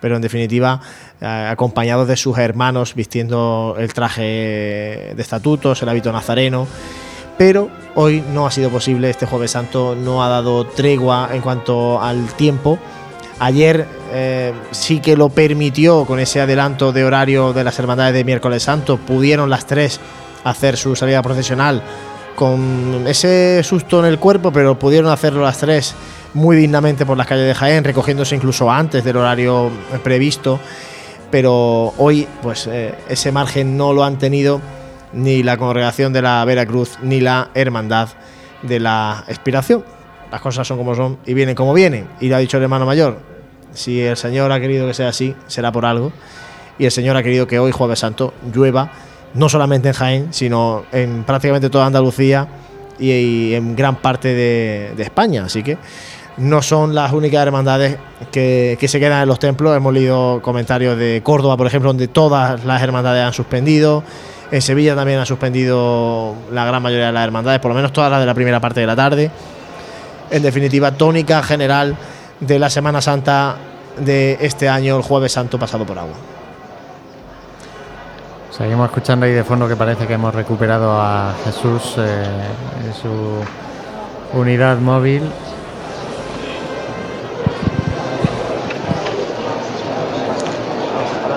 pero 0.00 0.16
en 0.16 0.22
definitiva 0.22 0.80
eh, 1.20 1.48
acompañados 1.50 2.08
de 2.08 2.16
sus 2.16 2.38
hermanos 2.38 2.94
vistiendo 2.94 3.76
el 3.78 3.92
traje 3.92 5.12
de 5.14 5.22
estatutos, 5.22 5.82
el 5.82 5.88
hábito 5.88 6.12
nazareno. 6.12 6.66
Pero 7.38 7.70
hoy 7.94 8.22
no 8.32 8.46
ha 8.46 8.50
sido 8.50 8.68
posible, 8.68 9.08
este 9.08 9.26
jueves 9.26 9.52
santo 9.52 9.94
no 9.94 10.22
ha 10.22 10.28
dado 10.28 10.66
tregua 10.66 11.30
en 11.32 11.40
cuanto 11.40 12.00
al 12.00 12.34
tiempo. 12.34 12.78
Ayer 13.38 13.86
eh, 14.12 14.52
sí 14.72 15.00
que 15.00 15.16
lo 15.16 15.30
permitió 15.30 16.04
con 16.04 16.20
ese 16.20 16.42
adelanto 16.42 16.92
de 16.92 17.04
horario 17.04 17.54
de 17.54 17.64
las 17.64 17.78
hermandades 17.78 18.12
de 18.12 18.24
miércoles 18.24 18.62
santo, 18.62 18.98
pudieron 18.98 19.48
las 19.48 19.66
tres 19.66 20.00
hacer 20.44 20.76
su 20.76 20.94
salida 20.96 21.22
procesional 21.22 21.82
con 22.34 23.04
ese 23.06 23.62
susto 23.62 24.00
en 24.00 24.06
el 24.06 24.18
cuerpo, 24.18 24.52
pero 24.52 24.78
pudieron 24.78 25.10
hacerlo 25.10 25.42
las 25.42 25.58
tres 25.58 25.94
muy 26.34 26.56
dignamente 26.56 27.06
por 27.06 27.16
las 27.16 27.26
calles 27.26 27.46
de 27.46 27.54
Jaén, 27.54 27.84
recogiéndose 27.84 28.34
incluso 28.34 28.70
antes 28.70 29.04
del 29.04 29.16
horario 29.16 29.70
previsto. 30.02 30.60
Pero 31.30 31.94
hoy, 31.96 32.26
pues 32.42 32.66
eh, 32.66 32.94
ese 33.08 33.30
margen 33.32 33.76
no 33.76 33.92
lo 33.92 34.04
han 34.04 34.18
tenido 34.18 34.60
ni 35.12 35.42
la 35.42 35.56
congregación 35.56 36.12
de 36.12 36.22
la 36.22 36.44
Veracruz 36.44 36.98
ni 37.02 37.20
la 37.20 37.50
hermandad 37.54 38.08
de 38.62 38.80
la 38.80 39.24
expiración. 39.28 39.84
Las 40.30 40.40
cosas 40.40 40.66
son 40.66 40.76
como 40.78 40.94
son 40.94 41.18
y 41.26 41.34
vienen 41.34 41.54
como 41.54 41.74
vienen. 41.74 42.08
Y 42.20 42.28
lo 42.28 42.36
ha 42.36 42.38
dicho 42.38 42.56
el 42.56 42.62
hermano 42.64 42.86
mayor. 42.86 43.18
Si 43.72 44.00
el 44.00 44.16
Señor 44.16 44.50
ha 44.52 44.60
querido 44.60 44.86
que 44.86 44.94
sea 44.94 45.08
así, 45.08 45.34
será 45.46 45.72
por 45.72 45.84
algo. 45.84 46.12
Y 46.78 46.84
el 46.84 46.90
Señor 46.90 47.16
ha 47.16 47.22
querido 47.22 47.46
que 47.46 47.58
hoy, 47.58 47.72
Jueves 47.72 47.98
Santo, 47.98 48.32
llueva, 48.52 48.90
no 49.34 49.48
solamente 49.48 49.88
en 49.88 49.94
Jaén, 49.94 50.28
sino 50.32 50.84
en 50.92 51.24
prácticamente 51.24 51.70
toda 51.70 51.86
Andalucía 51.86 52.48
y, 52.98 53.54
en 53.54 53.76
gran 53.76 53.96
parte 53.96 54.28
de, 54.28 54.92
de 54.96 55.02
España. 55.02 55.44
Así 55.44 55.62
que 55.62 55.78
no 56.36 56.62
son 56.62 56.94
las 56.94 57.12
únicas 57.12 57.46
hermandades 57.46 57.98
que, 58.30 58.76
que 58.80 58.88
se 58.88 58.98
quedan 59.00 59.22
en 59.22 59.28
los 59.28 59.38
templos. 59.38 59.76
Hemos 59.76 59.92
leído 59.92 60.40
comentarios 60.42 60.96
de 60.96 61.20
Córdoba, 61.22 61.56
por 61.56 61.66
ejemplo, 61.66 61.90
donde 61.90 62.08
todas 62.08 62.64
las 62.64 62.82
hermandades 62.82 63.24
han 63.24 63.32
suspendido. 63.32 64.02
En 64.50 64.62
Sevilla 64.62 64.96
también 64.96 65.18
han 65.20 65.26
suspendido 65.26 66.34
la 66.52 66.64
gran 66.64 66.82
mayoría 66.82 67.06
de 67.06 67.12
las 67.12 67.24
hermandades, 67.24 67.60
por 67.60 67.70
lo 67.70 67.74
menos 67.76 67.92
todas 67.92 68.10
las 68.10 68.20
de 68.20 68.26
la 68.26 68.34
primera 68.34 68.58
parte 68.60 68.80
de 68.80 68.86
la 68.86 68.96
tarde. 68.96 69.30
En 70.30 70.42
definitiva, 70.42 70.92
tónica 70.92 71.42
general 71.42 71.96
de 72.40 72.58
la 72.58 72.70
Semana 72.70 73.00
Santa 73.00 73.56
de 73.98 74.38
este 74.40 74.68
año, 74.68 74.96
el 74.96 75.02
Jueves 75.02 75.32
Santo 75.32 75.58
pasado 75.58 75.84
por 75.84 75.98
agua. 75.98 76.14
Seguimos 78.50 78.88
escuchando 78.88 79.26
ahí 79.26 79.32
de 79.32 79.44
fondo 79.44 79.68
que 79.68 79.76
parece 79.76 80.06
que 80.06 80.14
hemos 80.14 80.34
recuperado 80.34 81.00
a 81.00 81.34
Jesús 81.44 81.94
eh, 81.98 82.24
en 82.84 82.94
su 82.94 84.38
unidad 84.38 84.78
móvil. 84.78 85.22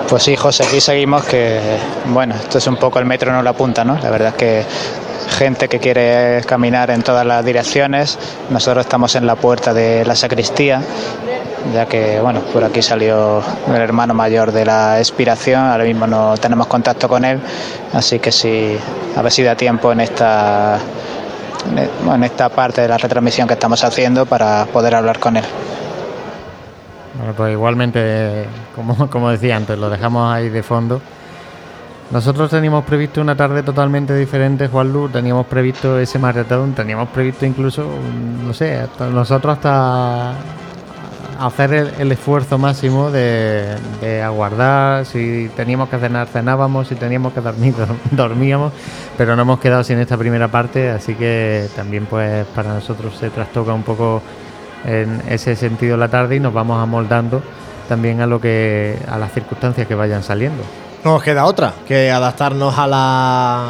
Pues 0.08 0.22
sí, 0.22 0.36
José, 0.36 0.64
aquí 0.64 0.80
seguimos 0.80 1.24
que, 1.24 1.60
bueno, 2.06 2.34
esto 2.34 2.58
es 2.58 2.66
un 2.66 2.76
poco 2.76 2.98
el 2.98 3.06
metro 3.06 3.32
no 3.32 3.42
la 3.42 3.52
punta, 3.54 3.84
¿no? 3.84 3.98
La 4.00 4.10
verdad 4.10 4.28
es 4.28 4.34
que 4.34 4.64
gente 5.38 5.68
que 5.68 5.80
quiere 5.80 6.42
caminar 6.46 6.90
en 6.90 7.02
todas 7.02 7.26
las 7.26 7.44
direcciones. 7.44 8.18
Nosotros 8.50 8.84
estamos 8.84 9.14
en 9.16 9.26
la 9.26 9.34
puerta 9.34 9.72
de 9.72 10.04
la 10.04 10.14
sacristía, 10.14 10.82
ya 11.72 11.86
que, 11.86 12.20
bueno, 12.20 12.40
por 12.52 12.62
aquí 12.64 12.82
salió 12.82 13.42
el 13.68 13.80
hermano 13.80 14.14
mayor 14.14 14.52
de 14.52 14.64
la 14.64 14.98
expiración, 14.98 15.62
ahora 15.62 15.84
mismo 15.84 16.06
no 16.06 16.36
tenemos 16.36 16.66
contacto 16.66 17.08
con 17.08 17.24
él, 17.24 17.40
así 17.92 18.18
que 18.18 18.30
sí, 18.30 18.76
a 19.16 19.22
ver 19.22 19.32
si 19.32 19.42
da 19.42 19.56
tiempo 19.56 19.90
en 19.90 20.00
esta, 20.00 20.78
en 22.14 22.24
esta 22.24 22.50
parte 22.50 22.82
de 22.82 22.88
la 22.88 22.98
retransmisión 22.98 23.48
que 23.48 23.54
estamos 23.54 23.82
haciendo 23.82 24.26
para 24.26 24.66
poder 24.66 24.94
hablar 24.94 25.18
con 25.18 25.38
él. 25.38 25.44
Bueno, 27.16 27.32
pues 27.36 27.52
igualmente, 27.52 28.46
como, 28.74 29.08
como 29.10 29.30
decía 29.30 29.56
antes, 29.56 29.78
lo 29.78 29.90
dejamos 29.90 30.32
ahí 30.32 30.48
de 30.48 30.62
fondo. 30.62 31.00
Nosotros 32.10 32.50
teníamos 32.50 32.84
previsto 32.84 33.20
una 33.20 33.34
tarde 33.34 33.62
totalmente 33.62 34.14
diferente, 34.14 34.68
Juan 34.68 34.92
Lu, 34.92 35.08
teníamos 35.08 35.46
previsto 35.46 35.98
ese 35.98 36.18
maratón, 36.18 36.74
teníamos 36.74 37.08
previsto 37.08 37.46
incluso, 37.46 37.86
no 38.44 38.52
sé, 38.52 38.86
nosotros 39.10 39.56
hasta 39.56 40.34
hacer 41.40 41.72
el, 41.72 41.90
el 41.98 42.12
esfuerzo 42.12 42.58
máximo 42.58 43.10
de, 43.10 43.74
de, 44.00 44.22
aguardar, 44.22 45.06
si 45.06 45.50
teníamos 45.56 45.88
que 45.88 45.98
cenar, 45.98 46.28
cenábamos, 46.28 46.88
si 46.88 46.94
teníamos 46.94 47.32
que 47.32 47.40
dormir, 47.40 47.74
dormíamos, 48.10 48.72
pero 49.16 49.34
no 49.34 49.42
hemos 49.42 49.58
quedado 49.58 49.82
sin 49.82 49.98
esta 49.98 50.16
primera 50.16 50.48
parte, 50.48 50.90
así 50.90 51.14
que 51.14 51.68
también 51.74 52.06
pues 52.06 52.46
para 52.54 52.74
nosotros 52.74 53.16
se 53.16 53.30
trastoca 53.30 53.72
un 53.72 53.82
poco 53.82 54.22
en 54.84 55.22
ese 55.28 55.56
sentido 55.56 55.96
la 55.96 56.08
tarde 56.08 56.36
y 56.36 56.40
nos 56.40 56.52
vamos 56.52 56.82
amoldando 56.82 57.42
también 57.88 58.20
a 58.20 58.26
lo 58.26 58.40
que 58.40 58.98
a 59.08 59.18
las 59.18 59.32
circunstancias 59.32 59.86
que 59.86 59.94
vayan 59.94 60.22
saliendo. 60.22 60.62
No 61.04 61.12
nos 61.12 61.22
queda 61.22 61.44
otra 61.44 61.74
que 61.86 62.10
adaptarnos 62.10 62.78
a 62.78 62.86
la 62.86 63.68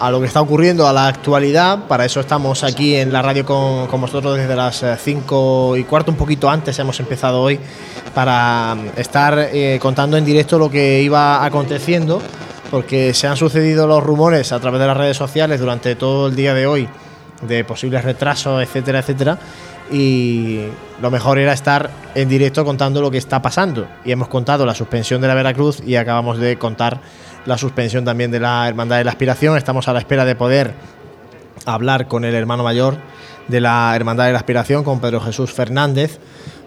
a 0.00 0.10
lo 0.10 0.20
que 0.20 0.26
está 0.26 0.40
ocurriendo, 0.40 0.86
a 0.86 0.92
la 0.92 1.06
actualidad. 1.06 1.86
Para 1.86 2.04
eso 2.04 2.20
estamos 2.20 2.64
aquí 2.64 2.96
en 2.96 3.12
la 3.12 3.22
radio 3.22 3.44
con, 3.44 3.86
con 3.86 4.00
vosotros 4.00 4.36
desde 4.36 4.56
las 4.56 4.84
5 4.98 5.76
y 5.76 5.84
cuarto, 5.84 6.10
un 6.10 6.16
poquito 6.16 6.50
antes 6.50 6.78
hemos 6.78 6.98
empezado 7.00 7.40
hoy, 7.40 7.58
para 8.14 8.76
estar 8.96 9.38
eh, 9.52 9.78
contando 9.80 10.16
en 10.16 10.24
directo 10.24 10.58
lo 10.58 10.70
que 10.70 11.00
iba 11.00 11.44
aconteciendo, 11.44 12.20
porque 12.70 13.14
se 13.14 13.28
han 13.28 13.36
sucedido 13.36 13.86
los 13.86 14.02
rumores 14.02 14.52
a 14.52 14.60
través 14.60 14.80
de 14.80 14.86
las 14.86 14.96
redes 14.96 15.16
sociales 15.16 15.60
durante 15.60 15.94
todo 15.94 16.28
el 16.28 16.36
día 16.36 16.54
de 16.54 16.66
hoy 16.66 16.88
de 17.42 17.64
posibles 17.64 18.04
retrasos, 18.04 18.62
etcétera, 18.62 19.00
etcétera. 19.00 19.38
Y 19.90 20.60
lo 21.00 21.10
mejor 21.10 21.38
era 21.38 21.52
estar 21.52 21.90
en 22.14 22.28
directo 22.28 22.64
contando 22.64 23.00
lo 23.00 23.10
que 23.10 23.18
está 23.18 23.42
pasando. 23.42 23.86
Y 24.04 24.12
hemos 24.12 24.28
contado 24.28 24.64
la 24.64 24.74
suspensión 24.74 25.20
de 25.20 25.28
la 25.28 25.34
Veracruz 25.34 25.82
y 25.86 25.96
acabamos 25.96 26.38
de 26.38 26.56
contar 26.56 27.00
la 27.46 27.58
suspensión 27.58 28.04
también 28.04 28.30
de 28.30 28.40
la 28.40 28.66
Hermandad 28.66 28.98
de 28.98 29.04
la 29.04 29.10
Aspiración. 29.10 29.56
Estamos 29.56 29.88
a 29.88 29.92
la 29.92 29.98
espera 29.98 30.24
de 30.24 30.34
poder 30.34 30.74
hablar 31.66 32.08
con 32.08 32.24
el 32.24 32.34
hermano 32.34 32.64
mayor 32.64 32.96
de 33.48 33.60
la 33.60 33.92
Hermandad 33.94 34.26
de 34.26 34.32
la 34.32 34.38
Aspiración, 34.38 34.84
con 34.84 35.00
Pedro 35.00 35.20
Jesús 35.20 35.52
Fernández, 35.52 36.18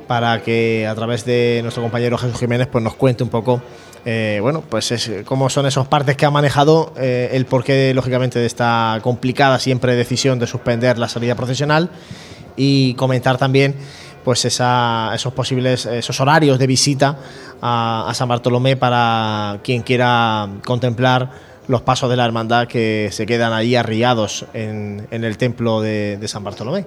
para 0.08 0.42
que 0.42 0.88
a 0.88 0.94
través 0.94 1.26
de 1.26 1.60
nuestro 1.64 1.82
compañero 1.82 2.18
Jesús 2.18 2.40
Jiménez 2.40 2.68
pues 2.72 2.84
nos 2.84 2.96
cuente 2.96 3.24
un 3.24 3.30
poco 3.30 3.62
eh, 4.10 4.40
bueno, 4.42 4.64
pues 4.70 4.92
es, 4.94 5.12
cómo 5.26 5.50
son 5.50 5.66
esos 5.66 5.86
partes 5.88 6.16
que 6.16 6.26
ha 6.26 6.32
manejado, 6.32 6.94
eh, 6.98 7.32
el 7.34 7.46
porqué, 7.46 7.94
lógicamente, 7.94 8.40
de 8.40 8.46
esta 8.46 9.00
complicada 9.02 9.60
siempre 9.60 9.98
decisión 9.98 10.40
de 10.40 10.48
suspender 10.48 10.98
la 10.98 11.10
salida 11.10 11.36
profesional 11.36 11.90
y 12.58 12.96
comentar 12.96 13.38
también 13.38 13.76
pues 14.24 14.44
esos 14.44 15.34
posibles 15.34 15.86
esos 15.86 16.20
horarios 16.20 16.60
de 16.60 16.68
visita 16.68 17.18
a, 17.62 18.12
San 18.14 18.28
Bartolomé 18.28 18.76
para 18.76 19.60
quien 19.64 19.84
quiera 19.84 20.50
contemplar 20.66 21.32
los 21.70 21.82
pasos 21.82 22.10
de 22.10 22.18
la 22.18 22.26
hermandad 22.26 22.68
que 22.68 23.08
se 23.14 23.26
quedan 23.26 23.54
ahí 23.54 23.76
arriados 23.76 24.46
en, 24.54 25.08
el 25.12 25.38
templo 25.38 25.82
de, 25.82 26.18
de 26.18 26.28
San 26.28 26.44
Bartolomé. 26.44 26.86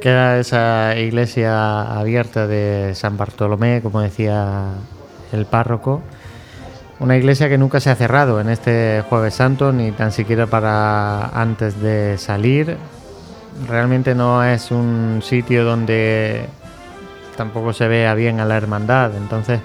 Queda 0.00 0.38
esa 0.38 0.96
iglesia 0.96 1.98
abierta 1.98 2.46
de 2.46 2.94
San 2.94 3.16
Bartolomé, 3.16 3.80
como 3.82 4.00
decía 4.00 4.74
el 5.32 5.44
párroco. 5.46 6.02
Una 7.00 7.16
iglesia 7.16 7.48
que 7.48 7.58
nunca 7.58 7.80
se 7.80 7.90
ha 7.90 7.96
cerrado 7.96 8.40
en 8.40 8.48
este 8.48 9.02
jueves 9.08 9.34
santo, 9.34 9.72
ni 9.72 9.90
tan 9.92 10.12
siquiera 10.12 10.46
para 10.46 11.28
antes 11.28 11.80
de 11.80 12.16
salir. 12.18 12.76
Realmente 13.66 14.14
no 14.14 14.44
es 14.44 14.70
un 14.70 15.20
sitio 15.22 15.64
donde 15.64 16.46
tampoco 17.36 17.72
se 17.72 17.88
vea 17.88 18.14
bien 18.14 18.40
a 18.40 18.44
la 18.44 18.56
hermandad. 18.56 19.16
Entonces, 19.16 19.60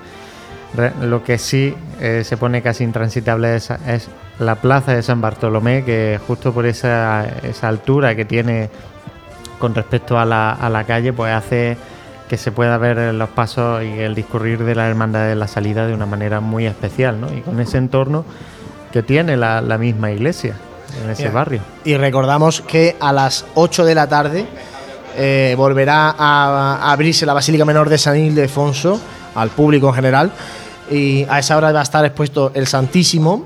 lo 1.01 1.23
que 1.23 1.37
sí 1.37 1.75
eh, 1.99 2.23
se 2.23 2.37
pone 2.37 2.61
casi 2.61 2.83
intransitable 2.83 3.55
es, 3.55 3.69
la 4.39 4.55
plaza 4.55 4.93
de 4.93 5.03
San 5.03 5.21
Bartolomé, 5.21 5.83
que 5.83 6.19
justo 6.25 6.53
por 6.53 6.65
esa, 6.65 7.25
esa 7.43 7.67
altura 7.67 8.15
que 8.15 8.25
tiene 8.25 8.69
con 9.59 9.75
respecto 9.75 10.17
a 10.17 10.25
la, 10.25 10.51
a 10.51 10.69
la 10.69 10.85
calle, 10.85 11.13
pues 11.13 11.31
hace 11.31 11.77
que 12.27 12.37
se 12.37 12.51
pueda 12.51 12.77
ver 12.77 13.13
los 13.13 13.29
pasos 13.29 13.83
y 13.83 13.99
el 13.99 14.15
discurrir 14.15 14.63
de 14.63 14.73
la 14.73 14.87
hermandad 14.87 15.27
de 15.27 15.35
la 15.35 15.47
salida 15.47 15.85
de 15.85 15.93
una 15.93 16.07
manera 16.07 16.39
muy 16.39 16.65
especial, 16.65 17.21
¿no? 17.21 17.31
Y 17.31 17.41
con 17.41 17.59
ese 17.59 17.77
entorno 17.77 18.25
que 18.91 19.03
tiene 19.03 19.37
la, 19.37 19.61
misma 19.77 20.11
iglesia 20.11 20.55
en 21.01 21.09
ese 21.09 21.29
barrio. 21.29 21.61
Y 21.83 21.95
recordamos 21.95 22.61
que 22.61 22.95
a 22.99 23.13
las 23.13 23.45
8 23.55 23.85
de 23.85 23.95
la 23.95 24.07
tarde 24.07 24.45
eh, 25.15 25.53
volverá 25.57 26.15
a, 26.17 26.91
abrirse 26.91 27.25
la 27.25 27.33
Basílica 27.33 27.65
Menor 27.65 27.89
de 27.89 27.97
San 27.97 28.17
Ildefonso 28.17 28.99
al 29.35 29.49
público 29.49 29.89
en 29.89 29.93
general 29.93 30.31
y 30.89 31.25
a 31.29 31.39
esa 31.39 31.55
hora 31.57 31.71
va 31.71 31.81
a 31.81 31.83
estar 31.83 32.03
expuesto 32.05 32.51
el 32.53 32.67
Santísimo 32.67 33.45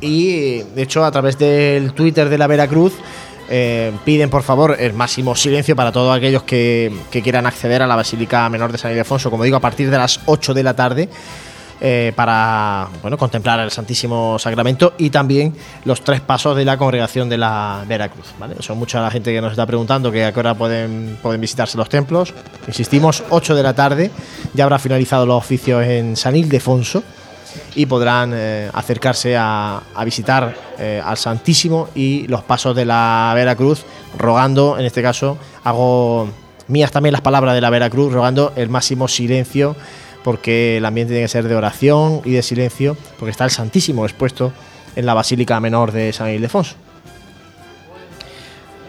y 0.00 0.62
de 0.62 0.82
hecho 0.82 1.04
a 1.04 1.10
través 1.10 1.36
del 1.36 1.92
Twitter 1.92 2.28
de 2.28 2.38
la 2.38 2.46
Veracruz 2.46 2.94
eh, 3.52 3.92
piden 4.04 4.30
por 4.30 4.44
favor 4.44 4.76
el 4.78 4.92
máximo 4.92 5.34
silencio 5.34 5.74
para 5.74 5.90
todos 5.90 6.16
aquellos 6.16 6.44
que, 6.44 6.92
quieran 7.10 7.46
acceder 7.46 7.82
a 7.82 7.88
la 7.88 7.96
Basílica 7.96 8.48
Menor 8.48 8.70
de 8.70 8.78
San 8.78 8.92
Ildefonso, 8.92 9.28
como 9.28 9.42
digo, 9.42 9.56
a 9.56 9.60
partir 9.60 9.90
de 9.90 9.98
las 9.98 10.20
8 10.26 10.54
de 10.54 10.62
la 10.62 10.74
tarde. 10.74 11.08
Eh, 11.82 12.12
para 12.14 12.88
bueno, 13.00 13.16
contemplar 13.16 13.58
el 13.60 13.70
Santísimo 13.70 14.38
Sacramento 14.38 14.92
y 14.98 15.08
también 15.08 15.54
los 15.86 16.02
tres 16.04 16.20
pasos 16.20 16.54
de 16.54 16.66
la 16.66 16.76
congregación 16.76 17.30
de 17.30 17.38
la 17.38 17.84
Veracruz. 17.88 18.26
¿vale? 18.38 18.56
Son 18.60 18.76
mucha 18.78 19.00
la 19.00 19.10
gente 19.10 19.32
que 19.32 19.40
nos 19.40 19.52
está 19.52 19.64
preguntando 19.64 20.12
que 20.12 20.26
a 20.26 20.32
qué 20.32 20.40
hora 20.40 20.54
pueden, 20.54 21.18
pueden 21.22 21.40
visitarse 21.40 21.78
los 21.78 21.88
templos. 21.88 22.34
Insistimos, 22.66 23.24
8 23.30 23.54
de 23.54 23.62
la 23.62 23.72
tarde, 23.72 24.10
ya 24.52 24.64
habrá 24.64 24.78
finalizado 24.78 25.24
los 25.24 25.38
oficios 25.38 25.82
en 25.84 26.16
San 26.16 26.36
Ildefonso 26.36 27.02
y 27.74 27.86
podrán 27.86 28.32
eh, 28.34 28.70
acercarse 28.72 29.36
a, 29.38 29.82
visitar 30.04 30.54
eh, 30.78 31.00
al 31.04 31.16
Santísimo 31.16 31.88
y 31.94 32.26
los 32.28 32.42
pasos 32.42 32.76
de 32.76 32.84
la 32.84 33.32
Veracruz, 33.34 33.84
rogando, 34.18 34.78
en 34.78 34.84
este 34.84 35.02
caso, 35.02 35.38
hago 35.64 36.28
mías 36.68 36.90
también 36.90 37.12
las 37.12 37.22
palabras 37.22 37.54
de 37.54 37.60
la 37.60 37.70
Veracruz, 37.70 38.12
rogando 38.12 38.52
el 38.56 38.68
máximo 38.68 39.08
silencio, 39.08 39.76
porque 40.22 40.76
el 40.76 40.84
ambiente 40.84 41.12
tiene 41.12 41.24
que 41.24 41.28
ser 41.28 41.48
de 41.48 41.54
oración 41.54 42.22
y 42.24 42.32
de 42.32 42.42
silencio, 42.42 42.96
porque 43.18 43.30
está 43.30 43.44
el 43.44 43.50
Santísimo 43.50 44.04
expuesto 44.04 44.52
en 44.96 45.06
la 45.06 45.14
Basílica 45.14 45.60
Menor 45.60 45.92
de 45.92 46.12
San 46.12 46.30
Ildefonso. 46.30 46.74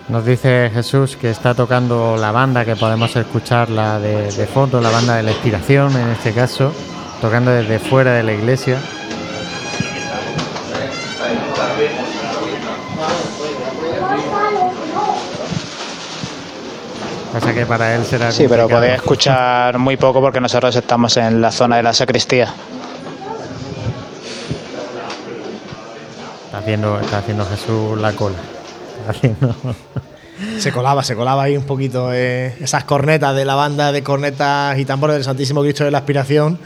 Nos 0.09 0.25
dice 0.25 0.69
Jesús 0.73 1.15
que 1.15 1.29
está 1.29 1.53
tocando 1.53 2.17
la 2.17 2.31
banda, 2.31 2.65
que 2.65 2.75
podemos 2.75 3.15
escucharla 3.15 3.99
de, 3.99 4.31
de 4.31 4.47
fondo, 4.47 4.81
la 4.81 4.89
banda 4.89 5.15
de 5.15 5.23
la 5.23 5.31
inspiración 5.31 5.95
en 5.95 6.09
este 6.09 6.33
caso 6.33 6.73
tocando 7.21 7.51
desde 7.51 7.77
fuera 7.77 8.13
de 8.13 8.23
la 8.23 8.33
iglesia. 8.33 8.81
Pasa 17.33 17.53
que 17.53 17.65
para 17.65 17.95
él 17.95 18.05
será. 18.05 18.31
Sí, 18.31 18.45
pero 18.49 18.67
podéis 18.67 18.95
escuchar 18.95 19.77
muy 19.77 19.95
poco 19.97 20.19
porque 20.19 20.41
nosotros 20.41 20.75
estamos 20.75 21.15
en 21.17 21.41
la 21.41 21.51
zona 21.51 21.77
de 21.77 21.83
la 21.83 21.93
sacristía. 21.93 22.53
Está 26.45 26.57
haciendo, 26.57 26.99
está 26.99 27.19
haciendo 27.19 27.45
Jesús 27.45 27.97
la 27.99 28.13
cola. 28.13 28.37
haciendo... 29.07 29.55
Se 30.57 30.71
colaba, 30.71 31.03
se 31.03 31.15
colaba 31.15 31.43
ahí 31.43 31.55
un 31.55 31.65
poquito 31.65 32.11
eh, 32.11 32.55
esas 32.59 32.83
cornetas 32.83 33.35
de 33.35 33.45
la 33.45 33.53
banda 33.53 33.91
de 33.91 34.01
cornetas 34.01 34.77
y 34.79 34.85
tambores 34.85 35.15
del 35.15 35.23
Santísimo 35.23 35.61
Cristo 35.61 35.83
de 35.83 35.91
la 35.91 35.99
Aspiración 35.99 36.57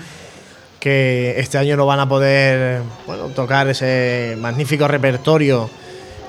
que 0.79 1.39
este 1.39 1.57
año 1.57 1.75
no 1.75 1.85
van 1.85 1.99
a 1.99 2.07
poder 2.07 2.83
tocar 3.35 3.67
ese 3.67 4.37
magnífico 4.39 4.87
repertorio 4.87 5.69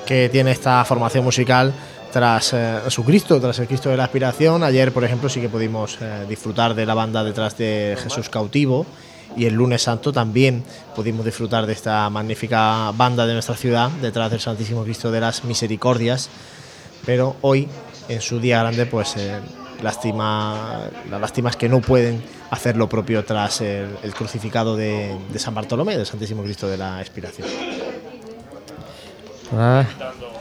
que 0.06 0.28
tiene 0.30 0.50
esta 0.50 0.84
formación 0.84 1.24
musical 1.24 1.74
tras 2.12 2.52
eh, 2.52 2.78
su 2.88 3.04
Cristo, 3.04 3.40
tras 3.40 3.58
el 3.58 3.66
Cristo 3.66 3.90
de 3.90 3.96
la 3.96 4.04
Aspiración. 4.04 4.62
Ayer, 4.62 4.92
por 4.92 5.04
ejemplo, 5.04 5.28
sí 5.28 5.40
que 5.40 5.48
pudimos 5.48 5.98
eh, 6.00 6.24
disfrutar 6.28 6.74
de 6.74 6.86
la 6.86 6.94
banda 6.94 7.24
detrás 7.24 7.56
de 7.58 7.96
Jesús 8.02 8.28
Cautivo 8.28 8.86
y 9.36 9.46
el 9.46 9.54
lunes 9.54 9.82
santo 9.82 10.12
también 10.12 10.64
pudimos 10.94 11.24
disfrutar 11.24 11.66
de 11.66 11.72
esta 11.72 12.08
magnífica 12.10 12.90
banda 12.92 13.26
de 13.26 13.34
nuestra 13.34 13.56
ciudad 13.56 13.90
detrás 14.00 14.30
del 14.30 14.40
Santísimo 14.40 14.84
Cristo 14.84 15.10
de 15.10 15.20
las 15.20 15.44
Misericordias. 15.44 16.30
Pero 17.04 17.36
hoy, 17.42 17.68
en 18.08 18.20
su 18.20 18.40
día 18.40 18.60
grande, 18.60 18.86
pues 18.86 19.16
eh, 19.16 19.38
lástima, 19.82 20.88
la 21.10 21.18
lástima 21.18 21.50
es 21.50 21.56
que 21.56 21.68
no 21.68 21.80
pueden 21.80 22.22
hacer 22.50 22.76
lo 22.76 22.88
propio 22.88 23.24
tras 23.24 23.60
el, 23.60 24.14
crucificado 24.16 24.76
de, 24.76 25.16
San 25.36 25.54
Bartolomé, 25.54 25.96
del 25.96 26.06
Santísimo 26.06 26.42
Cristo 26.42 26.68
de 26.68 26.78
la 26.78 27.00
Expiración. 27.00 27.48
Ah. 29.54 29.84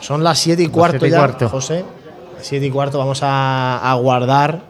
Son 0.00 0.22
las 0.22 0.38
7 0.38 0.62
y 0.62 0.68
cuarto 0.68 1.06
ya, 1.06 1.28
José. 1.48 1.84
7 2.40 2.66
y 2.66 2.70
cuarto, 2.70 2.98
vamos 2.98 3.20
a, 3.22 3.96
guardar 4.00 4.60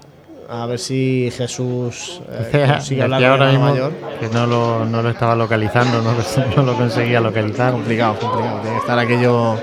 a 0.49 0.65
ver 0.67 0.79
si 0.79 1.33
Jesús 1.37 2.21
eh, 2.31 2.77
sigue 2.81 3.03
hablando 3.03 3.27
ahora 3.27 3.51
mismo 3.51 3.65
mayor. 3.65 3.93
Que 4.21 4.29
no 4.29 4.47
lo, 4.47 4.85
no 4.85 5.03
lo 5.03 5.11
estaba 5.11 5.35
localizando, 5.35 6.01
no, 6.01 6.13
no, 6.57 6.63
lo 6.63 6.77
conseguía 6.77 7.21
localizar. 7.21 7.73
Complicado, 7.73 8.17
complicado. 8.19 8.61
Tiene 8.61 8.77
que 8.77 8.81
estar 8.81 8.99
aquello 8.99 9.57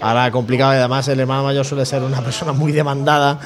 ahora 0.00 0.30
complicado 0.30 0.74
y 0.74 0.76
además 0.76 1.08
el 1.08 1.20
hermano 1.20 1.44
mayor 1.44 1.64
suele 1.64 1.84
ser 1.84 2.02
una 2.02 2.20
persona 2.24 2.52
muy 2.52 2.72
demandada 2.72 3.38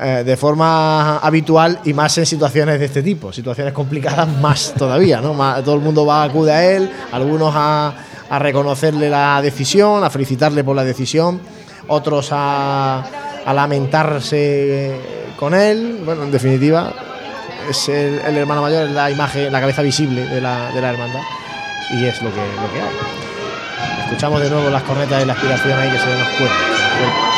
eh, 0.00 0.22
de 0.26 0.36
forma 0.36 1.18
habitual 1.18 1.78
y 1.84 1.94
más 1.94 2.18
en 2.18 2.26
situaciones 2.26 2.80
de 2.80 2.86
este 2.86 3.02
tipo, 3.02 3.32
situaciones 3.32 3.72
complicadas 3.72 4.28
más 4.28 4.74
todavía, 4.76 5.20
¿no? 5.20 5.32
todo 5.62 5.76
el 5.76 5.80
mundo 5.80 6.04
va 6.04 6.22
a 6.22 6.24
acude 6.24 6.52
a 6.52 6.76
él, 6.76 6.90
algunos 7.12 7.52
a, 7.56 7.94
reconocerle 8.38 9.08
la 9.10 9.40
decisión, 9.42 10.04
a 10.04 10.10
felicitarle 10.10 10.64
por 10.64 10.76
la 10.76 10.84
decisión, 10.84 11.40
otros 11.88 12.28
a, 12.32 13.04
lamentarse 13.46 14.98
con 15.38 15.54
él, 15.54 16.00
bueno, 16.04 16.24
en 16.24 16.30
definitiva, 16.30 16.92
es 17.68 17.88
el, 17.88 18.36
hermano 18.36 18.62
mayor, 18.62 18.88
es 18.88 18.92
la 18.92 19.10
imagen, 19.10 19.52
la 19.52 19.60
cabeza 19.60 19.82
visible 19.82 20.26
de 20.26 20.40
la, 20.40 20.70
de 20.72 20.80
la 20.80 20.90
hermandad 20.90 21.22
y 21.90 22.04
es 22.04 22.22
lo 22.22 22.30
que, 22.30 22.36
lo 22.36 22.72
que 22.72 22.80
hay. 22.80 24.04
Escuchamos 24.04 24.40
de 24.40 24.50
nuevo 24.50 24.70
las 24.70 24.82
cornetas 24.82 25.18
de 25.18 25.26
la 25.26 25.32
aspiración 25.32 25.78
ahí 25.78 25.90
que 25.90 25.98
se 25.98 26.06
nos 26.06 26.28
cuenta. 26.28 27.33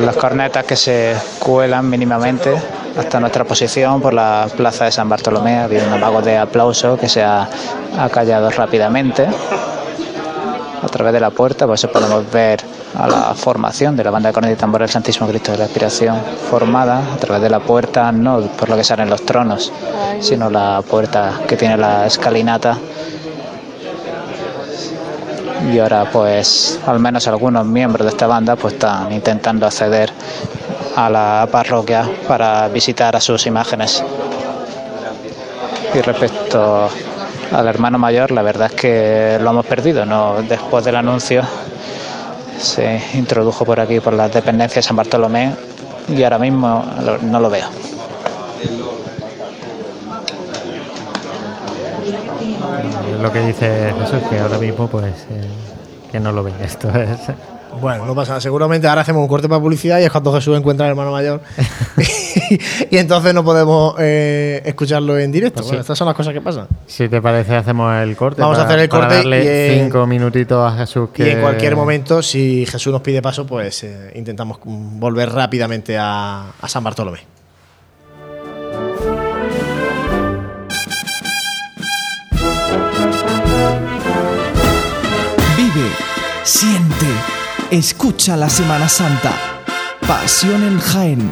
Las 0.00 0.16
cornetas 0.16 0.64
que 0.64 0.76
se 0.76 1.14
cuelan 1.38 1.88
mínimamente 1.88 2.54
hasta 2.98 3.20
nuestra 3.20 3.44
posición 3.44 4.00
por 4.00 4.14
la 4.14 4.48
plaza 4.56 4.86
de 4.86 4.92
San 4.92 5.08
Bartolomé. 5.08 5.56
Ha 5.56 5.64
habido 5.64 5.84
un 5.92 6.00
vago 6.00 6.22
de 6.22 6.36
aplauso 6.38 6.96
que 6.96 7.08
se 7.08 7.22
ha 7.22 7.48
acallado 7.98 8.50
rápidamente. 8.50 9.26
A 10.82 10.86
través 10.88 11.12
de 11.12 11.20
la 11.20 11.30
puerta 11.30 11.66
pues 11.66 11.86
podemos 11.86 12.30
ver 12.30 12.60
a 12.94 13.08
la 13.08 13.34
formación 13.34 13.96
de 13.96 14.04
la 14.04 14.10
banda 14.10 14.28
de 14.28 14.32
cornetas 14.32 14.58
y 14.58 14.60
tambor 14.60 14.80
del 14.80 14.90
Santísimo 14.90 15.26
Cristo 15.26 15.52
de 15.52 15.58
la 15.58 15.64
Expiración 15.64 16.16
formada 16.50 16.98
a 17.14 17.16
través 17.16 17.42
de 17.42 17.50
la 17.50 17.60
puerta, 17.60 18.12
no 18.12 18.40
por 18.42 18.68
lo 18.68 18.76
que 18.76 18.84
salen 18.84 19.10
los 19.10 19.24
tronos, 19.24 19.72
sino 20.20 20.50
la 20.50 20.82
puerta 20.88 21.40
que 21.48 21.56
tiene 21.56 21.76
la 21.76 22.06
escalinata. 22.06 22.78
Y 25.72 25.78
ahora 25.78 26.10
pues 26.10 26.78
al 26.86 27.00
menos 27.00 27.26
algunos 27.26 27.64
miembros 27.64 28.04
de 28.04 28.10
esta 28.10 28.26
banda 28.26 28.56
pues 28.56 28.74
están 28.74 29.12
intentando 29.12 29.66
acceder 29.66 30.10
a 30.96 31.10
la 31.10 31.48
parroquia 31.50 32.08
para 32.28 32.68
visitar 32.68 33.16
a 33.16 33.20
sus 33.20 33.46
imágenes. 33.46 34.02
Y 35.94 36.00
respecto 36.00 36.88
al 37.52 37.68
hermano 37.68 37.98
mayor, 37.98 38.30
la 38.30 38.42
verdad 38.42 38.70
es 38.72 38.80
que 38.80 39.38
lo 39.40 39.50
hemos 39.50 39.66
perdido, 39.66 40.04
¿no? 40.04 40.42
Después 40.42 40.84
del 40.84 40.96
anuncio 40.96 41.42
se 42.58 43.00
introdujo 43.14 43.64
por 43.64 43.80
aquí, 43.80 44.00
por 44.00 44.12
las 44.12 44.32
dependencias 44.32 44.84
de 44.84 44.88
San 44.88 44.96
Bartolomé, 44.96 45.54
y 46.08 46.22
ahora 46.22 46.38
mismo 46.38 46.84
no 47.22 47.40
lo 47.40 47.50
veo. 47.50 47.66
Lo 53.24 53.32
que 53.32 53.40
dice 53.40 53.90
Jesús, 53.98 54.28
que 54.28 54.38
ahora 54.38 54.58
mismo 54.58 54.86
pues 54.86 55.26
eh, 55.30 55.48
que 56.12 56.20
no 56.20 56.30
lo 56.30 56.44
ve. 56.44 56.52
Esto 56.62 56.90
es... 56.90 57.20
Bueno, 57.80 58.04
no 58.04 58.14
pasa 58.14 58.32
nada. 58.32 58.40
Seguramente 58.42 58.86
ahora 58.86 59.00
hacemos 59.00 59.22
un 59.22 59.28
corte 59.28 59.48
para 59.48 59.62
publicidad 59.62 59.98
y 59.98 60.02
es 60.04 60.10
cuando 60.10 60.30
Jesús 60.34 60.54
encuentra 60.58 60.84
al 60.84 60.90
hermano 60.90 61.10
mayor. 61.10 61.40
y, 62.90 62.98
entonces 62.98 63.32
no 63.32 63.42
podemos 63.42 63.94
eh, 63.98 64.60
escucharlo 64.66 65.18
en 65.18 65.32
directo. 65.32 65.62
Pues 65.62 65.68
bueno, 65.68 65.78
sí. 65.78 65.84
estas 65.84 65.96
son 65.96 66.06
las 66.06 66.14
cosas 66.14 66.34
que 66.34 66.42
pasan. 66.42 66.68
Si 66.86 67.08
te 67.08 67.22
parece, 67.22 67.56
hacemos 67.56 67.96
el 67.96 68.14
corte. 68.14 68.42
Vamos 68.42 68.58
a 68.58 68.64
hacer 68.64 68.78
el 68.78 68.90
para 68.90 69.04
corte 69.04 69.16
darle 69.16 69.42
y, 69.42 69.48
eh, 69.48 69.80
cinco 69.82 70.06
minutitos 70.06 70.70
a 70.70 70.76
Jesús. 70.76 71.08
Que 71.08 71.26
Y 71.26 71.30
en 71.30 71.40
cualquier 71.40 71.76
momento, 71.76 72.20
si 72.22 72.66
Jesús 72.66 72.92
nos 72.92 73.00
pide 73.00 73.22
paso, 73.22 73.46
pues 73.46 73.84
eh, 73.84 74.12
intentamos 74.16 74.58
volver 74.62 75.30
rápidamente 75.32 75.96
a, 75.96 76.50
a 76.60 76.68
San 76.68 76.84
Bartolomé. 76.84 77.33
Siente, 86.54 87.06
escucha 87.72 88.36
la 88.36 88.48
Semana 88.48 88.88
Santa. 88.88 89.32
Pasión 90.06 90.62
en 90.62 90.78
Jaén. 90.78 91.30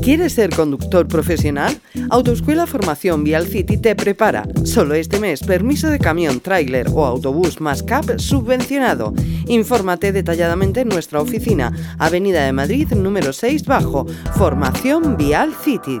¿Quieres 0.00 0.32
ser 0.32 0.56
conductor 0.56 1.06
profesional? 1.06 1.82
Autoescuela 2.08 2.66
Formación 2.66 3.24
Vial 3.24 3.46
City 3.46 3.76
te 3.76 3.94
prepara. 3.94 4.48
Solo 4.64 4.94
este 4.94 5.20
mes, 5.20 5.42
permiso 5.42 5.90
de 5.90 5.98
camión, 5.98 6.40
tráiler 6.40 6.88
o 6.94 7.04
autobús 7.04 7.60
más 7.60 7.82
CAP 7.82 8.18
subvencionado. 8.18 9.12
Infórmate 9.48 10.12
detalladamente 10.12 10.80
en 10.80 10.88
nuestra 10.88 11.20
oficina, 11.20 11.72
Avenida 11.98 12.42
de 12.46 12.54
Madrid, 12.54 12.88
número 12.94 13.34
6 13.34 13.66
bajo, 13.66 14.06
Formación 14.34 15.18
Vial 15.18 15.54
City. 15.62 16.00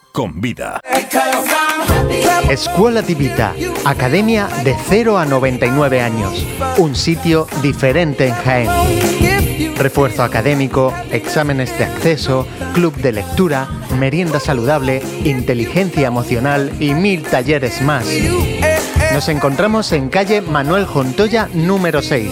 con 0.11 0.41
vida. 0.41 0.81
Escuela 2.49 3.01
Divita, 3.01 3.53
academia 3.85 4.47
de 4.63 4.75
0 4.89 5.17
a 5.17 5.25
99 5.25 6.01
años. 6.01 6.45
Un 6.77 6.95
sitio 6.95 7.47
diferente 7.61 8.27
en 8.27 8.33
Jaén. 8.33 9.75
Refuerzo 9.77 10.23
académico, 10.23 10.93
exámenes 11.11 11.77
de 11.77 11.85
acceso, 11.85 12.45
club 12.73 12.95
de 12.97 13.13
lectura, 13.13 13.69
merienda 13.97 14.39
saludable, 14.39 15.01
inteligencia 15.23 16.07
emocional 16.07 16.71
y 16.79 16.93
mil 16.93 17.23
talleres 17.23 17.81
más. 17.81 18.05
Nos 19.13 19.29
encontramos 19.29 19.91
en 19.91 20.09
calle 20.09 20.41
Manuel 20.41 20.85
Jontoya 20.85 21.49
número 21.53 22.01
6. 22.01 22.31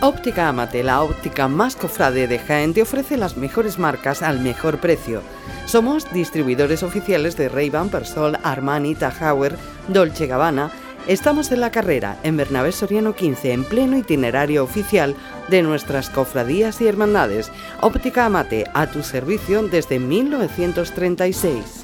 Óptica 0.00 0.48
Amate, 0.48 0.82
la 0.82 1.02
óptica 1.02 1.48
más 1.48 1.76
cofrade 1.76 2.26
de 2.28 2.38
Jaén, 2.38 2.72
te 2.72 2.80
ofrece 2.80 3.18
las 3.18 3.36
mejores 3.36 3.78
marcas 3.78 4.22
al 4.22 4.40
mejor 4.40 4.78
precio. 4.78 5.20
Somos 5.66 6.10
distribuidores 6.14 6.82
oficiales 6.82 7.36
de 7.36 7.50
Ray-Ban, 7.50 7.90
Persol, 7.90 8.38
Armani, 8.42 8.94
Tahauer, 8.94 9.58
Dolce 9.88 10.26
Gabbana. 10.26 10.70
Estamos 11.06 11.52
en 11.52 11.60
la 11.60 11.70
carrera, 11.70 12.18
en 12.22 12.38
Bernabé 12.38 12.72
Soriano 12.72 13.14
15, 13.14 13.52
en 13.52 13.64
pleno 13.64 13.98
itinerario 13.98 14.64
oficial 14.64 15.14
de 15.48 15.62
nuestras 15.62 16.08
cofradías 16.08 16.80
y 16.80 16.86
hermandades. 16.86 17.52
Óptica 17.82 18.24
Amate, 18.24 18.64
a 18.72 18.86
tu 18.86 19.02
servicio 19.02 19.62
desde 19.64 19.98
1936. 19.98 21.83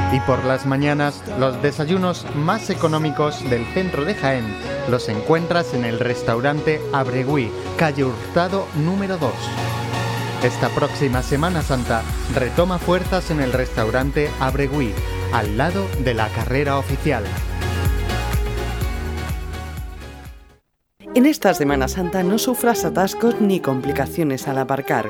Y 0.11 0.19
por 0.21 0.43
las 0.43 0.65
mañanas, 0.65 1.23
los 1.39 1.61
desayunos 1.61 2.25
más 2.35 2.69
económicos 2.69 3.49
del 3.49 3.65
centro 3.73 4.03
de 4.03 4.13
Jaén 4.13 4.45
los 4.89 5.09
encuentras 5.09 5.73
en 5.73 5.85
el 5.85 5.99
restaurante 5.99 6.81
Abregui, 6.91 7.51
calle 7.77 8.03
Hurtado 8.03 8.67
número 8.75 9.17
2. 9.17 9.31
Esta 10.43 10.69
próxima 10.69 11.21
Semana 11.21 11.61
Santa 11.61 12.01
retoma 12.33 12.79
fuerzas 12.79 13.31
en 13.31 13.41
el 13.41 13.53
restaurante 13.53 14.29
Abregui, 14.39 14.93
al 15.33 15.57
lado 15.57 15.87
de 16.03 16.13
la 16.13 16.27
carrera 16.29 16.77
oficial. 16.77 17.23
En 21.13 21.25
esta 21.25 21.53
Semana 21.53 21.87
Santa 21.87 22.23
no 22.23 22.37
sufras 22.37 22.83
atascos 22.85 23.39
ni 23.39 23.59
complicaciones 23.59 24.47
al 24.47 24.57
aparcar. 24.57 25.09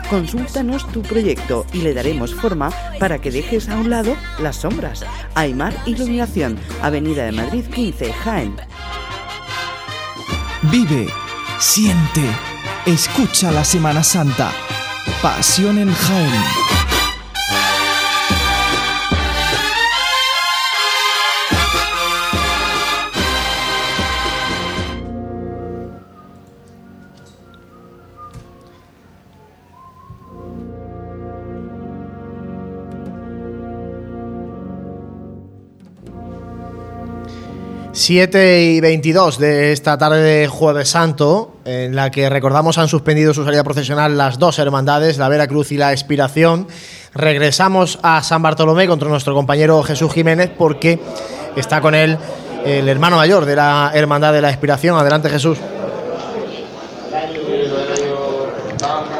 Consúltanos 0.11 0.85
tu 0.91 1.01
proyecto 1.03 1.65
y 1.71 1.83
le 1.83 1.93
daremos 1.93 2.35
forma 2.35 2.69
para 2.99 3.19
que 3.21 3.31
dejes 3.31 3.69
a 3.69 3.77
un 3.77 3.89
lado 3.89 4.17
las 4.39 4.57
sombras. 4.57 5.05
Aymar 5.35 5.73
Iluminación, 5.85 6.59
Avenida 6.81 7.23
de 7.23 7.31
Madrid 7.31 7.65
15, 7.73 8.11
Jaén. 8.11 8.53
Vive, 10.63 11.07
siente, 11.59 12.25
escucha 12.85 13.53
la 13.53 13.63
Semana 13.63 14.03
Santa. 14.03 14.51
Pasión 15.21 15.77
en 15.77 15.93
Jaén. 15.93 16.70
7 38.01 38.63
y 38.63 38.81
22 38.81 39.37
de 39.37 39.71
esta 39.71 39.95
tarde 39.95 40.23
de 40.23 40.47
Jueves 40.47 40.89
Santo, 40.89 41.57
en 41.65 41.95
la 41.95 42.09
que 42.09 42.31
recordamos 42.31 42.79
han 42.79 42.87
suspendido 42.87 43.31
su 43.31 43.45
salida 43.45 43.63
profesional 43.63 44.17
las 44.17 44.39
dos 44.39 44.57
hermandades, 44.57 45.19
la 45.19 45.29
Veracruz 45.29 45.71
y 45.71 45.77
la 45.77 45.91
Expiración. 45.91 46.67
Regresamos 47.13 47.99
a 48.01 48.23
San 48.23 48.41
Bartolomé 48.41 48.87
contra 48.87 49.07
nuestro 49.07 49.35
compañero 49.35 49.83
Jesús 49.83 50.11
Jiménez 50.11 50.49
porque 50.57 50.99
está 51.55 51.79
con 51.79 51.93
él 51.93 52.17
el 52.65 52.89
hermano 52.89 53.17
mayor 53.17 53.45
de 53.45 53.55
la 53.55 53.91
Hermandad 53.93 54.33
de 54.33 54.41
la 54.41 54.49
Expiración. 54.49 54.97
Adelante 54.97 55.29
Jesús. 55.29 55.59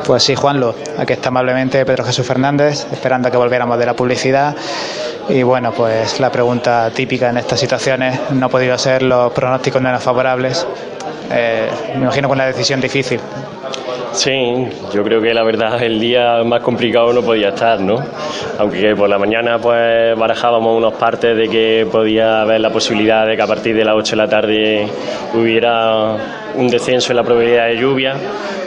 Pues 0.07 0.23
sí, 0.23 0.33
Juanlo, 0.33 0.73
aquí 0.97 1.13
está 1.13 1.29
amablemente 1.29 1.85
Pedro 1.85 2.03
Jesús 2.03 2.25
Fernández, 2.25 2.87
esperando 2.91 3.29
que 3.29 3.37
volviéramos 3.37 3.77
de 3.77 3.85
la 3.85 3.95
publicidad. 3.95 4.55
Y 5.30 5.43
bueno, 5.43 5.72
pues 5.72 6.19
la 6.19 6.31
pregunta 6.31 6.89
típica 6.91 7.30
en 7.30 7.38
estas 7.38 7.60
situaciones 7.60 8.19
no 8.31 8.48
ha 8.48 8.49
podido 8.49 8.77
ser 8.77 9.03
los 9.03 9.31
pronósticos 9.31 9.81
no 9.81 9.99
favorables. 9.99 10.68
Eh, 11.31 11.69
me 11.95 12.03
imagino 12.03 12.27
con 12.27 12.38
una 12.38 12.45
decisión 12.45 12.81
difícil. 12.81 13.19
Sí, 14.14 14.68
yo 14.93 15.03
creo 15.03 15.22
que 15.22 15.34
la 15.34 15.43
verdad 15.43 15.81
el 15.81 15.98
día 15.99 16.43
más 16.43 16.61
complicado 16.61 17.14
no 17.14 17.22
podía 17.22 17.49
estar, 17.49 17.80
¿no? 17.80 17.98
Aunque 18.60 18.93
por 18.93 19.07
la 19.07 19.18
mañana 19.18 19.57
pues 19.57 20.18
barajábamos 20.18 20.77
unos 20.77 20.93
partes 20.95 21.38
de 21.38 21.48
que 21.48 21.88
podía 21.89 22.41
haber 22.41 22.60
la 22.60 22.72
posibilidad 22.72 23.26
de 23.26 23.38
que 23.38 23.41
a 23.41 23.48
partir 23.48 23.73
de 23.73 23.85
las 23.85 23.95
8 23.95 24.11
de 24.11 24.18
la 24.18 24.27
tarde 24.27 24.88
hubiera 25.34 26.18
un 26.55 26.67
descenso 26.67 27.11
en 27.11 27.17
la 27.17 27.23
probabilidad 27.23 27.67
de 27.67 27.77
lluvia, 27.77 28.15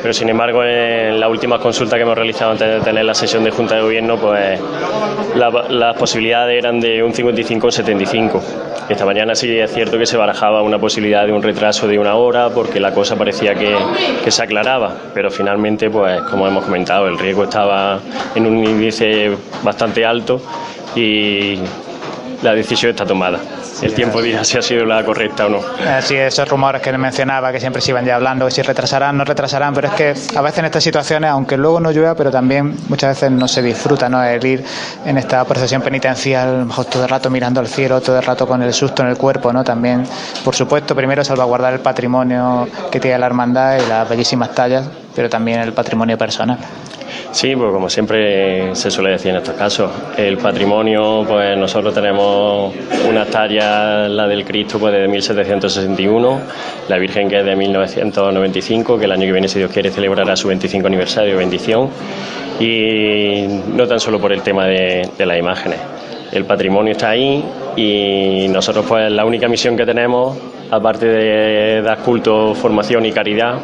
pero 0.03 0.13
sin 0.13 0.29
embargo 0.29 0.63
en 0.65 1.19
la 1.19 1.29
última 1.29 1.59
consulta 1.59 1.97
que 1.97 2.03
hemos 2.03 2.17
realizado 2.17 2.53
antes 2.53 2.69
de 2.69 2.81
tener 2.81 3.05
la 3.05 3.15
sesión 3.15 3.45
de 3.45 3.51
Junta 3.51 3.77
de 3.77 3.83
Gobierno, 3.83 4.17
pues 4.17 4.61
las 5.35 5.97
posibilidades 5.97 6.59
eran 6.59 6.81
de 6.81 7.03
un 7.03 7.13
55 7.13 7.67
o 7.67 7.71
75. 7.71 8.43
Esta 8.89 9.07
mañana 9.07 9.35
sí 9.35 9.59
es 9.59 9.73
cierto 9.73 9.99
que 9.99 10.07
se 10.07 10.17
barajaba 10.17 10.63
una 10.63 10.79
posibilidad 10.79 11.25
de 11.27 11.33
un 11.33 11.43
retraso 11.43 11.89
de 11.89 11.99
una 11.99 12.17
hora 12.17 12.51
porque 12.51 12.81
la 12.81 12.93
cosa 12.93 13.17
parecía 13.17 13.55
que, 13.55 13.75
que 14.23 14.31
se 14.31 14.43
aclaraba, 14.43 14.95
pero 15.15 15.31
finalmente, 15.31 15.89
pues 15.89 16.21
como 16.23 16.47
hemos 16.47 16.65
comentado, 16.65 17.09
el 17.09 17.19
riesgo 17.19 17.45
estaba 17.45 17.99
en 18.35 18.47
un 18.47 18.63
índice 18.63 19.31
bastante 19.63 20.05
alto 20.05 20.41
y 20.95 21.59
la 22.45 22.55
decisión 22.55 22.91
está 22.91 23.05
tomada 23.05 23.41
el 23.83 23.93
tiempo 23.95 24.23
dirá 24.23 24.45
si 24.45 24.57
ha 24.57 24.63
sido 24.63 24.85
la 24.85 25.05
correcta 25.05 25.47
o 25.47 25.49
no. 25.49 25.61
Sí, 26.01 26.17
esos 26.17 26.49
rumores 26.49 26.81
que 26.81 26.97
mencionaba, 26.97 27.53
que 27.53 27.61
siempre 27.61 27.83
se 27.83 27.91
iban 27.91 28.05
ya 28.05 28.17
hablando, 28.17 28.47
que 28.47 28.51
si 28.51 28.63
retrasarán, 28.63 29.17
no 29.17 29.25
retrasarán, 29.25 29.75
pero 29.75 29.89
es 29.89 29.95
que 29.95 30.15
a 30.37 30.43
veces 30.43 30.59
en 30.61 30.65
estas 30.67 30.85
situaciones, 30.85 31.31
aunque 31.31 31.57
luego 31.57 31.81
no 31.81 31.91
llueva, 31.91 32.15
pero 32.15 32.31
también 32.31 32.77
muchas 32.89 33.17
veces 33.17 33.31
no 33.31 33.49
se 33.49 33.63
disfruta, 33.63 34.09
¿no? 34.09 34.23
El 34.23 34.45
ir 34.45 34.65
en 35.05 35.19
esta 35.19 35.45
procesión 35.45 35.83
penitencial, 35.83 36.65
mejor 36.67 36.87
todo 36.87 37.03
el 37.03 37.09
rato 37.09 37.31
mirando 37.31 37.61
al 37.61 37.67
cielo, 37.67 38.01
todo 38.01 38.17
el 38.19 38.25
rato 38.25 38.47
con 38.47 38.63
el 38.63 38.73
susto 38.73 39.03
en 39.03 39.09
el 39.09 39.17
cuerpo, 39.17 39.53
¿no? 39.53 39.65
También, 39.65 40.05
por 40.45 40.55
supuesto, 40.55 40.95
primero 40.95 41.25
salvaguardar 41.25 41.75
el 41.75 41.81
patrimonio 41.81 42.69
que 42.91 43.01
tiene 43.01 43.19
la 43.19 43.27
hermandad 43.27 43.79
y 43.85 43.89
las 43.89 44.09
bellísimas 44.09 44.55
tallas, 44.55 44.89
pero 45.15 45.29
también 45.29 45.61
el 45.61 45.73
patrimonio 45.73 46.17
personal. 46.17 46.59
Sí, 47.33 47.57
pues 47.57 47.73
como 47.73 47.89
siempre 47.89 48.75
se 48.75 48.91
suele 48.91 49.11
decir 49.11 49.31
en 49.31 49.37
estos 49.39 49.55
casos, 49.55 49.91
el 50.17 50.39
patrimonio, 50.39 51.25
pues 51.27 51.57
nosotros 51.57 51.93
tenemos 51.95 52.73
una 53.09 53.27
talla, 53.27 54.09
la 54.09 54.27
del 54.27 54.45
Cristo, 54.45 54.79
pues 54.79 54.93
de 54.93 55.09
1761, 55.09 56.41
la 56.89 56.99
Virgen 56.99 57.29
que 57.29 57.41
es 57.41 57.45
de 57.45 57.57
1995, 57.57 58.99
que 58.99 59.05
el 59.05 59.13
año 59.13 59.23
que 59.23 59.33
viene, 59.33 59.49
si 59.49 59.59
Dios 59.59 59.71
quiere, 59.71 59.91
celebrará 59.91 60.37
su 60.37 60.49
25 60.49 60.87
aniversario 60.87 61.37
bendición, 61.37 61.91
y 62.61 63.47
no 63.75 63.87
tan 63.87 63.99
solo 63.99 64.21
por 64.21 64.33
el 64.33 64.43
tema 64.43 64.67
de 64.67 65.11
las 65.19 65.39
imágenes. 65.39 65.79
El 66.33 66.45
patrimonio 66.47 66.93
está 66.93 67.11
ahí 67.11 67.45
y 67.77 68.49
nosotros 68.49 68.85
pues 68.89 69.11
la 69.11 69.25
única 69.25 69.47
misión 69.49 69.77
que 69.77 69.87
tenemos, 69.87 70.37
aparte 70.75 71.07
de 71.07 71.83
dar 71.83 71.99
culto, 71.99 72.55
formación 72.55 73.07
y 73.07 73.13
caridad, 73.13 73.59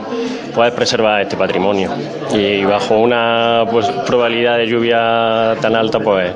pues 0.54 0.72
preservar 0.72 1.22
este 1.22 1.36
patrimonio. 1.36 1.90
Y 2.32 2.64
bajo 2.64 2.98
una 2.98 3.64
pues, 3.70 3.86
probabilidad 4.06 4.58
de 4.58 4.66
lluvia 4.66 5.56
tan 5.60 5.74
alta, 5.76 6.00
pues 6.00 6.32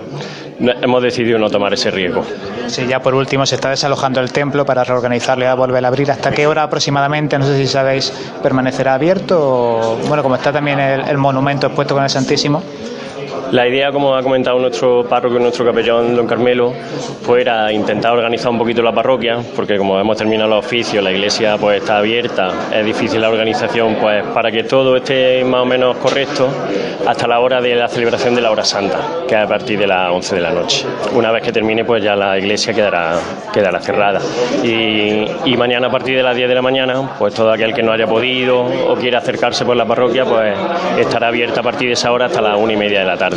hemos 0.58 1.02
decidido 1.02 1.38
no 1.38 1.50
tomar 1.50 1.74
ese 1.74 1.90
riesgo. 1.90 2.24
Sí, 2.66 2.86
ya 2.86 3.00
por 3.00 3.14
último 3.14 3.44
se 3.46 3.56
está 3.56 3.70
desalojando 3.70 4.20
el 4.20 4.32
templo 4.32 4.64
para 4.64 4.84
reorganizarlo 4.84 5.44
y 5.44 5.56
volver 5.56 5.84
a 5.84 5.88
abrir. 5.88 6.10
¿Hasta 6.10 6.30
qué 6.30 6.46
hora 6.46 6.62
aproximadamente? 6.62 7.38
No 7.38 7.44
sé 7.44 7.56
si 7.56 7.66
sabéis, 7.66 8.12
permanecerá 8.42 8.94
abierto 8.94 9.98
bueno, 10.08 10.22
como 10.22 10.36
está 10.36 10.52
también 10.52 10.78
el 10.80 11.18
monumento 11.18 11.66
expuesto 11.66 11.94
con 11.94 12.04
el 12.04 12.10
Santísimo. 12.10 12.62
La 13.52 13.68
idea, 13.68 13.92
como 13.92 14.16
ha 14.16 14.22
comentado 14.22 14.58
nuestro 14.58 15.04
párroco 15.08 15.36
y 15.36 15.40
nuestro 15.40 15.64
capellán, 15.64 16.16
don 16.16 16.26
Carmelo, 16.26 16.72
pues 17.24 17.42
era 17.42 17.70
intentar 17.72 18.12
organizar 18.12 18.50
un 18.50 18.58
poquito 18.58 18.82
la 18.82 18.92
parroquia, 18.92 19.38
porque 19.54 19.76
como 19.76 19.98
hemos 19.98 20.16
terminado 20.16 20.50
los 20.50 20.64
oficios, 20.64 21.04
la 21.04 21.12
iglesia 21.12 21.56
pues 21.58 21.80
está 21.80 21.98
abierta, 21.98 22.52
es 22.72 22.84
difícil 22.84 23.20
la 23.20 23.28
organización, 23.28 23.96
pues 24.00 24.24
para 24.28 24.50
que 24.50 24.64
todo 24.64 24.96
esté 24.96 25.44
más 25.44 25.62
o 25.62 25.66
menos 25.66 25.96
correcto 25.98 26.48
hasta 27.06 27.26
la 27.26 27.40
hora 27.40 27.60
de 27.60 27.74
la 27.74 27.86
celebración 27.88 28.34
de 28.34 28.40
la 28.40 28.50
hora 28.50 28.64
santa, 28.64 28.98
que 29.28 29.34
es 29.34 29.40
a 29.40 29.46
partir 29.46 29.78
de 29.78 29.86
las 29.86 30.10
11 30.10 30.34
de 30.34 30.40
la 30.40 30.50
noche. 30.50 30.86
Una 31.12 31.30
vez 31.30 31.42
que 31.42 31.52
termine, 31.52 31.84
pues 31.84 32.02
ya 32.02 32.16
la 32.16 32.38
iglesia 32.38 32.72
quedará, 32.72 33.18
quedará 33.52 33.80
cerrada. 33.80 34.20
Y, 34.62 35.24
y 35.44 35.56
mañana 35.56 35.88
a 35.88 35.90
partir 35.90 36.16
de 36.16 36.22
las 36.22 36.34
10 36.34 36.48
de 36.48 36.54
la 36.54 36.62
mañana, 36.62 37.10
pues 37.18 37.34
todo 37.34 37.52
aquel 37.52 37.74
que 37.74 37.82
no 37.82 37.92
haya 37.92 38.06
podido 38.06 38.64
o 38.64 38.96
quiera 38.96 39.18
acercarse 39.18 39.64
por 39.64 39.76
la 39.76 39.84
parroquia, 39.84 40.24
pues 40.24 40.58
estará 40.98 41.28
abierta 41.28 41.60
a 41.60 41.62
partir 41.62 41.88
de 41.88 41.94
esa 41.94 42.10
hora 42.10 42.26
hasta 42.26 42.40
las 42.40 42.58
una 42.58 42.72
y 42.72 42.76
media 42.76 43.00
de 43.00 43.06
la 43.06 43.16
tarde 43.16 43.33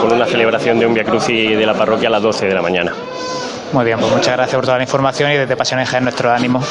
con 0.00 0.12
una 0.12 0.26
celebración 0.26 0.78
de 0.78 0.86
un 0.86 0.94
Via 0.94 1.04
Crucis 1.04 1.56
de 1.56 1.66
la 1.66 1.74
parroquia 1.74 2.08
a 2.08 2.12
las 2.12 2.22
12 2.22 2.46
de 2.46 2.54
la 2.54 2.62
mañana. 2.62 2.92
Muy 3.72 3.84
bien, 3.84 3.98
pues 3.98 4.12
muchas 4.12 4.36
gracias 4.36 4.54
por 4.54 4.64
toda 4.64 4.76
la 4.76 4.84
información 4.84 5.32
y 5.32 5.34
desde 5.34 5.56
Pasión 5.56 5.80
en 5.80 6.04
nuestro 6.04 6.30
ánimo 6.30 6.62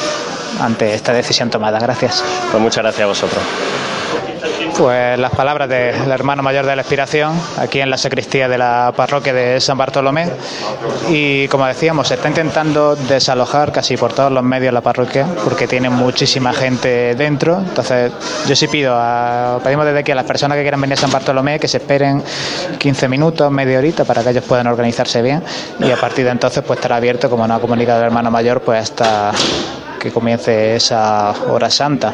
ante 0.60 0.94
esta 0.94 1.12
decisión 1.12 1.50
tomada. 1.50 1.78
Gracias. 1.78 2.24
Pues 2.50 2.62
muchas 2.62 2.82
gracias 2.82 3.04
a 3.04 3.06
vosotros. 3.06 3.42
Pues 4.76 5.18
las 5.18 5.30
palabras 5.30 5.68
del 5.68 6.10
hermano 6.10 6.42
mayor 6.42 6.66
de 6.66 6.74
la 6.74 6.82
Expiración, 6.82 7.32
aquí 7.58 7.80
en 7.80 7.90
la 7.90 7.96
sacristía 7.96 8.48
de 8.48 8.58
la 8.58 8.92
parroquia 8.96 9.32
de 9.32 9.60
San 9.60 9.78
Bartolomé. 9.78 10.28
Y 11.08 11.48
como 11.48 11.66
decíamos, 11.66 12.08
se 12.08 12.14
está 12.14 12.28
intentando 12.28 12.96
desalojar 12.96 13.72
casi 13.72 13.96
por 13.96 14.12
todos 14.12 14.32
los 14.32 14.42
medios 14.42 14.72
la 14.72 14.80
parroquia, 14.80 15.26
porque 15.44 15.66
tiene 15.66 15.90
muchísima 15.90 16.52
gente 16.52 17.14
dentro. 17.14 17.58
Entonces, 17.58 18.12
yo 18.46 18.56
sí 18.56 18.66
pido, 18.68 18.94
a, 18.96 19.60
pedimos 19.62 19.86
desde 19.86 20.00
aquí 20.00 20.12
a 20.12 20.16
las 20.16 20.26
personas 20.26 20.56
que 20.56 20.62
quieran 20.62 20.80
venir 20.80 20.94
a 20.94 21.00
San 21.00 21.10
Bartolomé 21.10 21.58
que 21.58 21.68
se 21.68 21.78
esperen 21.78 22.22
15 22.78 23.08
minutos, 23.08 23.50
media 23.50 23.78
horita, 23.78 24.04
para 24.04 24.22
que 24.22 24.30
ellos 24.30 24.44
puedan 24.44 24.66
organizarse 24.66 25.22
bien. 25.22 25.42
Y 25.80 25.90
a 25.90 25.96
partir 25.96 26.24
de 26.24 26.32
entonces, 26.32 26.62
pues 26.66 26.78
estará 26.78 26.96
abierto, 26.96 27.30
como 27.30 27.46
nos 27.46 27.58
ha 27.58 27.60
comunicado 27.60 28.00
el 28.00 28.06
hermano 28.06 28.30
mayor, 28.30 28.60
pues 28.60 28.82
hasta 28.82 29.32
que 30.00 30.10
comience 30.10 30.76
esa 30.76 31.32
hora 31.48 31.70
santa. 31.70 32.12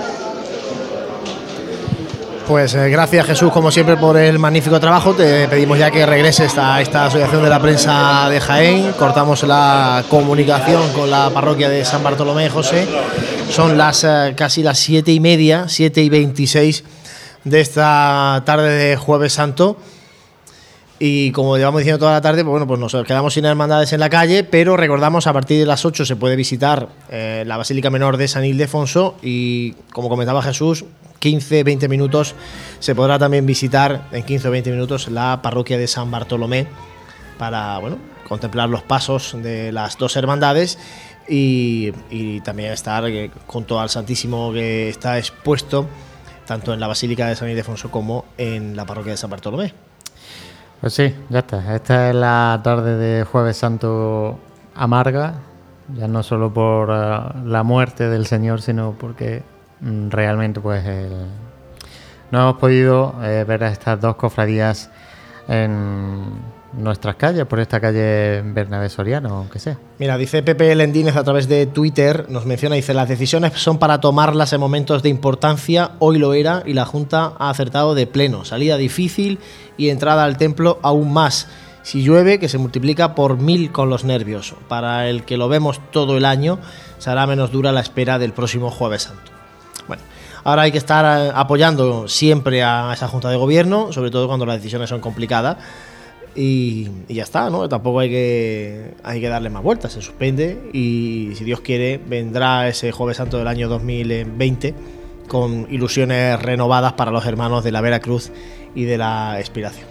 Pues 2.47 2.75
eh, 2.75 2.89
gracias 2.91 3.27
Jesús, 3.27 3.53
como 3.53 3.71
siempre, 3.71 3.97
por 3.97 4.17
el 4.17 4.39
magnífico 4.39 4.81
trabajo. 4.81 5.15
Te 5.15 5.47
pedimos 5.47 5.79
ya 5.79 5.91
que 5.91 6.05
regreses 6.05 6.59
a 6.59 6.81
esta 6.81 7.07
Asociación 7.07 7.45
de 7.45 7.49
la 7.49 7.61
Prensa 7.61 8.29
de 8.29 8.41
Jaén. 8.41 8.93
Cortamos 8.99 9.45
la 9.45 10.03
comunicación 10.09 10.93
con 10.93 11.11
la 11.11 11.31
parroquia 11.31 11.69
de 11.69 11.85
San 11.85 12.03
Bartolomé 12.03 12.51
José. 12.51 12.89
Son 13.51 13.79
las 13.79 14.03
eh, 14.05 14.35
casi 14.37 14.65
las 14.65 14.79
siete 14.79 15.13
y 15.13 15.21
media, 15.21 15.67
siete 15.69 16.03
y 16.03 16.09
veintiséis 16.09 16.83
de 17.45 17.61
esta 17.61 18.43
tarde 18.45 18.71
de 18.71 18.97
Jueves 18.97 19.33
Santo. 19.33 19.77
Y 21.03 21.33
como 21.33 21.57
llevamos 21.57 21.79
diciendo 21.79 21.99
toda 21.99 22.13
la 22.13 22.21
tarde, 22.21 22.45
pues 22.45 22.51
bueno, 22.51 22.67
pues 22.67 22.79
nos 22.79 22.93
quedamos 23.07 23.33
sin 23.33 23.47
hermandades 23.47 23.95
en 23.95 24.01
la 24.01 24.11
calle, 24.11 24.45
pero 24.45 24.77
recordamos 24.77 25.27
a 25.27 25.33
partir 25.33 25.59
de 25.59 25.65
las 25.65 25.87
8 25.87 26.05
se 26.05 26.15
puede 26.15 26.37
visitar 26.37 26.91
eh, 27.09 27.43
la 27.47 27.57
Basílica 27.57 27.89
Menor 27.89 28.19
de 28.19 28.29
San 28.29 28.45
Ildefonso 28.45 29.17
y 29.23 29.73
como 29.95 30.11
comentaba 30.11 30.43
Jesús, 30.43 30.85
15, 31.21 31.65
20 31.65 31.89
minutos 31.89 32.35
se 32.81 32.95
podrá 32.95 33.19
también 33.19 33.47
visitar 33.47 34.09
en 34.13 34.25
15 34.25 34.49
o 34.49 34.51
20 34.51 34.71
minutos 34.73 35.09
la 35.09 35.41
parroquia 35.41 35.79
de 35.79 35.87
San 35.87 36.11
Bartolomé 36.11 36.67
para 37.39 37.79
bueno, 37.79 37.97
contemplar 38.29 38.69
los 38.69 38.83
pasos 38.83 39.35
de 39.43 39.73
las 39.73 39.97
dos 39.97 40.17
hermandades 40.17 40.79
y, 41.27 41.93
y 42.11 42.43
también 42.43 42.73
estar 42.73 43.09
eh, 43.09 43.31
junto 43.47 43.81
al 43.81 43.89
Santísimo 43.89 44.53
que 44.53 44.91
está 44.91 45.17
expuesto 45.17 45.89
tanto 46.45 46.75
en 46.75 46.81
la 46.81 46.89
Basílica 46.89 47.27
de 47.27 47.37
San 47.37 47.49
Ildefonso 47.49 47.91
como 47.91 48.27
en 48.37 48.77
la 48.77 48.85
parroquia 48.85 49.13
de 49.13 49.17
San 49.17 49.31
Bartolomé. 49.31 49.73
Pues 50.81 50.95
sí, 50.95 51.15
ya 51.29 51.41
está. 51.41 51.75
Esta 51.75 52.09
es 52.09 52.15
la 52.15 52.59
tarde 52.65 52.97
de 52.97 53.25
Jueves 53.25 53.59
Santo 53.59 54.39
amarga, 54.75 55.35
ya 55.95 56.09
no 56.09 56.23
solo 56.23 56.55
por 56.55 56.89
uh, 56.89 57.47
la 57.47 57.63
muerte 57.63 58.09
del 58.09 58.27
Señor, 58.27 58.63
sino 58.63 58.93
porque 58.99 59.43
mm, 59.81 60.09
realmente 60.09 60.59
pues 60.61 60.83
no 62.31 62.41
hemos 62.41 62.57
podido 62.57 63.15
eh, 63.23 63.45
ver 63.47 63.65
a 63.65 63.69
estas 63.69 64.01
dos 64.01 64.17
cofradías 64.17 64.91
en 65.49 66.31
nuestras 66.73 67.17
calles, 67.17 67.47
por 67.47 67.61
esta 67.61 67.81
calle 67.81 68.43
Bernabé 68.45 68.89
Soriano, 68.89 69.31
aunque 69.31 69.59
sea. 69.59 69.79
Mira, 69.99 70.17
dice 70.17 70.43
Pepe 70.43 70.75
Lendínez 70.75 71.17
a 71.17 71.25
través 71.25 71.49
de 71.49 71.67
Twitter, 71.67 72.27
nos 72.29 72.47
menciona, 72.47 72.77
dice, 72.77 72.95
las 72.95 73.09
decisiones 73.09 73.53
son 73.55 73.79
para 73.79 74.01
tomarlas 74.01 74.53
en 74.53 74.61
momentos 74.61 75.03
de 75.03 75.09
importancia, 75.09 75.93
hoy 75.99 76.19
lo 76.19 76.35
era 76.35 76.63
y 76.65 76.75
la 76.75 76.85
Junta 76.85 77.33
ha 77.39 77.51
acertado 77.51 77.95
de 77.95 78.07
pleno, 78.07 78.45
salida 78.45 78.77
difícil 78.77 79.39
y 79.77 79.89
entrada 79.89 80.25
al 80.25 80.37
templo 80.37 80.79
aún 80.83 81.13
más. 81.13 81.49
Si 81.83 82.03
llueve, 82.03 82.39
que 82.39 82.49
se 82.49 82.59
multiplica 82.59 83.15
por 83.15 83.39
mil 83.39 83.73
con 83.73 83.89
los 83.89 84.05
nervios. 84.05 84.55
Para 84.69 85.09
el 85.09 85.25
que 85.25 85.39
lo 85.39 85.49
vemos 85.49 85.81
todo 85.91 86.19
el 86.19 86.27
año, 86.27 86.59
será 86.99 87.27
menos 87.27 87.53
dura 87.53 87.73
la 87.73 87.81
espera 87.81 88.19
del 88.19 88.35
próximo 88.35 88.71
jueves 88.71 89.05
santo. 89.05 89.33
Bueno, 89.89 90.03
ahora 90.45 90.63
hay 90.63 90.73
que 90.73 90.79
estar 90.79 91.05
eh, 91.05 91.33
apoyando 91.35 92.07
siempre 92.07 92.63
a 92.63 92.93
esa 92.93 93.09
Junta 93.09 93.31
de 93.31 93.37
Gobierno, 93.37 93.93
sobre 93.93 94.11
todo 94.11 94.29
cuando 94.29 94.45
las 94.45 94.57
decisiones 94.57 94.91
son 94.91 95.01
complicadas 95.01 95.57
y, 96.35 96.89
ya 97.09 97.25
está, 97.25 97.51
¿no? 97.51 97.69
Tampoco 97.69 98.01
hay 98.01 98.11
que, 98.11 98.95
hay 99.03 99.21
que 99.21 99.29
darle 99.29 99.51
más 99.51 99.63
vueltas, 99.63 99.93
se 99.93 100.03
suspende 100.03 100.71
y 100.73 101.33
si 101.35 101.45
Dios 101.45 101.61
quiere 101.61 101.99
vendrá 101.99 102.69
ese 102.69 102.93
jueves 102.93 103.17
santo 103.17 103.39
del 103.39 103.49
año 103.49 103.69
2020 103.69 104.75
con 105.29 105.67
ilusiones 105.71 106.41
renovadas 106.41 106.95
para 106.95 107.11
los 107.11 107.25
hermanos 107.27 107.65
de 107.65 107.73
la 107.73 107.81
Veracruz 107.81 108.33
y 108.75 108.85
de 108.85 108.99
la 108.99 109.39
Expiración. 109.39 109.87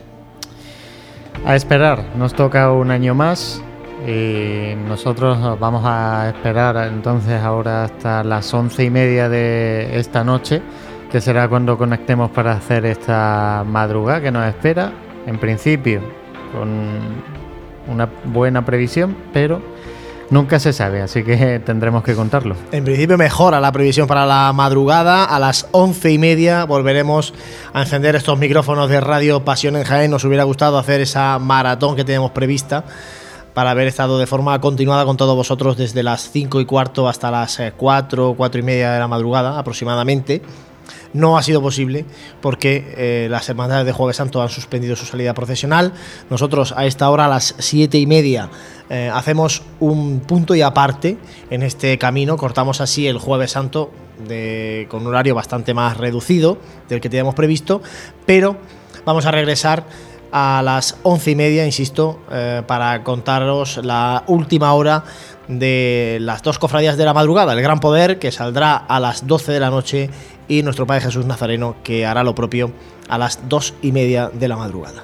A 1.46 1.56
esperar, 1.56 2.16
nos 2.16 2.34
toca 2.34 2.72
un 2.72 2.92
año 2.92 3.16
más 3.16 3.62
y 4.08 4.76
nosotros 4.88 5.60
vamos 5.60 5.84
a 5.86 6.30
esperar 6.30 6.88
entonces 6.88 7.42
ahora 7.42 7.86
hasta 7.86 8.24
las 8.24 8.54
once 8.54 8.84
y 8.84 8.90
media 8.90 9.30
de 9.30 9.98
esta 9.98 10.24
noche, 10.24 10.62
que 11.12 11.22
será 11.22 11.48
cuando 11.48 11.78
conectemos 11.78 12.32
para 12.32 12.54
hacer 12.54 12.86
esta 12.86 13.64
madrugada 13.66 14.22
que 14.22 14.32
nos 14.32 14.48
espera. 14.48 14.92
En 15.26 15.38
principio, 15.38 16.02
con 16.52 16.70
una 17.88 18.10
buena 18.26 18.66
previsión, 18.66 19.16
pero 19.34 19.62
nunca 20.30 20.60
se 20.60 20.74
sabe, 20.74 21.02
así 21.02 21.24
que 21.24 21.60
tendremos 21.66 22.04
que 22.04 22.16
contarlo. 22.16 22.56
En 22.72 22.84
principio 22.84 23.18
mejora 23.18 23.60
la 23.60 23.72
previsión 23.72 24.08
para 24.08 24.26
la 24.26 24.52
madrugada, 24.54 25.26
a 25.26 25.40
las 25.40 25.68
once 25.72 26.12
y 26.12 26.18
media 26.18 26.66
volveremos 26.66 27.34
a 27.74 27.82
encender 27.82 28.16
estos 28.16 28.38
micrófonos 28.38 28.90
de 28.90 29.02
Radio 29.02 29.44
Pasión 29.44 29.76
en 29.76 29.84
Jaén, 29.84 30.12
nos 30.12 30.24
hubiera 30.24 30.44
gustado 30.44 30.78
hacer 30.78 31.02
esa 31.02 31.40
maratón 31.40 31.96
que 31.96 32.04
tenemos 32.04 32.32
prevista 32.32 32.84
para 33.54 33.72
haber 33.72 33.88
estado 33.88 34.20
de 34.20 34.28
forma 34.28 34.62
continuada 34.62 35.06
con 35.06 35.18
todos 35.18 35.36
vosotros 35.36 35.76
desde 35.76 36.04
las 36.04 36.32
cinco 36.32 36.62
y 36.62 36.66
cuarto 36.66 37.10
hasta 37.10 37.32
las 37.32 37.60
cuatro, 37.76 38.36
cuatro 38.38 38.60
y 38.60 38.64
media 38.64 38.92
de 38.92 39.00
la 39.00 39.08
madrugada 39.08 39.58
aproximadamente 39.58 40.42
no 41.14 41.38
ha 41.38 41.44
sido 41.44 41.62
posible 41.62 42.06
porque 42.42 42.94
eh, 42.98 43.28
las 43.30 43.50
hermandades 43.50 43.86
de 43.86 43.92
Jueves 43.92 44.18
Santo 44.18 44.42
han 44.42 44.50
suspendido 44.50 44.96
su 44.96 45.06
salida 45.06 45.34
procesional. 45.34 45.94
Nosotros 46.30 46.74
a 46.76 46.86
esta 46.86 47.10
hora, 47.10 47.26
a 47.26 47.30
las 47.30 47.56
siete 47.60 47.98
y 47.98 48.08
media, 48.08 48.50
eh, 48.90 49.10
hacemos 49.14 49.64
un 49.80 50.22
punto 50.22 50.56
y 50.56 50.62
aparte 50.62 51.18
en 51.50 51.64
este 51.64 51.98
camino. 51.98 52.38
Cortamos 52.38 52.82
así 52.82 53.08
el 53.08 53.18
Jueves 53.18 53.52
Santo 53.52 53.92
con 54.90 55.02
un 55.04 55.08
horario 55.08 55.34
bastante 55.34 55.74
más 55.74 55.96
reducido 55.96 56.58
del 56.90 57.00
que 57.00 57.08
teníamos 57.10 57.36
previsto, 57.36 57.82
pero 58.26 58.58
vamos 59.06 59.26
a 59.26 59.32
regresar 59.32 59.86
a 60.32 60.62
las 60.64 60.98
once 61.04 61.32
y 61.32 61.36
media, 61.36 61.66
insisto, 61.66 62.20
eh, 62.32 62.62
para 62.66 63.04
contaros 63.04 63.80
la 63.84 64.24
última 64.28 64.74
hora 64.74 65.04
de 65.48 66.18
las 66.22 66.44
dos 66.44 66.60
cofradías 66.60 66.98
de 66.98 67.06
la 67.06 67.14
madrugada, 67.14 67.54
el 67.54 67.62
Gran 67.62 67.80
Poder, 67.80 68.20
que 68.20 68.32
saldrá 68.32 68.76
a 68.76 69.00
las 69.00 69.26
12 69.26 69.52
de 69.52 69.60
la 69.60 69.70
noche, 69.70 70.10
y 70.50 70.64
nuestro 70.64 70.86
Padre 70.86 71.04
Jesús 71.04 71.26
Nazareno, 71.26 71.76
que 71.84 72.06
hará 72.06 72.24
lo 72.26 72.36
propio 72.36 72.72
a 73.08 73.18
las 73.18 73.48
dos 73.48 73.74
y 73.82 73.94
media 73.94 74.30
de 74.30 74.48
la 74.50 74.58
madrugada. 74.58 75.04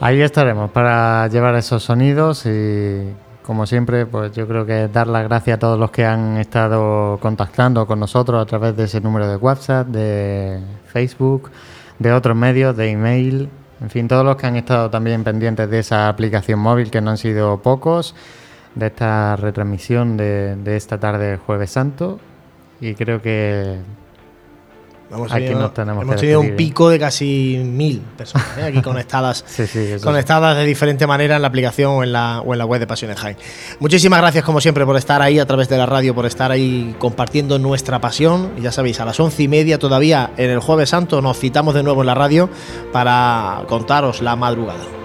Ahí 0.00 0.20
estaremos 0.20 0.70
para 0.70 1.26
llevar 1.28 1.54
esos 1.54 1.82
sonidos 1.82 2.44
y 2.44 3.14
como 3.42 3.66
siempre, 3.66 4.06
pues 4.06 4.32
yo 4.32 4.46
creo 4.48 4.66
que 4.66 4.88
dar 4.88 5.06
las 5.06 5.24
gracias 5.24 5.56
a 5.56 5.58
todos 5.58 5.78
los 5.78 5.90
que 5.90 6.04
han 6.04 6.38
estado 6.38 7.18
contactando 7.20 7.86
con 7.86 8.00
nosotros 8.00 8.42
a 8.42 8.46
través 8.46 8.76
de 8.76 8.84
ese 8.84 9.00
número 9.00 9.28
de 9.28 9.36
WhatsApp, 9.36 9.86
de 9.88 10.60
Facebook, 10.86 11.50
de 11.98 12.12
otros 12.12 12.36
medios, 12.36 12.76
de 12.76 12.90
email, 12.90 13.48
en 13.80 13.90
fin, 13.90 14.08
todos 14.08 14.24
los 14.24 14.36
que 14.36 14.46
han 14.46 14.56
estado 14.56 14.88
también 14.88 15.24
pendientes 15.24 15.68
de 15.68 15.78
esa 15.78 16.08
aplicación 16.08 16.58
móvil, 16.58 16.90
que 16.90 17.00
no 17.00 17.10
han 17.10 17.18
sido 17.18 17.60
pocos, 17.60 18.14
de 18.74 18.86
esta 18.86 19.36
retransmisión 19.36 20.16
de, 20.16 20.56
de 20.56 20.76
esta 20.76 20.98
tarde 20.98 21.36
jueves 21.36 21.70
santo. 21.70 22.18
Y 22.84 22.94
creo 22.94 23.22
que 23.22 23.78
Hemos 25.10 25.30
aquí 25.30 25.42
tenido, 25.42 25.60
nos 25.60 25.74
tenemos 25.74 26.02
hemos 26.02 26.16
tenido 26.16 26.40
un 26.40 26.46
¿eh? 26.46 26.52
pico 26.52 26.88
de 26.88 26.98
casi 26.98 27.60
mil 27.62 28.00
personas 28.00 28.46
¿eh? 28.58 28.64
aquí 28.64 28.82
conectadas, 28.82 29.44
sí, 29.46 29.66
sí, 29.66 29.94
conectadas 30.02 30.56
de 30.56 30.64
diferente 30.64 31.06
manera 31.06 31.36
en 31.36 31.42
la 31.42 31.48
aplicación 31.48 31.92
o 31.92 32.02
en 32.02 32.12
la, 32.12 32.40
o 32.40 32.52
en 32.52 32.58
la 32.58 32.64
web 32.64 32.80
de 32.80 32.86
Pasiones 32.86 33.18
High. 33.20 33.36
Muchísimas 33.80 34.20
gracias 34.20 34.44
como 34.44 34.60
siempre 34.60 34.84
por 34.84 34.96
estar 34.96 35.22
ahí 35.22 35.38
a 35.38 35.46
través 35.46 35.68
de 35.68 35.78
la 35.78 35.86
radio, 35.86 36.14
por 36.14 36.26
estar 36.26 36.50
ahí 36.50 36.96
compartiendo 36.98 37.58
nuestra 37.58 38.00
pasión. 38.00 38.52
Y 38.56 38.62
ya 38.62 38.72
sabéis, 38.72 38.98
a 39.00 39.04
las 39.04 39.20
once 39.20 39.42
y 39.42 39.48
media 39.48 39.78
todavía 39.78 40.30
en 40.36 40.50
el 40.50 40.60
jueves 40.60 40.90
santo 40.90 41.22
nos 41.22 41.38
citamos 41.38 41.74
de 41.74 41.82
nuevo 41.82 42.00
en 42.00 42.06
la 42.06 42.14
radio 42.14 42.48
para 42.92 43.62
contaros 43.68 44.20
la 44.20 44.36
madrugada. 44.36 45.03